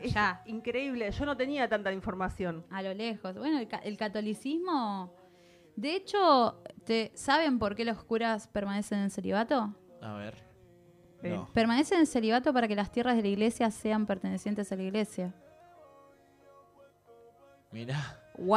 es 0.00 0.12
ya. 0.14 0.42
increíble, 0.46 1.10
yo 1.10 1.24
no 1.26 1.36
tenía 1.36 1.68
tanta 1.68 1.92
información. 1.92 2.64
A 2.70 2.82
lo 2.82 2.94
lejos. 2.94 3.34
Bueno, 3.34 3.58
el, 3.58 3.66
ca- 3.66 3.78
el 3.78 3.96
catolicismo... 3.96 5.12
De 5.74 5.94
hecho, 5.94 6.62
¿te, 6.84 7.10
¿saben 7.14 7.58
por 7.58 7.74
qué 7.74 7.84
los 7.84 8.02
curas 8.04 8.46
permanecen 8.48 8.98
en 9.00 9.10
celibato? 9.10 9.74
A 10.00 10.14
ver. 10.14 10.34
Eh, 11.22 11.30
No. 11.34 11.50
Permanecen 11.52 11.98
en 12.00 12.06
celibato 12.06 12.52
para 12.54 12.66
que 12.68 12.74
las 12.76 12.90
tierras 12.92 13.16
de 13.16 13.22
la 13.22 13.28
iglesia 13.28 13.70
sean 13.70 14.06
pertenecientes 14.06 14.70
a 14.72 14.76
la 14.76 14.82
iglesia. 14.84 15.34
Mirá. 17.72 18.22
¡Wow! 18.38 18.56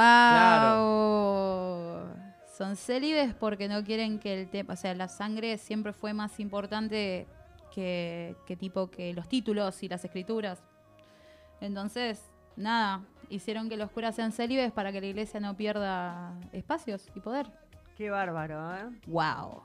Son 2.60 2.76
célibes 2.76 3.34
porque 3.34 3.70
no 3.70 3.86
quieren 3.86 4.20
que 4.20 4.42
el 4.42 4.50
tema, 4.50 4.74
o 4.74 4.76
sea, 4.76 4.94
la 4.94 5.08
sangre 5.08 5.58
siempre 5.58 5.94
fue 5.94 6.12
más 6.12 6.42
importante 6.42 7.26
que, 7.74 8.36
que 8.46 8.58
tipo 8.58 8.92
que 8.92 9.14
los 9.14 9.30
títulos 9.30 9.82
y 9.82 9.88
las 9.88 10.04
escrituras. 10.04 10.62
Entonces, 11.62 12.22
nada, 12.58 13.06
hicieron 13.30 13.70
que 13.70 13.78
los 13.78 13.90
curas 13.92 14.14
sean 14.14 14.34
célibes 14.34 14.74
para 14.74 14.92
que 14.92 15.00
la 15.00 15.08
iglesia 15.08 15.40
no 15.40 15.56
pierda 15.56 16.38
espacios 16.52 17.08
y 17.16 17.22
poder. 17.22 17.48
Qué 17.96 18.10
bárbaro, 18.10 18.76
¿eh? 18.76 18.90
¡Wow! 19.08 19.64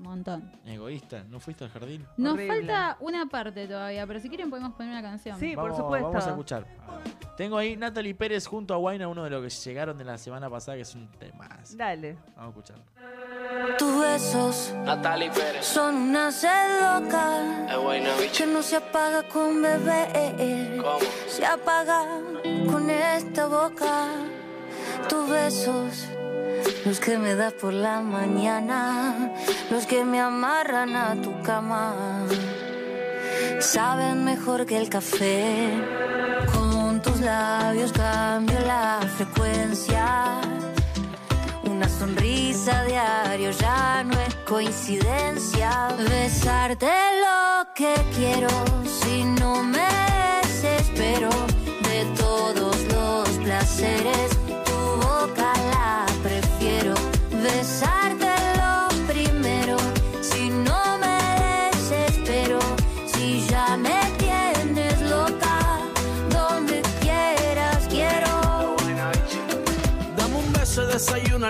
Un 0.00 0.06
montón. 0.06 0.50
Egoísta, 0.64 1.24
¿no 1.28 1.38
fuiste 1.40 1.64
al 1.64 1.70
jardín? 1.70 2.06
Nos 2.16 2.32
Horrible. 2.32 2.56
falta 2.66 2.96
una 3.00 3.26
parte 3.26 3.66
todavía, 3.68 4.06
pero 4.06 4.18
si 4.18 4.30
quieren 4.30 4.48
podemos 4.48 4.72
poner 4.72 4.92
una 4.92 5.02
canción. 5.02 5.38
Vamos- 5.54 5.78
Vamos 5.78 6.24
a 6.26 6.30
escuchar. 6.30 6.66
Tengo 7.36 7.58
ahí 7.58 7.76
Natalie 7.76 8.14
Pérez 8.14 8.46
junto 8.46 8.72
a 8.72 8.78
Guaina, 8.78 9.08
uno 9.08 9.24
de 9.24 9.30
los 9.30 9.42
que 9.42 9.50
llegaron 9.68 9.98
de 9.98 10.04
la 10.04 10.16
semana 10.16 10.48
pasada, 10.48 10.76
que 10.76 10.82
es 10.82 10.94
un 10.94 11.06
tema. 11.18 11.48
Dale. 11.74 12.16
Vamos 12.34 12.56
a 12.56 12.60
escuchar. 12.60 12.76
Tus 13.78 14.00
besos 14.00 14.74
Natalie 14.86 15.30
Pérez. 15.30 15.66
son 15.66 15.94
una 15.94 16.32
sed 16.32 16.80
loca 16.80 17.66
que 18.36 18.46
no 18.46 18.62
se 18.62 18.76
apaga 18.76 19.22
con 19.28 19.60
bebé. 19.60 20.78
¿Cómo? 20.82 20.98
Se 21.28 21.44
apaga 21.44 22.06
con 22.70 22.88
esta 22.88 23.46
boca. 23.46 24.06
Tus 25.10 25.28
besos, 25.28 26.08
los 26.84 27.00
que 27.00 27.18
me 27.18 27.34
das 27.34 27.52
por 27.52 27.72
la 27.72 28.00
mañana, 28.00 29.32
los 29.70 29.86
que 29.86 30.04
me 30.04 30.20
amarran 30.20 30.96
a 30.96 31.14
tu 31.20 31.42
cama, 31.42 32.26
saben 33.60 34.24
mejor 34.24 34.66
que 34.66 34.76
el 34.76 34.88
café. 34.88 35.70
Con 36.52 37.00
tus 37.02 37.20
labios 37.20 37.92
cambio 37.92 38.58
la 38.60 39.00
frecuencia. 39.16 40.40
Una 41.64 41.88
sonrisa 41.88 42.84
diario 42.84 43.50
ya 43.52 44.02
no 44.04 44.18
es 44.20 44.34
coincidencia. 44.46 45.88
Besarte 46.10 46.90
lo 47.24 47.72
que 47.74 47.94
quiero 48.16 48.48
si 48.84 49.24
no 49.24 49.62
me 49.62 49.88
desespero 50.42 51.30
de 51.88 52.04
todos 52.16 52.76
los 52.92 53.28
placeres. 53.44 54.30
Tu 54.66 54.78
boca 55.06 55.52
la 55.72 56.09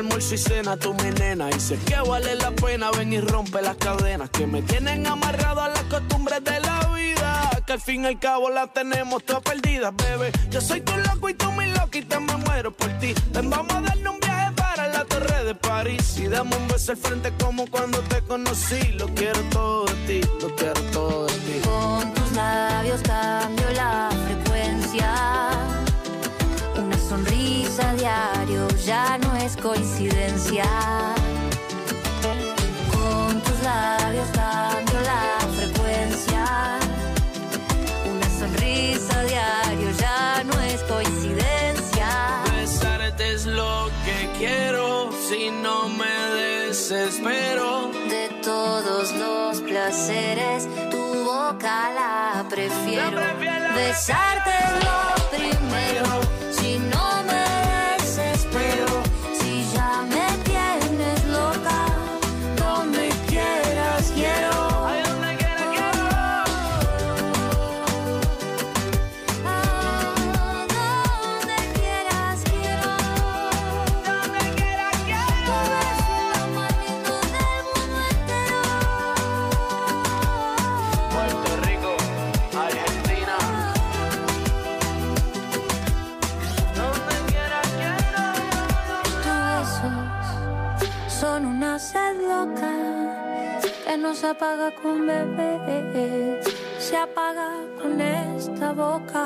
almuerzo 0.01 0.35
y 0.35 0.39
cena, 0.39 0.77
tú 0.77 0.95
mi 0.95 1.11
nena. 1.11 1.51
Y 1.51 1.61
sé 1.61 1.79
que 1.79 1.97
vale 1.97 2.35
la 2.35 2.51
pena, 2.51 2.91
ven 2.91 3.13
y 3.13 3.21
rompe 3.21 3.63
las 3.63 3.77
cadenas 3.77 4.31
que 4.31 4.47
me 4.47 4.63
tienen 4.63 5.07
amarrado 5.07 5.63
a 5.63 5.69
las 5.69 5.83
costumbres 5.85 6.43
de 6.43 6.61
la 6.61 6.87
vida. 6.95 7.51
Que 7.67 7.75
al 7.75 7.81
fin 7.81 8.05
y 8.05 8.07
al 8.09 8.19
cabo 8.19 8.51
la 8.51 8.67
tenemos 8.67 9.25
todas 9.25 9.43
perdidas, 9.43 9.93
bebé. 9.95 10.33
Yo 10.51 10.61
soy 10.61 10.81
tu 10.81 10.97
loco 10.97 11.29
y 11.29 11.35
tú 11.35 11.53
mi 11.53 11.67
loquita, 11.67 12.19
me 12.19 12.37
muero 12.37 12.73
por 12.73 12.89
ti. 12.99 13.15
Ven, 13.33 13.51
vamos 13.51 13.73
a 13.75 13.81
darle 13.81 14.09
un 14.09 14.19
viaje 14.19 14.53
para 14.53 14.89
la 14.89 15.05
torre 15.05 15.45
de 15.45 15.55
París. 15.55 16.19
Y 16.19 16.27
dame 16.27 16.57
un 16.57 16.69
beso 16.69 16.93
al 16.93 16.99
frente 16.99 17.33
como 17.43 17.67
cuando 17.67 18.01
te 18.01 18.21
conocí. 18.23 18.81
Lo 18.99 19.07
quiero 19.09 19.41
todo 19.51 19.85
de 19.85 19.95
ti, 20.07 20.21
lo 20.41 20.55
quiero 20.57 20.81
todo 20.93 21.27
de 21.27 21.35
ti. 21.35 21.61
Con 21.65 22.15
tus 22.15 22.33
labios 22.33 23.01
cambio 23.03 23.71
la 23.73 24.09
frecuencia. 24.27 25.80
Una 27.11 27.25
sonrisa 27.25 27.91
a 27.91 27.95
diario 27.95 28.69
ya 28.87 29.19
no 29.19 29.35
es 29.35 29.57
coincidencia. 29.57 30.65
Con 32.93 33.41
tus 33.43 33.63
labios 33.65 34.29
cambio 34.33 35.01
la 35.01 35.41
frecuencia. 35.57 36.79
Una 38.09 38.29
sonrisa 38.39 39.19
a 39.19 39.25
diario 39.25 39.91
ya 39.99 40.45
no 40.45 40.61
es 40.61 40.81
coincidencia. 40.85 42.45
Besarte 42.55 43.33
es 43.33 43.45
lo 43.45 43.91
que 44.05 44.31
quiero, 44.39 45.11
si 45.29 45.51
no 45.51 45.89
me 45.89 46.15
desespero. 46.43 47.91
De 48.09 48.29
todos 48.41 49.11
los 49.15 49.61
placeres. 49.63 50.69
tu 50.93 51.25
boca 51.25 51.91
la 51.93 52.47
prefiero. 52.49 53.21
Besarte 53.75 54.51
es 54.51 54.85
lo 54.85 55.10
no 94.11 94.17
se 94.17 94.27
apaga 94.27 94.75
con 94.75 95.07
bebé, 95.07 96.41
se 96.81 96.97
apaga 96.97 97.49
con 97.81 98.01
esta 98.01 98.73
boca. 98.73 99.25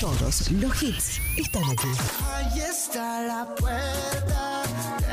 Todos 0.00 0.50
los 0.50 0.82
hits 0.82 1.20
están 1.36 1.62
aquí. 1.70 1.92
Ahí 2.34 2.60
está 2.62 3.22
la 3.22 3.54
puerta, 3.54 4.62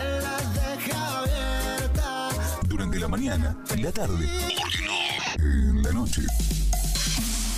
él 0.02 0.24
la 0.24 0.38
deja 0.60 1.19
abierta. 1.19 2.30
Durante 2.68 2.98
la 2.98 3.07
mañana, 3.07 3.56
en 3.69 3.84
la 3.84 3.91
tarde, 3.91 4.28
en 5.38 5.84
la 5.84 5.91
noche. 5.91 6.24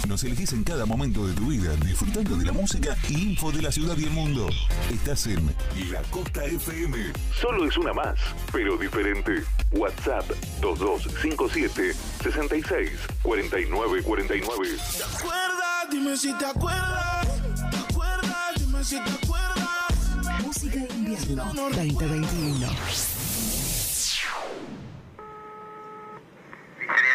Nos 0.10 0.24
elegís 0.24 0.54
en 0.54 0.64
cada 0.64 0.88
momento 0.88 1.28
de 1.28 1.36
tu 1.36 1.46
vida, 1.46 1.76
disfrutando 1.86 2.36
de 2.36 2.44
la 2.44 2.52
música 2.52 2.98
y 3.10 3.30
info 3.30 3.52
de 3.52 3.62
la 3.62 3.72
ciudad 3.72 3.96
y 3.96 4.06
el 4.06 4.10
mundo. 4.10 4.50
Estás 4.92 5.28
en 5.28 5.56
La 5.92 6.02
Costa 6.10 6.44
FM. 6.46 7.14
Solo 7.40 7.68
es 7.68 7.78
una 7.78 7.94
más, 7.94 8.18
pero 8.52 8.76
diferente. 8.76 9.44
WhatsApp 9.72 10.28
2257 10.62 11.94
66 12.24 12.90
49 13.22 14.02
49. 14.02 14.70
¿Te 14.98 15.04
acuerdas? 15.04 15.90
Dime 15.92 16.18
si 16.18 16.34
te 16.40 16.46
acuerdas. 16.48 17.28
¿Te 17.70 17.78
acuerdas? 17.78 18.56
Dime 18.58 18.84
si 18.84 18.96
te 18.96 19.12
acuerdas. 19.12 20.42
Música 20.44 20.80
de 20.80 20.94
invierno 20.96 21.54
2021. 21.54 22.68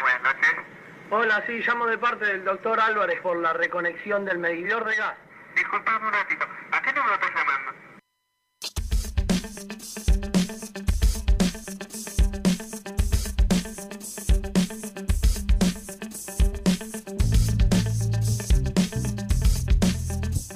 Buenas 0.00 0.22
noches. 0.22 0.73
Hola, 1.10 1.44
sí, 1.46 1.60
llamo 1.66 1.86
de 1.86 1.98
parte 1.98 2.24
del 2.24 2.44
doctor 2.44 2.80
Álvarez 2.80 3.20
por 3.20 3.36
la 3.36 3.52
reconexión 3.52 4.24
del 4.24 4.38
medidor 4.38 4.86
de 4.86 4.96
gas. 4.96 5.14
Disculpame 5.54 6.06
un 6.06 6.12
ratito, 6.12 6.46
¿a 6.72 6.82
qué 6.82 6.92
número 6.92 7.14
estás 7.14 7.30
llamando? 7.34 7.72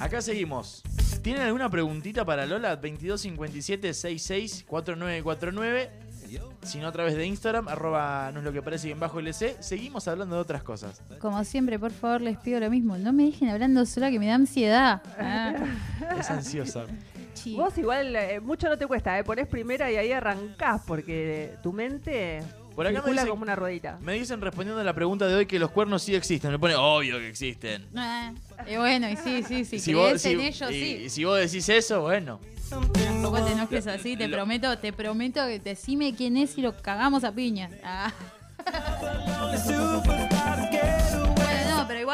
Acá 0.00 0.22
seguimos. 0.22 0.82
¿Tienen 1.22 1.42
alguna 1.42 1.68
preguntita 1.68 2.24
para 2.24 2.46
Lola? 2.46 2.76
2257 2.76 3.92
66 3.92 4.64
4949. 6.28 6.56
Si 6.62 6.78
no, 6.78 6.88
a 6.88 6.92
través 6.92 7.16
de 7.16 7.26
Instagram, 7.26 7.68
arroba 7.68 8.30
no 8.32 8.40
es 8.40 8.44
lo 8.44 8.52
que 8.52 8.62
parece 8.62 8.86
bien 8.88 9.00
bajo 9.00 9.18
LC. 9.18 9.56
Seguimos 9.60 10.06
hablando 10.08 10.36
de 10.36 10.42
otras 10.42 10.62
cosas. 10.62 11.02
Como 11.18 11.42
siempre, 11.44 11.78
por 11.78 11.92
favor, 11.92 12.20
les 12.20 12.38
pido 12.38 12.60
lo 12.60 12.70
mismo. 12.70 12.98
No 12.98 13.12
me 13.12 13.24
dejen 13.24 13.48
hablando 13.48 13.84
sola 13.86 14.10
que 14.10 14.18
me 14.18 14.26
da 14.26 14.34
ansiedad. 14.34 15.02
Ah. 15.18 15.54
Es 16.18 16.30
ansiosa. 16.30 16.84
Vos 17.56 17.78
igual, 17.78 18.14
eh, 18.16 18.40
mucho 18.40 18.68
no 18.68 18.76
te 18.76 18.86
cuesta, 18.86 19.18
¿eh? 19.18 19.24
Ponés 19.24 19.46
primera 19.46 19.90
y 19.90 19.96
ahí 19.96 20.12
arrancás, 20.12 20.82
porque 20.86 21.54
tu 21.62 21.72
mente 21.72 22.42
Por 22.78 22.86
acá 22.86 23.02
me 23.04 23.10
dicen, 23.10 23.28
como 23.28 23.42
una 23.42 23.56
ruedita. 23.56 23.98
me 24.00 24.12
dicen 24.12 24.40
respondiendo 24.40 24.80
a 24.80 24.84
la 24.84 24.94
pregunta 24.94 25.26
de 25.26 25.34
hoy 25.34 25.46
que 25.46 25.58
los 25.58 25.72
cuernos 25.72 26.00
sí 26.00 26.14
existen. 26.14 26.52
Me 26.52 26.60
pone 26.60 26.76
obvio 26.76 27.18
que 27.18 27.26
existen. 27.26 27.88
Y 28.68 28.76
bueno, 28.76 29.08
y 29.08 29.16
sí, 29.16 29.42
sí, 29.42 29.64
sí. 29.64 29.78
si 29.80 29.90
crees 29.92 30.12
vos, 30.12 30.22
si- 30.22 30.30
en 30.30 30.40
ellos, 30.42 30.70
y- 30.70 30.74
sí. 30.74 31.02
y 31.06 31.08
si 31.10 31.24
vos 31.24 31.38
decís 31.40 31.68
eso, 31.68 32.02
bueno. 32.02 32.38
Tampoco 32.70 33.44
te 33.44 33.50
enojes 33.50 33.84
así, 33.88 34.16
te 34.16 34.28
Lo- 34.28 34.36
prometo, 34.36 34.78
te 34.78 34.92
prometo 34.92 35.44
que 35.48 35.58
decime 35.58 36.14
quién 36.14 36.36
es 36.36 36.56
y 36.56 36.62
lo 36.62 36.76
cagamos 36.76 37.24
a 37.24 37.32
piña. 37.32 37.68
Ah. 37.82 38.12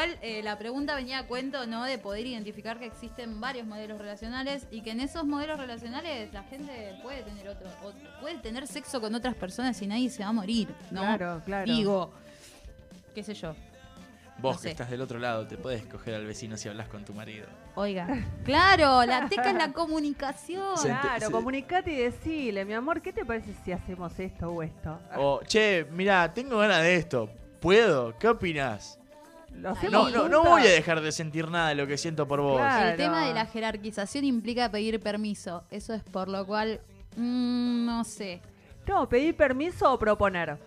Igual 0.05 0.19
eh, 0.23 0.43
la 0.43 0.59
pregunta 0.59 0.95
venía 0.95 1.21
a 1.21 1.27
cuento, 1.27 1.67
¿no? 1.67 1.85
De 1.85 1.99
poder 1.99 2.27
identificar 2.27 2.79
que 2.79 2.87
existen 2.87 3.41
varios 3.41 3.67
modelos 3.67 3.99
relacionales 3.99 4.67
y 4.71 4.83
que 4.83 4.91
en 4.91 5.01
esos 5.01 5.25
modelos 5.25 5.59
relacionales 5.59 6.33
la 6.33 6.43
gente 6.43 6.99
puede 7.03 7.23
tener 7.23 7.49
otro, 7.49 7.69
o 7.83 7.93
puede 8.21 8.39
tener 8.39 8.67
sexo 8.67 9.01
con 9.01 9.15
otras 9.15 9.35
personas 9.35 9.81
y 9.81 9.87
nadie 9.87 10.11
se 10.11 10.23
va 10.23 10.29
a 10.29 10.33
morir, 10.33 10.69
¿no? 10.91 11.01
Claro, 11.01 11.43
claro. 11.45 11.73
Digo, 11.73 12.13
qué 13.15 13.23
sé 13.23 13.35
yo. 13.35 13.55
Vos 14.39 14.57
No 14.57 14.63
que 14.63 14.71
estás 14.71 14.91
del 14.91 15.01
otro 15.01 15.19
lado, 15.19 15.47
te 15.47 15.57
puedes 15.57 15.87
coger 15.87 16.15
al 16.17 16.27
vecino 16.27 16.57
si 16.57 16.69
hablas 16.69 16.89
con 16.89 17.05
tu 17.05 17.15
marido. 17.15 17.47
Oiga, 17.77 18.09
claro, 18.45 19.07
la 19.07 19.29
teca 19.29 19.51
es 19.51 19.57
la 19.57 19.73
comunicación. 19.73 20.75
Claro, 20.83 21.31
comunicate 21.31 21.93
y 21.93 21.97
decile, 21.97 22.65
mi 22.65 22.75
amor, 22.75 23.01
¿qué 23.01 23.13
te 23.13 23.25
parece 23.25 23.55
si 23.65 23.73
hacemos 23.73 24.19
esto 24.19 24.51
o 24.51 24.63
esto? 24.63 25.01
O, 25.17 25.41
che, 25.47 25.87
mira, 25.93 26.35
tengo 26.35 26.59
ganas 26.59 26.83
de 26.83 26.97
esto. 26.97 27.31
¿Puedo? 27.61 28.19
¿Qué 28.19 28.29
opinas? 28.29 28.99
Lo 29.57 29.71
No, 29.71 29.77
hacemos 29.77 30.13
no, 30.13 30.29
no 30.29 30.37
juntas. 30.39 30.53
voy 30.53 30.63
a 30.63 30.71
dejar 30.73 31.01
de 31.01 31.13
sentir 31.13 31.49
nada 31.49 31.69
de 31.71 31.75
lo 31.77 31.87
que 31.87 31.97
siento 31.97 32.27
por 32.29 32.41
vos. 32.41 32.61
El 32.61 32.97
tema 32.97 33.27
de 33.27 33.35
la 33.35 33.47
jerarquización 33.47 34.25
implica 34.25 34.71
pedir 34.71 35.01
permiso. 35.01 35.65
Eso 35.71 35.95
es 35.95 36.03
por 36.03 36.29
lo 36.29 36.45
cual, 36.47 36.81
mm, 37.17 37.87
no 37.87 38.05
sé. 38.05 38.41
No, 38.87 39.09
pedir 39.09 39.35
permiso 39.37 39.93
o 39.93 39.99
proponer. 39.99 40.59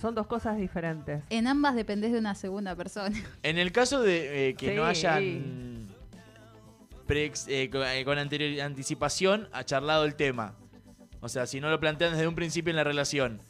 Son 0.00 0.14
dos 0.14 0.26
cosas 0.26 0.56
diferentes. 0.58 1.22
En 1.30 1.46
ambas 1.46 1.74
dependés 1.76 2.12
de 2.12 2.18
una 2.18 2.34
segunda 2.34 2.74
persona. 2.74 3.16
En 3.42 3.56
el 3.58 3.70
caso 3.72 4.02
de 4.02 4.48
eh, 4.50 4.54
que 4.54 4.70
Sí. 4.70 4.74
no 4.74 4.84
hayan 4.84 5.86
preex- 7.06 7.46
eh, 7.48 7.70
con, 7.70 7.82
eh, 7.86 8.04
con 8.04 8.18
anterior 8.18 8.60
anticipación 8.62 9.48
ha 9.52 9.64
charlado 9.64 10.04
el 10.04 10.14
tema. 10.16 10.54
O 11.20 11.28
sea, 11.28 11.46
si 11.46 11.60
no 11.60 11.70
lo 11.70 11.78
plantean 11.78 12.12
desde 12.12 12.26
un 12.26 12.34
principio 12.34 12.70
en 12.70 12.76
la 12.76 12.84
relación. 12.84 13.40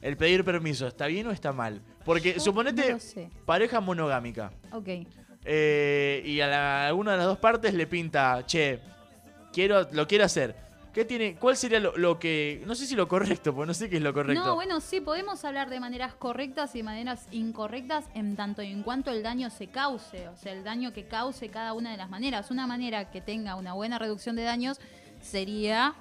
El 0.00 0.16
pedir 0.16 0.44
permiso, 0.44 0.86
¿está 0.86 1.06
bien 1.06 1.26
o 1.26 1.32
está 1.32 1.52
mal? 1.52 1.82
Porque 2.04 2.34
Yo 2.34 2.40
suponete 2.40 2.86
no 2.88 2.92
lo 2.94 2.98
sé. 3.00 3.30
pareja 3.44 3.80
monogámica. 3.80 4.52
Ok. 4.72 4.88
eh, 5.44 6.22
y 6.24 6.40
a, 6.40 6.46
la- 6.46 6.88
a 6.88 6.94
una 6.94 7.12
de 7.12 7.16
las 7.18 7.26
dos 7.26 7.38
partes 7.38 7.74
le 7.74 7.86
pinta, 7.86 8.44
che, 8.46 8.80
quiero, 9.52 9.86
lo 9.92 10.06
quiero 10.06 10.24
hacer. 10.24 10.54
¿Qué 10.92 11.04
tiene? 11.04 11.36
¿Cuál 11.36 11.56
sería 11.56 11.78
lo, 11.78 11.96
lo 11.96 12.18
que.? 12.18 12.64
No 12.66 12.74
sé 12.74 12.84
si 12.84 12.96
lo 12.96 13.06
correcto, 13.06 13.54
porque 13.54 13.68
no 13.68 13.74
sé 13.74 13.88
qué 13.88 13.98
es 13.98 14.02
lo 14.02 14.12
correcto. 14.12 14.44
No, 14.44 14.56
bueno, 14.56 14.80
sí, 14.80 15.00
podemos 15.00 15.44
hablar 15.44 15.70
de 15.70 15.78
maneras 15.78 16.14
correctas 16.14 16.74
y 16.74 16.78
de 16.78 16.82
maneras 16.82 17.28
incorrectas 17.30 18.06
en 18.14 18.34
tanto 18.34 18.60
y 18.60 18.72
en 18.72 18.82
cuanto 18.82 19.12
el 19.12 19.22
daño 19.22 19.50
se 19.50 19.68
cause. 19.68 20.26
O 20.28 20.36
sea, 20.36 20.52
el 20.52 20.64
daño 20.64 20.92
que 20.92 21.04
cause 21.06 21.48
cada 21.48 21.74
una 21.74 21.92
de 21.92 21.96
las 21.96 22.10
maneras. 22.10 22.50
Una 22.50 22.66
manera 22.66 23.12
que 23.12 23.20
tenga 23.20 23.54
una 23.54 23.72
buena 23.74 24.00
reducción 24.00 24.34
de 24.34 24.42
daños 24.42 24.80
sería 25.20 25.94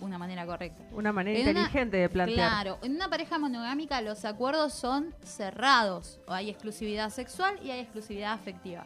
una 0.00 0.18
manera 0.18 0.44
correcta. 0.46 0.82
Una 0.92 1.12
manera 1.12 1.38
En 1.38 1.48
una- 1.48 1.60
inteligente 1.60 1.96
de 1.98 2.08
plantear. 2.08 2.50
Claro, 2.50 2.78
en 2.82 2.94
una 2.96 3.08
pareja 3.08 3.38
monogámica 3.38 4.00
los 4.00 4.24
acuerdos 4.24 4.72
son 4.74 5.14
cerrados. 5.22 6.18
O 6.26 6.32
hay 6.32 6.50
exclusividad 6.50 7.10
sexual 7.10 7.58
y 7.62 7.70
hay 7.70 7.80
exclusividad 7.80 8.32
afectiva. 8.32 8.84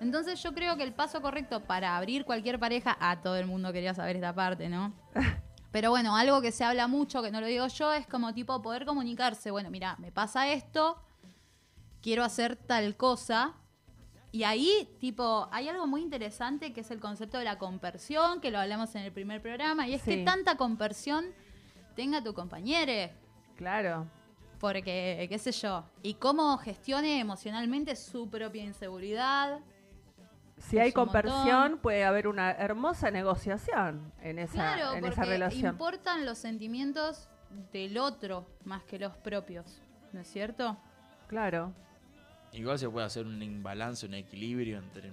Entonces 0.00 0.42
yo 0.42 0.52
creo 0.54 0.76
que 0.76 0.82
el 0.82 0.92
paso 0.92 1.20
correcto 1.22 1.60
para 1.60 1.96
abrir 1.96 2.24
cualquier 2.24 2.58
pareja, 2.58 2.96
a 3.00 3.20
todo 3.20 3.36
el 3.36 3.46
mundo 3.46 3.72
quería 3.72 3.94
saber 3.94 4.16
esta 4.16 4.34
parte, 4.34 4.68
¿no? 4.68 4.92
Pero 5.72 5.90
bueno, 5.90 6.16
algo 6.16 6.40
que 6.40 6.52
se 6.52 6.62
habla 6.64 6.86
mucho, 6.86 7.22
que 7.22 7.30
no 7.30 7.40
lo 7.40 7.46
digo 7.46 7.66
yo, 7.66 7.92
es 7.92 8.06
como 8.06 8.32
tipo 8.32 8.60
poder 8.62 8.84
comunicarse. 8.84 9.50
Bueno, 9.50 9.70
mira, 9.70 9.96
me 9.98 10.12
pasa 10.12 10.48
esto, 10.48 10.98
quiero 12.00 12.22
hacer 12.22 12.54
tal 12.56 12.96
cosa. 12.96 13.54
Y 14.34 14.42
ahí, 14.42 14.88
tipo, 14.98 15.48
hay 15.52 15.68
algo 15.68 15.86
muy 15.86 16.02
interesante 16.02 16.72
que 16.72 16.80
es 16.80 16.90
el 16.90 16.98
concepto 16.98 17.38
de 17.38 17.44
la 17.44 17.56
compersión, 17.56 18.40
que 18.40 18.50
lo 18.50 18.58
hablamos 18.58 18.92
en 18.96 19.02
el 19.02 19.12
primer 19.12 19.40
programa, 19.40 19.86
y 19.86 19.94
es 19.94 20.02
que 20.02 20.24
tanta 20.24 20.56
compersión 20.56 21.26
tenga 21.94 22.20
tu 22.20 22.34
compañero. 22.34 23.12
Claro. 23.54 24.08
Porque, 24.58 25.24
qué 25.28 25.38
sé 25.38 25.52
yo, 25.52 25.84
y 26.02 26.14
cómo 26.14 26.58
gestione 26.58 27.20
emocionalmente 27.20 27.94
su 27.94 28.28
propia 28.28 28.64
inseguridad. 28.64 29.60
Si 30.58 30.80
hay 30.80 30.88
un 30.88 30.94
montón. 30.96 31.22
conversión, 31.22 31.78
puede 31.78 32.02
haber 32.02 32.26
una 32.26 32.50
hermosa 32.50 33.12
negociación 33.12 34.12
en 34.20 34.40
esa, 34.40 34.54
Claro, 34.54 34.94
en 34.94 35.00
porque 35.02 35.12
esa 35.12 35.24
relación. 35.26 35.70
importan 35.74 36.26
los 36.26 36.38
sentimientos 36.38 37.28
del 37.72 37.98
otro 37.98 38.48
más 38.64 38.82
que 38.82 38.98
los 38.98 39.16
propios, 39.16 39.80
¿no 40.12 40.18
es 40.18 40.26
cierto? 40.26 40.76
Claro. 41.28 41.72
Igual 42.54 42.78
se 42.78 42.88
puede 42.88 43.06
hacer 43.06 43.26
un 43.26 43.42
imbalance, 43.42 44.06
un 44.06 44.14
equilibrio 44.14 44.78
entre. 44.78 45.10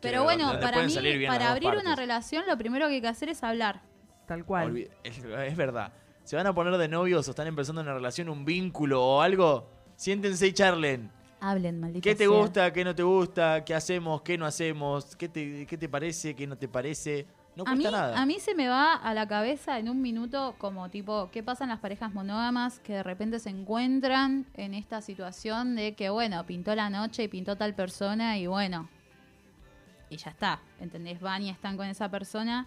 Pero 0.00 0.18
que 0.18 0.24
bueno, 0.24 0.58
para 0.60 0.82
mí, 0.82 0.90
salir 0.90 1.18
bien 1.18 1.30
las 1.30 1.38
para 1.38 1.50
abrir 1.50 1.68
una 1.70 1.82
partes. 1.82 1.98
relación, 1.98 2.44
lo 2.46 2.56
primero 2.56 2.86
que 2.88 2.94
hay 2.94 3.00
que 3.00 3.08
hacer 3.08 3.28
es 3.28 3.42
hablar. 3.42 3.82
Tal 4.26 4.44
cual. 4.44 4.76
Es, 5.02 5.18
es 5.18 5.56
verdad. 5.56 5.92
se 6.24 6.36
van 6.36 6.46
a 6.46 6.54
poner 6.54 6.76
de 6.78 6.88
novios 6.88 7.26
o 7.26 7.30
están 7.32 7.48
empezando 7.48 7.82
una 7.82 7.92
relación, 7.92 8.28
un 8.28 8.44
vínculo 8.44 9.04
o 9.04 9.20
algo, 9.20 9.68
siéntense 9.96 10.46
y 10.46 10.52
charlen. 10.52 11.10
Hablen, 11.40 11.80
maldita 11.80 12.02
¿Qué 12.02 12.14
te 12.14 12.26
sea. 12.26 12.28
gusta? 12.28 12.72
¿Qué 12.72 12.84
no 12.84 12.94
te 12.94 13.02
gusta? 13.02 13.64
¿Qué 13.64 13.74
hacemos? 13.74 14.22
¿Qué 14.22 14.38
no 14.38 14.46
hacemos? 14.46 15.16
¿Qué 15.16 15.28
te, 15.28 15.66
qué 15.66 15.76
te 15.76 15.88
parece? 15.88 16.34
¿Qué 16.36 16.46
no 16.46 16.56
te 16.56 16.68
parece? 16.68 17.26
No 17.56 17.64
a 17.66 17.74
mí, 17.74 17.84
nada. 17.84 18.20
a 18.20 18.26
mí 18.26 18.38
se 18.38 18.54
me 18.54 18.68
va 18.68 18.94
a 18.94 19.12
la 19.12 19.26
cabeza 19.26 19.78
en 19.78 19.88
un 19.88 20.00
minuto 20.00 20.54
como 20.58 20.88
tipo, 20.88 21.30
¿qué 21.32 21.42
pasa 21.42 21.64
en 21.64 21.70
las 21.70 21.80
parejas 21.80 22.14
monógamas 22.14 22.78
que 22.78 22.94
de 22.94 23.02
repente 23.02 23.38
se 23.38 23.50
encuentran 23.50 24.46
en 24.54 24.74
esta 24.74 25.00
situación 25.00 25.74
de 25.74 25.94
que, 25.94 26.10
bueno, 26.10 26.46
pintó 26.46 26.74
la 26.74 26.90
noche 26.90 27.24
y 27.24 27.28
pintó 27.28 27.56
tal 27.56 27.74
persona 27.74 28.38
y 28.38 28.46
bueno, 28.46 28.88
y 30.10 30.16
ya 30.16 30.30
está, 30.30 30.60
¿entendés? 30.80 31.20
Van 31.20 31.42
y 31.42 31.50
están 31.50 31.76
con 31.76 31.86
esa 31.86 32.08
persona. 32.10 32.66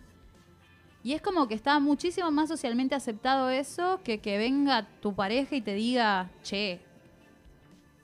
Y 1.04 1.14
es 1.14 1.22
como 1.22 1.48
que 1.48 1.54
está 1.54 1.80
muchísimo 1.80 2.32
más 2.32 2.48
socialmente 2.48 2.96
aceptado 2.96 3.50
eso 3.50 4.00
que 4.04 4.20
que 4.20 4.38
venga 4.38 4.88
tu 5.02 5.14
pareja 5.14 5.56
y 5.56 5.62
te 5.62 5.74
diga, 5.74 6.30
che, 6.44 6.80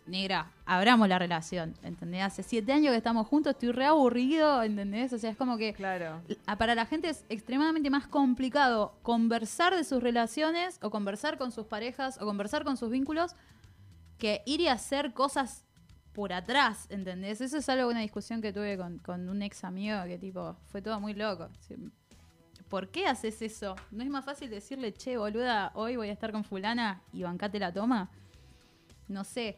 negra, 0.05 0.51
abramos 0.69 1.09
la 1.09 1.17
relación, 1.17 1.73
¿entendés? 1.81 2.21
Hace 2.21 2.43
siete 2.43 2.71
años 2.71 2.91
que 2.91 2.97
estamos 2.97 3.25
juntos, 3.25 3.53
estoy 3.53 3.71
re 3.71 3.85
aburrido, 3.85 4.61
¿entendés? 4.61 5.11
O 5.11 5.17
sea, 5.17 5.31
es 5.31 5.35
como 5.35 5.57
que 5.57 5.73
Claro. 5.73 6.21
para 6.59 6.75
la 6.75 6.85
gente 6.85 7.09
es 7.09 7.25
extremadamente 7.27 7.89
más 7.89 8.07
complicado 8.07 8.93
conversar 9.01 9.75
de 9.75 9.83
sus 9.83 10.03
relaciones 10.03 10.77
o 10.83 10.91
conversar 10.91 11.39
con 11.39 11.51
sus 11.51 11.65
parejas 11.65 12.21
o 12.21 12.25
conversar 12.25 12.63
con 12.63 12.77
sus 12.77 12.91
vínculos 12.91 13.35
que 14.19 14.43
ir 14.45 14.61
y 14.61 14.67
hacer 14.67 15.13
cosas 15.13 15.65
por 16.13 16.33
atrás, 16.33 16.85
¿entendés? 16.89 17.41
Eso 17.41 17.57
es 17.57 17.67
algo, 17.67 17.89
una 17.89 18.01
discusión 18.01 18.39
que 18.39 18.53
tuve 18.53 18.77
con, 18.77 18.99
con 18.99 19.27
un 19.27 19.41
ex 19.41 19.63
amigo 19.63 20.03
que 20.03 20.19
tipo, 20.19 20.55
fue 20.67 20.83
todo 20.83 20.99
muy 20.99 21.15
loco. 21.15 21.49
¿Por 22.67 22.89
qué 22.89 23.07
haces 23.07 23.41
eso? 23.41 23.75
¿No 23.89 24.03
es 24.03 24.09
más 24.11 24.23
fácil 24.23 24.51
decirle, 24.51 24.93
che, 24.93 25.17
boluda, 25.17 25.71
hoy 25.73 25.95
voy 25.95 26.09
a 26.09 26.13
estar 26.13 26.31
con 26.31 26.43
fulana 26.43 27.01
y 27.11 27.23
bancate 27.23 27.57
la 27.57 27.73
toma? 27.73 28.11
No 29.07 29.23
sé. 29.23 29.57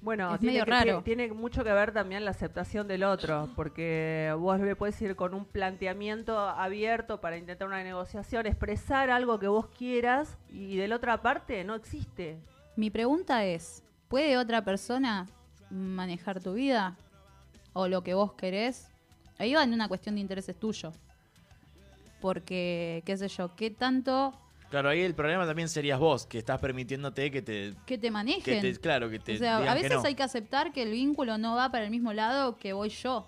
Bueno, 0.00 0.34
Es 0.34 0.40
tiene, 0.40 0.52
medio 0.52 0.64
que- 0.64 0.70
raro. 0.70 1.02
tiene- 1.02 1.26
tiene 1.28 1.34
mucho 1.34 1.64
que 1.64 1.72
ver 1.72 1.92
también 1.92 2.24
la 2.24 2.30
aceptación 2.30 2.86
del 2.86 3.02
otro, 3.02 3.48
porque 3.56 4.32
vos 4.38 4.60
le 4.60 4.76
puedes 4.76 5.00
ir 5.02 5.16
con 5.16 5.34
un 5.34 5.44
planteamiento 5.44 6.38
abierto 6.38 7.20
para 7.20 7.36
intentar 7.36 7.66
una 7.66 7.82
negociación, 7.82 8.46
expresar 8.46 9.10
algo 9.10 9.38
que 9.40 9.48
vos 9.48 9.66
quieras 9.76 10.38
y 10.50 10.76
de 10.76 10.86
la 10.86 10.96
otra 10.96 11.20
parte 11.20 11.64
no 11.64 11.74
existe. 11.74 12.38
Mi 12.76 12.90
pregunta 12.90 13.44
es, 13.44 13.82
¿puede 14.06 14.38
otra 14.38 14.62
persona 14.64 15.26
manejar 15.68 16.40
tu 16.40 16.54
vida? 16.54 16.96
¿O 17.72 17.88
lo 17.88 18.02
que 18.02 18.14
vos 18.14 18.32
querés? 18.34 18.88
Ahí 19.36 19.54
va 19.54 19.64
en 19.64 19.72
una 19.72 19.88
cuestión 19.88 20.14
de 20.14 20.20
intereses 20.20 20.56
tuyos. 20.56 20.94
Porque, 22.20 23.02
qué 23.04 23.16
sé 23.16 23.28
yo, 23.28 23.54
¿qué 23.56 23.70
tanto 23.70 24.32
Claro, 24.70 24.90
ahí 24.90 25.00
el 25.00 25.14
problema 25.14 25.46
también 25.46 25.68
serías 25.68 25.98
vos, 25.98 26.26
que 26.26 26.38
estás 26.38 26.60
permitiéndote 26.60 27.30
que 27.30 27.40
te... 27.40 27.74
que 27.86 27.96
te 27.96 28.10
manejen? 28.10 28.42
Que 28.42 28.60
te- 28.74 28.78
claro, 28.80 29.08
que 29.08 29.18
te 29.18 29.36
o 29.36 29.38
sea, 29.38 29.60
digan 29.60 29.72
a 29.72 29.76
que 29.76 29.82
veces 29.82 30.02
no. 30.02 30.06
hay 30.06 30.14
que 30.14 30.22
aceptar 30.22 30.72
que 30.72 30.82
el 30.82 30.90
vínculo 30.90 31.38
no 31.38 31.56
va 31.56 31.70
para 31.70 31.84
el 31.84 31.90
mismo 31.90 32.12
lado 32.12 32.58
que 32.58 32.74
voy 32.74 32.90
yo. 32.90 33.26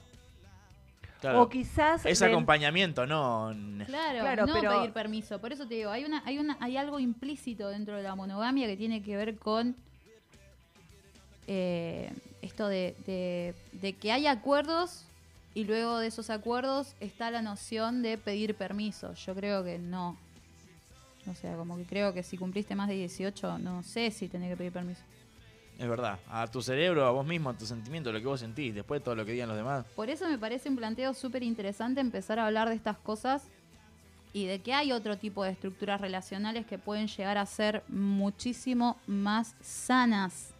Claro. 1.22 1.42
O 1.42 1.48
quizás 1.48 2.04
Es 2.06 2.20
acompañamiento, 2.22 3.06
no... 3.06 3.54
Claro, 3.86 4.20
Claro, 4.20 4.46
no 4.46 4.52
pero- 4.54 4.78
pedir 4.80 4.92
permiso. 4.92 5.38
Por 5.38 5.52
eso 5.52 5.66
te 5.66 5.74
digo, 5.76 5.90
hay 5.90 6.04
una, 6.04 6.22
hay 6.26 6.38
una, 6.38 6.58
hay 6.60 6.76
algo 6.76 6.98
implícito 7.00 7.68
dentro 7.68 7.96
de 7.96 8.02
la 8.02 8.14
monogamia 8.14 8.66
que 8.66 8.76
tiene 8.76 9.02
que 9.02 9.16
ver 9.16 9.36
con 9.36 9.76
eh, 11.46 12.12
esto 12.42 12.68
de, 12.68 12.94
de- 13.06 13.54
de 13.72 13.92
que 13.94 14.12
hay 14.12 14.26
acuerdos 14.26 15.04
y 15.54 15.64
luego 15.64 15.98
de 15.98 16.06
esos 16.06 16.30
acuerdos 16.30 16.94
está 17.00 17.30
la 17.30 17.42
noción 17.42 18.02
de 18.02 18.18
pedir 18.18 18.54
permiso. 18.54 19.14
Yo 19.14 19.34
creo 19.34 19.64
que 19.64 19.78
no. 19.78 20.16
O 21.30 21.34
sea, 21.34 21.56
como 21.56 21.76
que 21.76 21.84
creo 21.84 22.12
que 22.12 22.22
si 22.22 22.36
cumpliste 22.36 22.74
más 22.74 22.88
de 22.88 22.94
18, 22.94 23.58
no 23.58 23.82
sé 23.82 24.10
si 24.10 24.28
tenés 24.28 24.50
que 24.50 24.56
pedir 24.56 24.72
permiso. 24.72 25.02
Es 25.78 25.88
verdad, 25.88 26.18
a 26.28 26.46
tu 26.46 26.60
cerebro, 26.60 27.06
a 27.06 27.10
vos 27.10 27.26
mismo, 27.26 27.48
a 27.48 27.54
tus 27.54 27.68
sentimientos, 27.68 28.12
lo 28.12 28.20
que 28.20 28.26
vos 28.26 28.40
sentís, 28.40 28.74
después 28.74 29.00
de 29.00 29.04
todo 29.04 29.14
lo 29.14 29.24
que 29.24 29.32
digan 29.32 29.48
los 29.48 29.56
demás. 29.56 29.86
Por 29.96 30.10
eso 30.10 30.28
me 30.28 30.36
parece 30.36 30.68
un 30.68 30.76
planteo 30.76 31.14
súper 31.14 31.42
interesante 31.42 32.00
empezar 32.00 32.38
a 32.38 32.46
hablar 32.46 32.68
de 32.68 32.74
estas 32.74 32.98
cosas 32.98 33.48
y 34.32 34.46
de 34.46 34.60
que 34.60 34.74
hay 34.74 34.92
otro 34.92 35.16
tipo 35.16 35.42
de 35.42 35.52
estructuras 35.52 36.00
relacionales 36.00 36.66
que 36.66 36.78
pueden 36.78 37.06
llegar 37.06 37.38
a 37.38 37.46
ser 37.46 37.82
muchísimo 37.88 38.98
más 39.06 39.56
sanas. 39.60 40.52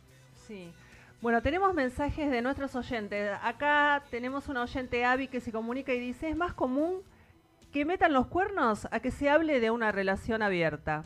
Sí. 0.46 0.72
Bueno, 1.20 1.42
tenemos 1.42 1.74
mensajes 1.74 2.30
de 2.30 2.40
nuestros 2.40 2.74
oyentes. 2.74 3.30
Acá 3.42 4.02
tenemos 4.10 4.48
una 4.48 4.62
oyente 4.62 5.04
Abby 5.04 5.28
que 5.28 5.40
se 5.40 5.52
comunica 5.52 5.92
y 5.92 6.00
dice, 6.00 6.30
es 6.30 6.36
más 6.36 6.54
común 6.54 7.02
que 7.72 7.84
metan 7.84 8.12
los 8.12 8.26
cuernos 8.26 8.86
a 8.90 9.00
que 9.00 9.10
se 9.10 9.30
hable 9.30 9.60
de 9.60 9.70
una 9.70 9.92
relación 9.92 10.42
abierta. 10.42 11.04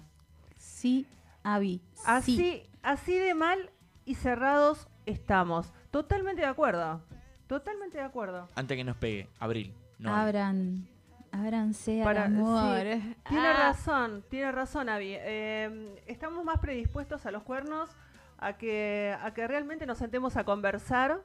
Sí, 0.57 1.07
Abby. 1.43 1.83
Así, 2.07 2.63
así 2.83 3.17
de 3.19 3.35
mal 3.35 3.71
y 4.05 4.15
cerrados 4.15 4.89
estamos. 5.07 5.73
Totalmente 5.91 6.43
de 6.43 6.49
acuerdo. 6.49 7.03
Totalmente 7.47 7.99
de 7.99 8.05
acuerdo. 8.05 8.49
Antes 8.55 8.77
que 8.77 8.85
nos 8.85 8.97
pegue, 8.97 9.29
abril. 9.39 9.75
No, 9.99 10.15
Abran, 10.15 10.89
ábranse 11.31 12.01
al 12.01 12.05
Para- 12.05 12.25
amor. 12.25 12.77
sí, 12.83 13.17
tiene 13.29 13.47
Ah. 13.49 13.53
razón, 13.69 14.25
tiene 14.31 14.51
razón, 14.53 14.89
Abby. 14.89 15.15
Eh, 15.17 16.03
estamos 16.07 16.45
más 16.45 16.59
predispuestos 16.59 17.27
a 17.27 17.31
los 17.31 17.43
cuernos, 17.43 17.91
a 18.39 18.55
que, 18.55 19.15
a 19.23 19.33
que 19.35 19.47
realmente 19.47 19.87
nos 19.87 19.99
sentemos 19.99 20.37
a 20.37 20.45
conversar 20.45 21.21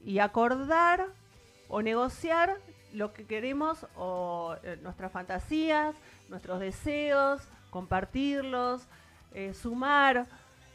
y 0.00 0.18
acordar 0.18 1.06
o 1.68 1.80
negociar 1.82 2.58
lo 2.92 3.12
que 3.12 3.24
queremos 3.24 3.86
o 3.96 4.56
eh, 4.62 4.78
nuestras 4.82 5.10
fantasías, 5.12 5.94
nuestros 6.28 6.60
deseos, 6.60 7.42
compartirlos, 7.70 8.82
eh, 9.34 9.54
sumar. 9.54 10.26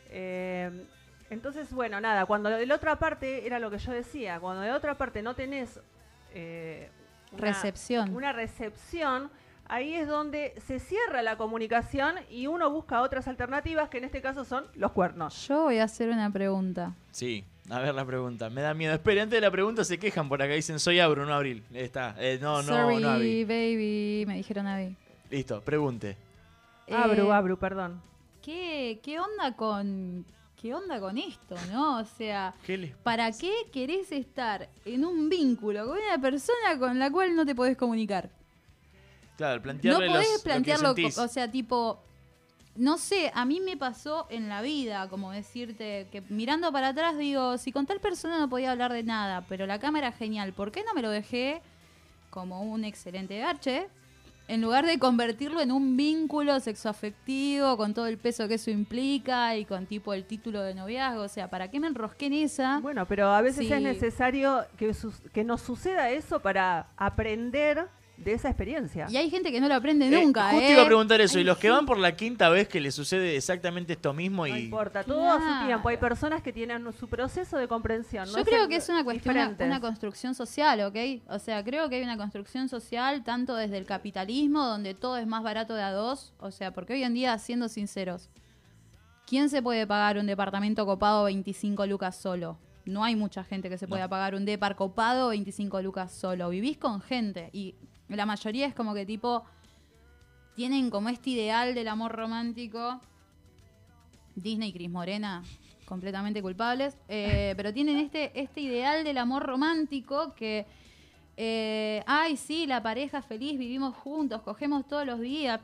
eh, 0.09 0.85
entonces, 1.29 1.73
bueno, 1.73 1.99
nada, 1.99 2.25
cuando 2.25 2.49
de 2.49 2.65
la 2.65 2.75
otra 2.75 2.97
parte, 2.97 3.45
era 3.45 3.59
lo 3.59 3.69
que 3.69 3.77
yo 3.79 3.91
decía, 3.91 4.39
cuando 4.39 4.61
de 4.61 4.69
la 4.69 4.75
otra 4.77 4.97
parte 4.97 5.21
no 5.21 5.33
tenés 5.35 5.79
eh, 6.33 6.89
una- 7.33 7.41
Recepción. 7.41 8.15
Una 8.15 8.31
recepción, 8.31 9.29
ahí 9.67 9.93
es 9.95 10.07
donde 10.07 10.53
se 10.65 10.79
cierra 10.79 11.21
la 11.21 11.35
comunicación 11.35 12.15
y 12.29 12.47
uno 12.47 12.69
busca 12.71 13.01
otras 13.01 13.27
alternativas, 13.27 13.89
que 13.89 13.97
en 13.97 14.05
este 14.05 14.21
caso 14.21 14.45
son 14.45 14.67
los 14.75 14.93
cuernos. 14.93 15.47
Yo 15.49 15.63
voy 15.63 15.79
a 15.79 15.83
hacer 15.83 16.09
una 16.09 16.29
pregunta. 16.31 16.93
Sí, 17.11 17.43
a 17.69 17.79
ver 17.79 17.93
la 17.93 18.05
pregunta. 18.05 18.49
Me 18.49 18.61
da 18.61 18.73
miedo. 18.73 18.93
Espera, 18.93 19.23
antes 19.23 19.37
de 19.37 19.41
la 19.41 19.51
pregunta 19.51 19.83
se 19.83 19.97
quejan 19.97 20.29
por 20.29 20.41
acá. 20.41 20.53
Dicen, 20.53 20.79
soy 20.79 20.99
Abro, 20.99 21.25
no 21.25 21.33
Abril. 21.33 21.63
Ahí 21.73 21.79
está. 21.81 22.15
Eh, 22.17 22.39
no, 22.41 22.61
no, 22.61 22.67
Sorry, 22.67 22.97
no 22.97 23.09
Abby. 23.11 23.43
baby, 23.43 24.23
me 24.27 24.35
dijeron 24.37 24.67
Abby. 24.67 24.95
Listo, 25.29 25.61
pregunte. 25.61 26.15
Abru, 26.89 27.27
Eh, 27.27 27.33
Abru, 27.33 27.57
perdón. 27.57 28.01
¿Qué, 28.41 28.99
qué 29.03 29.19
onda 29.19 29.55
con 29.55 30.25
qué 30.61 30.73
onda 30.73 30.99
con 30.99 31.17
esto, 31.17 31.55
no? 31.71 31.99
O 31.99 32.05
sea, 32.05 32.53
¿Qué 32.65 32.77
le- 32.77 32.95
¿para 33.03 33.31
qué 33.31 33.51
querés 33.71 34.11
estar 34.11 34.69
en 34.85 35.05
un 35.05 35.27
vínculo 35.29 35.85
con 35.85 35.97
una 35.97 36.19
persona 36.19 36.79
con 36.79 36.97
la 36.97 37.11
cual 37.11 37.35
no 37.35 37.45
te 37.45 37.53
podés 37.53 37.75
comunicar? 37.77 38.29
Claro, 39.35 39.57
No 39.57 39.61
plantearle 39.63 40.07
podés 40.07 40.31
los, 40.31 40.41
plantearlo, 40.41 40.87
lo 40.89 40.95
que 40.95 41.05
o 41.07 41.27
sea, 41.27 41.51
tipo, 41.51 42.01
no 42.77 42.97
sé, 42.97 43.31
a 43.33 43.43
mí 43.45 43.59
me 43.59 43.75
pasó 43.77 44.27
en 44.29 44.49
la 44.49 44.61
vida, 44.61 45.09
como 45.09 45.31
decirte, 45.31 46.07
que 46.11 46.21
mirando 46.29 46.71
para 46.71 46.89
atrás 46.89 47.17
digo, 47.17 47.57
si 47.57 47.71
con 47.71 47.85
tal 47.85 47.99
persona 47.99 48.39
no 48.39 48.49
podía 48.49 48.71
hablar 48.71 48.93
de 48.93 49.03
nada, 49.03 49.45
pero 49.49 49.65
la 49.65 49.79
cámara 49.79 50.11
genial, 50.11 50.53
¿por 50.53 50.71
qué 50.71 50.83
no 50.85 50.93
me 50.93 51.01
lo 51.01 51.09
dejé 51.09 51.61
como 52.29 52.61
un 52.61 52.83
excelente 52.85 53.37
garche? 53.39 53.87
En 54.49 54.61
lugar 54.61 54.85
de 54.85 54.97
convertirlo 54.97 55.59
en 55.59 55.73
un 55.73 55.97
vínculo 55.97 56.57
sexoafectivo 56.61 57.75
con 57.75 57.93
todo 57.93 58.07
el 58.07 58.17
peso 58.17 58.47
que 58.47 58.53
eso 58.53 58.71
implica 58.71 59.57
y 59.57 59.65
con 59.65 59.85
tipo 59.87 60.13
el 60.13 60.23
título 60.25 60.61
de 60.61 60.73
noviazgo, 60.73 61.23
o 61.23 61.27
sea, 61.27 61.49
¿para 61.49 61.69
qué 61.69 61.81
me 61.81 61.87
enrosqué 61.87 62.27
en 62.27 62.33
esa? 62.33 62.79
Bueno, 62.79 63.05
pero 63.07 63.27
a 63.27 63.41
veces 63.41 63.67
Sí. 63.67 63.73
es 63.73 63.81
necesario 63.81 64.65
que, 64.77 64.95
que 65.33 65.43
nos 65.43 65.61
suceda 65.61 66.11
eso 66.11 66.39
para 66.41 66.87
aprender 66.95 67.87
de 68.17 68.33
esa 68.33 68.49
experiencia. 68.49 69.05
Y 69.09 69.15
hay 69.17 69.29
gente 69.29 69.51
que 69.51 69.61
no 69.61 69.67
lo 69.67 69.75
aprende 69.75 70.07
Eh, 70.07 70.23
nunca, 70.25 70.49
justo 70.51 70.65
¿eh? 70.67 70.71
iba 70.71 70.81
a 70.81 70.85
preguntar 70.85 71.21
eso. 71.21 71.39
Y 71.39 71.43
los 71.43 71.57
que 71.59 71.69
van 71.69 71.85
por 71.85 71.97
la 71.99 72.15
quinta 72.15 72.49
vez 72.49 72.67
que 72.67 72.81
les 72.81 72.93
sucede 72.95 73.35
exactamente 73.37 73.93
esto 73.93 74.11
mismo 74.13 74.47
No 74.47 74.57
y. 74.57 74.63
importa, 74.63 75.03
todo 75.03 75.31
a 75.31 75.39
su 75.59 75.65
tiempo. 75.67 75.87
Hay 75.89 75.97
personas 75.97 76.41
que 76.41 76.51
tienen 76.51 76.85
su 76.93 77.07
proceso 77.07 77.57
de 77.57 77.67
comprensión. 77.67 78.25
Yo 78.25 78.37
no 78.37 78.43
creo 78.43 78.63
el- 78.63 78.69
que 78.69 78.77
es 78.77 78.89
una 78.89 79.03
cuestión, 79.03 79.33
diferentes. 79.35 79.65
una 79.67 79.79
construcción 79.79 80.33
social, 80.35 80.81
¿ok? 80.81 80.95
O 81.29 81.39
sea, 81.39 81.63
creo 81.63 81.87
que 81.89 81.97
hay 81.97 82.03
una 82.03 82.17
construcción 82.17 82.67
social 82.69 83.23
tanto 83.23 83.55
desde 83.55 83.77
el 83.77 83.85
capitalismo, 83.85 84.65
donde 84.65 84.93
todo 84.95 85.17
es 85.17 85.27
más 85.27 85.43
barato 85.43 85.75
de 85.75 85.83
a 85.83 85.91
dos, 85.91 86.33
o 86.39 86.51
sea, 86.51 86.73
porque 86.73 86.93
hoy 86.93 87.03
en 87.03 87.13
día, 87.13 87.37
siendo 87.37 87.69
sinceros, 87.69 88.29
¿quién 89.25 89.49
se 89.49 89.61
puede 89.61 89.85
pagar 89.85 90.17
un 90.17 90.25
departamento 90.25 90.85
copado 90.85 91.25
25 91.25 91.85
lucas 91.85 92.15
solo? 92.15 92.57
No 92.85 93.03
hay 93.03 93.15
mucha 93.15 93.43
gente 93.43 93.69
que 93.69 93.77
se 93.77 93.87
pueda 93.87 94.07
pagar 94.07 94.33
un 94.33 94.45
depar 94.45 94.75
copado 94.77 95.29
25 95.29 95.81
lucas 95.81 96.11
solo. 96.13 96.49
Vivís 96.49 96.77
con 96.77 97.01
gente 97.01 97.49
y 97.51 97.75
la 98.15 98.25
mayoría 98.25 98.65
es 98.67 98.73
como 98.73 98.93
que 98.93 99.05
tipo 99.05 99.43
tienen 100.55 100.89
como 100.89 101.09
este 101.09 101.31
ideal 101.31 101.75
del 101.75 101.87
amor 101.87 102.13
romántico 102.13 102.99
Disney 104.35 104.69
y 104.69 104.73
Cris 104.73 104.89
Morena 104.89 105.43
completamente 105.85 106.41
culpables, 106.41 106.97
eh, 107.07 107.53
pero 107.55 107.73
tienen 107.73 107.97
este, 107.97 108.39
este 108.39 108.61
ideal 108.61 109.03
del 109.03 109.17
amor 109.17 109.43
romántico 109.43 110.35
que, 110.35 110.65
eh, 111.37 112.03
ay, 112.05 112.37
sí, 112.37 112.67
la 112.67 112.83
pareja 112.83 113.21
feliz, 113.21 113.57
vivimos 113.57 113.95
juntos, 113.95 114.41
cogemos 114.41 114.87
todos 114.87 115.05
los 115.05 115.19
días. 115.19 115.61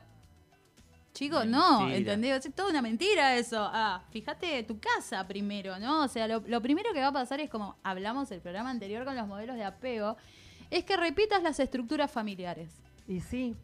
Chicos, 1.12 1.46
no. 1.46 1.88
¿entendés? 1.90 2.44
Es 2.44 2.54
toda 2.54 2.70
una 2.70 2.82
mentira 2.82 3.36
eso. 3.36 3.68
Ah, 3.72 4.02
fíjate 4.10 4.64
tu 4.64 4.80
casa 4.80 5.24
primero, 5.28 5.78
¿no? 5.78 6.02
O 6.02 6.08
sea, 6.08 6.26
lo, 6.26 6.42
lo 6.46 6.60
primero 6.60 6.92
que 6.92 7.00
va 7.00 7.08
a 7.08 7.12
pasar 7.12 7.38
es 7.38 7.48
como 7.48 7.76
hablamos 7.84 8.32
el 8.32 8.40
programa 8.40 8.70
anterior 8.70 9.04
con 9.04 9.14
los 9.14 9.28
modelos 9.28 9.54
de 9.54 9.62
apego, 9.62 10.16
es 10.70 10.84
que 10.84 10.96
repitas 10.96 11.42
las 11.42 11.60
estructuras 11.60 12.10
familiares. 12.10 12.70
Y 13.06 13.20
sí. 13.20 13.54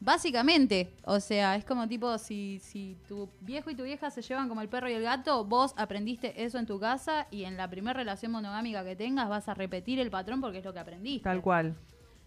Básicamente, 0.00 0.92
o 1.04 1.18
sea, 1.18 1.56
es 1.56 1.64
como 1.64 1.88
tipo, 1.88 2.18
si, 2.18 2.58
si 2.60 2.98
tu 3.08 3.28
viejo 3.40 3.70
y 3.70 3.74
tu 3.74 3.84
vieja 3.84 4.10
se 4.10 4.20
llevan 4.20 4.48
como 4.48 4.60
el 4.60 4.68
perro 4.68 4.88
y 4.88 4.92
el 4.92 5.02
gato, 5.02 5.44
vos 5.44 5.72
aprendiste 5.76 6.44
eso 6.44 6.58
en 6.58 6.66
tu 6.66 6.78
casa 6.78 7.26
y 7.30 7.44
en 7.44 7.56
la 7.56 7.70
primera 7.70 7.94
relación 7.94 8.32
monogámica 8.32 8.84
que 8.84 8.96
tengas 8.96 9.28
vas 9.28 9.48
a 9.48 9.54
repetir 9.54 9.98
el 9.98 10.10
patrón 10.10 10.40
porque 10.40 10.58
es 10.58 10.64
lo 10.64 10.74
que 10.74 10.80
aprendiste. 10.80 11.24
Tal 11.24 11.40
cual. 11.40 11.74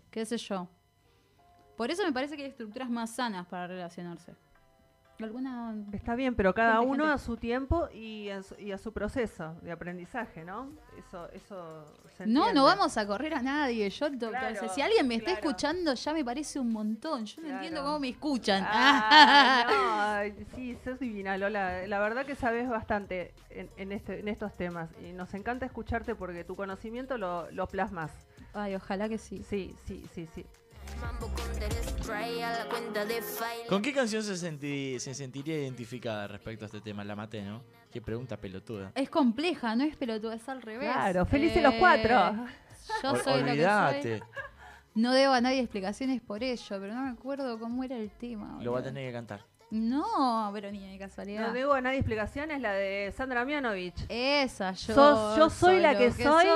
¿Qué 0.09 0.25
sé 0.25 0.37
yo? 0.37 0.67
Por 1.75 1.91
eso 1.91 2.03
me 2.03 2.11
parece 2.11 2.35
que 2.35 2.43
hay 2.43 2.49
estructuras 2.49 2.89
más 2.89 3.13
sanas 3.13 3.45
para 3.45 3.67
relacionarse. 3.67 4.33
¿Alguna 5.19 5.73
Está 5.93 6.15
bien, 6.15 6.35
pero 6.35 6.53
cada 6.53 6.79
uno 6.81 7.05
gente. 7.05 7.13
a 7.13 7.17
su 7.17 7.37
tiempo 7.37 7.89
y 7.91 8.29
a 8.29 8.43
su, 8.43 8.53
y 8.59 8.71
a 8.71 8.77
su 8.77 8.93
proceso 8.93 9.55
de 9.63 9.71
aprendizaje, 9.71 10.45
¿no? 10.45 10.69
Eso, 10.97 11.27
eso 11.31 11.85
se 12.15 12.27
No, 12.27 12.53
no 12.53 12.63
vamos 12.65 12.97
a 12.97 13.07
correr 13.07 13.33
a 13.33 13.41
nadie. 13.41 13.89
Yo, 13.89 14.11
to- 14.11 14.29
Claro, 14.29 14.69
si 14.69 14.81
alguien 14.81 15.07
me 15.07 15.15
está 15.15 15.31
claro. 15.31 15.39
escuchando, 15.47 15.93
ya 15.95 16.13
me 16.13 16.23
parece 16.23 16.59
un 16.59 16.71
montón. 16.71 17.25
Yo 17.25 17.41
no 17.41 17.49
entiendo 17.49 17.81
cómo 17.83 17.99
me 17.99 18.09
escuchan. 18.09 18.63
Ah, 18.67 20.25
no, 20.37 20.45
sí, 20.55 20.77
sos 20.83 20.99
divina, 20.99 21.37
Lola. 21.37 21.87
La 21.87 21.99
verdad 21.99 22.25
que 22.25 22.35
sabes 22.35 22.69
bastante 22.69 23.33
en, 23.49 23.69
en 23.77 23.91
este, 23.91 24.19
en 24.19 24.27
estos 24.27 24.55
temas 24.55 24.89
y 25.03 25.13
nos 25.13 25.33
encanta 25.33 25.65
escucharte 25.65 26.13
porque 26.15 26.43
tu 26.43 26.55
conocimiento 26.55 27.17
lo, 27.17 27.49
lo 27.51 27.67
plasmas. 27.67 28.11
Ay, 28.53 28.75
ojalá 28.75 29.09
que 29.09 29.17
sí. 29.17 29.43
Sí, 29.43 29.75
sí, 29.85 30.05
sí, 30.13 30.27
sí. 30.33 30.45
¿Con 33.69 33.81
qué 33.81 33.93
canción 33.93 34.23
se, 34.23 34.35
senti- 34.37 34.99
se 34.99 35.13
sentiría 35.13 35.55
identificada 35.59 36.27
respecto 36.27 36.65
a 36.65 36.67
este 36.67 36.81
tema? 36.81 37.03
La 37.03 37.15
maté, 37.15 37.41
¿no? 37.41 37.61
Qué 37.91 38.01
pregunta 38.01 38.37
pelotuda. 38.37 38.91
Es 38.95 39.09
compleja, 39.09 39.75
no 39.75 39.83
es 39.83 39.95
pelotuda, 39.97 40.35
es 40.35 40.47
al 40.47 40.61
revés. 40.61 40.91
Claro, 40.91 41.25
felices 41.25 41.61
los 41.61 41.73
cuatro. 41.75 42.45
Yo 43.03 43.11
Ol- 43.11 43.21
soy 43.23 43.41
lo 43.43 43.53
que 43.53 44.01
soy. 44.01 44.21
No 44.95 45.13
debo 45.13 45.33
a 45.33 45.41
nadie 45.41 45.59
explicaciones 45.59 46.21
por 46.21 46.41
ello, 46.43 46.77
pero 46.79 46.93
no 46.95 47.03
me 47.03 47.09
acuerdo 47.11 47.59
cómo 47.59 47.83
era 47.83 47.97
el 47.97 48.09
tema. 48.09 48.57
Lo 48.61 48.71
va 48.71 48.79
a 48.79 48.83
tener 48.83 49.07
que 49.07 49.13
cantar. 49.13 49.45
No, 49.69 50.49
pero 50.53 50.71
ni 50.71 50.87
de 50.87 50.97
casualidad. 50.97 51.47
No 51.47 51.53
debo 51.53 51.73
a 51.73 51.81
nadie 51.81 51.97
explicaciones, 51.99 52.61
la 52.61 52.71
de 52.71 53.13
Sandra 53.15 53.43
Mianovich. 53.45 53.95
Esa, 54.09 54.71
yo. 54.73 54.93
Sos- 54.95 55.37
yo 55.37 55.49
soy 55.49 55.79
la 55.79 55.97
que 55.97 56.11
soy, 56.11 56.47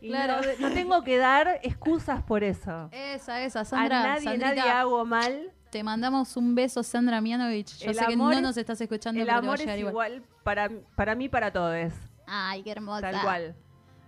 y 0.00 0.08
Claro. 0.08 0.40
no, 0.58 0.68
no 0.68 0.74
tengo 0.74 1.04
que 1.04 1.18
dar 1.18 1.60
excusas 1.62 2.22
por 2.22 2.42
eso. 2.42 2.88
Esa, 2.92 3.42
esa, 3.42 3.64
Sandra. 3.64 4.00
a 4.00 4.06
nadie, 4.08 4.24
Sandrita, 4.24 4.54
nadie 4.54 4.70
hago 4.70 5.04
mal. 5.04 5.52
Te 5.70 5.82
mandamos 5.84 6.36
un 6.36 6.54
beso, 6.54 6.82
Sandra 6.82 7.20
Mianovich. 7.20 7.78
Yo 7.78 7.90
El 7.90 7.96
sé 7.96 8.06
que 8.06 8.16
no 8.16 8.40
nos 8.40 8.56
estás 8.56 8.80
escuchando, 8.80 9.20
El 9.20 9.26
pero 9.26 9.40
te 9.40 9.46
va 9.46 9.52
a 9.52 9.54
amor 9.54 9.58
llegar 9.58 9.74
es 9.76 9.80
igual. 9.80 9.92
igual, 10.14 10.22
para, 10.42 10.68
para 10.96 11.14
mí, 11.14 11.28
para 11.28 11.50
todos. 11.52 11.92
Ay, 12.26 12.62
qué 12.62 12.72
hermosa. 12.72 13.10
Tal 13.10 13.22
cual. 13.22 13.54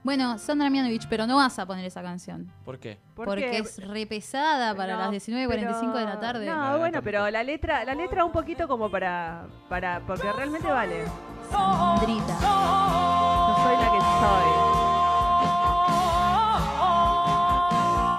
Bueno, 0.05 0.39
Sandra 0.39 0.68
Mianovich, 0.68 1.09
pero 1.09 1.26
no 1.26 1.36
vas 1.36 1.59
a 1.59 1.64
poner 1.64 1.86
esa 1.86 2.02
canción. 2.02 2.52
¿Por 2.62 2.78
qué? 2.78 2.98
¿Por 3.14 3.24
porque 3.24 3.51
qué? 3.51 3.59
es 3.59 3.78
re 3.89 4.06
pesada 4.06 4.74
para 4.74 4.97
No, 4.97 4.98
las 5.10 5.10
19.45 5.12 5.94
de 5.94 6.05
la 6.05 6.20
tarde. 6.20 6.44
No, 6.47 6.78
bueno, 6.78 7.01
pero 7.02 7.31
la 7.31 7.43
letra, 7.43 7.86
la 7.86 7.94
letra 7.94 8.22
un 8.22 8.31
poquito 8.31 8.68
como 8.68 8.90
para, 8.90 9.47
para, 9.70 10.01
porque 10.06 10.31
realmente 10.31 10.68
vale. 10.68 11.06
Sandrita. 11.51 12.39
Yo 12.39 13.56
soy 13.64 13.76
la 13.76 13.90
que 13.90 13.98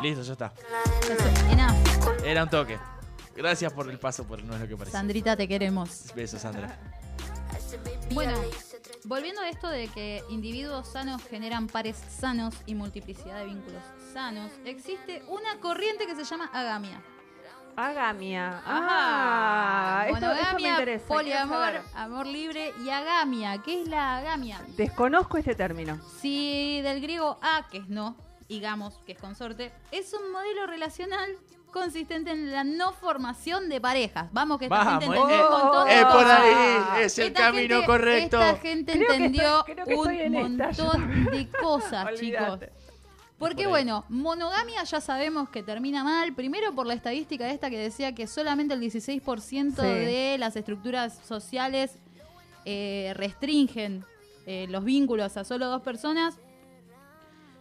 Listo, 0.08 0.24
ya 0.24 0.34
está. 0.34 0.54
Enough. 1.52 2.26
Era 2.26 2.44
un 2.44 2.50
toque. 2.50 2.80
Gracias 3.36 3.72
por 3.74 3.90
el 3.92 4.00
paso, 4.00 4.26
por 4.26 4.44
no 4.44 4.56
es 4.56 4.62
lo 4.62 4.68
que 4.68 4.76
parece. 4.76 4.98
Sandrita, 4.98 5.36
te 5.36 5.48
queremos. 5.48 6.12
Besos, 6.16 6.42
Sandra. 6.42 6.80
Bueno, 8.12 8.34
volviendo 9.06 9.42
a 9.42 9.50
esto 9.50 9.70
de 9.70 9.88
que 9.88 10.24
individuos 10.30 10.88
sanos 10.88 11.24
generan 11.24 11.68
pares 11.68 11.98
sanos 12.10 12.56
y 12.66 12.76
multiplicidad 12.76 13.40
de 13.40 13.46
vínculos 13.46 13.84
sanos, 14.14 14.52
existe 14.66 15.24
una 15.28 15.60
corriente 15.60 16.06
que 16.06 16.16
se 16.16 16.24
llama 16.24 16.50
agamia. 16.54 17.02
Agamia. 17.76 18.60
Ajá. 18.60 20.02
Ah, 20.02 20.08
esto, 20.10 20.32
esto 20.32 20.56
me 20.56 20.70
interesa. 20.70 21.08
poliamor, 21.08 21.74
amor 21.94 22.26
libre 22.26 22.74
y 22.84 22.90
agamia. 22.90 23.62
¿Qué 23.62 23.82
es 23.82 23.88
la 23.88 24.18
agamia? 24.18 24.62
Desconozco 24.78 25.38
este 25.38 25.56
término. 25.56 26.00
Si 26.22 26.80
del 26.82 27.02
griego 27.02 27.38
a, 27.42 27.68
que 27.70 27.80
es 27.80 27.90
no, 27.90 28.16
y 28.48 28.62
gamos, 28.62 28.98
que 29.06 29.12
es 29.12 29.20
consorte, 29.20 29.74
es 29.92 30.14
un 30.14 30.32
modelo 30.32 30.68
relacional 30.68 31.38
consistente 31.80 32.32
en 32.32 32.52
la 32.52 32.64
no 32.64 32.94
formación 32.94 33.70
de 33.70 33.80
parejas. 33.82 34.28
Vamos, 34.32 34.58
que 34.58 34.66
esta 34.66 34.76
Vamos, 34.84 35.04
gente 35.04 35.16
entendió 35.18 35.36
eh, 35.38 35.46
un 35.46 35.52
montón 35.62 35.88
de 35.88 35.94
eh, 36.00 36.02
por 36.04 36.12
cosas. 36.14 36.40
ahí, 36.40 37.04
es 37.04 37.20
el 37.20 37.28
Esta 37.28 37.40
camino 37.42 37.76
gente- 37.76 37.86
correcto. 37.86 38.42
Esta 38.42 38.56
gente 38.62 38.92
Creo 38.94 39.08
que 39.08 39.16
entendió 39.16 39.64
que 39.66 39.72
estoy 39.74 40.18
en 40.22 40.36
un 40.38 40.52
esta, 40.62 40.72
yo. 40.72 40.86
montón 40.86 41.26
de 41.26 41.50
cosas, 41.50 42.08
chicos. 42.20 42.60
Porque 43.38 43.64
Por 43.64 43.72
bueno, 43.72 44.06
monogamia 44.08 44.82
ya 44.86 45.02
sabemos 45.02 45.50
que 45.50 45.62
termina 45.62 46.04
mal. 46.06 46.34
Primero 46.34 46.74
por 46.74 46.88
la 46.88 46.94
estadística 46.94 47.50
esta 47.50 47.70
que 47.70 47.78
decía 47.78 48.16
que 48.16 48.28
solamente 48.28 48.74
el 48.74 48.80
16% 48.82 49.76
Sí. 49.76 49.82
de 49.86 50.38
las 50.40 50.56
estructuras 50.56 51.20
sociales 51.28 51.98
eh, 52.64 53.12
restringen 53.16 54.06
eh, 54.48 54.68
los 54.70 54.84
vínculos 54.86 55.36
a 55.38 55.44
solo 55.44 55.68
dos 55.68 55.82
personas. 55.82 56.36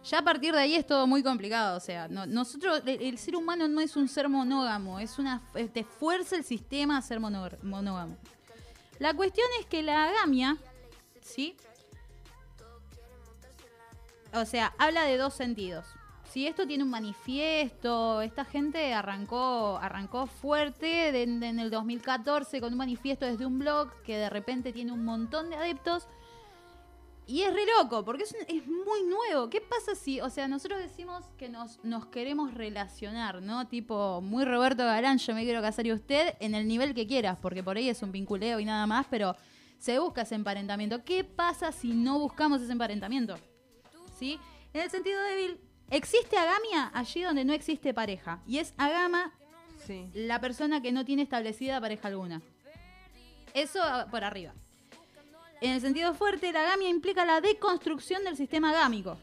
Ya 0.09 0.19
a 0.19 0.21
partir 0.23 0.53
de 0.53 0.59
ahí 0.59 0.75
es 0.75 0.85
todo 0.85 1.07
muy 1.07 1.23
complicado. 1.23 1.77
O 1.77 1.79
sea, 1.79 2.07
no- 2.07 2.25
nosotros, 2.25 2.81
el, 2.85 3.17
ser 3.17 3.35
humano 3.35 3.67
no 3.67 3.81
es 3.81 3.95
un 3.95 4.07
ser 4.07 4.29
monógamo, 4.29 4.99
es 4.99 5.17
una 5.17 5.41
eh, 5.55 5.67
te 5.67 5.83
fuerza 5.83 6.35
el 6.35 6.43
sistema 6.43 6.97
a 6.97 7.01
ser 7.01 7.19
mono- 7.19 7.49
monógamo. 7.63 8.15
La 8.99 9.13
cuestión 9.13 9.47
es 9.59 9.65
que 9.65 9.81
la 9.83 10.05
agamia, 10.05 10.57
¿sí? 11.21 11.57
O 14.33 14.45
sea, 14.45 14.73
habla 14.77 15.03
de 15.03 15.17
dos 15.17 15.33
sentidos. 15.33 15.85
Si 16.31 16.45
esto 16.45 16.67
tiene 16.67 16.83
un 16.83 16.89
manifiesto, 16.89 18.21
esta 18.21 18.43
gente 18.43 18.93
arrancó, 18.93 19.77
arrancó 19.81 20.27
fuerte 20.27 21.23
en 21.23 21.41
el 21.59 21.69
2014 21.71 22.59
con 22.59 22.73
un 22.73 22.77
manifiesto 22.77 23.25
desde 23.25 23.45
un 23.45 23.57
blog 23.57 23.89
que 24.03 24.17
de 24.17 24.29
repente 24.29 24.73
tiene 24.73 24.91
un 24.91 25.05
montón 25.05 25.49
de 25.49 25.55
adeptos. 25.55 26.07
Y 27.27 27.41
es 27.41 27.51
re 27.53 27.61
loco, 27.79 28.05
porque 28.05 28.23
es, 28.23 28.31
un- 28.33 28.55
es 28.55 28.67
muy 28.67 29.01
nuevo. 29.03 29.49
¿Qué 29.49 29.59
pasa 29.59 29.95
si, 29.95 30.21
o 30.21 30.29
sea, 30.29 30.47
nosotros 30.47 30.79
decimos 30.79 31.25
que 31.37 31.49
nos, 31.49 31.83
nos 31.83 32.05
queremos 32.05 32.53
relacionar, 32.53 33.41
¿no? 33.41 33.67
Tipo, 33.67 34.21
muy 34.21 34.45
Roberto 34.45 34.83
Galán, 34.85 35.17
yo 35.17 35.33
me 35.33 35.43
quiero 35.43 35.61
casar 35.61 35.87
y 35.87 35.91
usted, 35.93 36.35
en 36.39 36.53
el 36.53 36.67
nivel 36.67 36.93
que 36.93 37.07
quieras, 37.07 37.37
porque 37.41 37.63
por 37.63 37.77
ahí 37.77 37.89
es 37.89 38.03
un 38.03 38.11
vinculeo 38.11 38.59
y 38.59 38.65
nada 38.65 38.85
más, 38.85 39.07
pero 39.09 39.35
se 39.79 39.97
busca 39.97 40.21
ese 40.21 40.35
emparentamiento. 40.35 41.03
¿Qué 41.03 41.23
pasa 41.23 41.71
si 41.71 41.93
no 41.93 42.19
buscamos 42.19 42.61
ese 42.61 42.71
emparentamiento? 42.71 43.37
¿Sí? 44.19 44.39
En 44.73 44.81
el 44.81 44.89
sentido 44.91 45.19
débil, 45.23 45.59
existe 45.89 46.37
agamia 46.37 46.91
allí 46.93 47.23
donde 47.23 47.43
no 47.43 47.53
existe 47.53 47.93
pareja. 47.93 48.41
Y 48.45 48.59
es 48.59 48.73
agama 48.77 49.33
Sí. 49.85 50.09
la 50.13 50.39
persona 50.39 50.81
que 50.81 50.91
no 50.91 51.05
tiene 51.05 51.23
establecida 51.23 51.81
pareja 51.81 52.07
alguna. 52.07 52.41
Eso 53.53 53.79
por 54.11 54.23
arriba. 54.23 54.53
En 55.61 55.71
el 55.71 55.81
sentido 55.81 56.13
fuerte, 56.13 56.51
la 56.51 56.61
agamia 56.61 56.89
implica 56.89 57.25
la 57.25 57.41
deconstrucción 57.41 58.23
del 58.23 58.35
sistema 58.37 58.69
agámico. 58.71 59.17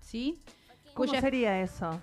¿Sí? 0.00 0.38
¿Cómo 0.94 1.08
Cuya- 1.08 1.20
sería 1.20 1.60
eso? 1.62 2.00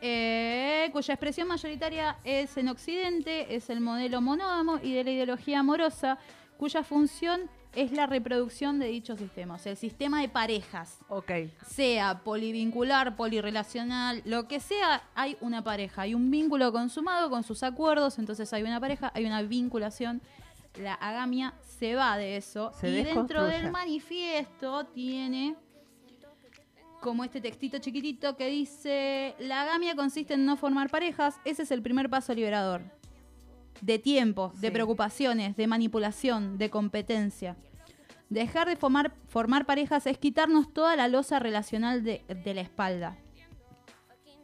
eh, 0.00 0.88
cuya 0.92 1.14
expresión 1.14 1.48
mayoritaria 1.48 2.18
es 2.22 2.56
en 2.56 2.68
Occidente, 2.68 3.54
es 3.56 3.70
el 3.70 3.80
modelo 3.80 4.20
monógamo 4.20 4.78
y 4.82 4.92
de 4.92 5.02
la 5.04 5.10
ideología 5.10 5.60
amorosa, 5.60 6.18
cuya 6.58 6.82
función 6.84 7.48
es 7.74 7.92
la 7.92 8.06
reproducción 8.06 8.78
de 8.78 8.86
dichos 8.88 9.18
sistemas, 9.18 9.66
el 9.66 9.76
sistema 9.76 10.20
de 10.20 10.28
parejas. 10.28 10.98
Ok. 11.08 11.30
Sea 11.66 12.20
polivincular, 12.24 13.16
polirrelacional, 13.16 14.22
lo 14.24 14.46
que 14.48 14.60
sea, 14.60 15.02
hay 15.14 15.36
una 15.40 15.62
pareja, 15.64 16.02
hay 16.02 16.14
un 16.14 16.30
vínculo 16.30 16.72
consumado 16.72 17.28
con 17.28 17.42
sus 17.42 17.62
acuerdos, 17.62 18.18
entonces 18.18 18.52
hay 18.52 18.62
una 18.62 18.80
pareja, 18.80 19.10
hay 19.14 19.24
una 19.26 19.42
vinculación. 19.42 20.22
La 20.80 20.94
agamia 20.94 21.54
se 21.78 21.94
va 21.94 22.18
de 22.18 22.36
eso 22.36 22.72
Se 22.80 22.88
y 22.88 23.02
dentro 23.02 23.44
del 23.44 23.70
manifiesto 23.70 24.84
tiene 24.86 25.56
como 27.00 27.24
este 27.24 27.40
textito 27.40 27.78
chiquitito 27.78 28.36
que 28.36 28.48
dice, 28.48 29.36
la 29.38 29.62
agamia 29.62 29.94
consiste 29.94 30.34
en 30.34 30.44
no 30.44 30.56
formar 30.56 30.90
parejas, 30.90 31.36
ese 31.44 31.62
es 31.62 31.70
el 31.70 31.82
primer 31.82 32.10
paso 32.10 32.34
liberador. 32.34 32.82
De 33.80 33.98
tiempo, 33.98 34.52
de 34.56 34.72
preocupaciones, 34.72 35.56
de 35.56 35.66
manipulación, 35.66 36.58
de 36.58 36.70
competencia. 36.70 37.56
Dejar 38.28 38.66
de 38.66 38.76
formar, 38.76 39.14
formar 39.28 39.66
parejas 39.66 40.06
es 40.06 40.18
quitarnos 40.18 40.72
toda 40.72 40.96
la 40.96 41.06
losa 41.06 41.38
relacional 41.38 42.02
de, 42.02 42.24
de 42.42 42.54
la 42.54 42.62
espalda. 42.62 43.16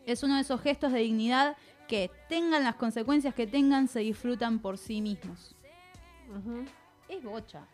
Es 0.06 0.22
uno 0.22 0.36
de 0.36 0.42
esos 0.42 0.60
gestos 0.60 0.92
de 0.92 1.00
dignidad 1.00 1.56
que 1.88 2.10
tengan 2.28 2.62
las 2.62 2.76
consecuencias 2.76 3.34
que 3.34 3.46
tengan, 3.46 3.88
se 3.88 4.00
disfrutan 4.00 4.60
por 4.60 4.78
sí 4.78 5.00
mismos. 5.00 5.56
Es 7.09 7.22
bocha. 7.22 7.66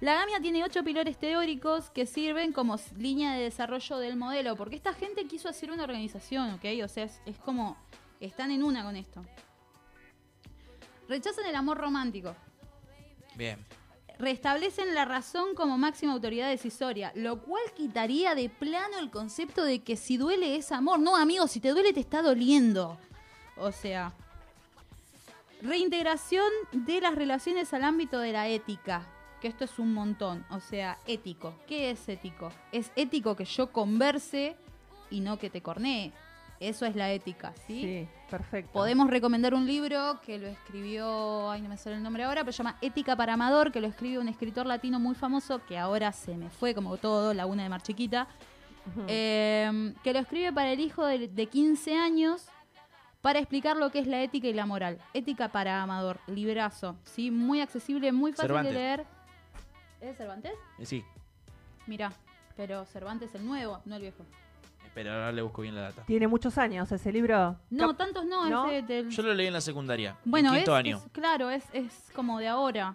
La 0.00 0.14
gamia 0.14 0.40
tiene 0.40 0.62
ocho 0.62 0.84
pilares 0.84 1.16
teóricos 1.18 1.88
que 1.90 2.04
sirven 2.04 2.52
como 2.52 2.76
línea 2.98 3.32
de 3.32 3.44
desarrollo 3.44 3.96
del 3.98 4.16
modelo, 4.16 4.54
porque 4.54 4.76
esta 4.76 4.92
gente 4.92 5.26
quiso 5.26 5.48
hacer 5.48 5.70
una 5.70 5.84
organización, 5.84 6.52
¿ok? 6.54 6.64
O 6.84 6.88
sea, 6.88 7.04
es, 7.04 7.20
es 7.24 7.38
como, 7.38 7.78
están 8.20 8.50
en 8.50 8.62
una 8.62 8.84
con 8.84 8.96
esto. 8.96 9.22
Rechazan 11.08 11.46
el 11.46 11.54
amor 11.54 11.78
romántico. 11.78 12.34
Bien. 13.36 13.64
Restablecen 14.18 14.94
la 14.94 15.04
razón 15.04 15.54
como 15.54 15.78
máxima 15.78 16.12
autoridad 16.12 16.48
decisoria, 16.48 17.12
lo 17.14 17.42
cual 17.42 17.62
quitaría 17.74 18.34
de 18.34 18.48
plano 18.48 18.98
el 18.98 19.10
concepto 19.10 19.64
de 19.64 19.82
que 19.82 19.96
si 19.96 20.16
duele 20.16 20.56
es 20.56 20.72
amor. 20.72 20.98
No, 20.98 21.16
amigo, 21.16 21.46
si 21.46 21.60
te 21.60 21.70
duele 21.70 21.92
te 21.92 22.00
está 22.00 22.22
doliendo. 22.22 22.98
O 23.56 23.72
sea, 23.72 24.14
reintegración 25.62 26.50
de 26.72 27.00
las 27.00 27.14
relaciones 27.14 27.72
al 27.74 27.84
ámbito 27.84 28.18
de 28.18 28.32
la 28.32 28.48
ética, 28.48 29.06
que 29.40 29.48
esto 29.48 29.64
es 29.64 29.78
un 29.78 29.92
montón. 29.94 30.44
O 30.50 30.60
sea, 30.60 30.98
ético. 31.06 31.54
¿Qué 31.66 31.90
es 31.90 32.08
ético? 32.08 32.52
Es 32.72 32.90
ético 32.96 33.36
que 33.36 33.44
yo 33.44 33.72
converse 33.72 34.56
y 35.10 35.20
no 35.20 35.38
que 35.38 35.50
te 35.50 35.60
cornee. 35.60 36.12
Eso 36.58 36.86
es 36.86 36.96
la 36.96 37.12
ética, 37.12 37.52
¿sí? 37.66 37.82
Sí, 37.82 38.08
perfecto. 38.30 38.72
Podemos 38.72 39.10
recomendar 39.10 39.52
un 39.52 39.66
libro 39.66 40.20
que 40.24 40.38
lo 40.38 40.46
escribió, 40.46 41.50
ay 41.50 41.60
no 41.60 41.68
me 41.68 41.76
sale 41.76 41.96
el 41.96 42.02
nombre 42.02 42.24
ahora, 42.24 42.42
pero 42.42 42.52
se 42.52 42.58
llama 42.58 42.78
Ética 42.80 43.14
para 43.14 43.34
Amador, 43.34 43.72
que 43.72 43.80
lo 43.80 43.86
escribe 43.86 44.18
un 44.18 44.28
escritor 44.28 44.64
latino 44.64 44.98
muy 44.98 45.14
famoso, 45.14 45.60
que 45.66 45.76
ahora 45.76 46.12
se 46.12 46.34
me 46.34 46.48
fue 46.48 46.74
como 46.74 46.96
todo, 46.96 47.34
la 47.34 47.44
una 47.44 47.62
de 47.62 47.68
Mar 47.68 47.82
Chiquita, 47.82 48.26
eh, 49.06 49.92
que 50.02 50.12
lo 50.14 50.20
escribe 50.20 50.50
para 50.50 50.72
el 50.72 50.80
hijo 50.80 51.04
de, 51.04 51.28
de 51.28 51.46
15 51.46 51.94
años 51.94 52.46
para 53.26 53.40
explicar 53.40 53.76
lo 53.76 53.90
que 53.90 53.98
es 53.98 54.06
la 54.06 54.22
ética 54.22 54.46
y 54.46 54.52
la 54.52 54.66
moral. 54.66 54.98
Ética 55.12 55.48
para 55.48 55.82
Amador, 55.82 56.20
librazo, 56.28 56.94
¿sí? 57.02 57.32
Muy 57.32 57.60
accesible, 57.60 58.12
muy 58.12 58.30
fácil 58.30 58.46
Cervantes. 58.46 58.72
de 58.72 58.78
leer. 58.78 59.04
¿Es 60.00 60.16
Cervantes? 60.16 60.52
Eh, 60.78 60.86
Sí, 60.86 61.04
Mira, 61.88 62.12
pero 62.56 62.84
Cervantes 62.84 63.34
el 63.34 63.44
nuevo, 63.44 63.80
no 63.84 63.96
el 63.96 64.02
viejo. 64.02 64.24
pero 64.94 65.10
ahora 65.12 65.32
le 65.32 65.42
busco 65.42 65.62
bien 65.62 65.74
la 65.74 65.80
data. 65.80 66.04
Tiene 66.06 66.28
muchos 66.28 66.56
años 66.56 66.92
ese 66.92 67.10
libro. 67.10 67.56
No, 67.68 67.96
tantos 67.96 68.24
no, 68.26 68.48
¿No? 68.48 68.70
ese 68.70 68.86
del... 68.86 69.10
Yo 69.10 69.22
lo 69.24 69.34
leí 69.34 69.48
en 69.48 69.54
la 69.54 69.60
secundaria. 69.60 70.16
Bueno, 70.24 70.50
en 70.50 70.54
es, 70.54 70.60
quinto 70.60 70.76
año. 70.76 70.96
es- 71.04 71.10
claro, 71.10 71.50
es, 71.50 71.64
es 71.72 72.12
como 72.14 72.38
de 72.38 72.46
ahora. 72.46 72.94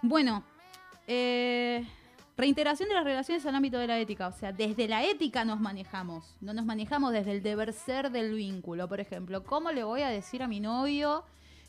Bueno, 0.00 0.42
eh, 1.06 1.86
reintegración 2.36 2.88
de 2.88 2.94
las 2.94 3.04
relaciones 3.04 3.44
al 3.46 3.54
ámbito 3.54 3.78
de 3.78 3.86
la 3.86 3.98
ética. 3.98 4.26
O 4.28 4.32
sea, 4.32 4.52
desde 4.52 4.88
la 4.88 5.04
ética 5.04 5.44
nos 5.44 5.60
manejamos. 5.60 6.34
No 6.40 6.52
nos 6.52 6.64
manejamos 6.64 7.12
desde 7.12 7.32
el 7.32 7.42
deber 7.42 7.72
ser 7.72 8.10
del 8.10 8.34
vínculo. 8.34 8.88
Por 8.88 9.00
ejemplo, 9.00 9.42
¿cómo 9.44 9.70
le 9.72 9.84
voy 9.84 10.02
a 10.02 10.08
decir 10.08 10.42
a 10.42 10.48
mi 10.48 10.60
novio 10.60 11.24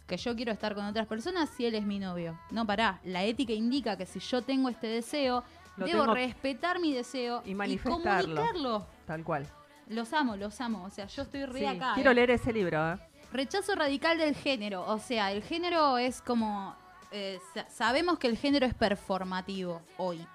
que 0.07 0.17
yo 0.17 0.35
quiero 0.35 0.51
estar 0.51 0.75
con 0.75 0.85
otras 0.85 1.07
personas 1.07 1.49
si 1.49 1.65
él 1.65 1.75
es 1.75 1.85
mi 1.85 1.99
novio? 1.99 2.39
No, 2.51 2.65
pará. 2.65 2.99
La 3.03 3.23
ética 3.23 3.53
indica 3.53 3.97
que 3.97 4.05
si 4.05 4.19
yo 4.19 4.41
tengo 4.41 4.69
este 4.69 4.87
deseo, 4.87 5.43
Lo 5.77 5.85
debo 5.85 6.01
tengo- 6.01 6.13
respetar 6.15 6.79
mi 6.79 6.93
deseo 6.93 7.41
Y 7.45 7.53
manifestarlo. 7.53 8.35
comunicarlo. 8.35 8.87
Tal 9.05 9.23
cual. 9.23 9.47
Los 9.87 10.13
amo, 10.13 10.35
los 10.35 10.59
amo. 10.61 10.83
O 10.85 10.89
sea, 10.89 11.05
yo 11.07 11.21
estoy 11.21 11.45
re 11.45 11.59
Sí, 11.59 11.65
acá. 11.65 11.91
quiero 11.93 12.11
¿eh? 12.11 12.15
leer 12.15 12.31
ese 12.31 12.51
libro. 12.51 12.93
¿eh? 12.93 12.97
Rechazo 13.31 13.75
radical 13.75 14.17
del 14.17 14.33
género. 14.35 14.83
O 14.87 14.97
sea, 14.97 15.31
el 15.31 15.43
género 15.43 15.97
es 15.99 16.21
como. 16.21 16.75
eh, 17.11 17.39
sa- 17.53 17.69
sabemos 17.69 18.17
que 18.17 18.27
el 18.27 18.35
género 18.37 18.65
es 18.65 18.73
performativo 18.73 19.81
hoy. 19.97 20.25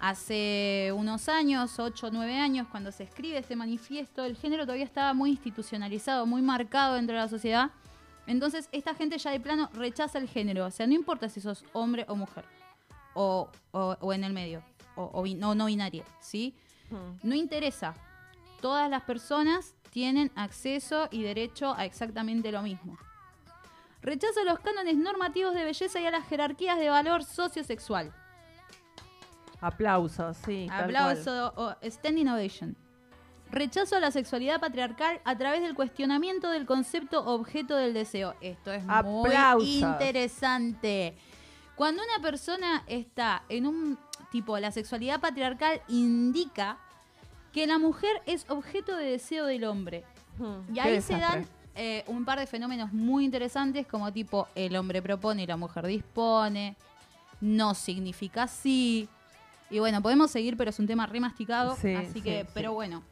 Hace 0.00 0.92
unos 0.94 1.28
años, 1.28 1.78
8 1.78 2.06
o 2.06 2.10
9 2.10 2.38
años, 2.38 2.68
cuando 2.70 2.92
se 2.92 3.02
escribe 3.02 3.38
este 3.38 3.56
manifiesto, 3.56 4.24
el 4.24 4.36
género 4.36 4.64
todavía 4.64 4.84
estaba 4.84 5.12
muy 5.12 5.30
institucionalizado, 5.30 6.24
muy 6.24 6.40
marcado 6.40 6.94
dentro 6.94 7.16
de 7.16 7.22
la 7.22 7.28
sociedad. 7.28 7.70
Entonces, 8.28 8.68
esta 8.70 8.94
gente 8.94 9.18
ya 9.18 9.30
de 9.32 9.40
plano 9.40 9.70
rechaza 9.74 10.18
el 10.18 10.28
género. 10.28 10.66
O 10.66 10.70
sea, 10.70 10.86
no 10.86 10.94
importa 10.94 11.28
si 11.28 11.40
sos 11.40 11.64
hombre 11.72 12.04
o 12.08 12.14
mujer. 12.14 12.44
O, 13.14 13.50
o- 13.72 13.96
o 14.00 14.12
en 14.12 14.22
el 14.22 14.32
medio. 14.32 14.62
O, 14.94 15.24
no, 15.36 15.54
no 15.54 15.66
binaria. 15.66 16.04
¿Sí? 16.20 16.54
No 17.22 17.34
interesa. 17.34 17.94
Todas 18.60 18.88
las 18.90 19.02
personas 19.02 19.74
tienen 19.90 20.30
acceso 20.36 21.08
y 21.10 21.22
derecho 21.22 21.74
a 21.74 21.84
exactamente 21.84 22.52
lo 22.52 22.62
mismo. 22.62 22.96
Rechazo 24.00 24.40
a 24.40 24.44
los 24.44 24.60
cánones 24.60 24.96
normativos 24.96 25.54
de 25.54 25.64
belleza 25.64 26.00
y 26.00 26.06
a 26.06 26.10
las 26.12 26.28
jerarquías 26.28 26.78
de 26.78 26.88
valor 26.88 27.24
sociosexual. 27.24 28.12
Aplausos, 29.60 30.36
sí. 30.44 30.68
Aplauso 30.70 31.52
o 31.56 31.74
standing 31.88 32.28
ovation. 32.28 32.76
Rechazo 33.50 33.96
a 33.96 34.00
la 34.00 34.10
sexualidad 34.10 34.60
patriarcal 34.60 35.20
a 35.24 35.36
través 35.36 35.62
del 35.62 35.74
cuestionamiento 35.74 36.50
del 36.50 36.66
concepto 36.66 37.24
objeto 37.24 37.76
del 37.76 37.94
deseo. 37.94 38.34
Esto 38.40 38.72
es 38.72 38.84
Aplausos. 38.86 39.64
muy 39.66 39.78
interesante. 39.78 41.16
Cuando 41.74 42.02
una 42.02 42.22
persona 42.22 42.84
está 42.86 43.42
en 43.48 43.66
un 43.66 43.98
tipo, 44.30 44.58
la 44.58 44.70
sexualidad 44.70 45.20
patriarcal 45.20 45.80
indica 45.88 46.76
que 47.52 47.66
la 47.66 47.78
mujer 47.78 48.20
es 48.26 48.44
objeto 48.50 48.94
de 48.96 49.12
deseo 49.12 49.46
del 49.46 49.64
hombre. 49.64 50.04
cual. 50.36 50.62
Y 50.68 50.74
Qué 50.74 50.80
ahí 50.82 51.00
se 51.00 51.14
desastre. 51.14 51.40
dan 51.40 51.48
eh, 51.74 52.04
un 52.08 52.24
par 52.24 52.38
de 52.38 52.46
fenómenos 52.46 52.92
muy 52.92 53.24
interesantes 53.24 53.86
como 53.86 54.12
tipo 54.12 54.46
el 54.54 54.76
hombre 54.76 55.00
propone 55.00 55.44
y 55.44 55.46
la 55.46 55.56
mujer 55.56 55.86
dispone, 55.86 56.76
no 57.40 57.74
significa 57.74 58.46
sí. 58.46 59.08
Y 59.70 59.78
bueno, 59.80 60.00
podemos 60.02 60.30
seguir, 60.30 60.56
pero 60.56 60.70
es 60.70 60.78
un 60.78 60.86
tema 60.86 61.06
remasticado, 61.06 61.76
Sí, 61.76 61.94
así 61.94 62.12
sí, 62.14 62.22
que, 62.22 62.42
sí. 62.44 62.48
pero 62.54 62.72
bueno. 62.72 63.02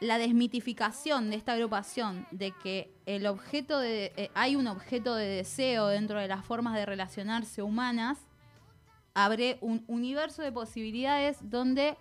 La 0.00 0.18
desmitificación 0.18 1.30
de 1.30 1.36
esta 1.36 1.52
agrupación 1.52 2.26
de 2.30 2.52
que 2.62 2.92
el 3.06 3.26
objeto 3.26 3.78
de 3.78 4.12
eh, 4.16 4.30
hay 4.34 4.54
un 4.56 4.66
objeto 4.66 5.14
de 5.14 5.26
deseo 5.26 5.86
dentro 5.86 6.18
de 6.18 6.28
las 6.28 6.44
formas 6.44 6.74
de 6.74 6.84
relacionarse 6.84 7.62
humanas 7.62 8.18
abre 9.14 9.56
un 9.60 9.84
universo 9.86 10.42
de 10.42 10.50
posibilidades 10.52 11.38
donde 11.48 11.96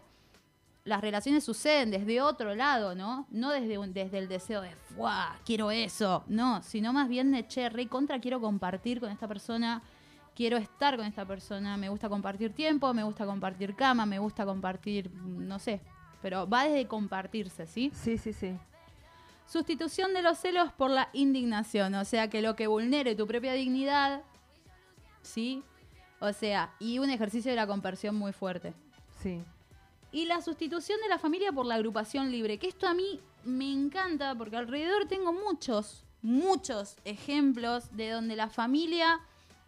las 0.86 1.00
relaciones 1.02 1.44
suceden 1.46 1.92
desde 1.92 2.20
otro 2.20 2.56
lado, 2.56 2.94
¿no? 2.96 3.26
No 3.30 3.52
desde, 3.52 3.78
un- 3.78 3.94
desde 3.94 4.18
el 4.18 4.28
deseo 4.28 4.62
de, 4.62 4.76
¡fuah! 4.98 5.38
Quiero 5.46 5.72
eso. 5.72 6.24
No, 6.28 6.62
sino 6.64 6.92
más 6.92 7.08
bien 7.08 7.32
de, 7.32 7.48
che, 7.48 7.70
re 7.70 7.88
contra, 7.88 8.20
quiero 8.20 8.42
compartir 8.42 9.00
con 9.00 9.12
esta 9.12 9.28
persona, 9.28 9.82
quiero 10.36 10.58
estar 10.58 10.98
con 10.98 11.06
esta 11.06 11.26
persona, 11.26 11.78
me 11.78 11.90
gusta 11.90 12.10
compartir 12.10 12.54
tiempo, 12.54 12.94
me 12.94 13.04
gusta 13.04 13.26
compartir 13.26 13.76
cama, 13.76 14.06
me 14.06 14.20
gusta 14.20 14.46
compartir, 14.46 15.12
no 15.14 15.60
sé. 15.60 15.82
Pero 16.22 16.48
va 16.48 16.66
desde 16.66 16.88
compartirse, 16.88 17.68
¿sí? 17.68 17.92
Sí, 17.94 18.18
sí, 18.18 18.34
sí. 18.34 18.58
Sustitución 19.46 20.14
de 20.14 20.22
los 20.22 20.38
celos 20.38 20.72
por 20.72 20.90
la 20.90 21.10
indignación, 21.14 21.94
o 21.96 22.06
sea, 22.06 22.30
que 22.30 22.42
lo 22.42 22.56
que 22.56 22.68
vulnere 22.68 23.16
tu 23.16 23.28
propia 23.28 23.54
dignidad, 23.54 24.24
¿sí? 25.22 25.64
O 26.20 26.32
sea, 26.32 26.74
y 26.80 27.00
un 27.00 27.10
ejercicio 27.10 27.52
de 27.52 27.58
la 27.58 27.68
compersión 27.68 28.16
muy 28.16 28.32
fuerte. 28.32 28.74
Sí. 29.22 29.44
Y 30.12 30.26
la 30.26 30.42
sustitución 30.42 31.00
de 31.02 31.10
la 31.10 31.18
familia 31.18 31.52
por 31.52 31.66
la 31.66 31.76
agrupación 31.76 32.32
libre, 32.32 32.58
que 32.58 32.68
esto 32.68 32.88
a 32.88 32.94
mí 32.94 33.20
me 33.44 33.72
encanta 33.72 34.34
porque 34.36 34.56
alrededor 34.56 35.08
tengo 35.08 35.34
muchos, 35.34 36.06
muchos 36.22 36.96
ejemplos 37.04 37.96
de 37.96 38.12
donde 38.12 38.36
la 38.36 38.50
familia 38.50 39.20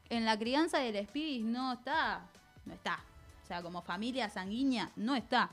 en 0.09 0.25
la 0.25 0.37
crianza 0.37 0.79
del 0.79 0.95
espíritu 0.95 1.47
no 1.47 1.73
está, 1.73 2.25
no 2.65 2.73
está. 2.73 3.03
O 3.43 3.47
sea, 3.47 3.61
como 3.61 3.81
familia 3.81 4.29
sanguínea, 4.29 4.91
no 4.95 5.15
está. 5.15 5.51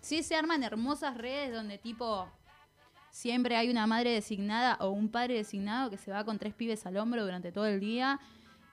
Sí 0.00 0.22
se 0.22 0.36
arman 0.36 0.62
hermosas 0.62 1.16
redes 1.16 1.52
donde 1.54 1.78
tipo 1.78 2.28
siempre 3.10 3.56
hay 3.56 3.70
una 3.70 3.86
madre 3.86 4.10
designada 4.10 4.76
o 4.80 4.90
un 4.90 5.08
padre 5.08 5.34
designado 5.34 5.88
que 5.88 5.96
se 5.96 6.10
va 6.10 6.24
con 6.24 6.38
tres 6.38 6.52
pibes 6.52 6.84
al 6.84 6.96
hombro 6.96 7.24
durante 7.24 7.52
todo 7.52 7.66
el 7.66 7.80
día 7.80 8.20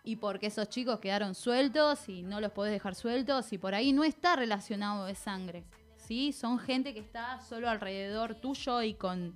y 0.04 0.16
porque 0.16 0.48
esos 0.48 0.68
chicos 0.68 1.00
quedaron 1.00 1.36
sueltos 1.36 2.10
y 2.10 2.24
no 2.24 2.42
los 2.42 2.52
podés 2.52 2.74
dejar 2.74 2.96
sueltos 2.96 3.54
y 3.54 3.58
por 3.58 3.76
ahí 3.76 3.94
no 3.94 4.04
está 4.04 4.36
relacionado 4.36 5.06
de 5.06 5.16
sangre. 5.16 5.64
¿sí? 5.96 6.34
Son 6.34 6.60
gente 6.60 6.94
que 6.94 7.00
está 7.00 7.40
solo 7.42 7.70
alrededor 7.70 8.36
tuyo 8.36 8.82
y 8.82 8.96
con 8.96 9.34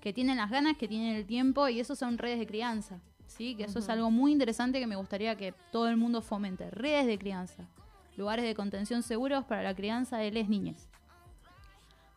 que 0.00 0.12
tienen 0.12 0.36
las 0.36 0.50
ganas, 0.50 0.76
que 0.76 0.88
tienen 0.88 1.16
el 1.16 1.26
tiempo 1.26 1.68
y 1.68 1.80
eso 1.80 1.96
son 1.96 2.16
redes 2.16 2.38
de 2.38 2.46
crianza. 2.46 3.00
¿Sí? 3.26 3.54
Que 3.54 3.64
eso 3.64 3.78
es 3.78 3.88
algo 3.88 4.10
muy 4.10 4.32
interesante 4.32 4.80
que 4.80 4.86
me 4.86 4.96
gustaría 4.96 5.36
que 5.36 5.52
todo 5.70 5.88
el 5.88 5.96
mundo 5.96 6.22
fomente. 6.22 6.70
Redes 6.70 7.06
de 7.06 7.18
crianza. 7.18 7.64
Lugares 8.16 8.44
de 8.44 8.54
contención 8.54 9.02
seguros 9.02 9.44
para 9.44 9.62
la 9.62 9.74
crianza 9.74 10.16
de 10.18 10.30
les 10.30 10.48
niñas. 10.48 10.88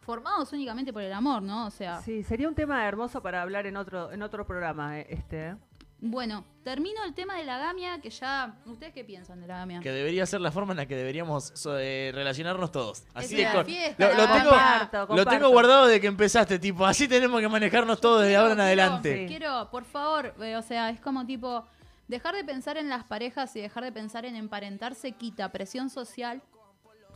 Formados 0.01 0.51
únicamente 0.53 0.93
por 0.93 1.03
el 1.03 1.13
amor, 1.13 1.41
¿no? 1.41 1.67
O 1.67 1.69
sea, 1.69 2.01
Sí, 2.01 2.23
sería 2.23 2.47
un 2.47 2.55
tema 2.55 2.87
hermoso 2.87 3.21
para 3.21 3.41
hablar 3.41 3.67
en 3.67 3.77
otro, 3.77 4.11
en 4.11 4.21
otro 4.21 4.45
programa, 4.47 4.99
eh, 4.99 5.07
este. 5.09 5.55
Bueno, 6.01 6.45
termino 6.63 7.03
el 7.03 7.13
tema 7.13 7.35
de 7.35 7.43
la 7.43 7.57
gamia, 7.57 7.99
que 7.99 8.09
ya... 8.09 8.55
¿Ustedes 8.65 8.93
qué 8.93 9.03
piensan 9.03 9.41
de 9.41 9.47
la 9.47 9.57
gamia? 9.57 9.79
Que 9.81 9.91
debería 9.91 10.25
ser 10.25 10.39
la 10.39 10.51
forma 10.51 10.71
en 10.73 10.77
la 10.77 10.85
que 10.85 10.95
deberíamos 10.95 11.51
so- 11.55 11.77
eh, 11.77 12.11
relacionarnos 12.13 12.71
todos. 12.71 13.03
Así 13.13 13.41
Es 13.41 13.65
fiesta, 13.65 14.07
lo, 14.15 14.27
tengo, 14.27 14.49
Comparto, 14.49 14.97
lo 14.99 15.07
comparto. 15.07 15.29
tengo 15.31 15.49
guardado 15.49 15.87
de 15.87 15.99
que 15.99 16.07
empezaste, 16.07 16.57
tipo, 16.59 16.85
así 16.85 17.07
tenemos 17.07 17.41
que 17.41 17.49
manejarnos 17.49 17.99
todos 17.99 18.21
desde 18.21 18.37
ahora 18.37 18.53
en 18.53 18.59
adelante. 18.61 19.25
Quiero, 19.27 19.69
por 19.71 19.83
favor, 19.83 20.33
eh, 20.41 20.55
o 20.55 20.61
sea, 20.61 20.89
es 20.89 21.01
como 21.01 21.25
tipo, 21.25 21.65
dejar 22.07 22.33
de 22.35 22.43
pensar 22.45 22.77
en 22.77 22.87
las 22.87 23.03
parejas 23.03 23.53
y 23.57 23.61
dejar 23.61 23.83
de 23.83 23.91
pensar 23.91 24.23
en 24.25 24.35
emparentarse 24.37 25.11
quita 25.11 25.51
presión 25.51 25.89
social, 25.89 26.41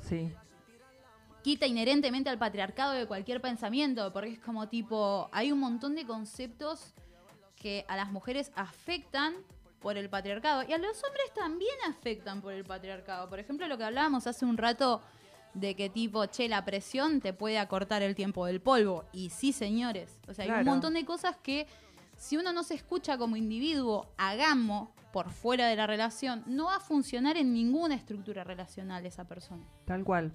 Sí. 0.10 0.30
quita 1.41 1.65
inherentemente 1.68 2.30
al 2.30 2.38
patriarcado 2.38 2.91
de 2.93 3.05
cualquier 3.07 3.39
pensamiento, 3.39 4.11
porque 4.11 4.31
es 4.34 4.39
como 4.39 4.68
tipo, 4.68 5.30
hay 5.31 5.51
un 5.53 5.60
montón 5.60 5.95
de 5.95 6.05
conceptos 6.05 6.93
que 7.64 7.85
a 7.88 7.95
las 7.95 8.11
mujeres 8.11 8.52
afectan 8.56 9.35
por 9.80 9.98
el 9.98 10.10
patriarcado 10.10 10.64
y 10.68 10.73
a 10.73 10.77
los 10.77 11.02
hombres 11.02 11.34
también 11.34 11.73
afectan 11.88 12.41
por 12.41 12.52
el 12.52 12.65
patriarcado. 12.65 13.30
Por 13.30 13.40
ejemplo, 13.40 13.68
lo 13.69 13.77
que 13.77 13.85
hablábamos 13.85 14.27
hace 14.27 14.44
un 14.45 14.57
rato 14.57 15.02
de 15.53 15.73
que 15.73 15.90
tipo, 15.90 16.26
che, 16.26 16.49
la 16.49 16.65
presión 16.65 17.22
te 17.22 17.31
puede 17.31 17.57
acortar 17.60 18.02
el 18.02 18.15
tiempo 18.15 18.45
del 18.45 18.60
polvo. 18.60 19.06
Y 19.14 19.30
sí, 19.30 19.53
señores. 19.53 20.19
O 20.27 20.34
sea, 20.34 20.44
hay 20.44 20.52
un 20.52 20.65
montón 20.65 20.94
de 20.95 21.06
cosas 21.06 21.38
que 21.38 21.65
si 22.18 22.35
uno 22.35 22.52
no 22.52 22.64
se 22.64 22.73
escucha 22.73 23.18
como 23.18 23.38
individuo, 23.38 24.10
hagamos 24.18 24.90
por 25.14 25.30
fuera 25.30 25.68
de 25.68 25.77
la 25.77 25.88
relación, 25.88 26.44
no 26.45 26.65
va 26.65 26.77
a 26.77 26.80
funcionar 26.81 27.38
en 27.38 27.53
ninguna 27.53 27.95
estructura 27.95 28.44
relacional 28.44 29.06
esa 29.06 29.26
persona. 29.26 29.64
Tal 29.85 30.03
cual. 30.03 30.34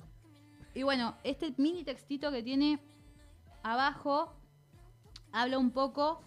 Y 0.74 0.82
bueno, 0.82 1.14
este 1.24 1.52
mini 1.58 1.84
textito 1.84 2.30
que 2.30 2.42
tiene 2.42 2.78
abajo 3.62 4.32
habla 5.32 5.58
un 5.58 5.72
poco 5.72 6.22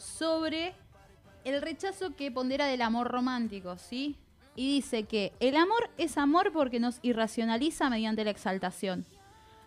sobre 0.00 0.74
el 1.44 1.60
rechazo 1.62 2.16
que 2.16 2.30
pondera 2.30 2.66
del 2.66 2.82
amor 2.82 3.08
romántico, 3.08 3.76
¿sí? 3.78 4.16
Y 4.56 4.74
dice 4.74 5.04
que 5.04 5.32
el 5.40 5.56
amor 5.56 5.90
es 5.96 6.18
amor 6.18 6.52
porque 6.52 6.80
nos 6.80 6.98
irracionaliza 7.02 7.88
mediante 7.88 8.24
la 8.24 8.30
exaltación. 8.30 9.06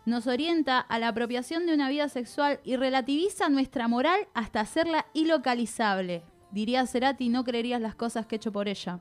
Nos 0.05 0.27
orienta 0.27 0.79
a 0.79 0.99
la 0.99 1.07
apropiación 1.07 1.65
de 1.65 1.73
una 1.73 1.89
vida 1.89 2.09
sexual 2.09 2.59
y 2.65 2.75
relativiza 2.75 3.47
nuestra 3.47 3.87
moral 3.87 4.27
hasta 4.33 4.59
hacerla 4.59 5.05
ilocalizable. 5.13 6.23
Diría 6.51 6.85
Cerati, 6.85 7.29
no 7.29 7.43
creerías 7.43 7.81
las 7.81 7.95
cosas 7.95 8.25
que 8.25 8.35
he 8.35 8.37
hecho 8.37 8.51
por 8.51 8.67
ella. 8.67 8.99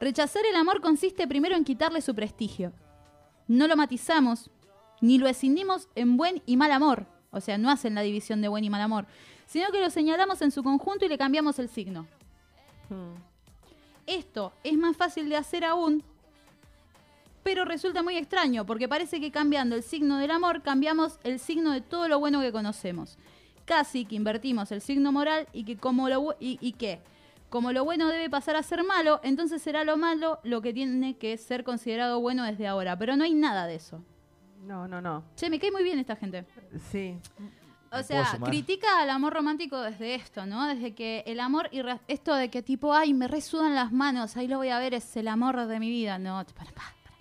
Rechazar 0.00 0.44
el 0.44 0.56
amor 0.56 0.80
consiste 0.80 1.26
primero 1.26 1.56
en 1.56 1.64
quitarle 1.64 2.02
su 2.02 2.14
prestigio. 2.14 2.72
No 3.48 3.66
lo 3.66 3.76
matizamos, 3.76 4.50
ni 5.00 5.18
lo 5.18 5.26
escindimos 5.26 5.88
en 5.94 6.16
buen 6.16 6.42
y 6.44 6.56
mal 6.56 6.72
amor. 6.72 7.06
O 7.30 7.40
sea, 7.40 7.58
no 7.58 7.70
hacen 7.70 7.94
la 7.94 8.02
división 8.02 8.42
de 8.42 8.48
buen 8.48 8.62
y 8.62 8.70
mal 8.70 8.82
amor, 8.82 9.06
sino 9.46 9.70
que 9.70 9.80
lo 9.80 9.90
señalamos 9.90 10.42
en 10.42 10.50
su 10.50 10.62
conjunto 10.62 11.04
y 11.04 11.08
le 11.08 11.18
cambiamos 11.18 11.58
el 11.58 11.68
signo. 11.68 12.06
Esto 14.06 14.52
es 14.62 14.76
más 14.76 14.96
fácil 14.96 15.28
de 15.28 15.36
hacer 15.36 15.64
aún, 15.64 16.02
pero 17.42 17.64
resulta 17.64 18.02
muy 18.02 18.16
extraño, 18.16 18.64
porque 18.66 18.88
parece 18.88 19.20
que 19.20 19.30
cambiando 19.30 19.76
el 19.76 19.82
signo 19.82 20.18
del 20.18 20.30
amor, 20.30 20.62
cambiamos 20.62 21.18
el 21.24 21.38
signo 21.38 21.72
de 21.72 21.80
todo 21.80 22.08
lo 22.08 22.18
bueno 22.18 22.40
que 22.40 22.52
conocemos. 22.52 23.18
Casi 23.64 24.04
que 24.04 24.14
invertimos 24.14 24.72
el 24.72 24.80
signo 24.80 25.12
moral 25.12 25.48
y 25.52 25.64
que 25.64 25.76
como 25.76 26.08
lo, 26.08 26.36
y, 26.38 26.58
y 26.60 26.72
que 26.72 27.00
como 27.48 27.72
lo 27.72 27.84
bueno 27.84 28.08
debe 28.08 28.28
pasar 28.28 28.56
a 28.56 28.62
ser 28.62 28.82
malo, 28.82 29.20
entonces 29.22 29.62
será 29.62 29.84
lo 29.84 29.96
malo 29.96 30.40
lo 30.42 30.60
que 30.60 30.72
tiene 30.72 31.16
que 31.16 31.36
ser 31.38 31.64
considerado 31.64 32.20
bueno 32.20 32.44
desde 32.44 32.66
ahora. 32.66 32.98
Pero 32.98 33.16
no 33.16 33.24
hay 33.24 33.32
nada 33.32 33.66
de 33.66 33.76
eso. 33.76 34.02
No, 34.66 34.88
no, 34.88 35.00
no. 35.00 35.24
Che, 35.36 35.48
me 35.48 35.58
cae 35.58 35.70
muy 35.70 35.82
bien 35.82 35.98
esta 35.98 36.16
gente. 36.16 36.44
Sí. 36.90 37.16
O 38.00 38.02
sea, 38.02 38.38
critica 38.44 38.86
al 39.00 39.10
amor 39.10 39.32
romántico 39.34 39.80
desde 39.80 40.14
esto, 40.14 40.46
¿no? 40.46 40.66
Desde 40.66 40.94
que 40.94 41.22
el 41.26 41.40
amor, 41.40 41.68
irra- 41.72 42.00
esto 42.08 42.34
de 42.34 42.50
que 42.50 42.62
tipo, 42.62 42.94
ay, 42.94 43.14
me 43.14 43.28
resudan 43.28 43.74
las 43.74 43.92
manos, 43.92 44.36
ahí 44.36 44.48
lo 44.48 44.58
voy 44.58 44.68
a 44.70 44.78
ver, 44.78 44.94
es 44.94 45.16
el 45.16 45.28
amor 45.28 45.66
de 45.66 45.78
mi 45.80 45.90
vida. 45.90 46.18
No, 46.18 46.44
para, 46.54 46.70
para, 46.72 46.72
para. 46.72 47.16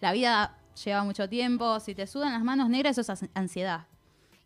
la 0.00 0.12
vida 0.12 0.54
lleva 0.84 1.04
mucho 1.04 1.28
tiempo, 1.28 1.78
si 1.80 1.94
te 1.94 2.06
sudan 2.06 2.32
las 2.32 2.42
manos 2.42 2.68
negras, 2.68 2.96
eso 2.98 3.12
es 3.12 3.24
ansiedad. 3.34 3.86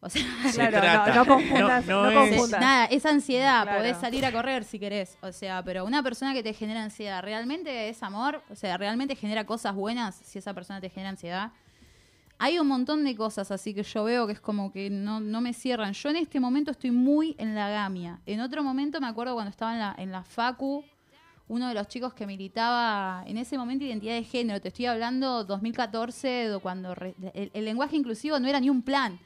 O 0.01 0.09
sea, 0.09 0.23
Se 0.53 0.69
Claro, 0.69 1.07
no- 1.13 1.15
no 1.15 1.27
confundas- 1.27 1.87
No- 1.87 2.03
no 2.05 2.11
no 2.13 2.21
es- 2.23 2.31
confundas. 2.31 2.61
Nada, 2.61 2.85
es 2.85 3.05
ansiedad, 3.05 3.63
Claro. 3.65 3.79
podés 3.79 3.97
salir 3.97 4.25
a 4.25 4.31
correr 4.31 4.63
si 4.65 4.79
querés. 4.79 5.19
O 5.23 5.33
sea, 5.33 5.63
pero 5.65 5.85
una 5.85 6.03
persona 6.05 6.33
que 6.35 6.43
te 6.45 6.53
genera 6.55 6.85
ansiedad, 6.85 7.21
¿realmente 7.23 7.89
es 7.89 8.01
amor? 8.05 8.43
O 8.51 8.55
sea, 8.55 8.77
¿realmente 8.77 9.17
genera 9.17 9.45
cosas 9.45 9.75
buenas 9.75 10.15
si 10.17 10.39
esa 10.39 10.55
persona 10.55 10.81
te 10.81 10.89
genera 10.89 11.11
ansiedad? 11.11 11.51
Hay 12.41 12.59
un 12.59 12.69
montón 12.69 13.03
de 13.05 13.17
cosas 13.17 13.51
así 13.51 13.75
que 13.75 13.83
yo 13.83 14.05
veo 14.05 14.27
que 14.27 14.33
es 14.35 14.41
como 14.41 14.71
que 14.73 14.91
no, 14.91 15.19
no 15.21 15.41
me 15.41 15.53
cierran. 15.53 15.93
Yo 15.93 16.09
en 16.11 16.17
este 16.17 16.39
momento 16.39 16.71
estoy 16.71 16.91
muy 16.93 17.35
en 17.39 17.55
la 17.55 17.69
gamia. 17.69 18.21
En 18.27 18.41
otro 18.41 18.63
momento 18.63 19.01
me 19.01 19.09
acuerdo 19.09 19.35
cuando 19.35 19.51
estaba 19.51 19.73
en 19.73 19.79
la, 19.81 19.95
en 19.99 20.13
la 20.13 20.23
Facu, 20.23 20.85
uno 21.49 21.67
de 21.69 21.75
los 21.75 21.89
chicos 21.89 22.15
que 22.15 22.27
militaba 22.27 23.25
en 23.27 23.39
ese 23.39 23.59
momento 23.59 23.85
identidad 23.85 24.15
de 24.15 24.23
género, 24.23 24.61
te 24.61 24.69
estoy 24.69 24.87
hablando 24.87 25.43
2014, 25.45 26.29
de 26.51 26.59
cuando 26.61 26.95
re- 26.95 27.15
el, 27.35 27.51
el 27.55 27.65
lenguaje 27.65 27.97
inclusivo 27.97 28.39
no 28.39 28.47
era 28.47 28.61
ni 28.61 28.71
un 28.71 28.83
plan. 28.83 29.19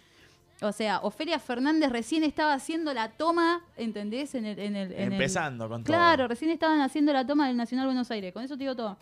O 0.62 0.70
sea, 0.70 1.00
Ofelia 1.00 1.40
Fernández 1.40 1.90
recién 1.90 2.22
estaba 2.22 2.54
haciendo 2.54 2.94
la 2.94 3.10
toma, 3.10 3.60
¿entendés? 3.76 4.34
En 4.36 4.46
el, 4.46 4.58
en 4.60 4.76
el, 4.76 4.92
en 4.92 4.98
el- 5.00 5.12
Empezando 5.14 5.68
con 5.68 5.82
todo. 5.82 5.92
Claro, 5.92 6.28
recién 6.28 6.50
estaban 6.52 6.80
haciendo 6.80 7.12
la 7.12 7.26
toma 7.26 7.48
del 7.48 7.56
Nacional 7.56 7.86
Buenos 7.86 8.10
Aires, 8.12 8.32
con 8.32 8.44
eso 8.44 8.54
te 8.56 8.60
digo 8.62 8.76
todo. 8.76 8.96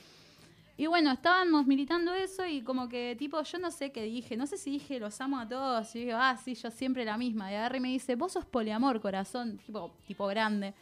Y 0.80 0.86
bueno, 0.86 1.12
estábamos 1.12 1.66
militando 1.66 2.14
eso 2.14 2.46
y 2.46 2.62
como 2.62 2.88
que 2.88 3.14
tipo, 3.18 3.42
yo 3.42 3.58
no 3.58 3.70
sé 3.70 3.92
qué 3.92 4.04
dije, 4.04 4.34
no 4.34 4.46
sé 4.46 4.56
si 4.56 4.70
dije 4.70 4.98
los 4.98 5.20
amo 5.20 5.38
a 5.38 5.46
todos, 5.46 5.94
y 5.94 6.06
digo, 6.06 6.16
ah, 6.18 6.38
sí, 6.42 6.54
yo 6.54 6.70
siempre 6.70 7.04
la 7.04 7.18
misma. 7.18 7.52
Y 7.52 7.54
agarra 7.54 7.76
y 7.76 7.80
me 7.80 7.88
dice, 7.88 8.16
vos 8.16 8.32
sos 8.32 8.46
poliamor, 8.46 8.98
corazón, 8.98 9.58
tipo, 9.58 9.92
tipo 10.06 10.26
grande. 10.26 10.72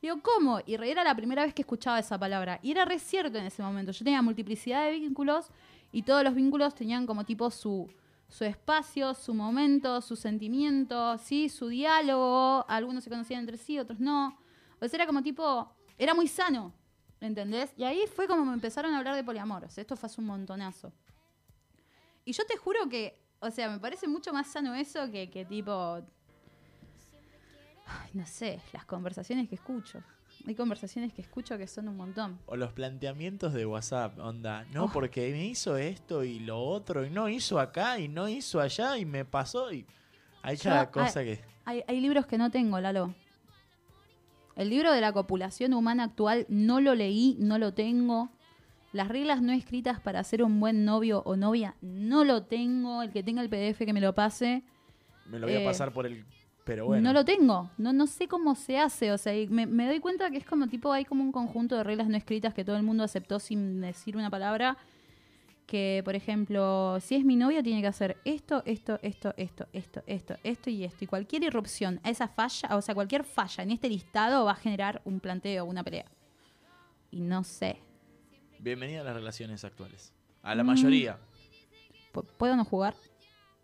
Digo, 0.00 0.20
¿cómo? 0.22 0.60
Y 0.64 0.74
era 0.74 1.02
la 1.02 1.16
primera 1.16 1.42
vez 1.42 1.52
que 1.52 1.62
escuchaba 1.62 1.98
esa 1.98 2.16
palabra. 2.16 2.60
Y 2.62 2.70
era 2.70 2.84
re 2.84 3.00
cierto 3.00 3.38
en 3.38 3.46
ese 3.46 3.60
momento. 3.60 3.90
Yo 3.90 4.04
tenía 4.04 4.22
multiplicidad 4.22 4.84
de 4.84 4.92
vínculos 4.92 5.50
y 5.90 6.02
todos 6.02 6.22
los 6.22 6.36
vínculos 6.36 6.72
tenían 6.76 7.04
como 7.04 7.24
tipo 7.24 7.50
su, 7.50 7.90
su 8.28 8.44
espacio, 8.44 9.14
su 9.14 9.34
momento, 9.34 10.00
su 10.00 10.14
sentimiento, 10.14 11.18
¿sí? 11.18 11.48
su 11.48 11.66
diálogo. 11.66 12.64
Algunos 12.68 13.02
se 13.02 13.10
conocían 13.10 13.40
entre 13.40 13.56
sí, 13.56 13.80
otros 13.80 13.98
no. 13.98 14.38
O 14.80 14.86
sea, 14.86 14.98
era 14.98 15.06
como 15.06 15.24
tipo, 15.24 15.68
era 15.98 16.14
muy 16.14 16.28
sano, 16.28 16.72
¿entendés? 17.20 17.72
Y 17.76 17.84
ahí 17.84 18.02
fue 18.14 18.26
como 18.26 18.44
me 18.44 18.54
empezaron 18.54 18.94
a 18.94 18.98
hablar 18.98 19.14
de 19.14 19.24
poliamor. 19.24 19.64
O 19.64 19.70
sea, 19.70 19.82
esto 19.82 19.96
fue 19.96 20.06
hace 20.06 20.20
un 20.20 20.26
montonazo. 20.26 20.92
Y 22.24 22.32
yo 22.32 22.44
te 22.46 22.56
juro 22.56 22.88
que, 22.88 23.18
o 23.40 23.50
sea, 23.50 23.70
me 23.70 23.78
parece 23.78 24.06
mucho 24.08 24.32
más 24.32 24.46
sano 24.50 24.74
eso 24.74 25.10
que, 25.10 25.30
que 25.30 25.44
tipo, 25.44 26.00
ay, 27.86 28.10
no 28.14 28.26
sé, 28.26 28.60
las 28.72 28.84
conversaciones 28.84 29.48
que 29.48 29.54
escucho. 29.56 30.02
Hay 30.46 30.54
conversaciones 30.54 31.12
que 31.12 31.20
escucho 31.20 31.58
que 31.58 31.66
son 31.66 31.88
un 31.88 31.96
montón. 31.96 32.38
O 32.46 32.56
los 32.56 32.72
planteamientos 32.72 33.52
de 33.52 33.66
WhatsApp, 33.66 34.18
onda, 34.18 34.64
no, 34.72 34.84
Oh. 34.84 34.90
porque 34.92 35.30
me 35.32 35.44
hizo 35.46 35.76
esto 35.76 36.24
y 36.24 36.38
lo 36.40 36.62
otro, 36.62 37.04
y 37.04 37.10
no 37.10 37.28
hizo 37.28 37.60
acá, 37.60 37.98
y 37.98 38.08
no 38.08 38.28
hizo 38.28 38.60
allá, 38.60 38.96
y 38.96 39.04
me 39.04 39.24
pasó, 39.26 39.70
y 39.72 39.86
hay 40.42 40.56
cada 40.56 40.90
cosa 40.90 41.20
hay, 41.20 41.26
que... 41.26 41.44
Hay, 41.66 41.84
hay 41.86 42.00
libros 42.00 42.24
que 42.26 42.38
no 42.38 42.50
tengo, 42.50 42.80
Lalo. 42.80 43.14
El 44.60 44.68
libro 44.68 44.92
de 44.92 45.00
la 45.00 45.10
copulación 45.10 45.72
humana 45.72 46.04
actual 46.04 46.44
no 46.50 46.82
lo 46.82 46.94
leí, 46.94 47.34
no 47.40 47.56
lo 47.56 47.72
tengo. 47.72 48.28
Las 48.92 49.08
reglas 49.08 49.40
no 49.40 49.52
escritas 49.52 50.00
para 50.00 50.22
ser 50.22 50.42
un 50.42 50.60
buen 50.60 50.84
novio 50.84 51.22
o 51.24 51.34
novia 51.34 51.76
no 51.80 52.24
lo 52.24 52.42
tengo. 52.42 53.02
El 53.02 53.10
que 53.10 53.22
tenga 53.22 53.40
el 53.40 53.48
PDF 53.48 53.78
que 53.78 53.94
me 53.94 54.02
lo 54.02 54.14
pase. 54.14 54.62
Me 55.24 55.38
lo 55.38 55.46
voy 55.46 55.56
a 55.56 55.62
Eh, 55.62 55.64
pasar 55.64 55.94
por 55.94 56.04
el... 56.04 56.26
Pero 56.64 56.84
bueno. 56.84 57.02
No 57.02 57.14
lo 57.14 57.24
tengo. 57.24 57.70
No, 57.78 57.94
no 57.94 58.06
sé 58.06 58.28
cómo 58.28 58.54
se 58.54 58.78
hace. 58.78 59.12
O 59.12 59.16
sea, 59.16 59.34
y 59.34 59.48
me, 59.48 59.64
me 59.66 59.86
doy 59.86 59.98
cuenta 59.98 60.30
que 60.30 60.36
es 60.36 60.44
como 60.44 60.66
tipo, 60.66 60.92
hay 60.92 61.06
como 61.06 61.22
un 61.24 61.32
conjunto 61.32 61.74
de 61.78 61.82
reglas 61.82 62.08
no 62.08 62.18
escritas 62.18 62.52
que 62.52 62.62
todo 62.62 62.76
el 62.76 62.82
mundo 62.82 63.02
aceptó 63.02 63.38
sin 63.38 63.80
decir 63.80 64.14
una 64.14 64.28
palabra. 64.28 64.76
Que, 65.70 66.02
por 66.04 66.16
ejemplo, 66.16 66.98
si 67.00 67.14
es 67.14 67.24
mi 67.24 67.36
novia, 67.36 67.62
tiene 67.62 67.80
que 67.80 67.86
hacer 67.86 68.16
esto, 68.24 68.64
esto, 68.66 68.98
esto, 69.02 69.32
esto, 69.36 69.66
esto, 69.72 70.02
esto, 70.08 70.34
esto 70.42 70.68
y 70.70 70.82
esto. 70.84 71.04
Y 71.04 71.06
cualquier 71.06 71.44
irrupción 71.44 72.00
a 72.02 72.10
esa 72.10 72.26
falla, 72.26 72.74
o 72.76 72.82
sea, 72.82 72.92
cualquier 72.92 73.22
falla 73.22 73.62
en 73.62 73.70
este 73.70 73.88
listado 73.88 74.44
va 74.44 74.50
a 74.50 74.56
generar 74.56 75.00
un 75.04 75.20
planteo, 75.20 75.64
una 75.64 75.84
pelea. 75.84 76.06
Y 77.12 77.20
no 77.20 77.44
sé. 77.44 77.78
Bienvenida 78.58 79.02
a 79.02 79.04
las 79.04 79.14
relaciones 79.14 79.64
actuales. 79.64 80.12
A 80.42 80.56
la 80.56 80.64
Mm. 80.64 80.66
mayoría. 80.66 81.18
¿Pu- 82.12 82.26
¿Puedo 82.36 82.56
no 82.56 82.64
jugar? 82.64 82.94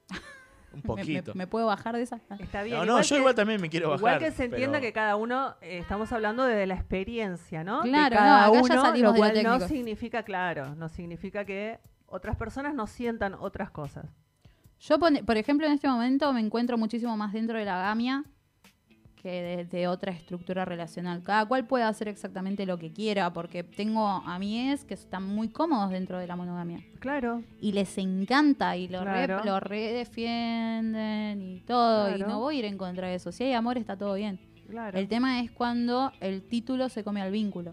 Un 0.72 0.78
¿Me- 0.82 0.82
poquito. 0.82 1.32
¿Me, 1.34 1.38
me 1.38 1.46
puedo 1.48 1.66
bajar 1.66 1.96
de 1.96 2.02
esa? 2.02 2.20
Está 2.38 2.62
bien. 2.62 2.76
No, 2.76 2.84
no, 2.84 3.02
yo 3.02 3.16
igual 3.16 3.34
también 3.34 3.60
me 3.60 3.68
quiero 3.68 3.86
Igual 3.86 4.00
bajar, 4.00 4.18
que 4.20 4.30
se 4.30 4.44
entienda 4.44 4.78
pero- 4.78 4.82
que 4.88 4.92
cada 4.92 5.16
uno, 5.16 5.56
eh, 5.60 5.78
estamos 5.78 6.12
hablando 6.12 6.44
de 6.44 6.66
la 6.68 6.74
experiencia, 6.74 7.64
¿no? 7.64 7.82
De 7.82 7.88
Claro, 7.88 8.14
cada 8.14 8.30
no, 8.30 8.36
acá 8.44 8.68
ya 8.68 8.74
uno, 8.74 8.82
salimos 8.82 8.92
lo 8.92 8.94
de 8.94 9.02
lo 9.12 9.16
cual 9.16 9.42
no 9.42 9.50
técnico. 9.58 9.68
significa, 9.68 10.22
claro, 10.22 10.74
no 10.76 10.88
significa 10.88 11.44
que 11.44 11.80
otras 12.08 12.36
personas 12.36 12.74
no 12.74 12.86
sientan 12.86 13.34
otras 13.34 13.70
cosas. 13.70 14.06
Yo, 14.78 14.98
por 14.98 15.36
ejemplo, 15.36 15.66
en 15.66 15.72
este 15.72 15.88
momento 15.88 16.32
me 16.32 16.40
encuentro 16.40 16.76
muchísimo 16.76 17.16
más 17.16 17.32
dentro 17.32 17.58
de 17.58 17.64
la 17.64 17.78
gamia 17.78 18.24
que 19.16 19.30
de, 19.42 19.64
de 19.64 19.88
otra 19.88 20.12
estructura 20.12 20.64
relacional. 20.64 21.22
Cada 21.22 21.46
cual 21.46 21.66
puede 21.66 21.84
hacer 21.84 22.06
exactamente 22.08 22.66
lo 22.66 22.76
que 22.78 22.92
quiera, 22.92 23.32
porque 23.32 23.64
tengo 23.64 24.06
amigues 24.06 24.84
que 24.84 24.94
están 24.94 25.24
muy 25.24 25.48
cómodos 25.48 25.90
dentro 25.90 26.18
de 26.18 26.26
la 26.26 26.36
monogamia. 26.36 26.80
Claro. 27.00 27.42
Y 27.60 27.72
les 27.72 27.96
encanta 27.98 28.76
y 28.76 28.86
lo, 28.86 29.02
re- 29.04 29.44
lo 29.44 29.58
redefienden 29.60 31.42
y 31.42 31.60
todo. 31.62 32.14
Y 32.14 32.20
no 32.20 32.38
voy 32.40 32.56
a 32.56 32.58
ir 32.60 32.64
en 32.66 32.78
contra 32.78 33.08
de 33.08 33.14
eso. 33.14 33.32
Si 33.32 33.44
hay 33.44 33.54
amor, 33.54 33.78
está 33.78 33.96
todo 33.96 34.14
bien. 34.14 34.38
Claro. 34.68 34.98
El 34.98 35.08
tema 35.08 35.40
es 35.40 35.50
cuando 35.50 36.12
el 36.20 36.42
título 36.42 36.88
se 36.88 37.02
come 37.02 37.22
al 37.22 37.30
vínculo. 37.32 37.70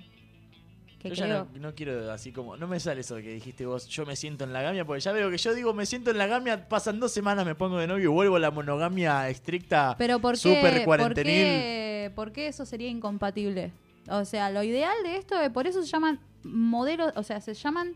Que 1.04 1.10
Yo 1.10 1.16
ya 1.16 1.28
no, 1.28 1.48
no 1.60 1.76
quiero 1.76 2.12
así 2.12 2.32
como. 2.32 2.58
No 2.58 2.66
me 2.68 2.80
sale 2.80 3.02
eso 3.02 3.16
que 3.18 3.34
dijiste 3.34 3.66
vos. 3.66 3.88
Yo 3.88 4.06
me 4.06 4.16
siento 4.16 4.44
en 4.46 4.54
la 4.54 4.62
gamia. 4.62 4.86
Porque 4.86 5.02
ya 5.02 5.12
veo 5.12 5.30
que 5.30 5.38
yo 5.38 5.54
digo 5.54 5.74
me 5.74 5.86
siento 5.86 6.10
en 6.12 6.18
la 6.18 6.26
gamia. 6.28 6.68
Pasan 6.70 7.00
dos 7.00 7.12
semanas, 7.12 7.46
me 7.46 7.54
pongo 7.56 7.78
de 7.78 7.88
novio 7.88 8.06
y 8.06 8.08
vuelvo 8.08 8.38
a 8.38 8.40
la 8.40 8.50
monogamia 8.52 9.30
estricta. 9.30 9.96
Pero 9.98 10.20
¿por 10.20 10.34
qué, 10.36 10.40
Super 10.40 10.74
¿por 10.78 10.86
cuarentenil. 10.86 11.34
qué, 11.34 12.12
por 12.16 12.32
qué 12.32 12.48
eso 12.48 12.66
sería 12.66 12.88
incompatible? 12.90 13.72
O 14.10 14.26
sea, 14.26 14.50
lo 14.50 14.64
ideal 14.64 14.96
de 15.04 15.18
esto, 15.18 15.40
es- 15.40 15.50
por 15.52 15.68
eso 15.68 15.82
se 15.84 15.88
llaman 15.90 16.20
modelos, 16.44 17.12
o 17.16 17.24
sea, 17.24 17.40
se 17.42 17.54
llaman 17.54 17.96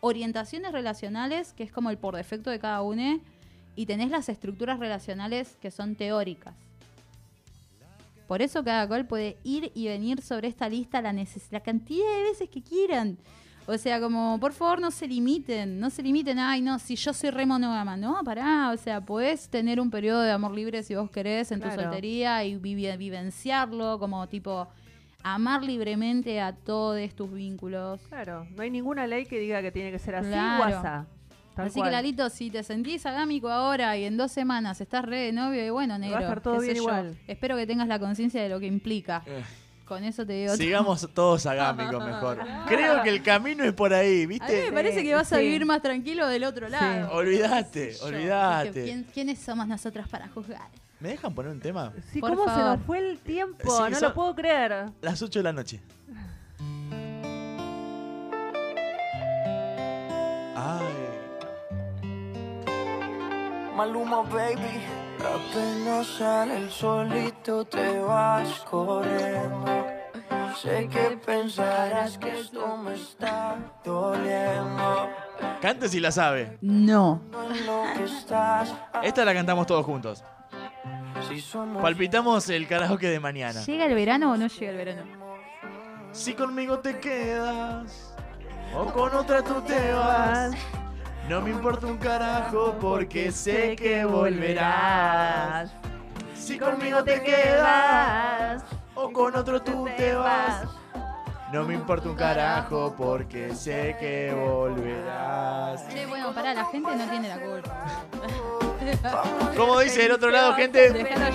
orientaciones 0.00 0.72
relacionales, 0.72 1.52
que 1.52 1.62
es 1.62 1.72
como 1.72 1.90
el 1.90 1.98
por 1.98 2.16
defecto 2.16 2.50
de 2.50 2.58
cada 2.58 2.82
uno, 2.82 3.20
y 3.74 3.86
tenés 3.86 4.10
las 4.10 4.28
estructuras 4.28 4.78
relacionales 4.78 5.56
que 5.60 5.70
son 5.70 5.94
teóricas. 5.96 6.54
Por 8.26 8.42
eso 8.42 8.64
cada 8.64 8.86
cual 8.88 9.06
puede 9.06 9.36
ir 9.44 9.70
y 9.74 9.86
venir 9.86 10.20
sobre 10.22 10.48
esta 10.48 10.68
lista 10.68 11.00
la, 11.00 11.12
neces- 11.12 11.48
la 11.50 11.60
cantidad 11.60 12.04
de 12.16 12.22
veces 12.24 12.48
que 12.48 12.62
quieran. 12.62 13.18
O 13.68 13.76
sea, 13.78 14.00
como, 14.00 14.38
por 14.38 14.52
favor, 14.52 14.80
no 14.80 14.92
se 14.92 15.08
limiten, 15.08 15.80
no 15.80 15.90
se 15.90 16.00
limiten, 16.02 16.38
ay, 16.38 16.60
no, 16.60 16.78
si 16.78 16.94
yo 16.94 17.12
soy 17.12 17.30
re 17.30 17.46
monógama, 17.46 17.96
no, 17.96 18.20
pará, 18.24 18.70
o 18.72 18.76
sea, 18.76 19.00
podés 19.00 19.48
tener 19.48 19.80
un 19.80 19.90
periodo 19.90 20.22
de 20.22 20.30
amor 20.30 20.52
libre 20.52 20.84
si 20.84 20.94
vos 20.94 21.10
querés 21.10 21.50
en 21.50 21.60
tu 21.60 21.68
soltería 21.82 22.44
y 22.44 22.54
vivenciarlo, 22.56 23.98
como 23.98 24.28
tipo, 24.28 24.68
amar 25.24 25.64
libremente 25.64 26.40
a 26.40 26.52
todos 26.54 27.12
tus 27.14 27.32
vínculos. 27.32 28.00
Claro, 28.08 28.46
no 28.54 28.62
hay 28.62 28.70
ninguna 28.70 29.06
ley 29.08 29.26
que 29.26 29.40
diga 29.40 29.60
que 29.62 29.72
tiene 29.72 29.90
que 29.90 29.98
ser 29.98 30.14
así 30.16 30.28
Claro. 30.28 30.62
o 30.62 30.66
asá. 30.78 31.06
Tal 31.56 31.68
Así 31.68 31.78
cual. 31.80 31.88
que, 31.90 31.96
Lalito, 31.96 32.28
si 32.28 32.50
te 32.50 32.62
sentís 32.62 33.06
agámico 33.06 33.48
ahora 33.48 33.96
y 33.96 34.04
en 34.04 34.16
dos 34.18 34.30
semanas 34.30 34.78
estás 34.80 35.04
re 35.06 35.20
de 35.22 35.32
novio, 35.32 35.64
y 35.64 35.70
bueno, 35.70 35.98
negro, 35.98 36.20
estar 36.20 36.40
todo 36.42 36.54
qué 36.54 36.60
sé 36.60 36.64
bien 36.66 36.76
igual. 36.76 37.16
Espero 37.26 37.56
que 37.56 37.66
tengas 37.66 37.88
la 37.88 37.98
conciencia 37.98 38.42
de 38.42 38.50
lo 38.50 38.60
que 38.60 38.66
implica. 38.66 39.22
Con 39.86 40.04
eso 40.04 40.26
te 40.26 40.34
digo. 40.34 40.48
todo. 40.48 40.56
Sigamos 40.58 41.08
todos 41.14 41.46
agámicos 41.46 42.04
mejor. 42.04 42.40
Creo 42.68 43.02
que 43.02 43.08
el 43.08 43.22
camino 43.22 43.64
es 43.64 43.72
por 43.72 43.94
ahí, 43.94 44.24
A 44.24 44.28
mí 44.28 44.36
¿viste? 44.38 44.66
me 44.66 44.72
parece 44.72 45.02
que 45.02 45.14
vas 45.14 45.32
a 45.32 45.38
sí. 45.38 45.44
vivir 45.44 45.64
más 45.64 45.80
tranquilo 45.80 46.26
del 46.28 46.44
otro 46.44 46.68
lado. 46.68 47.10
Olvídate, 47.12 47.94
Yo, 47.94 48.04
olvídate. 48.06 48.84
¿quién- 48.84 49.04
¿Quiénes 49.14 49.38
somos 49.38 49.66
nosotros 49.66 50.06
para 50.08 50.28
juzgar? 50.28 50.68
¿Me 51.00 51.10
dejan 51.10 51.34
poner 51.34 51.52
un 51.52 51.60
tema? 51.60 51.92
Sí, 52.12 52.20
Por 52.20 52.30
¿cómo 52.30 52.44
se 52.44 52.50
favor. 52.50 52.78
nos 52.78 52.86
fue 52.86 52.98
el 52.98 53.18
tiempo? 53.18 53.58
Sí, 53.62 53.90
no 53.90 53.98
son- 53.98 54.08
lo 54.08 54.14
puedo 54.14 54.34
creer. 54.34 54.86
Las 55.00 55.22
8 55.22 55.38
de 55.38 55.42
la 55.44 55.52
noche. 55.52 55.80
Ay. 60.56 61.05
Maluma, 63.76 64.22
baby. 64.22 64.80
Apenas 65.20 66.06
sale 66.06 66.56
el 66.56 66.70
solito 66.70 67.66
te 67.66 67.98
vas 67.98 68.64
corriendo. 68.70 69.86
Sé 70.62 70.88
que 70.88 71.18
pensarás 71.24 72.16
que 72.16 72.40
esto 72.40 72.78
me 72.78 72.94
está 72.94 73.56
doliendo. 73.84 75.10
Cante 75.60 75.90
si 75.90 76.00
la 76.00 76.10
sabe. 76.10 76.56
No. 76.62 77.20
Esta 79.02 79.24
la 79.26 79.34
cantamos 79.34 79.66
todos 79.66 79.84
juntos. 79.84 80.24
Palpitamos 81.82 82.48
el 82.48 82.66
karaoke 82.66 83.10
de 83.10 83.20
mañana. 83.20 83.60
¿Llega 83.62 83.84
el 83.84 83.94
verano 83.94 84.32
o 84.32 84.36
no 84.38 84.46
llega 84.46 84.70
el 84.70 84.76
verano? 84.78 85.02
Si 86.12 86.32
conmigo 86.32 86.78
te 86.78 86.98
quedas 86.98 88.14
o 88.74 88.86
con 88.86 89.14
otra 89.14 89.42
tú 89.42 89.60
te 89.60 89.92
vas. 89.92 90.56
No 91.28 91.40
me 91.40 91.50
importa 91.50 91.88
un 91.88 91.98
carajo 91.98 92.76
porque 92.80 93.32
sé 93.32 93.74
que 93.74 94.04
volverás. 94.04 95.72
Si 96.36 96.56
conmigo 96.56 97.02
te 97.02 97.20
quedas 97.20 98.64
o 98.94 99.12
con 99.12 99.34
otro 99.34 99.60
tú 99.60 99.88
te 99.96 100.14
vas. 100.14 100.68
No 101.52 101.64
me 101.64 101.74
importa 101.74 102.08
un 102.08 102.14
carajo 102.14 102.94
porque 102.96 103.52
sé 103.56 103.96
que 103.98 104.32
volverás. 104.32 105.88
Che, 105.88 106.06
bueno, 106.06 106.32
pará, 106.32 106.54
la 106.54 106.64
gente 106.66 106.94
no 106.94 107.10
tiene 107.10 107.28
la 107.28 107.38
culpa. 107.40 107.86
Como 109.56 109.80
dice 109.80 110.02
del 110.02 110.12
otro 110.12 110.30
lado, 110.30 110.54
gente. 110.54 110.92
Dejalo 110.92 111.26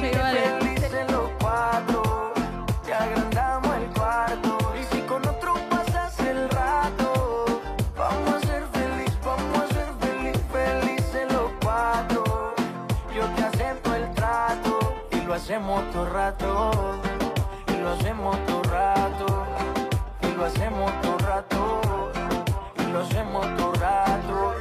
hacemos 15.42 15.90
todo 15.92 16.06
rato. 16.06 16.72
Y 17.68 17.82
lo 17.82 17.90
hacemos 17.90 18.46
todo 18.46 18.64
rato. 18.64 19.26
Y 20.22 20.38
lo 20.38 20.46
hacemos 20.46 21.02
todo 21.02 21.18
rato. 21.18 21.82
Y 22.78 22.92
lo 22.92 23.00
hacemos 23.00 23.58
todo 23.58 23.74
rato. 23.74 24.56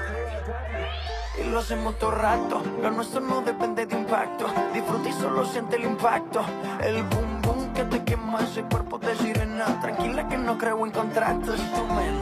Y 1.38 1.50
lo 1.50 1.58
hacemos 1.58 1.98
todo 1.98 2.10
rato. 2.12 2.62
Lo 2.82 2.90
nuestro 2.90 3.20
no 3.20 3.42
depende 3.42 3.84
de 3.84 3.94
impacto. 3.94 4.46
Disfruta 4.72 5.08
y 5.08 5.12
solo 5.12 5.44
siente 5.44 5.76
el 5.76 5.84
impacto. 5.84 6.40
El 6.80 7.02
boom 7.04 7.42
boom 7.42 7.74
que 7.74 7.84
te 7.84 8.02
quema 8.02 8.40
ese 8.40 8.62
cuerpo 8.62 8.98
de 8.98 9.14
sirena. 9.16 9.80
Tranquila 9.82 10.28
que 10.28 10.38
no 10.38 10.56
creo 10.56 10.86
en 10.86 10.92
contratos. 10.92 11.60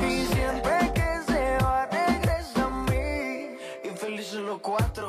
Y 0.02 0.26
siempre 0.26 0.92
que 0.94 1.32
se 1.32 1.58
va, 1.62 1.86
regresa 1.86 2.64
a 2.64 2.70
mí. 2.90 3.56
Y 3.84 3.88
felices 3.96 4.40
los 4.40 4.58
cuatro. 4.58 5.08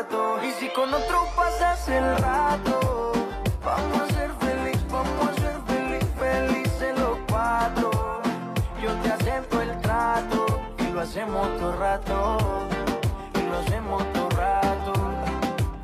Y 0.00 0.50
si 0.52 0.68
con 0.70 0.94
otro 0.94 1.26
pasas 1.36 1.86
el 1.90 2.16
rato, 2.16 3.12
vamos 3.62 4.00
a 4.00 4.06
ser 4.14 4.30
feliz, 4.40 4.78
vamos 4.90 5.28
a 5.28 5.34
ser 5.34 5.56
feliz, 5.66 6.06
felices 6.18 6.98
los 6.98 7.18
cuatro. 7.28 7.90
Yo 8.82 8.94
te 9.02 9.12
acepto 9.12 9.60
el 9.60 9.78
trato 9.82 10.46
y 10.78 10.90
lo 10.90 11.02
hacemos 11.02 11.46
todo 11.58 11.76
rato. 11.76 12.38
Y 13.34 13.42
lo 13.42 13.58
hacemos 13.58 14.12
todo 14.14 14.30
rato. 14.30 14.92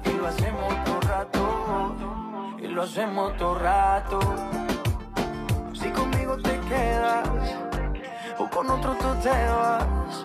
Y 0.07 0.13
lo 0.13 0.27
hacemos 0.29 0.85
todo 0.85 1.01
rato 1.01 1.97
y 2.59 2.67
lo 2.69 2.83
hacemos 2.83 3.37
todo 3.37 3.59
rato. 3.59 4.19
Si 5.75 5.91
conmigo 5.91 6.39
te 6.39 6.59
quedas 6.61 7.29
o 8.39 8.49
con 8.49 8.71
otro 8.71 8.95
tú 8.95 9.15
te 9.23 9.29
vas, 9.29 10.25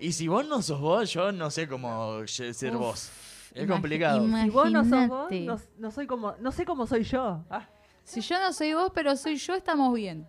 Y 0.00 0.12
si 0.12 0.26
vos 0.26 0.46
no 0.46 0.62
sos 0.62 0.80
vos, 0.80 1.12
yo 1.12 1.32
no 1.32 1.50
sé 1.50 1.68
cómo 1.68 2.26
ser 2.26 2.74
Uf, 2.76 2.80
vos. 2.80 3.10
Es 3.52 3.68
complicado. 3.68 4.26
Si 4.26 4.50
vos 4.50 4.70
no 4.70 4.84
sos 4.84 5.08
vos, 5.08 5.30
no 5.76 5.90
soy 5.90 6.06
como, 6.06 6.34
no 6.40 6.50
sé 6.50 6.64
cómo 6.64 6.86
soy 6.86 7.02
yo. 7.02 7.44
Ah, 7.50 7.68
Si 8.08 8.22
yo 8.22 8.40
no 8.40 8.54
soy 8.54 8.72
vos, 8.72 8.90
pero 8.94 9.14
soy 9.16 9.36
yo, 9.36 9.54
estamos 9.54 9.92
bien. 9.92 10.26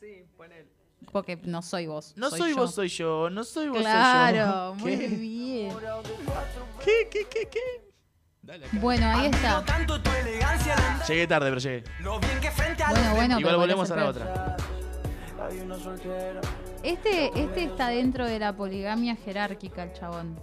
sí, 0.00 0.24
ponele. 0.38 0.70
Porque 1.12 1.36
no 1.36 1.60
soy 1.60 1.86
vos. 1.86 2.14
No 2.16 2.30
soy, 2.30 2.52
yo. 2.54 2.56
vos, 2.56 2.74
soy 2.74 2.88
yo. 2.88 3.28
No 3.28 3.44
soy 3.44 3.68
vos, 3.68 3.78
Claro, 3.80 4.38
soy 4.38 4.38
yo. 4.38 4.74
muy 4.86 4.98
¿Qué? 4.98 5.08
bien. 5.08 5.76
¿Qué, 6.82 7.08
qué, 7.10 7.26
qué, 7.30 7.48
qué? 7.50 7.92
Bueno, 8.80 9.06
ahí 9.06 9.26
está. 9.26 9.62
Llegué 11.06 11.26
tarde, 11.26 11.50
pero 11.50 11.60
llegué. 11.60 11.84
Bueno, 12.02 13.14
bueno, 13.14 13.40
Igual 13.40 13.56
volvemos 13.56 13.90
a 13.90 13.96
la 13.96 14.08
otra. 14.08 14.56
Este, 16.82 17.38
este 17.38 17.64
está 17.64 17.88
dentro 17.88 18.24
de 18.26 18.38
la 18.38 18.56
poligamia 18.56 19.14
jerárquica, 19.14 19.82
el 19.82 19.92
chabón. 19.92 20.40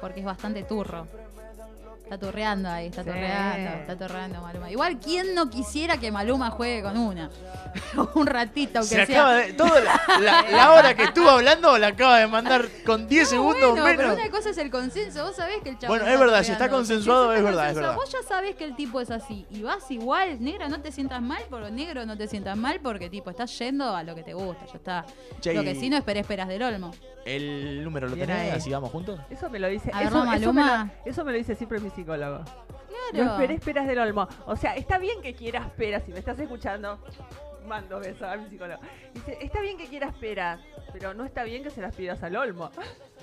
Porque 0.00 0.20
es 0.20 0.26
bastante 0.26 0.64
turro. 0.64 1.06
Está 2.06 2.18
turreando 2.18 2.68
ahí, 2.68 2.86
está 2.86 3.02
Sí. 3.02 3.08
turreando, 3.10 3.70
está 3.80 3.96
turreando 3.98 4.40
Maluma. 4.40 4.70
Igual, 4.70 4.96
¿quién 5.00 5.34
no 5.34 5.50
quisiera 5.50 5.98
que 5.98 6.12
Maluma 6.12 6.50
juegue 6.50 6.80
con 6.80 6.96
una? 6.96 7.28
Un 8.14 8.26
ratito, 8.28 8.78
aunque 8.78 8.94
Se 8.94 9.06
sea. 9.06 9.18
acaba 9.22 9.34
de. 9.34 9.52
Toda 9.54 9.80
la, 9.80 10.00
la- 10.20 10.42
la 10.50 10.72
hora 10.72 10.94
que 10.94 11.02
estuvo 11.02 11.28
hablando 11.28 11.76
la 11.78 11.88
acaba 11.88 12.18
de 12.20 12.28
mandar 12.28 12.64
con 12.86 13.08
10 13.08 13.28
segundos 13.28 13.70
Bueno, 13.72 13.84
pero 13.84 14.08
menos. 14.10 14.18
una 14.24 14.30
cosa 14.30 14.50
es 14.50 14.58
el 14.58 14.70
consenso. 14.70 15.24
Vos 15.24 15.34
sabés 15.34 15.60
que 15.64 15.70
el 15.70 15.78
chabón. 15.80 15.98
Bueno, 15.98 16.12
es 16.14 16.20
verdad, 16.20 16.42
si 16.44 16.52
está 16.52 16.68
consensuado, 16.68 17.32
Si 17.32 17.38
es 17.38 17.44
verdad, 17.44 17.70
es 17.70 17.74
verdad. 17.74 17.96
Vos 17.96 18.08
ya 18.12 18.22
sabés 18.22 18.54
que 18.54 18.62
el 18.64 18.76
tipo 18.76 19.00
es 19.00 19.10
así. 19.10 19.44
Y 19.50 19.62
vas 19.62 19.90
igual, 19.90 20.36
negro, 20.40 20.68
no 20.68 20.80
te 20.80 20.92
sientas 20.92 21.20
mal, 21.20 21.42
pero 21.50 21.70
negro 21.70 22.06
no 22.06 22.16
te 22.16 22.28
sientas 22.28 22.56
mal 22.56 22.78
porque, 22.80 23.10
tipo, 23.10 23.30
estás 23.30 23.58
yendo 23.58 23.96
a 23.96 24.04
lo 24.04 24.14
que 24.14 24.22
te 24.22 24.32
gusta, 24.32 24.64
ya 24.66 24.74
está. 24.76 25.04
Che, 25.40 25.52
Lo 25.54 25.64
que 25.64 25.74
sí 25.74 25.90
no 25.90 25.96
esperes 25.96 26.20
esperas 26.22 26.46
del 26.46 26.62
olmo. 26.62 26.92
El 27.24 27.82
número 27.82 28.06
lo 28.08 28.14
tenés, 28.16 28.54
así 28.54 28.70
vamos 28.70 28.92
juntos. 28.92 29.18
Eso 29.28 29.50
me 29.50 29.58
lo 29.58 29.66
dice. 29.66 29.90
A 29.92 29.98
ver, 29.98 30.06
eso, 30.08 30.24
no, 30.24 30.32
eso 30.32 30.52
me 30.52 30.64
lo, 30.64 30.88
eso 31.04 31.24
me 31.24 31.32
lo 31.32 31.38
dice 31.38 31.56
siempre 31.56 31.80
mi 31.80 31.90
psicólogo. 31.96 32.44
Claro. 32.44 33.24
No 33.24 33.32
esperes 33.32 33.60
peras 33.60 33.86
del 33.86 33.98
olmo. 33.98 34.28
O 34.46 34.56
sea, 34.56 34.76
está 34.76 34.98
bien 34.98 35.20
que 35.22 35.34
quieras 35.34 35.70
peras. 35.76 36.04
Si 36.04 36.12
me 36.12 36.18
estás 36.18 36.38
escuchando, 36.38 36.98
mando 37.66 37.98
besos 37.98 38.22
a 38.22 38.36
mi 38.36 38.48
psicólogo. 38.48 38.80
Dice, 39.14 39.38
está 39.40 39.60
bien 39.60 39.76
que 39.76 39.86
quieras 39.86 40.14
peras, 40.14 40.60
pero 40.92 41.14
no 41.14 41.24
está 41.24 41.44
bien 41.44 41.62
que 41.62 41.70
se 41.70 41.80
las 41.80 41.94
pidas 41.94 42.22
al 42.22 42.36
olmo. 42.36 42.70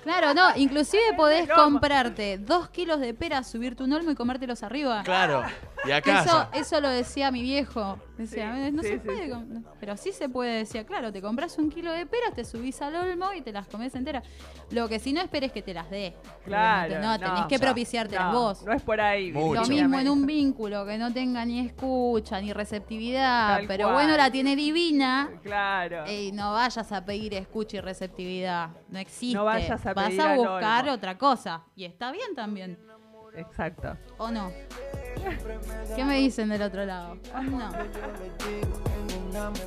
Claro, 0.02 0.34
no, 0.34 0.50
inclusive 0.56 1.02
podés 1.16 1.48
comprarte 1.48 2.38
dos 2.38 2.68
kilos 2.68 3.00
de 3.00 3.14
peras, 3.14 3.50
subirte 3.50 3.82
un 3.82 3.92
olmo 3.92 4.10
y 4.10 4.14
comértelos 4.14 4.62
arriba. 4.62 5.02
Claro. 5.02 5.42
Y 5.84 5.90
a 5.90 5.98
Eso, 5.98 6.48
eso 6.52 6.80
lo 6.80 6.88
decía 6.88 7.30
mi 7.30 7.42
viejo. 7.42 7.98
Decía, 8.16 8.54
Sí, 8.54 8.60
"Eh, 8.62 8.72
no 8.72 8.82
sí, 8.82 8.88
se 8.88 8.94
sí, 8.94 9.00
puede. 9.00 9.26
no". 9.28 9.64
Pero 9.80 9.96
sí 9.96 10.12
se 10.12 10.28
puede. 10.28 10.58
Decía, 10.58 10.84
claro, 10.86 11.12
te 11.12 11.20
compras 11.20 11.58
un 11.58 11.68
kilo 11.70 11.90
de 11.92 12.06
peras, 12.06 12.32
te 12.34 12.44
subís 12.44 12.80
al 12.80 12.94
olmo 12.94 13.32
y 13.36 13.40
te 13.42 13.50
las 13.52 13.66
comes 13.66 13.92
enteras. 13.96 14.24
Lo 14.70 14.88
que 14.88 15.00
sí 15.00 15.12
no 15.12 15.20
esperes 15.20 15.50
que 15.50 15.62
te 15.62 15.74
las 15.74 15.90
dé. 15.90 16.14
Claro. 16.44 17.00
No, 17.00 17.18
tenés 17.18 17.46
que 17.46 17.56
ya. 17.56 17.60
propiciártelas 17.60 18.32
No, 18.32 18.40
vos. 18.40 18.62
No 18.64 18.72
es 18.72 18.82
por 18.82 19.00
ahí. 19.00 19.32
Mucho. 19.32 19.62
Lo 19.62 19.66
mismo 19.66 19.98
en 19.98 20.08
un 20.08 20.26
vínculo 20.26 20.86
que 20.86 20.96
no 20.96 21.12
tenga 21.12 21.44
ni 21.44 21.58
escucha 21.60 22.40
ni 22.40 22.52
receptividad, 22.52 23.56
Tal 23.56 23.66
pero 23.66 23.84
cual. 23.86 23.94
bueno, 23.94 24.16
la 24.16 24.30
tiene 24.30 24.54
divina. 24.54 25.30
Claro. 25.42 26.04
Ey, 26.06 26.30
no 26.32 26.52
vayas 26.52 26.92
a 26.92 27.04
pedir 27.04 27.34
escucha 27.34 27.78
y 27.78 27.80
receptividad. 27.80 28.70
No 28.88 28.98
existe. 29.00 29.36
No 29.36 29.44
vayas 29.44 29.84
a 29.86 29.92
Vas 29.92 30.06
pedir 30.06 30.20
a 30.20 30.32
al 30.32 30.38
buscar 30.38 30.88
otra 30.88 31.18
cosa. 31.18 31.64
Y 31.74 31.84
está 31.84 32.12
bien 32.12 32.34
también. 32.36 32.78
Exacto. 33.36 33.96
¿O 34.18 34.30
no? 34.30 34.50
¿Qué 35.96 36.04
me 36.04 36.18
dicen 36.18 36.48
del 36.48 36.62
otro 36.62 36.84
lado? 36.84 37.18
¿O 37.34 37.42
no? 37.42 37.70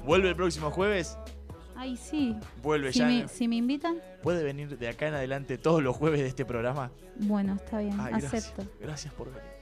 Vuelve 0.05 0.29
el 0.29 0.35
próximo 0.35 0.71
jueves. 0.71 1.17
Ay, 1.75 1.95
sí. 1.95 2.35
Vuelve 2.63 2.91
Si 2.91 2.99
ya. 2.99 3.05
me, 3.07 3.27
si 3.27 3.47
me 3.47 3.55
invitan, 3.57 3.97
¿Puede 4.23 4.43
venir 4.43 4.77
de 4.77 4.89
acá 4.89 5.07
en 5.07 5.13
adelante 5.13 5.57
todos 5.57 5.83
los 5.83 5.95
jueves 5.95 6.21
de 6.21 6.27
este 6.27 6.43
programa? 6.45 6.91
bueno, 7.17 7.55
está 7.55 7.79
bien. 7.79 7.99
Ay, 7.99 8.11
gracias. 8.13 8.33
acepto. 8.51 8.63
Gracias 8.79 9.13
por 9.13 9.27
venir. 9.31 9.57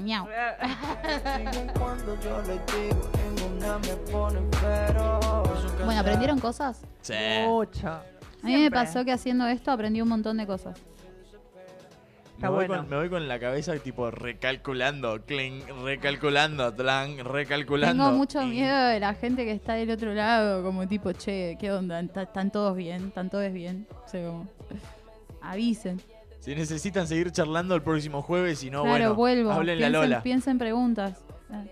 Miau. 0.00 0.26
Bueno, 5.84 6.00
¿aprendieron 6.00 6.38
cosas? 6.38 6.82
Sí. 7.00 7.14
Mucho. 7.46 7.88
A 7.88 8.02
mí 8.46 8.56
me 8.56 8.70
pasó 8.70 9.04
que 9.04 9.12
haciendo 9.12 9.46
esto 9.46 9.70
aprendí 9.70 10.00
un 10.00 10.08
montón 10.08 10.36
de 10.36 10.46
cosas. 10.46 10.78
Me 12.40 12.48
voy, 12.48 12.66
con, 12.66 12.88
me 12.88 12.96
voy 12.96 13.08
con 13.10 13.28
la 13.28 13.38
cabeza 13.38 13.76
tipo 13.78 14.10
recalculando, 14.10 15.20
cling, 15.26 15.62
recalculando, 15.84 16.72
tlan, 16.72 17.18
recalculando. 17.24 18.04
Tengo 18.04 18.16
mucho 18.16 18.40
Y- 18.42 18.46
miedo 18.50 18.86
de 18.86 18.98
la 19.00 19.12
gente 19.14 19.44
que 19.44 19.52
está 19.52 19.74
del 19.74 19.90
otro 19.90 20.14
lado, 20.14 20.62
como 20.62 20.88
tipo, 20.88 21.12
che, 21.12 21.56
¿qué 21.60 21.70
onda? 21.70 22.00
¿Está- 22.00 22.22
¿Están 22.22 22.50
todos 22.50 22.74
bien? 22.76 23.08
¿Están 23.08 23.28
todos 23.28 23.52
bien? 23.52 23.86
O 24.06 24.08
sea, 24.08 24.26
como, 24.26 24.48
avisen. 25.42 26.00
Si 26.40 26.54
necesitan 26.54 27.06
seguir 27.06 27.30
charlando 27.32 27.74
el 27.74 27.82
próximo 27.82 28.22
jueves, 28.22 28.60
si 28.60 28.70
no, 28.70 28.84
claro, 28.84 29.14
bueno, 29.14 29.14
vuelvo. 29.14 29.52
háblenle 29.52 29.84
a 29.84 29.88
Piensen, 29.88 30.10
Lola. 30.10 30.22
piensen 30.22 30.58
preguntas. 30.58 31.22
Ah. 31.52 31.62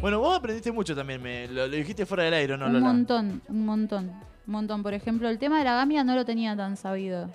Bueno, 0.00 0.18
vos 0.20 0.36
aprendiste 0.36 0.70
mucho 0.70 0.94
también, 0.94 1.22
me, 1.22 1.46
lo, 1.48 1.66
lo 1.66 1.76
dijiste 1.76 2.04
fuera 2.04 2.24
del 2.24 2.34
aire, 2.34 2.58
¿no, 2.58 2.66
un 2.66 2.72
Lola? 2.74 2.84
montón, 2.86 3.40
un 3.48 3.64
montón, 3.64 4.10
un 4.46 4.52
montón. 4.52 4.82
Por 4.82 4.92
ejemplo, 4.92 5.28
el 5.28 5.38
tema 5.38 5.58
de 5.58 5.64
la 5.64 5.74
gamia 5.76 6.04
no 6.04 6.14
lo 6.14 6.24
tenía 6.24 6.54
tan 6.56 6.76
sabido. 6.76 7.30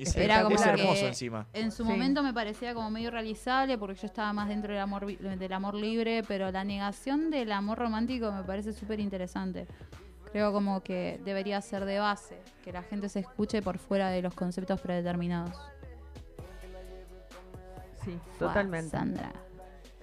Y 0.00 0.04
es, 0.04 0.16
Era 0.16 0.42
como 0.42 0.56
es 0.56 0.64
hermoso 0.64 1.06
encima. 1.08 1.46
En 1.52 1.70
su 1.70 1.84
Sí. 1.84 1.90
momento 1.90 2.22
me 2.22 2.32
parecía 2.32 2.72
como 2.72 2.90
medio 2.90 3.10
realizable 3.10 3.76
porque 3.76 3.96
yo 4.00 4.06
estaba 4.06 4.32
más 4.32 4.48
dentro 4.48 4.72
del 4.72 4.80
amor, 4.80 5.04
del 5.18 5.52
amor 5.52 5.74
libre, 5.74 6.22
pero 6.26 6.50
la 6.50 6.64
negación 6.64 7.30
del 7.30 7.52
amor 7.52 7.76
romántico 7.76 8.32
me 8.32 8.42
parece 8.42 8.72
súper 8.72 8.98
interesante. 8.98 9.66
Creo 10.32 10.54
como 10.54 10.80
que 10.82 11.20
debería 11.22 11.60
ser 11.60 11.84
de 11.84 11.98
base, 11.98 12.40
que 12.64 12.72
la 12.72 12.82
gente 12.82 13.10
se 13.10 13.20
escuche 13.20 13.60
por 13.60 13.76
fuera 13.76 14.08
de 14.08 14.22
los 14.22 14.32
conceptos 14.32 14.80
predeterminados. 14.80 15.54
Sí, 18.02 18.18
totalmente. 18.38 18.88
Sandra. 18.96 19.32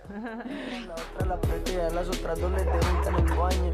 La 0.87 0.93
otra 0.93 1.25
la 1.25 1.89
las 1.89 2.07
otras 2.07 2.39
dos 2.39 2.51
en 2.61 3.15
el 3.15 3.35
baño. 3.35 3.71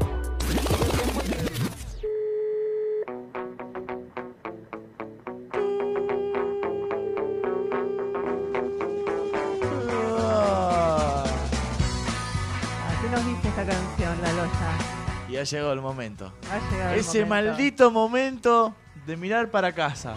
Llegado 15.44 15.72
el 15.72 15.80
momento. 15.80 16.32
Ha 16.50 16.70
llegado 16.70 16.92
el 16.94 17.00
Ese 17.00 17.24
momento. 17.24 17.50
maldito 17.50 17.90
momento 17.90 18.74
de 19.06 19.16
mirar 19.16 19.50
para 19.50 19.72
casa. 19.72 20.16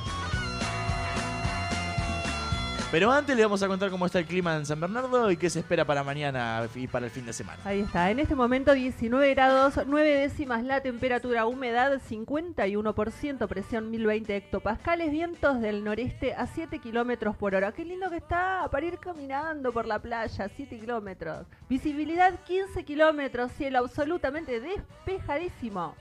Pero 2.90 3.12
antes 3.12 3.36
le 3.36 3.44
vamos 3.44 3.62
a 3.62 3.68
contar 3.68 3.90
cómo 3.92 4.06
está 4.06 4.20
el 4.20 4.26
clima 4.26 4.56
en 4.56 4.66
San 4.66 4.80
Bernardo 4.80 5.30
y 5.30 5.36
qué 5.36 5.50
se 5.50 5.60
espera 5.60 5.84
para 5.84 6.06
mañana 6.06 6.66
y 6.74 6.88
para 6.88 7.08
el 7.08 7.12
fin 7.12 7.26
de 7.26 7.34
semana. 7.34 7.60
Ahí 7.66 7.82
está, 7.82 8.10
en 8.10 8.20
este 8.20 8.34
momento 8.34 8.72
19 8.72 9.34
grados, 9.34 9.78
9 9.86 10.10
décimas 10.10 10.64
la 10.64 10.80
temperatura, 10.80 11.48
humedad 11.48 12.00
51%, 12.10 13.46
presión 13.50 13.92
1020 13.92 14.38
hectopascales, 14.38 15.12
vientos 15.12 15.60
del 15.60 15.84
noreste 15.84 16.34
a 16.34 16.48
7 16.48 16.80
kilómetros 16.80 17.36
por 17.36 17.56
hora. 17.56 17.74
Qué 17.74 17.84
lindo 17.84 18.10
que 18.10 18.18
está 18.18 18.70
para 18.72 18.86
ir 18.86 19.00
caminando 19.00 19.74
por 19.74 19.86
la 19.86 20.00
playa, 20.00 20.48
7 20.48 20.80
kilómetros. 20.80 21.46
Visibilidad 21.68 22.40
15 22.46 22.86
kilómetros, 22.86 23.52
cielo 23.52 23.80
absolutamente 23.80 24.62
despejadísimo. 24.62 25.94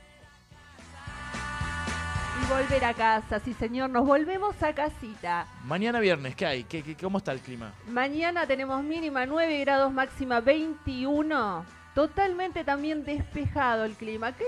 Y 2.43 2.49
volver 2.51 2.85
a 2.85 2.95
casa, 2.95 3.41
sí 3.41 3.55
señor, 3.55 3.91
nos 3.91 4.07
volvemos 4.07 4.61
a 4.63 4.73
casita. 4.75 5.47
Mañana 5.65 6.01
viernes, 6.01 6.35
¿qué 6.37 6.47
hay? 6.47 6.65
¿Qué, 6.65 6.83
qué- 6.83 6.97
cómo 6.97 7.19
está 7.19 7.33
el 7.33 7.41
clima? 7.41 7.73
Mañana 7.89 8.47
tenemos 8.47 8.83
mínima 8.83 9.25
9 9.27 9.61
grados, 9.61 9.93
máxima 9.93 10.41
21. 10.41 11.65
Totalmente 11.95 12.63
también 12.63 13.05
despejado 13.05 13.85
el 13.85 13.95
clima. 13.95 14.33
Qué 14.33 14.45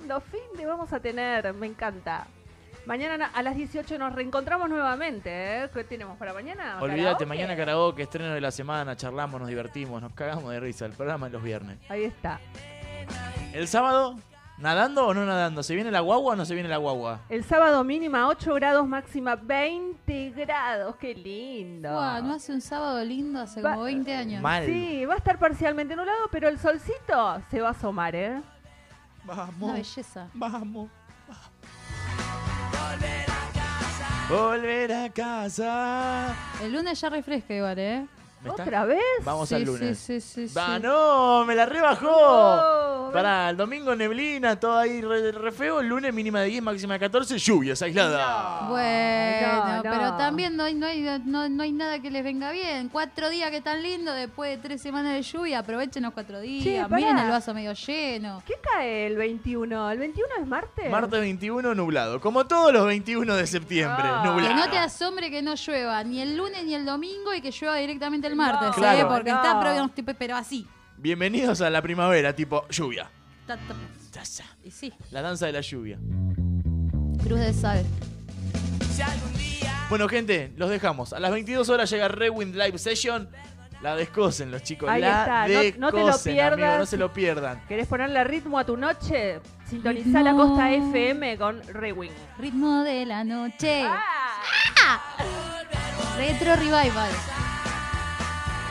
lindo 0.00 0.20
fin 0.20 0.40
de 0.56 0.66
vamos 0.66 0.92
a 0.92 1.00
tener, 1.00 1.52
me 1.54 1.66
encanta. 1.66 2.26
Mañana 2.86 3.16
na- 3.16 3.26
a 3.34 3.42
las 3.42 3.56
18 3.56 3.98
nos 3.98 4.14
reencontramos 4.14 4.68
nuevamente. 4.68 5.30
¿eh? 5.64 5.68
¿Qué 5.72 5.84
tenemos 5.84 6.18
para 6.18 6.34
mañana? 6.34 6.78
Olvídate, 6.80 7.24
mañana 7.24 7.56
karaoke, 7.56 8.02
estreno 8.02 8.34
de 8.34 8.40
la 8.40 8.50
semana, 8.50 8.96
charlamos, 8.96 9.40
nos 9.40 9.48
divertimos, 9.48 10.00
nos 10.02 10.12
cagamos 10.12 10.50
de 10.50 10.60
risa. 10.60 10.84
El 10.86 10.92
programa 10.92 11.26
de 11.26 11.32
los 11.32 11.42
viernes. 11.42 11.78
Ahí 11.88 12.04
está. 12.04 12.38
¿El 13.54 13.66
sábado? 13.66 14.16
¿Nadando 14.60 15.06
o 15.06 15.14
no 15.14 15.24
nadando? 15.24 15.62
¿Se 15.62 15.74
viene 15.74 15.90
la 15.90 16.00
guagua 16.00 16.34
o 16.34 16.36
no 16.36 16.44
se 16.44 16.52
viene 16.54 16.68
la 16.68 16.76
guagua? 16.76 17.20
El 17.30 17.44
sábado 17.44 17.82
mínima 17.82 18.28
8 18.28 18.54
grados, 18.54 18.86
máxima 18.86 19.34
20 19.36 20.30
grados. 20.36 20.96
Qué 20.96 21.14
lindo. 21.14 21.90
Buah, 21.90 22.20
no 22.20 22.34
hace 22.34 22.52
un 22.52 22.60
sábado 22.60 23.02
lindo 23.02 23.40
hace 23.40 23.62
Va- 23.62 23.70
como 23.72 23.84
20 23.84 24.14
años. 24.14 24.42
Mal. 24.42 24.66
Sí, 24.66 25.06
va 25.06 25.14
a 25.14 25.16
estar 25.16 25.38
parcialmente 25.38 25.96
nublado, 25.96 26.28
pero 26.30 26.48
el 26.48 26.58
solcito 26.58 27.40
se 27.50 27.60
va 27.62 27.68
a 27.68 27.70
asomar, 27.70 28.14
¿eh? 28.14 28.42
Una 29.24 29.34
Vamos, 29.34 29.72
belleza. 29.72 30.28
vamos. 30.34 30.90
Volver 34.28 34.92
a 34.92 35.08
casa. 35.10 36.34
El 36.62 36.72
lunes 36.74 37.00
ya 37.00 37.08
refresca 37.08 37.54
igual, 37.54 37.78
¿eh? 37.78 38.06
¿Otra 38.48 38.84
vez? 38.86 39.00
Vamos 39.24 39.48
Sí, 39.48 39.54
al 39.56 39.64
lunes. 39.64 39.98
sí, 39.98 40.20
sí, 40.20 40.48
sí, 40.48 40.54
Va, 40.54 40.76
sí. 40.76 40.82
no, 40.82 41.44
me 41.44 41.54
la 41.54 41.66
rebajó. 41.66 42.06
No, 43.06 43.10
Pará, 43.12 43.50
el 43.50 43.56
domingo 43.56 43.94
neblina, 43.96 44.58
todo 44.58 44.78
ahí 44.78 45.00
re, 45.00 45.32
re 45.32 45.52
feo. 45.52 45.80
El 45.80 45.88
lunes 45.88 46.14
mínima 46.14 46.40
de 46.40 46.46
10, 46.48 46.62
máxima 46.62 46.94
de 46.94 47.00
14. 47.00 47.38
Lluvias, 47.38 47.82
aislada. 47.82 48.68
Bueno, 48.68 49.64
No, 49.64 49.76
no. 49.76 49.82
pero 49.82 50.16
también 50.16 50.56
no 50.56 50.62
hay, 50.64 50.74
no, 50.74 50.86
hay, 50.86 51.20
no, 51.24 51.48
no 51.48 51.62
hay 51.62 51.72
nada 51.72 51.98
que 52.00 52.10
les 52.10 52.22
venga 52.22 52.50
bien. 52.52 52.88
Cuatro 52.88 53.28
días 53.28 53.50
que 53.50 53.56
están 53.58 53.82
lindos 53.82 54.14
después 54.14 54.50
de 54.56 54.62
tres 54.62 54.80
semanas 54.80 55.14
de 55.14 55.22
lluvia. 55.22 55.58
Aprovechen 55.58 56.02
los 56.04 56.12
cuatro 56.12 56.40
días. 56.40 56.64
Che. 56.64 56.94
Miren 56.94 57.18
el 57.18 57.30
vaso 57.30 57.52
medio 57.52 57.72
lleno. 57.72 58.42
¿Qué 58.46 58.54
cae 58.62 59.06
el 59.08 59.16
21? 59.16 59.90
¿El 59.90 59.98
21 59.98 60.28
es 60.40 60.46
martes? 60.46 60.90
Martes 60.90 61.20
21 61.20 61.74
nublado. 61.74 62.20
Como 62.20 62.46
todos 62.46 62.72
los 62.72 62.86
21 62.86 63.34
de 63.34 63.46
septiembre, 63.46 64.04
Ah. 64.06 64.22
nublado. 64.24 64.48
Que 64.48 64.54
no 64.54 64.70
te 64.70 64.78
asombre 64.78 65.30
que 65.30 65.42
no 65.42 65.54
llueva 65.56 66.02
ni 66.04 66.20
el 66.22 66.36
lunes 66.36 66.64
ni 66.64 66.74
el 66.74 66.84
domingo 66.86 67.34
y 67.34 67.40
que 67.40 67.50
llueva 67.50 67.76
directamente 67.76 68.29
el 68.30 68.36
martes. 68.36 68.70
Claro. 68.74 68.98
¿eh? 69.00 69.04
Porque 69.08 69.30
No. 69.30 69.36
está 69.36 69.60
pronóstico, 69.60 70.12
pero 70.18 70.36
así. 70.36 70.66
Bienvenidos 70.96 71.60
a 71.60 71.70
la 71.70 71.82
primavera, 71.82 72.34
tipo 72.34 72.66
lluvia. 72.68 73.10
Ta, 73.46 73.56
ta. 73.56 73.74
Y 74.64 74.70
sí, 74.70 74.92
La 75.10 75.22
danza 75.22 75.46
de 75.46 75.52
la 75.52 75.60
lluvia. 75.60 75.98
cruz 77.22 77.38
de 77.40 77.52
sal. 77.52 77.84
Bueno, 79.88 80.08
gente, 80.08 80.52
los 80.56 80.68
dejamos. 80.70 81.12
A 81.12 81.18
las 81.20 81.30
22 81.32 81.68
horas 81.68 81.90
llega 81.90 82.06
Rewind 82.08 82.54
Live 82.54 82.78
Session. 82.78 83.28
La 83.82 83.96
descosen 83.96 84.50
los 84.50 84.62
chicos. 84.62 84.88
Ahí 84.90 85.00
la 85.00 85.20
está, 85.22 85.48
no- 85.48 85.78
no 85.78 85.90
te 85.90 85.98
lo 86.00 86.06
descosen, 86.06 86.34
pierdas. 86.34 86.52
amigos, 86.52 86.78
no 86.78 86.86
se 86.86 86.96
lo 86.98 87.12
pierdan. 87.12 87.62
¿Querés 87.66 87.86
ponerle 87.88 88.22
ritmo 88.24 88.58
a 88.58 88.64
tu 88.66 88.76
noche? 88.76 89.40
Sintoniza 89.68 90.22
la. 90.22 90.34
Costa 90.34 90.70
FM 90.70 91.38
con 91.38 91.62
Rewing. 91.72 92.10
Ritmo 92.38 92.82
de 92.84 93.06
la 93.06 93.24
noche. 93.24 93.84
Ah. 93.86 95.00
Retro 96.18 96.56
Revival. 96.56 97.10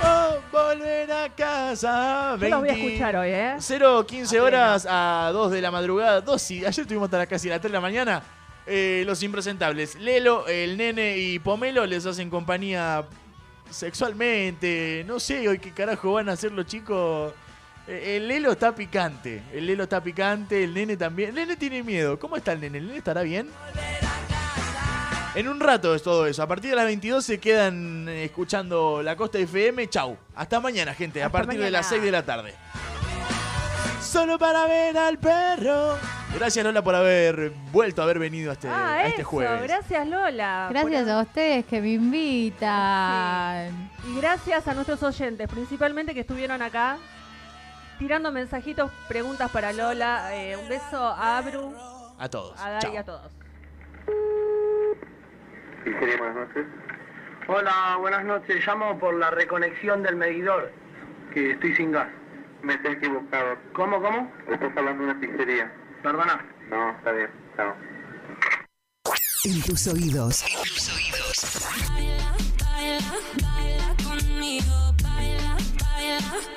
Oh, 0.01 0.37
volver 0.51 1.11
a 1.11 1.29
casa. 1.29 2.37
Yo 2.39 2.49
los 2.49 2.59
voy 2.59 2.69
a 2.69 2.73
20 2.73 2.87
escuchar 2.87 3.15
hoy, 3.17 3.29
¿eh? 3.29 3.55
0, 3.59 4.05
15 4.05 4.39
horas 4.39 4.87
a 4.89 5.29
2 5.33 5.51
de 5.51 5.61
la 5.61 5.71
madrugada. 5.71 6.21
2 6.21 6.51
y 6.51 6.65
ayer 6.65 6.81
estuvimos 6.81 7.07
hasta 7.07 7.25
casi 7.27 7.49
las 7.49 7.59
3 7.59 7.71
de 7.71 7.77
la 7.77 7.81
mañana. 7.81 8.23
Eh, 8.65 9.03
los 9.05 9.21
impresentables. 9.23 9.95
Lelo, 9.95 10.47
el 10.47 10.77
nene 10.77 11.17
y 11.17 11.39
Pomelo 11.39 11.85
les 11.85 12.05
hacen 12.05 12.29
compañía 12.29 13.03
sexualmente. 13.69 15.03
No 15.07 15.19
sé 15.19 15.47
hoy 15.47 15.59
qué 15.59 15.71
carajo 15.73 16.13
van 16.13 16.29
a 16.29 16.33
hacer 16.33 16.51
los 16.51 16.65
chicos. 16.65 17.33
Eh, 17.87 18.17
El 18.17 18.27
Lelo 18.27 18.51
está 18.51 18.73
picante. 18.75 19.41
El 19.51 19.65
Lelo 19.65 19.83
está 19.83 20.01
picante. 20.01 20.63
El 20.63 20.73
nene 20.73 20.95
también. 20.97 21.29
El 21.29 21.35
nene 21.35 21.55
tiene 21.57 21.83
miedo. 21.83 22.19
¿Cómo 22.19 22.37
está 22.37 22.53
el 22.53 22.61
nene? 22.61 22.77
¿El 22.77 22.85
nene 22.87 22.99
estará 22.99 23.21
bien? 23.23 23.49
En 25.35 25.47
un 25.47 25.59
rato 25.59 25.93
es 25.95 26.03
todo 26.03 26.25
eso. 26.25 26.41
A 26.43 26.47
partir 26.47 26.71
de 26.71 26.75
las 26.75 26.85
22 26.85 27.23
se 27.23 27.39
quedan 27.39 28.07
eh, 28.09 28.25
escuchando 28.25 29.01
la 29.03 29.15
Costa 29.15 29.37
FM. 29.37 29.87
Chau. 29.89 30.17
Hasta 30.35 30.59
mañana, 30.59 30.93
gente. 30.93 31.23
a 31.23 31.29
partir 31.29 31.59
de 31.59 31.71
las 31.71 31.87
6 31.87 32.01
de 32.01 32.11
la 32.11 32.23
tarde. 32.23 32.53
Solo 34.01 34.39
para 34.39 34.65
ver 34.65 34.97
al 34.97 35.19
perro. 35.19 35.97
Gracias 36.33 36.63
Lola 36.65 36.83
por 36.83 36.95
haber 36.95 37.51
vuelto 37.71 38.01
a 38.01 38.05
haber 38.05 38.19
venido 38.19 38.49
a 38.49 38.53
este, 38.53 38.67
Ah, 38.67 38.93
a 38.95 39.07
este 39.07 39.21
eso. 39.21 39.29
jueves. 39.29 39.63
Gracias, 39.63 40.07
Lola. 40.07 40.67
Gracias 40.69 41.03
por- 41.03 41.11
a 41.11 41.21
ustedes 41.21 41.65
que 41.65 41.81
me 41.81 41.89
invitan. 41.91 43.91
Y 44.07 44.15
gracias 44.17 44.67
a 44.67 44.73
nuestros 44.73 45.01
oyentes, 45.03 45.47
principalmente 45.47 46.13
que 46.13 46.21
estuvieron 46.21 46.61
acá 46.61 46.97
tirando 47.99 48.31
mensajitos, 48.31 48.91
preguntas 49.07 49.51
para 49.51 49.73
Lola. 49.73 50.35
Eh, 50.35 50.55
un 50.57 50.67
beso 50.69 50.97
a 51.03 51.37
Abru, 51.37 51.73
A 52.17 52.29
todos. 52.29 52.59
a 52.59 52.69
Dari 52.71 52.93
y 52.93 52.97
a 52.97 53.03
todos. 53.03 53.31
Buenas 55.83 56.35
noches. 56.35 56.65
Hola, 57.47 57.97
buenas 57.99 58.25
noches. 58.25 58.65
Llamo 58.65 58.99
por 58.99 59.13
la 59.15 59.31
reconexión 59.31 60.03
del 60.03 60.15
medidor, 60.15 60.71
que 61.33 61.51
estoy 61.51 61.75
sin 61.75 61.91
gas. 61.91 62.07
Me 62.61 62.73
he 62.73 62.91
equivocado. 62.91 63.57
¿Cómo, 63.73 64.01
cómo? 64.01 64.31
Estás 64.49 64.75
hablando 64.75 65.03
de 65.03 65.11
una 65.11 65.19
pizzería. 65.19 65.71
Perdona. 66.03 66.45
No, 66.69 66.91
está 66.91 67.11
bien. 67.11 67.29
Chao. 67.55 67.75
En 69.45 69.61
tus 69.61 69.87
oídos. 69.87 70.45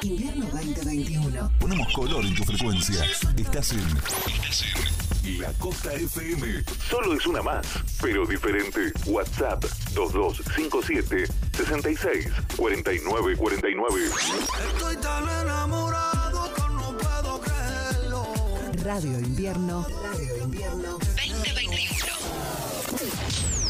Invierno 0.03 0.47
2021. 0.47 1.51
Ponemos 1.61 1.95
color 1.95 2.25
en 2.25 2.35
tu 2.35 2.43
frecuencia. 2.45 3.05
Estás 3.37 3.73
en. 3.73 5.02
La 5.25 5.53
Costa 5.55 5.93
FM. 5.93 6.65
Solo 6.91 7.15
es 7.15 7.27
una 7.27 7.43
más, 7.43 7.65
pero 8.01 8.27
diferente. 8.27 8.93
WhatsApp 9.07 9.65
2257 9.95 11.27
66 11.53 12.27
49 12.57 13.37
49. 13.37 14.01
Estoy 14.75 14.97
tan 14.97 15.29
enamorado 15.29 16.53
que 16.55 16.63
no 16.75 16.99
puedo 16.99 17.41
creerlo. 17.41 18.27
Radio 18.83 19.21
Invierno. 19.21 19.87
Radio 20.03 20.39
Invierno. 20.43 20.99
2021. 20.99 23.62